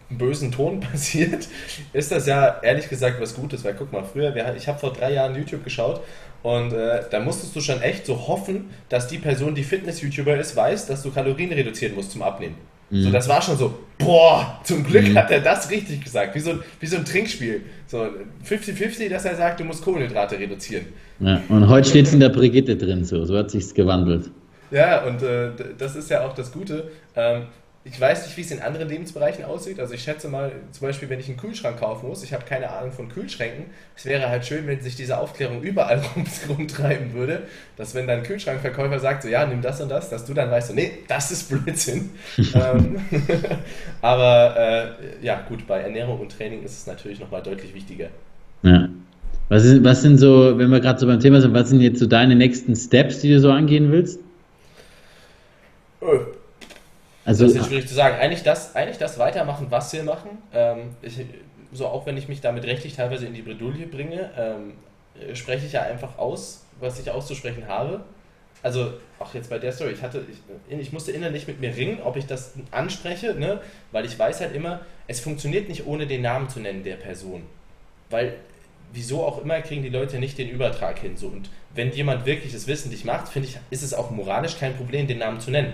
bösen 0.10 0.52
Ton 0.52 0.80
passiert, 0.92 1.48
ist 1.94 2.12
das 2.12 2.26
ja 2.28 2.60
ehrlich 2.62 2.88
gesagt 2.88 3.20
was 3.20 3.36
Gutes, 3.36 3.64
weil 3.64 3.74
guck 3.74 3.92
mal, 3.92 4.04
früher, 4.04 4.34
ich 4.56 4.68
habe 4.68 4.80
vor 4.80 4.94
drei 4.94 5.14
Jahren 5.14 5.36
YouTube 5.36 5.64
geschaut 5.64 6.02
und 6.44 6.74
äh, 6.74 7.02
da 7.10 7.20
musstest 7.20 7.56
du 7.56 7.62
schon 7.62 7.82
echt 7.82 8.06
so 8.06 8.28
hoffen, 8.28 8.70
dass 8.90 9.08
die 9.08 9.18
Person, 9.18 9.56
die 9.56 9.64
Fitness-YouTuber 9.64 10.38
ist, 10.38 10.56
weiß, 10.56 10.88
dass 10.88 11.04
du 11.04 11.12
Kalorien 11.12 11.52
reduzieren 11.52 11.96
musst 11.96 12.12
zum 12.12 12.22
Abnehmen. 12.22 12.56
Mhm. 12.92 13.04
So, 13.04 13.12
das 13.12 13.28
war 13.28 13.42
schon 13.42 13.58
so, 13.58 13.74
boah, 13.98 14.60
zum 14.64 14.84
Glück 14.84 15.10
mhm. 15.10 15.18
hat 15.18 15.32
er 15.32 15.40
das 15.40 15.70
richtig 15.72 16.04
gesagt, 16.04 16.36
wie 16.36 16.40
so, 16.40 16.60
wie 16.80 16.86
so 16.86 16.98
ein 16.98 17.06
Trinkspiel. 17.06 17.62
So 17.88 18.08
50-50, 18.48 19.10
dass 19.10 19.26
er 19.26 19.36
sagt, 19.36 19.60
du 19.60 19.64
musst 19.64 19.84
Kohlenhydrate 19.84 20.38
reduzieren. 20.38 20.86
Ja, 21.20 21.42
und 21.50 21.68
heute 21.68 21.90
steht 21.90 22.08
es 22.08 22.14
in 22.14 22.20
der 22.20 22.30
Brigitte 22.30 22.76
drin, 22.76 23.04
so, 23.06 23.26
so 23.26 23.38
hat 23.38 23.50
sich's 23.50 23.74
gewandelt. 23.74 24.30
Ja, 24.72 25.04
und 25.04 25.22
äh, 25.22 25.50
das 25.78 25.96
ist 25.96 26.10
ja 26.10 26.26
auch 26.26 26.34
das 26.34 26.52
Gute. 26.52 26.92
Ähm, 27.16 27.44
ich 27.84 28.00
weiß 28.00 28.28
nicht, 28.28 28.38
wie 28.38 28.42
es 28.42 28.52
in 28.52 28.62
anderen 28.62 28.88
Lebensbereichen 28.88 29.44
aussieht. 29.44 29.80
Also 29.80 29.96
ich 29.96 30.04
schätze 30.04 30.28
mal, 30.28 30.52
zum 30.72 30.88
Beispiel, 30.88 31.10
wenn 31.10 31.20
ich 31.20 31.28
einen 31.28 31.38
Kühlschrank 31.38 31.80
kaufen 31.80 32.08
muss, 32.08 32.24
ich 32.24 32.32
habe 32.32 32.46
keine 32.46 32.70
Ahnung 32.70 32.92
von 32.92 33.10
Kühlschränken. 33.10 33.66
Es 33.96 34.06
wäre 34.06 34.30
halt 34.30 34.46
schön, 34.46 34.68
wenn 34.68 34.80
sich 34.82 34.96
diese 34.96 35.18
Aufklärung 35.18 35.64
überall 35.64 36.00
rumtreiben 36.50 37.14
würde, 37.14 37.42
dass 37.78 37.96
wenn 37.96 38.06
dein 38.06 38.22
Kühlschrankverkäufer 38.22 39.00
sagt, 39.00 39.24
so 39.24 39.30
ja, 39.30 39.48
nimm 39.48 39.64
das 39.64 39.82
und 39.82 39.90
das, 39.90 40.12
dass 40.12 40.26
du 40.26 40.36
dann 40.36 40.52
weißt, 40.52 40.68
so, 40.68 40.74
nee, 40.76 41.00
das 41.08 41.32
ist 41.32 41.50
Blödsinn. 41.50 42.12
ähm, 42.54 42.98
aber 44.02 44.56
äh, 44.58 45.26
ja, 45.26 45.42
gut, 45.50 45.66
bei 45.66 45.80
Ernährung 45.80 46.20
und 46.20 46.32
Training 46.32 46.64
ist 46.64 46.78
es 46.78 46.86
natürlich 46.86 47.20
nochmal 47.20 47.42
deutlich 47.42 47.74
wichtiger. 47.74 48.10
Ja. 48.62 48.90
Was, 49.50 49.66
ist, 49.66 49.84
was 49.84 50.04
sind 50.04 50.20
so, 50.20 50.58
wenn 50.60 50.70
wir 50.70 50.82
gerade 50.82 51.00
so 51.00 51.08
beim 51.08 51.20
Thema 51.20 51.42
sind, 51.42 51.54
was 51.56 51.70
sind 51.70 51.82
jetzt 51.82 52.00
so 52.00 52.06
deine 52.06 52.36
nächsten 52.36 52.76
Steps, 52.76 53.22
die 53.22 53.30
du 53.30 53.40
so 53.40 53.52
angehen 53.52 53.92
willst? 53.92 54.20
Öh. 56.04 56.20
Also, 57.24 57.46
das 57.46 57.56
ist 57.56 57.68
schwierig 57.68 57.88
zu 57.88 57.94
sagen. 57.94 58.16
Eigentlich 58.20 58.44
das, 58.44 58.76
eigentlich 58.76 58.98
das 58.98 59.20
weitermachen, 59.20 59.68
was 59.70 59.94
wir 59.94 60.04
machen. 60.04 60.30
Ähm, 60.54 60.96
ich, 61.02 61.20
so 61.72 61.88
auch 61.88 62.06
wenn 62.06 62.18
ich 62.18 62.28
mich 62.28 62.42
damit 62.42 62.66
rechtlich 62.66 62.96
teilweise 62.96 63.26
in 63.26 63.34
die 63.34 63.42
Bredouille 63.42 63.88
bringe, 63.88 64.30
ähm, 64.38 64.74
spreche 65.36 65.66
ich 65.66 65.74
ja 65.74 65.84
einfach 65.84 66.18
aus, 66.18 66.66
was 66.80 67.00
ich 67.00 67.12
auszusprechen 67.12 67.68
habe. 67.68 68.02
Also 68.64 68.94
auch 69.20 69.34
jetzt 69.34 69.50
bei 69.50 69.58
der 69.58 69.72
Story, 69.72 69.92
ich 69.92 70.04
hatte, 70.04 70.24
ich, 70.30 70.78
ich 70.78 70.92
musste 70.92 71.12
innerlich 71.12 71.48
mit 71.48 71.60
mir 71.60 71.76
ringen, 71.76 72.00
ob 72.04 72.16
ich 72.16 72.28
das 72.28 72.54
anspreche, 72.70 73.34
ne? 73.34 73.60
weil 73.92 74.06
ich 74.06 74.18
weiß 74.18 74.42
halt 74.42 74.56
immer, 74.56 74.82
es 75.08 75.20
funktioniert 75.20 75.68
nicht 75.68 75.88
ohne 75.88 76.06
den 76.06 76.22
Namen 76.22 76.48
zu 76.48 76.60
nennen 76.60 76.84
der 76.84 76.96
Person. 76.96 77.44
Weil 78.10 78.36
wieso 78.94 79.24
auch 79.24 79.42
immer 79.42 79.62
kriegen 79.62 79.82
die 79.82 79.90
Leute 79.90 80.20
nicht 80.20 80.38
den 80.38 80.50
Übertrag 80.50 81.00
hin. 81.00 81.18
So. 81.18 81.28
Und 81.28 81.50
wenn 81.74 81.92
jemand 81.92 82.26
wirklich 82.26 82.54
das 82.54 82.68
wissentlich 82.68 83.04
macht, 83.04 83.30
finde 83.30 83.48
ich, 83.48 83.58
ist 83.72 83.84
es 83.84 83.94
auch 83.94 84.12
moralisch 84.12 84.58
kein 84.60 84.76
Problem, 84.76 85.08
den 85.08 85.20
Namen 85.20 85.40
zu 85.40 85.50
nennen. 85.50 85.74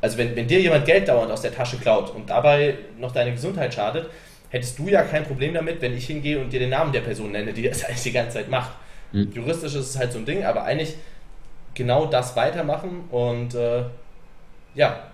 Also 0.00 0.18
wenn, 0.18 0.34
wenn 0.34 0.46
dir 0.46 0.60
jemand 0.60 0.86
Geld 0.86 1.08
dauernd 1.08 1.30
aus 1.30 1.42
der 1.42 1.54
Tasche 1.54 1.76
klaut 1.76 2.14
und 2.14 2.30
dabei 2.30 2.78
noch 2.98 3.12
deine 3.12 3.32
Gesundheit 3.32 3.74
schadet, 3.74 4.08
hättest 4.48 4.78
du 4.78 4.88
ja 4.88 5.02
kein 5.02 5.24
Problem 5.24 5.54
damit, 5.54 5.80
wenn 5.80 5.96
ich 5.96 6.06
hingehe 6.06 6.40
und 6.40 6.52
dir 6.52 6.60
den 6.60 6.70
Namen 6.70 6.92
der 6.92 7.00
Person 7.00 7.32
nenne, 7.32 7.52
die 7.52 7.62
das 7.62 7.84
eigentlich 7.86 8.02
die 8.02 8.12
ganze 8.12 8.38
Zeit 8.38 8.50
macht. 8.50 8.72
Mhm. 9.12 9.30
Juristisch 9.34 9.74
ist 9.74 9.90
es 9.90 9.98
halt 9.98 10.12
so 10.12 10.18
ein 10.18 10.24
Ding, 10.24 10.44
aber 10.44 10.64
eigentlich 10.64 10.94
genau 11.74 12.06
das 12.06 12.36
weitermachen 12.36 13.04
und 13.10 13.54
äh, 13.54 13.84
ja, 14.74 15.04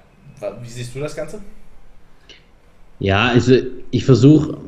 wie 0.62 0.68
siehst 0.68 0.94
du 0.94 1.00
das 1.00 1.16
Ganze? 1.16 1.40
Ja, 2.98 3.28
also 3.28 3.56
ich 3.90 4.04
versuche 4.04 4.58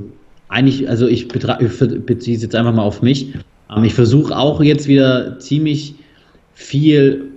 eigentlich, 0.48 0.88
also 0.88 1.06
ich, 1.06 1.28
beziehe 1.28 2.36
es 2.36 2.42
jetzt 2.42 2.54
einfach 2.54 2.72
mal 2.74 2.82
auf 2.82 3.02
mich. 3.02 3.34
Ähm, 3.74 3.84
ich 3.84 3.94
versuche 3.94 4.36
auch 4.36 4.62
jetzt 4.62 4.86
wieder 4.86 5.38
ziemlich 5.38 5.94
viel 6.54 7.27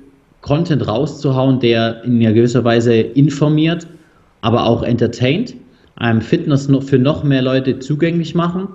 Content 0.41 0.87
rauszuhauen, 0.87 1.59
der 1.59 2.03
in 2.03 2.19
gewisser 2.19 2.63
Weise 2.63 2.93
informiert, 2.93 3.87
aber 4.41 4.65
auch 4.65 4.83
entertaint, 4.83 5.55
ähm, 5.99 6.21
Fitness 6.21 6.69
für 6.81 6.97
noch 6.97 7.23
mehr 7.23 7.41
Leute 7.41 7.79
zugänglich 7.79 8.33
machen, 8.33 8.67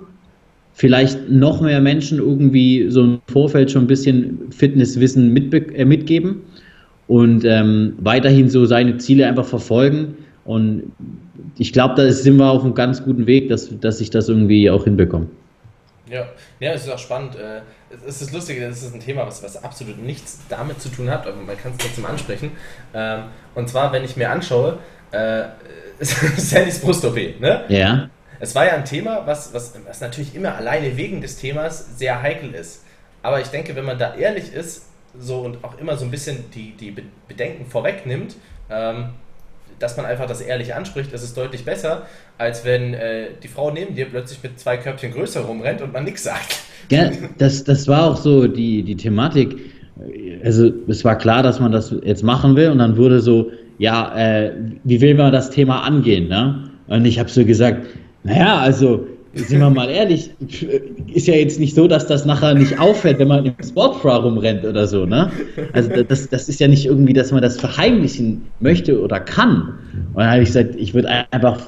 vielleicht 0.73 1.29
noch 1.29 1.61
mehr 1.61 1.81
Menschen 1.81 2.19
irgendwie 2.19 2.89
so 2.89 3.03
im 3.03 3.19
Vorfeld 3.27 3.71
schon 3.71 3.83
ein 3.83 3.87
bisschen 3.87 4.39
Fitnesswissen 4.51 5.33
mit, 5.33 5.53
äh, 5.53 5.85
mitgeben 5.85 6.37
und 7.07 7.43
ähm, 7.45 7.93
weiterhin 7.99 8.49
so 8.49 8.65
seine 8.65 8.97
Ziele 8.97 9.27
einfach 9.27 9.45
verfolgen. 9.45 10.15
Und 10.45 10.83
ich 11.57 11.73
glaube, 11.73 11.95
da 11.97 12.09
sind 12.11 12.37
wir 12.37 12.49
auf 12.49 12.63
einem 12.63 12.75
ganz 12.75 13.03
guten 13.03 13.27
Weg, 13.27 13.49
dass, 13.49 13.77
dass 13.79 13.99
ich 13.99 14.09
das 14.09 14.29
irgendwie 14.29 14.69
auch 14.69 14.85
hinbekomme. 14.85 15.27
Ja, 16.09 16.27
ja, 16.59 16.71
es 16.71 16.85
ist 16.85 16.89
auch 16.89 16.99
spannend. 16.99 17.35
Äh, 17.35 17.61
es 18.05 18.21
ist 18.21 18.31
lustig, 18.31 18.59
das 18.59 18.83
ist 18.83 18.93
ein 18.93 18.99
Thema, 18.99 19.25
was, 19.25 19.43
was 19.43 19.63
absolut 19.63 19.97
nichts 19.97 20.39
damit 20.49 20.81
zu 20.81 20.89
tun 20.89 21.09
hat, 21.09 21.27
aber 21.27 21.37
man 21.37 21.57
kann 21.57 21.71
es 21.71 21.77
trotzdem 21.77 22.05
ansprechen. 22.05 22.51
Ähm, 22.93 23.23
und 23.55 23.69
zwar, 23.69 23.91
wenn 23.91 24.03
ich 24.03 24.15
mir 24.15 24.29
anschaue, 24.29 24.79
äh, 25.11 25.43
Sandys 25.99 26.79
Brust-OP, 26.79 27.39
ne? 27.39 27.65
Ja. 27.69 28.09
Es 28.39 28.53
war 28.53 28.65
ja 28.65 28.73
ein 28.73 28.85
Thema, 28.85 29.25
was, 29.25 29.53
was, 29.53 29.73
was 29.85 29.99
natürlich 29.99 30.35
immer 30.35 30.55
alleine 30.55 30.95
wegen 30.95 31.21
des 31.21 31.37
Themas 31.37 31.97
sehr 31.97 32.21
heikel 32.21 32.53
ist. 32.53 32.83
Aber 33.23 33.41
ich 33.41 33.47
denke, 33.47 33.75
wenn 33.75 33.85
man 33.85 33.97
da 33.97 34.15
ehrlich 34.15 34.53
ist 34.53 34.85
so 35.17 35.41
und 35.41 35.63
auch 35.63 35.77
immer 35.79 35.97
so 35.97 36.05
ein 36.05 36.11
bisschen 36.11 36.51
die, 36.51 36.73
die 36.73 36.95
Bedenken 37.27 37.65
vorwegnimmt, 37.65 38.35
ähm, 38.69 39.09
dass 39.79 39.97
man 39.97 40.05
einfach 40.05 40.25
das 40.25 40.41
ehrlich 40.41 40.73
anspricht, 40.73 41.13
ist 41.13 41.23
es 41.23 41.33
deutlich 41.33 41.65
besser, 41.65 42.03
als 42.37 42.65
wenn 42.65 42.93
äh, 42.93 43.27
die 43.41 43.47
Frau 43.47 43.71
neben 43.71 43.95
dir 43.95 44.05
plötzlich 44.05 44.41
mit 44.43 44.59
zwei 44.59 44.77
Köpfchen 44.77 45.11
größer 45.11 45.41
rumrennt 45.41 45.81
und 45.81 45.93
man 45.93 46.03
nichts 46.03 46.23
sagt. 46.23 46.57
Ja, 46.89 47.11
das, 47.37 47.65
das 47.65 47.85
war 47.89 48.05
auch 48.05 48.15
so 48.15 48.47
die, 48.47 48.81
die 48.81 48.95
Thematik. 48.95 49.57
Also 50.41 50.71
es 50.87 51.03
war 51.03 51.17
klar, 51.17 51.43
dass 51.43 51.59
man 51.59 51.73
das 51.73 51.93
jetzt 52.03 52.23
machen 52.23 52.55
will 52.55 52.69
und 52.69 52.77
dann 52.77 52.95
wurde 52.95 53.19
so, 53.19 53.51
ja, 53.77 54.15
äh, 54.15 54.53
wie 54.85 55.01
will 55.01 55.15
man 55.15 55.33
das 55.33 55.49
Thema 55.49 55.81
angehen? 55.81 56.29
Ne? 56.29 56.69
Und 56.87 57.03
ich 57.03 57.19
habe 57.19 57.29
so 57.29 57.43
gesagt, 57.43 57.87
naja, 58.23 58.59
also 58.59 59.05
sind 59.33 59.59
wir 59.59 59.69
mal 59.69 59.89
ehrlich, 59.89 60.31
ist 61.17 61.27
ja 61.27 61.33
jetzt 61.33 61.59
nicht 61.59 61.73
so, 61.73 61.87
dass 61.87 62.05
das 62.05 62.25
nachher 62.25 62.53
nicht 62.53 62.79
auffällt, 62.79 63.17
wenn 63.17 63.27
man 63.27 63.43
im 63.43 63.53
Sportbra 63.67 64.17
rumrennt 64.17 64.63
oder 64.63 64.85
so, 64.85 65.07
ne? 65.07 65.31
Also 65.73 65.89
das, 66.03 66.29
das 66.29 66.47
ist 66.47 66.59
ja 66.59 66.67
nicht 66.67 66.85
irgendwie, 66.85 67.13
dass 67.13 67.31
man 67.31 67.41
das 67.41 67.59
verheimlichen 67.59 68.43
möchte 68.59 69.01
oder 69.01 69.19
kann. 69.19 69.73
Und 70.13 70.17
dann 70.17 70.29
habe 70.29 70.43
ich 70.43 70.49
gesagt, 70.49 70.75
ich 70.77 70.93
würde 70.93 71.09
einfach, 71.31 71.59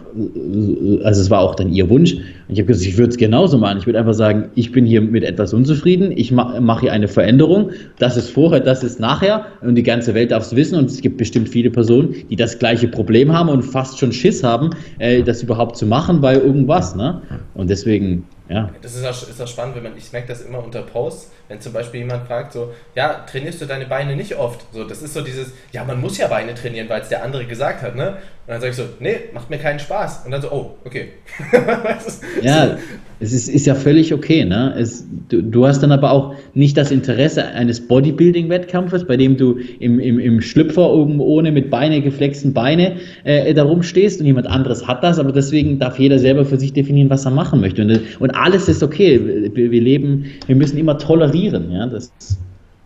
also 1.04 1.22
es 1.22 1.30
war 1.32 1.40
auch 1.40 1.56
dann 1.56 1.74
ihr 1.74 1.90
Wunsch, 1.90 2.14
und 2.14 2.24
ich 2.50 2.60
habe 2.60 2.68
gesagt, 2.68 2.88
ich 2.88 2.98
würde 2.98 3.10
es 3.10 3.18
genauso 3.18 3.58
machen. 3.58 3.80
Ich 3.80 3.88
würde 3.88 3.98
einfach 3.98 4.14
sagen, 4.14 4.50
ich 4.54 4.72
bin 4.72 4.86
hier 4.86 5.02
mit 5.02 5.24
etwas 5.24 5.52
unzufrieden, 5.52 6.12
ich 6.16 6.32
mache 6.32 6.82
hier 6.82 6.94
eine 6.94 7.08
Veränderung, 7.08 7.72
das 7.98 8.18
ist 8.18 8.30
vorher, 8.30 8.60
das 8.60 8.84
ist 8.84 9.00
nachher 9.00 9.48
und 9.62 9.74
die 9.74 9.84
ganze 9.84 10.14
Welt 10.14 10.30
darf 10.30 10.44
es 10.44 10.56
wissen 10.56 10.78
und 10.78 10.86
es 10.92 11.02
gibt 11.02 11.18
bestimmt 11.18 11.50
viele 11.50 11.72
Personen, 11.72 12.14
die 12.30 12.36
das 12.36 12.60
gleiche 12.60 12.88
Problem 12.88 13.34
haben 13.34 13.50
und 13.50 13.64
fast 13.64 13.98
schon 13.98 14.12
Schiss 14.12 14.44
haben, 14.44 14.70
äh, 15.00 15.24
das 15.24 15.42
überhaupt 15.42 15.76
zu 15.76 15.88
machen 15.88 16.22
bei 16.22 16.36
irgendwas, 16.36 16.96
ne? 16.96 17.22
Und 17.56 17.72
deswegen, 17.72 18.26
ja. 18.50 18.70
Das 18.82 18.96
ist 18.96 19.06
auch, 19.06 19.30
ist 19.30 19.42
auch 19.42 19.48
spannend, 19.48 19.76
wenn 19.76 19.84
man, 19.84 19.98
ich 19.98 20.12
merke 20.12 20.28
das 20.28 20.42
immer 20.42 20.64
unter 20.64 20.82
Posts, 20.82 21.32
wenn 21.48 21.62
zum 21.62 21.72
Beispiel 21.72 22.02
jemand 22.02 22.28
fragt, 22.28 22.54
so, 22.54 22.74
ja, 22.96 23.26
trainierst 23.30 23.62
du 23.62 23.66
deine 23.66 23.86
Beine 23.86 24.16
nicht 24.16 24.36
oft? 24.36 24.66
So, 24.74 24.84
das 24.84 25.02
ist 25.02 25.14
so 25.14 25.22
dieses, 25.22 25.54
ja, 25.72 25.84
man 25.84 26.02
muss 26.02 26.18
ja 26.18 26.28
Beine 26.28 26.56
trainieren, 26.56 26.90
weil 26.90 27.02
es 27.02 27.10
der 27.10 27.24
andere 27.24 27.46
gesagt 27.46 27.84
hat, 27.84 27.96
ne? 27.96 28.18
Und 28.50 28.54
dann 28.54 28.62
sage 28.62 28.72
ich 28.72 28.78
so, 28.78 28.84
nee, 29.00 29.16
macht 29.32 29.52
mir 29.52 29.60
keinen 29.60 29.78
Spaß. 29.78 30.24
Und 30.26 30.32
dann 30.32 30.42
so, 30.42 30.52
oh, 30.52 30.72
okay. 30.84 31.10
ja, 32.42 32.80
es 33.20 33.32
ist, 33.32 33.48
ist 33.48 33.68
ja 33.68 33.76
völlig 33.76 34.12
okay, 34.12 34.44
ne? 34.44 34.74
Es, 34.76 35.06
du, 35.28 35.44
du, 35.44 35.68
hast 35.68 35.84
dann 35.84 35.92
aber 35.92 36.10
auch 36.10 36.34
nicht 36.56 36.76
das 36.76 36.90
Interesse 36.90 37.46
eines 37.46 37.88
Bodybuilding-Wettkampfes, 37.88 39.06
bei 39.06 39.18
dem 39.18 39.38
du 39.38 39.60
im, 39.80 40.00
im, 40.00 40.18
im 40.18 40.42
Schlüpfer 40.42 40.90
oben 40.90 41.20
ohne 41.20 41.52
mit 41.52 41.70
Beine, 41.70 42.02
geflexten 42.02 42.52
Beine 42.52 42.96
äh, 43.24 43.54
da 43.54 43.62
rumstehst 43.62 44.20
und 44.20 44.26
jemand 44.26 44.48
anderes 44.48 44.88
hat 44.88 45.04
das, 45.04 45.20
aber 45.20 45.32
deswegen 45.32 45.78
darf 45.78 46.00
jeder 46.00 46.18
selber 46.18 46.44
für 46.44 46.58
sich 46.58 46.74
definieren, 46.74 47.12
was 47.12 47.26
er 47.26 47.32
machen 47.32 47.62
möchte. 47.62 47.84
Und, 47.84 48.02
und 48.20 48.32
alles 48.32 48.68
ist 48.68 48.82
okay. 48.82 49.52
Wir, 49.54 49.70
wir 49.70 49.82
leben, 49.82 50.26
wir 50.48 50.56
müssen 50.56 50.80
immer 50.80 50.98
tolerieren, 50.98 51.72
ja. 51.72 51.86
Das, 51.86 52.12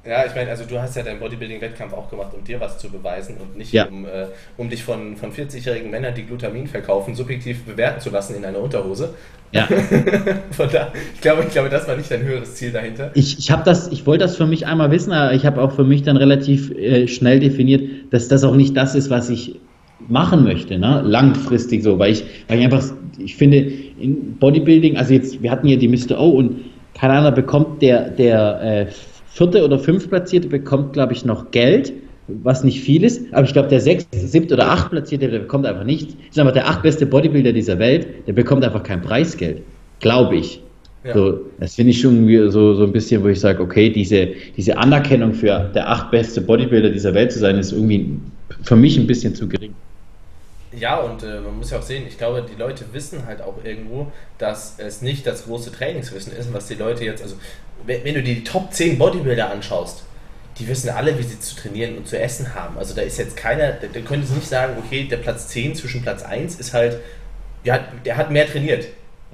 ja, 0.06 0.26
ich 0.26 0.36
meine, 0.36 0.49
also 0.49 0.66
du 0.66 0.80
hast 0.82 0.97
ja 0.97 1.04
deinen 1.04 1.20
Bodybuilding-Wettkampf 1.20 1.93
auch 1.93 2.10
gemacht, 2.10 2.34
um 2.34 2.43
dir 2.43 2.60
was 2.60 2.78
zu 2.78 2.89
beweisen 2.89 3.38
und 3.38 3.58
nicht 3.58 3.72
ja. 3.72 3.86
um, 3.86 4.06
äh, 4.06 4.26
um 4.58 4.70
dich 4.70 4.84
von, 4.84 5.16
von 5.16 5.32
40-jährigen 5.32 5.89
Männern, 5.89 6.14
die 6.14 6.24
Glutamin 6.24 6.68
verkaufen, 6.68 7.16
subjektiv 7.16 7.64
bewerten 7.64 8.01
zu 8.01 8.10
lassen 8.10 8.36
in 8.36 8.43
einer 8.43 8.60
Unterhose. 8.60 9.14
Ja. 9.54 9.66
von 10.51 10.68
da, 10.72 10.91
ich 11.14 11.22
glaube, 11.22 11.43
ich 11.43 11.54
glaube, 11.54 11.70
das 11.70 11.88
war 11.88 11.95
nicht 11.95 12.12
dein 12.12 12.24
höheres 12.24 12.56
Ziel 12.56 12.72
dahinter. 12.72 13.12
Ich, 13.14 13.39
ich 13.39 13.49
habe 13.49 13.64
das, 13.64 13.88
ich 13.88 14.06
wollte 14.06 14.26
das 14.26 14.36
für 14.36 14.45
mich 14.45 14.66
einmal 14.68 14.91
wissen, 14.91 15.14
aber 15.14 15.34
ich 15.34 15.45
habe 15.45 15.62
auch 15.62 15.72
für 15.72 15.86
mich 15.86 16.04
dann 16.04 16.18
relativ 16.18 16.72
äh, 16.72 17.08
schnell 17.08 17.39
definiert, 17.39 18.12
dass 18.12 18.28
das 18.28 18.43
auch 18.43 18.56
nicht 18.56 18.76
das 18.76 18.95
ist, 18.95 19.10
was 19.10 19.30
ich 19.30 19.60
machen 20.10 20.43
möchte, 20.43 20.78
ne? 20.78 21.01
langfristig 21.06 21.82
so, 21.82 21.97
weil 21.97 22.12
ich, 22.12 22.26
weil 22.49 22.60
ich 22.60 22.66
einfach, 22.66 22.84
ich 23.18 23.38
finde, 23.38 23.58
in 23.58 24.36
Bodybuilding, 24.38 24.97
also 24.97 25.14
jetzt, 25.14 25.41
wir 25.41 25.49
hatten 25.49 25.68
ja 25.68 25.78
die 25.78 25.88
Mr. 25.88 26.20
O 26.20 26.32
und 26.32 26.60
keiner 26.93 27.32
bekommt 27.32 27.82
der, 27.82 28.10
der 28.10 28.62
äh, 28.62 28.86
vierte 29.34 29.63
oder 29.63 29.79
fünftplatzierte 29.79 30.47
bekommt, 30.47 30.93
glaube 30.93 31.13
ich, 31.13 31.25
noch 31.25 31.51
Geld, 31.51 31.91
was 32.27 32.63
nicht 32.63 32.81
viel 32.81 33.03
ist. 33.03 33.34
Aber 33.34 33.45
ich 33.45 33.53
glaube, 33.53 33.67
der 33.67 33.81
sechste, 33.81 34.17
siebte 34.17 34.53
oder 34.53 34.69
achtplatzierte, 34.69 35.27
der 35.27 35.39
bekommt 35.39 35.65
einfach 35.65 35.84
nichts. 35.84 36.15
Ich 36.29 36.36
sage 36.36 36.45
mal, 36.45 36.51
der 36.51 36.67
achtbeste 36.67 37.05
Bodybuilder 37.05 37.51
dieser 37.51 37.79
Welt, 37.79 38.07
der 38.27 38.34
bekommt 38.34 38.63
einfach 38.63 38.84
kein 38.84 39.01
Preisgeld. 39.01 39.61
Glaube 39.99 40.36
ich. 40.38 40.61
Ja. 41.03 41.13
So, 41.13 41.39
das 41.59 41.75
finde 41.75 41.91
ich 41.91 41.99
schon 41.99 42.27
so, 42.49 42.75
so 42.75 42.84
ein 42.84 42.91
bisschen, 42.93 43.23
wo 43.23 43.27
ich 43.27 43.39
sage, 43.39 43.61
okay, 43.61 43.89
diese, 43.89 44.29
diese 44.55 44.77
Anerkennung 44.77 45.34
für 45.34 45.69
der 45.73 45.89
achtbeste 45.89 46.39
Bodybuilder 46.39 46.91
dieser 46.91 47.13
Welt 47.13 47.31
zu 47.31 47.39
sein, 47.39 47.57
ist 47.57 47.73
irgendwie 47.73 48.17
für 48.61 48.75
mich 48.75 48.97
ein 48.97 49.07
bisschen 49.07 49.36
zu 49.36 49.49
gering. 49.49 49.73
Ja, 50.78 50.99
und 50.99 51.24
äh, 51.24 51.39
man 51.39 51.57
muss 51.57 51.71
ja 51.71 51.80
auch 51.80 51.84
sehen, 51.84 52.05
ich 52.07 52.17
glaube, 52.17 52.45
die 52.49 52.59
Leute 52.59 52.86
wissen 52.93 53.26
halt 53.26 53.41
auch 53.41 53.55
irgendwo, 53.63 54.11
dass 54.38 54.76
es 54.78 55.01
nicht 55.01 55.28
das 55.28 55.45
große 55.45 55.71
Trainingswissen 55.71 56.36
ist, 56.36 56.53
was 56.53 56.67
die 56.67 56.76
Leute 56.76 57.05
jetzt, 57.05 57.21
also 57.21 57.36
wenn, 57.86 58.03
wenn 58.03 58.15
du 58.15 58.24
die 58.24 58.43
Top 58.43 58.74
10 58.74 58.97
Bodybuilder 58.97 59.51
anschaust, 59.51 60.03
die 60.57 60.67
wissen 60.67 60.89
alle, 60.89 61.17
wie 61.17 61.24
sie 61.24 61.39
zu 61.39 61.55
trainieren 61.55 61.97
und 61.97 62.07
zu 62.07 62.19
essen 62.19 62.53
haben. 62.53 62.78
Also 62.78 62.93
da 62.95 63.01
ist 63.01 63.17
jetzt 63.17 63.36
keiner, 63.36 63.74
da, 63.74 63.88
da 63.91 63.99
können 64.01 64.26
sie 64.26 64.34
nicht 64.34 64.47
sagen, 64.47 64.76
okay, 64.78 65.07
der 65.09 65.17
Platz 65.17 65.47
10 65.47 65.76
zwischen 65.76 66.01
Platz 66.01 66.24
1 66.24 66.59
ist 66.59 66.74
halt, 66.74 66.99
der 67.65 67.74
hat, 67.74 67.82
der 68.05 68.17
hat 68.17 68.32
mehr 68.32 68.47
trainiert. 68.47 68.86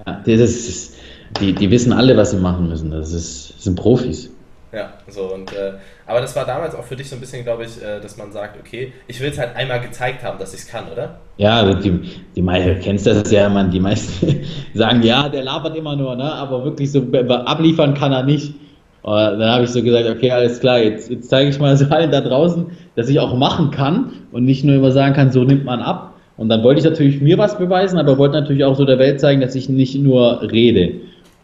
Ja, 0.06 0.22
das 0.26 0.40
ist, 0.40 0.94
die, 1.40 1.54
die 1.54 1.70
wissen 1.70 1.92
alle, 1.92 2.16
was 2.16 2.32
sie 2.32 2.38
machen 2.38 2.70
müssen. 2.70 2.92
Das, 2.92 3.12
ist, 3.12 3.54
das 3.56 3.64
sind 3.64 3.76
Profis. 3.76 4.30
Ja, 4.72 4.94
so 5.08 5.34
und 5.34 5.52
äh, 5.52 5.74
aber 6.06 6.22
das 6.22 6.36
war 6.36 6.46
damals 6.46 6.76
auch 6.76 6.84
für 6.84 6.96
dich 6.96 7.10
so 7.10 7.16
ein 7.16 7.20
bisschen, 7.20 7.44
glaube 7.44 7.66
ich, 7.66 7.82
äh, 7.82 8.00
dass 8.00 8.18
man 8.18 8.32
sagt, 8.32 8.60
okay, 8.60 8.94
ich 9.08 9.20
will 9.20 9.30
es 9.30 9.40
halt 9.40 9.56
einmal 9.56 9.80
gezeigt 9.80 10.24
haben, 10.24 10.38
dass 10.38 10.54
ich 10.54 10.60
es 10.62 10.68
kann, 10.68 10.86
oder? 10.92 11.18
Ja, 11.38 11.62
also 11.62 11.74
die, 11.80 12.00
die 12.36 12.42
meisten, 12.42 12.80
kennst 12.80 13.08
das 13.08 13.32
ja, 13.32 13.50
man, 13.50 13.72
die 13.72 13.80
meisten 13.80 14.46
sagen, 14.76 15.02
ja, 15.02 15.28
der 15.28 15.44
labert 15.44 15.76
immer 15.76 15.96
nur, 15.96 16.16
ne? 16.16 16.32
Aber 16.32 16.64
wirklich 16.64 16.92
so 16.92 17.00
abliefern 17.02 17.96
kann 17.96 18.12
er 18.12 18.24
nicht. 18.24 18.54
Und 19.02 19.16
dann 19.16 19.50
habe 19.50 19.64
ich 19.64 19.72
so 19.72 19.82
gesagt, 19.82 20.08
okay, 20.08 20.30
alles 20.30 20.60
klar, 20.60 20.80
jetzt, 20.80 21.10
jetzt 21.10 21.30
zeige 21.30 21.50
ich 21.50 21.60
mal 21.60 21.76
so 21.76 21.86
allen 21.90 22.12
da 22.12 22.22
draußen, 22.22 22.68
dass 22.96 23.10
ich 23.10 23.20
auch 23.20 23.36
machen 23.36 23.72
kann 23.72 24.12
und 24.32 24.46
nicht 24.46 24.64
nur 24.64 24.76
immer 24.76 24.92
sagen 24.92 25.16
kann, 25.16 25.32
so 25.32 25.44
nimmt 25.44 25.66
man 25.66 25.82
ab. 25.82 26.14
Und 26.38 26.50
dann 26.50 26.64
wollte 26.64 26.80
ich 26.80 26.86
natürlich 26.86 27.22
mir 27.22 27.38
was 27.38 27.58
beweisen, 27.58 27.98
aber 27.98 28.18
wollte 28.18 28.40
natürlich 28.40 28.64
auch 28.64 28.76
so 28.76 28.86
der 28.86 29.00
Welt 29.00 29.20
zeigen, 29.20 29.42
dass 29.42 29.56
ich 29.56 29.68
nicht 29.68 29.96
nur 29.96 30.42
rede. 30.42 30.94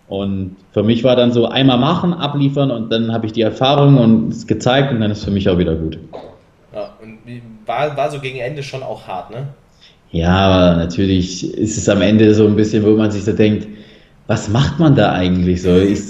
Und 0.07 0.55
für 0.71 0.83
mich 0.83 1.03
war 1.03 1.15
dann 1.15 1.31
so 1.31 1.47
einmal 1.47 1.79
machen, 1.79 2.13
abliefern 2.13 2.69
und 2.69 2.91
dann 2.91 3.11
habe 3.11 3.25
ich 3.25 3.33
die 3.33 3.41
Erfahrung 3.41 3.97
und 3.97 4.29
es 4.29 4.45
gezeigt 4.45 4.91
und 4.91 5.01
dann 5.01 5.11
ist 5.11 5.23
für 5.23 5.31
mich 5.31 5.49
auch 5.49 5.57
wieder 5.57 5.75
gut. 5.75 5.97
Ja, 6.73 6.93
und 7.01 7.17
war, 7.65 7.97
war 7.97 8.11
so 8.11 8.19
gegen 8.19 8.39
Ende 8.39 8.61
schon 8.61 8.83
auch 8.83 9.07
hart, 9.07 9.31
ne? 9.31 9.47
Ja, 10.11 10.75
natürlich 10.75 11.57
ist 11.57 11.77
es 11.77 11.89
am 11.89 12.01
Ende 12.01 12.33
so 12.35 12.45
ein 12.45 12.55
bisschen, 12.55 12.85
wo 12.85 12.91
man 12.91 13.09
sich 13.09 13.23
so 13.23 13.33
denkt, 13.33 13.67
was 14.27 14.47
macht 14.49 14.79
man 14.79 14.95
da 14.95 15.11
eigentlich 15.11 15.61
so? 15.61 15.75
Ich, 15.75 16.01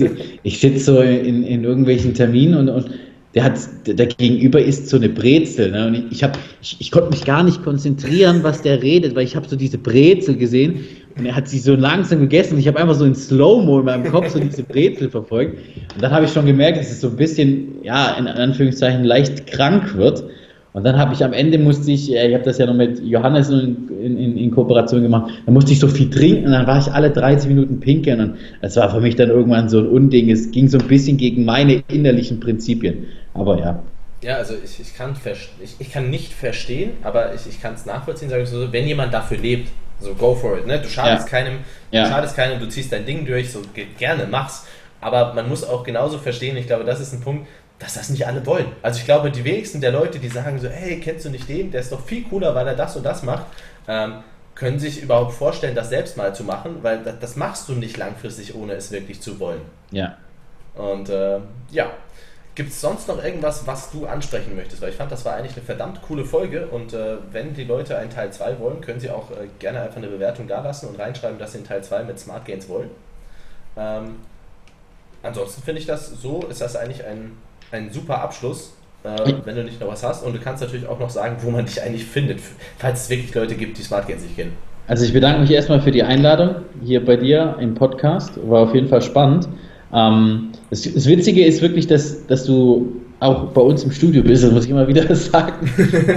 ich 0.44 0.60
sitze 0.60 0.80
so 0.80 1.00
in, 1.00 1.44
in 1.44 1.64
irgendwelchen 1.64 2.14
Terminen 2.14 2.56
und, 2.58 2.70
und 2.70 2.90
der 3.34 3.44
hat, 3.44 3.54
der 3.86 4.06
Gegenüber 4.06 4.62
isst 4.62 4.90
so 4.90 4.98
eine 4.98 5.10
Brezel. 5.10 5.72
Ne? 5.72 5.88
Und 5.88 6.12
ich, 6.12 6.24
hab, 6.24 6.38
ich, 6.62 6.78
ich 6.80 6.92
konnte 6.92 7.10
mich 7.10 7.26
gar 7.26 7.44
nicht 7.44 7.64
konzentrieren, 7.64 8.44
was 8.44 8.62
der 8.62 8.82
redet, 8.82 9.16
weil 9.16 9.26
ich 9.26 9.36
habe 9.36 9.48
so 9.48 9.56
diese 9.56 9.78
Brezel 9.78 10.38
gesehen 10.38 10.86
und 11.18 11.26
er 11.26 11.36
hat 11.36 11.48
sie 11.48 11.60
so 11.60 11.76
langsam 11.76 12.20
gegessen 12.20 12.60
ich 12.60 12.68
habe 12.68 12.80
einfach 12.80 12.96
so 12.96 13.06
in 13.06 13.16
Slow-Mo 13.16 13.80
in 13.80 13.86
meinem 13.86 14.12
Kopf 14.12 14.30
so 14.30 14.40
diese 14.40 14.64
Brezel 14.64 15.10
verfolgt. 15.10 15.58
Und 15.94 16.02
dann 16.02 16.12
habe 16.12 16.26
ich 16.26 16.32
schon 16.32 16.46
gemerkt, 16.46 16.78
dass 16.78 16.92
es 16.92 17.02
so 17.02 17.08
ein 17.08 17.16
bisschen, 17.16 17.84
ja, 17.84 18.16
in 18.18 18.28
Anführungszeichen 18.28 19.04
leicht 19.04 19.48
krank 19.48 19.96
wird. 19.96 20.26
Und 20.74 20.84
dann 20.84 20.98
habe 20.98 21.14
ich 21.14 21.24
am 21.24 21.32
Ende 21.32 21.58
musste 21.58 21.90
ich, 21.90 22.14
äh, 22.14 22.28
ich 22.28 22.34
habe 22.34 22.44
das 22.44 22.58
ja 22.58 22.66
noch 22.66 22.74
mit 22.74 23.02
Johannes 23.02 23.50
in, 23.50 23.88
in, 24.02 24.38
in, 24.38 24.52
Kooperation 24.52 25.02
gemacht, 25.02 25.32
dann 25.46 25.54
musste 25.54 25.72
ich 25.72 25.80
so 25.80 25.88
viel 25.88 26.10
trinken 26.10 26.48
und 26.48 26.52
dann 26.52 26.68
war 26.68 26.78
ich 26.78 26.92
alle 26.92 27.12
30 27.12 27.48
Minuten 27.48 27.80
pinkeln 27.80 28.20
und 28.20 28.36
das 28.62 28.76
war 28.76 28.92
für 28.92 29.00
mich 29.00 29.16
dann 29.16 29.30
irgendwann 29.30 29.70
so 29.70 29.80
ein 29.80 29.88
Unding. 29.88 30.30
Es 30.30 30.52
ging 30.52 30.68
so 30.68 30.78
ein 30.78 30.88
bisschen 30.88 31.16
gegen 31.16 31.46
meine 31.46 31.82
innerlichen 31.88 32.42
Prinzipien. 32.42 33.06
Aber 33.34 33.58
ja. 33.58 33.84
Ja, 34.22 34.36
also 34.36 34.56
ich, 34.62 34.80
ich, 34.82 34.94
kann, 34.96 35.16
ich, 35.64 35.76
ich 35.80 35.92
kann 35.94 36.10
nicht 36.10 36.34
verstehen, 36.34 36.92
aber 37.04 37.34
ich, 37.34 37.48
ich 37.48 37.62
kann 37.62 37.76
es 37.76 37.86
nachvollziehen, 37.86 38.30
sage 38.30 38.44
ich 38.44 38.50
so, 38.50 38.74
wenn 38.74 38.86
jemand 38.86 39.14
dafür 39.14 39.38
lebt, 39.38 39.70
so 40.00 40.14
go 40.14 40.36
for 40.36 40.58
it, 40.58 40.68
ne? 40.68 40.80
Du 40.80 40.88
schadest 40.88 41.32
ja. 41.32 41.38
keinem, 41.38 41.60
ja. 41.92 42.04
du 42.04 42.10
schadest 42.10 42.36
keinem, 42.36 42.60
du 42.60 42.68
ziehst 42.68 42.92
dein 42.92 43.06
Ding 43.06 43.26
durch, 43.26 43.52
so 43.52 43.62
gerne, 43.98 44.28
mach's. 44.30 44.66
Aber 45.02 45.34
man 45.34 45.48
muss 45.48 45.64
auch 45.64 45.84
genauso 45.84 46.18
verstehen, 46.18 46.58
ich 46.58 46.68
glaube, 46.68 46.84
das 46.84 47.00
ist 47.00 47.14
ein 47.14 47.22
Punkt, 47.22 47.48
dass 47.80 47.96
das 47.96 48.10
nicht 48.10 48.26
alle 48.26 48.46
wollen. 48.46 48.68
Also 48.82 49.00
ich 49.00 49.06
glaube, 49.06 49.32
die 49.32 49.44
wenigsten 49.44 49.82
der 49.82 49.92
Leute, 49.92 50.20
die 50.20 50.30
sagen 50.30 50.60
so, 50.60 50.70
hey, 50.70 51.00
kennst 51.00 51.26
du 51.26 51.30
nicht 51.30 51.48
den, 51.50 51.72
der 51.72 51.82
ist 51.82 51.92
doch 51.92 52.04
viel 52.04 52.24
cooler, 52.24 52.56
weil 52.56 52.68
er 52.68 52.76
das 52.76 52.96
und 52.96 53.04
das 53.04 53.24
macht, 53.24 53.46
ähm, 53.88 54.24
können 54.56 54.80
sich 54.80 55.02
überhaupt 55.02 55.34
vorstellen, 55.34 55.76
das 55.76 55.90
selbst 55.90 56.16
mal 56.16 56.34
zu 56.34 56.44
machen, 56.44 56.78
weil 56.82 57.04
das, 57.04 57.20
das, 57.20 57.36
machst 57.36 57.68
du 57.68 57.74
nicht 57.74 57.98
langfristig, 57.98 58.56
ohne 58.56 58.74
es 58.74 58.92
wirklich 58.92 59.22
zu 59.22 59.40
wollen. 59.40 59.62
Ja. 59.92 60.18
Und 60.76 61.10
äh, 61.10 61.40
ja, 61.72 61.92
gibt 62.56 62.70
es 62.70 62.82
sonst 62.82 63.08
noch 63.08 63.24
irgendwas, 63.24 63.68
was 63.68 63.92
du 63.92 64.06
ansprechen 64.06 64.56
möchtest? 64.56 64.82
Weil 64.82 64.90
ich 64.90 64.96
fand, 64.96 65.12
das 65.12 65.26
war 65.26 65.36
eigentlich 65.36 65.56
eine 65.56 65.66
verdammt 65.66 66.02
coole 66.02 66.26
Folge 66.26 66.68
und 66.68 66.94
äh, 66.94 67.18
wenn 67.32 67.54
die 67.54 67.66
Leute 67.66 67.98
einen 67.98 68.10
Teil 68.10 68.32
2 68.32 68.60
wollen, 68.60 68.82
können 68.82 69.00
sie 69.00 69.10
auch 69.10 69.32
äh, 69.32 69.48
gerne 69.60 69.82
einfach 69.82 69.98
eine 69.98 70.08
Bewertung 70.08 70.48
da 70.48 70.62
lassen 70.62 70.88
und 70.88 71.00
reinschreiben, 71.00 71.38
dass 71.38 71.52
sie 71.52 71.60
einen 71.60 71.68
Teil 71.68 71.84
2 71.84 72.04
mit 72.04 72.20
Smart 72.20 72.46
Gains 72.46 72.68
wollen. 72.70 72.90
Ähm, 73.78 74.16
ansonsten 75.22 75.62
finde 75.62 75.82
ich 75.82 75.88
das 75.88 76.10
so, 76.10 76.44
ist 76.50 76.62
das 76.62 76.76
eigentlich 76.76 77.06
ein 77.06 77.34
ein 77.72 77.92
super 77.92 78.22
Abschluss, 78.22 78.74
äh, 79.04 79.34
wenn 79.44 79.56
du 79.56 79.64
nicht 79.64 79.80
noch 79.80 79.90
was 79.90 80.04
hast. 80.04 80.24
Und 80.24 80.34
du 80.34 80.40
kannst 80.40 80.62
natürlich 80.62 80.88
auch 80.88 81.00
noch 81.00 81.10
sagen, 81.10 81.38
wo 81.42 81.52
man 81.52 81.66
dich 81.66 81.82
eigentlich 81.82 82.06
findet, 82.06 82.40
falls 82.78 83.04
es 83.04 83.10
wirklich 83.10 83.34
Leute 83.34 83.56
gibt, 83.56 83.78
die 83.78 83.84
Smart 83.84 84.08
Gains 84.08 84.24
nicht 84.24 84.36
kennen. 84.36 84.54
Also 84.88 85.04
ich 85.04 85.14
bedanke 85.14 85.42
mich 85.42 85.52
erstmal 85.52 85.82
für 85.82 85.92
die 85.92 86.04
Einladung 86.04 86.58
hier 86.84 87.04
bei 87.04 87.16
dir 87.16 87.58
im 87.60 87.74
Podcast. 87.74 88.34
War 88.48 88.62
auf 88.62 88.76
jeden 88.76 88.88
Fall 88.88 89.02
spannend. 89.02 89.48
Ähm, 89.96 90.50
das, 90.70 90.82
das, 90.94 91.08
Witzige 91.08 91.46
ist 91.46 91.62
wirklich, 91.62 91.88
dass, 91.88 92.28
dass 92.28 92.44
du 92.44 93.02
auch 93.22 93.46
bei 93.54 93.62
uns 93.62 93.84
im 93.84 93.92
Studio 93.92 94.24
bist, 94.24 94.44
das 94.44 94.52
muss 94.52 94.66
ich 94.66 94.72
immer 94.72 94.88
wieder 94.90 95.16
sagen. 95.16 95.72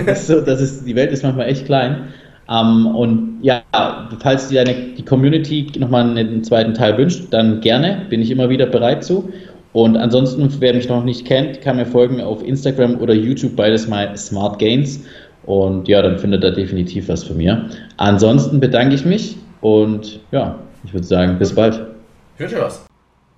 das 0.06 0.26
so, 0.26 0.40
das 0.40 0.60
ist, 0.60 0.86
die 0.86 0.96
Welt 0.96 1.12
ist 1.12 1.22
manchmal 1.22 1.48
echt 1.48 1.64
klein. 1.64 2.08
Ähm, 2.50 2.86
und 2.86 3.38
ja, 3.42 3.62
falls 4.20 4.48
dir 4.48 4.64
die 4.64 5.04
Community 5.04 5.66
nochmal 5.78 6.18
einen 6.18 6.42
zweiten 6.42 6.74
Teil 6.74 6.98
wünscht, 6.98 7.26
dann 7.30 7.60
gerne, 7.60 8.06
bin 8.10 8.20
ich 8.20 8.30
immer 8.30 8.48
wieder 8.48 8.66
bereit 8.66 9.04
zu. 9.04 9.30
Und 9.72 9.96
ansonsten, 9.96 10.48
wer 10.58 10.74
mich 10.74 10.88
noch 10.88 11.04
nicht 11.04 11.26
kennt, 11.26 11.60
kann 11.60 11.76
mir 11.76 11.86
folgen 11.86 12.20
auf 12.20 12.42
Instagram 12.42 13.00
oder 13.00 13.14
YouTube, 13.14 13.54
beides 13.54 13.86
mal 13.86 14.16
Smart 14.16 14.58
Gains. 14.58 15.04
Und 15.44 15.86
ja, 15.88 16.02
dann 16.02 16.18
findet 16.18 16.42
er 16.42 16.50
definitiv 16.50 17.08
was 17.08 17.22
von 17.22 17.36
mir. 17.36 17.68
Ansonsten 17.98 18.60
bedanke 18.60 18.94
ich 18.94 19.04
mich 19.04 19.36
und 19.60 20.20
ja, 20.32 20.58
ich 20.84 20.92
würde 20.92 21.06
sagen, 21.06 21.38
bis 21.38 21.54
bald. 21.54 21.80
Ich 22.34 22.40
wünsche 22.40 22.60
was. 22.60 22.87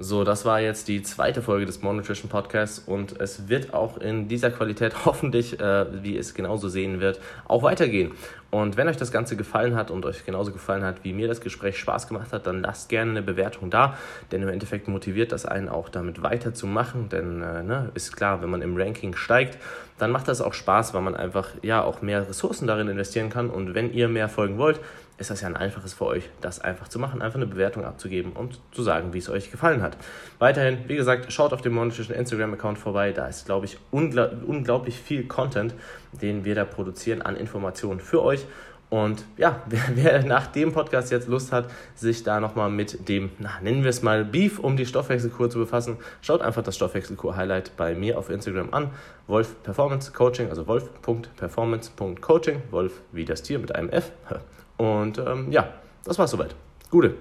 So, 0.02 0.24
das 0.24 0.46
war 0.46 0.62
jetzt 0.62 0.88
die 0.88 1.02
zweite 1.02 1.42
Folge 1.42 1.66
des 1.66 1.82
More 1.82 1.94
Nutrition 1.94 2.30
Podcasts 2.30 2.78
und 2.78 3.20
es 3.20 3.50
wird 3.50 3.74
auch 3.74 3.98
in 3.98 4.28
dieser 4.28 4.50
Qualität 4.50 4.94
hoffentlich, 5.04 5.60
äh, 5.60 6.02
wie 6.02 6.16
es 6.16 6.32
genauso 6.32 6.70
sehen 6.70 7.00
wird, 7.00 7.20
auch 7.46 7.62
weitergehen. 7.62 8.12
Und 8.50 8.78
wenn 8.78 8.88
euch 8.88 8.96
das 8.96 9.12
Ganze 9.12 9.36
gefallen 9.36 9.76
hat 9.76 9.90
und 9.90 10.06
euch 10.06 10.24
genauso 10.24 10.52
gefallen 10.52 10.84
hat, 10.84 11.04
wie 11.04 11.12
mir 11.12 11.28
das 11.28 11.42
Gespräch 11.42 11.76
Spaß 11.76 12.08
gemacht 12.08 12.32
hat, 12.32 12.46
dann 12.46 12.62
lasst 12.62 12.88
gerne 12.88 13.10
eine 13.10 13.20
Bewertung 13.22 13.68
da, 13.68 13.98
denn 14.32 14.40
im 14.40 14.48
Endeffekt 14.48 14.88
motiviert 14.88 15.32
das 15.32 15.44
einen 15.44 15.68
auch 15.68 15.90
damit 15.90 16.22
weiterzumachen, 16.22 17.10
denn 17.10 17.42
äh, 17.42 17.62
ne, 17.62 17.90
ist 17.92 18.16
klar, 18.16 18.40
wenn 18.40 18.48
man 18.48 18.62
im 18.62 18.78
Ranking 18.78 19.14
steigt, 19.14 19.58
dann 19.98 20.12
macht 20.12 20.28
das 20.28 20.40
auch 20.40 20.54
Spaß, 20.54 20.94
weil 20.94 21.02
man 21.02 21.14
einfach 21.14 21.50
ja 21.60 21.84
auch 21.84 22.00
mehr 22.00 22.26
Ressourcen 22.26 22.66
darin 22.66 22.88
investieren 22.88 23.28
kann 23.28 23.50
und 23.50 23.74
wenn 23.74 23.92
ihr 23.92 24.08
mehr 24.08 24.30
folgen 24.30 24.56
wollt, 24.56 24.80
ist 25.20 25.30
das 25.30 25.42
ja 25.42 25.48
ein 25.48 25.56
einfaches 25.56 25.92
für 25.92 26.06
euch, 26.06 26.28
das 26.40 26.60
einfach 26.60 26.88
zu 26.88 26.98
machen, 26.98 27.20
einfach 27.20 27.36
eine 27.36 27.46
Bewertung 27.46 27.84
abzugeben 27.84 28.32
und 28.32 28.58
zu 28.72 28.82
sagen, 28.82 29.12
wie 29.12 29.18
es 29.18 29.28
euch 29.28 29.50
gefallen 29.50 29.82
hat. 29.82 29.96
Weiterhin, 30.38 30.78
wie 30.88 30.96
gesagt, 30.96 31.32
schaut 31.32 31.52
auf 31.52 31.60
dem 31.60 31.74
monetischen 31.74 32.14
Instagram-Account 32.14 32.78
vorbei. 32.78 33.12
Da 33.12 33.26
ist, 33.26 33.44
glaube 33.46 33.66
ich, 33.66 33.78
ungl 33.90 34.42
unglaublich 34.46 34.98
viel 34.98 35.26
Content, 35.26 35.74
den 36.12 36.44
wir 36.44 36.54
da 36.54 36.64
produzieren 36.64 37.22
an 37.22 37.36
Informationen 37.36 38.00
für 38.00 38.22
euch. 38.22 38.46
Und 38.88 39.24
ja, 39.36 39.62
wer, 39.66 39.82
wer, 39.94 40.24
nach 40.24 40.48
dem 40.48 40.72
Podcast 40.72 41.12
jetzt 41.12 41.28
Lust 41.28 41.52
hat, 41.52 41.70
sich 41.94 42.22
da 42.22 42.40
nochmal 42.40 42.70
mit 42.70 43.08
dem, 43.08 43.30
na, 43.38 43.50
nennen 43.62 43.82
wir 43.82 43.90
es 43.90 44.02
mal, 44.02 44.24
Beef 44.24 44.58
um 44.58 44.76
die 44.76 44.86
Stoffwechselkur 44.86 45.48
zu 45.50 45.58
befassen, 45.58 45.98
schaut 46.22 46.40
einfach 46.40 46.62
das 46.62 46.76
Stoffwechselkur-Highlight 46.76 47.76
bei 47.76 47.94
mir 47.94 48.18
auf 48.18 48.30
Instagram 48.30 48.72
an. 48.72 48.90
Wolf 49.26 49.62
Performance 49.62 50.12
Coaching, 50.12 50.48
also 50.48 50.66
wolf.performance.coaching. 50.66 52.62
Wolf 52.70 53.00
wie 53.12 53.24
das 53.24 53.42
Tier 53.42 53.58
mit 53.58 53.74
einem 53.74 53.90
F. 53.90 54.10
Und 54.80 55.18
ähm, 55.18 55.52
ja, 55.52 55.74
das 56.04 56.18
war's 56.18 56.30
soweit. 56.30 56.54
Gute. 56.90 57.14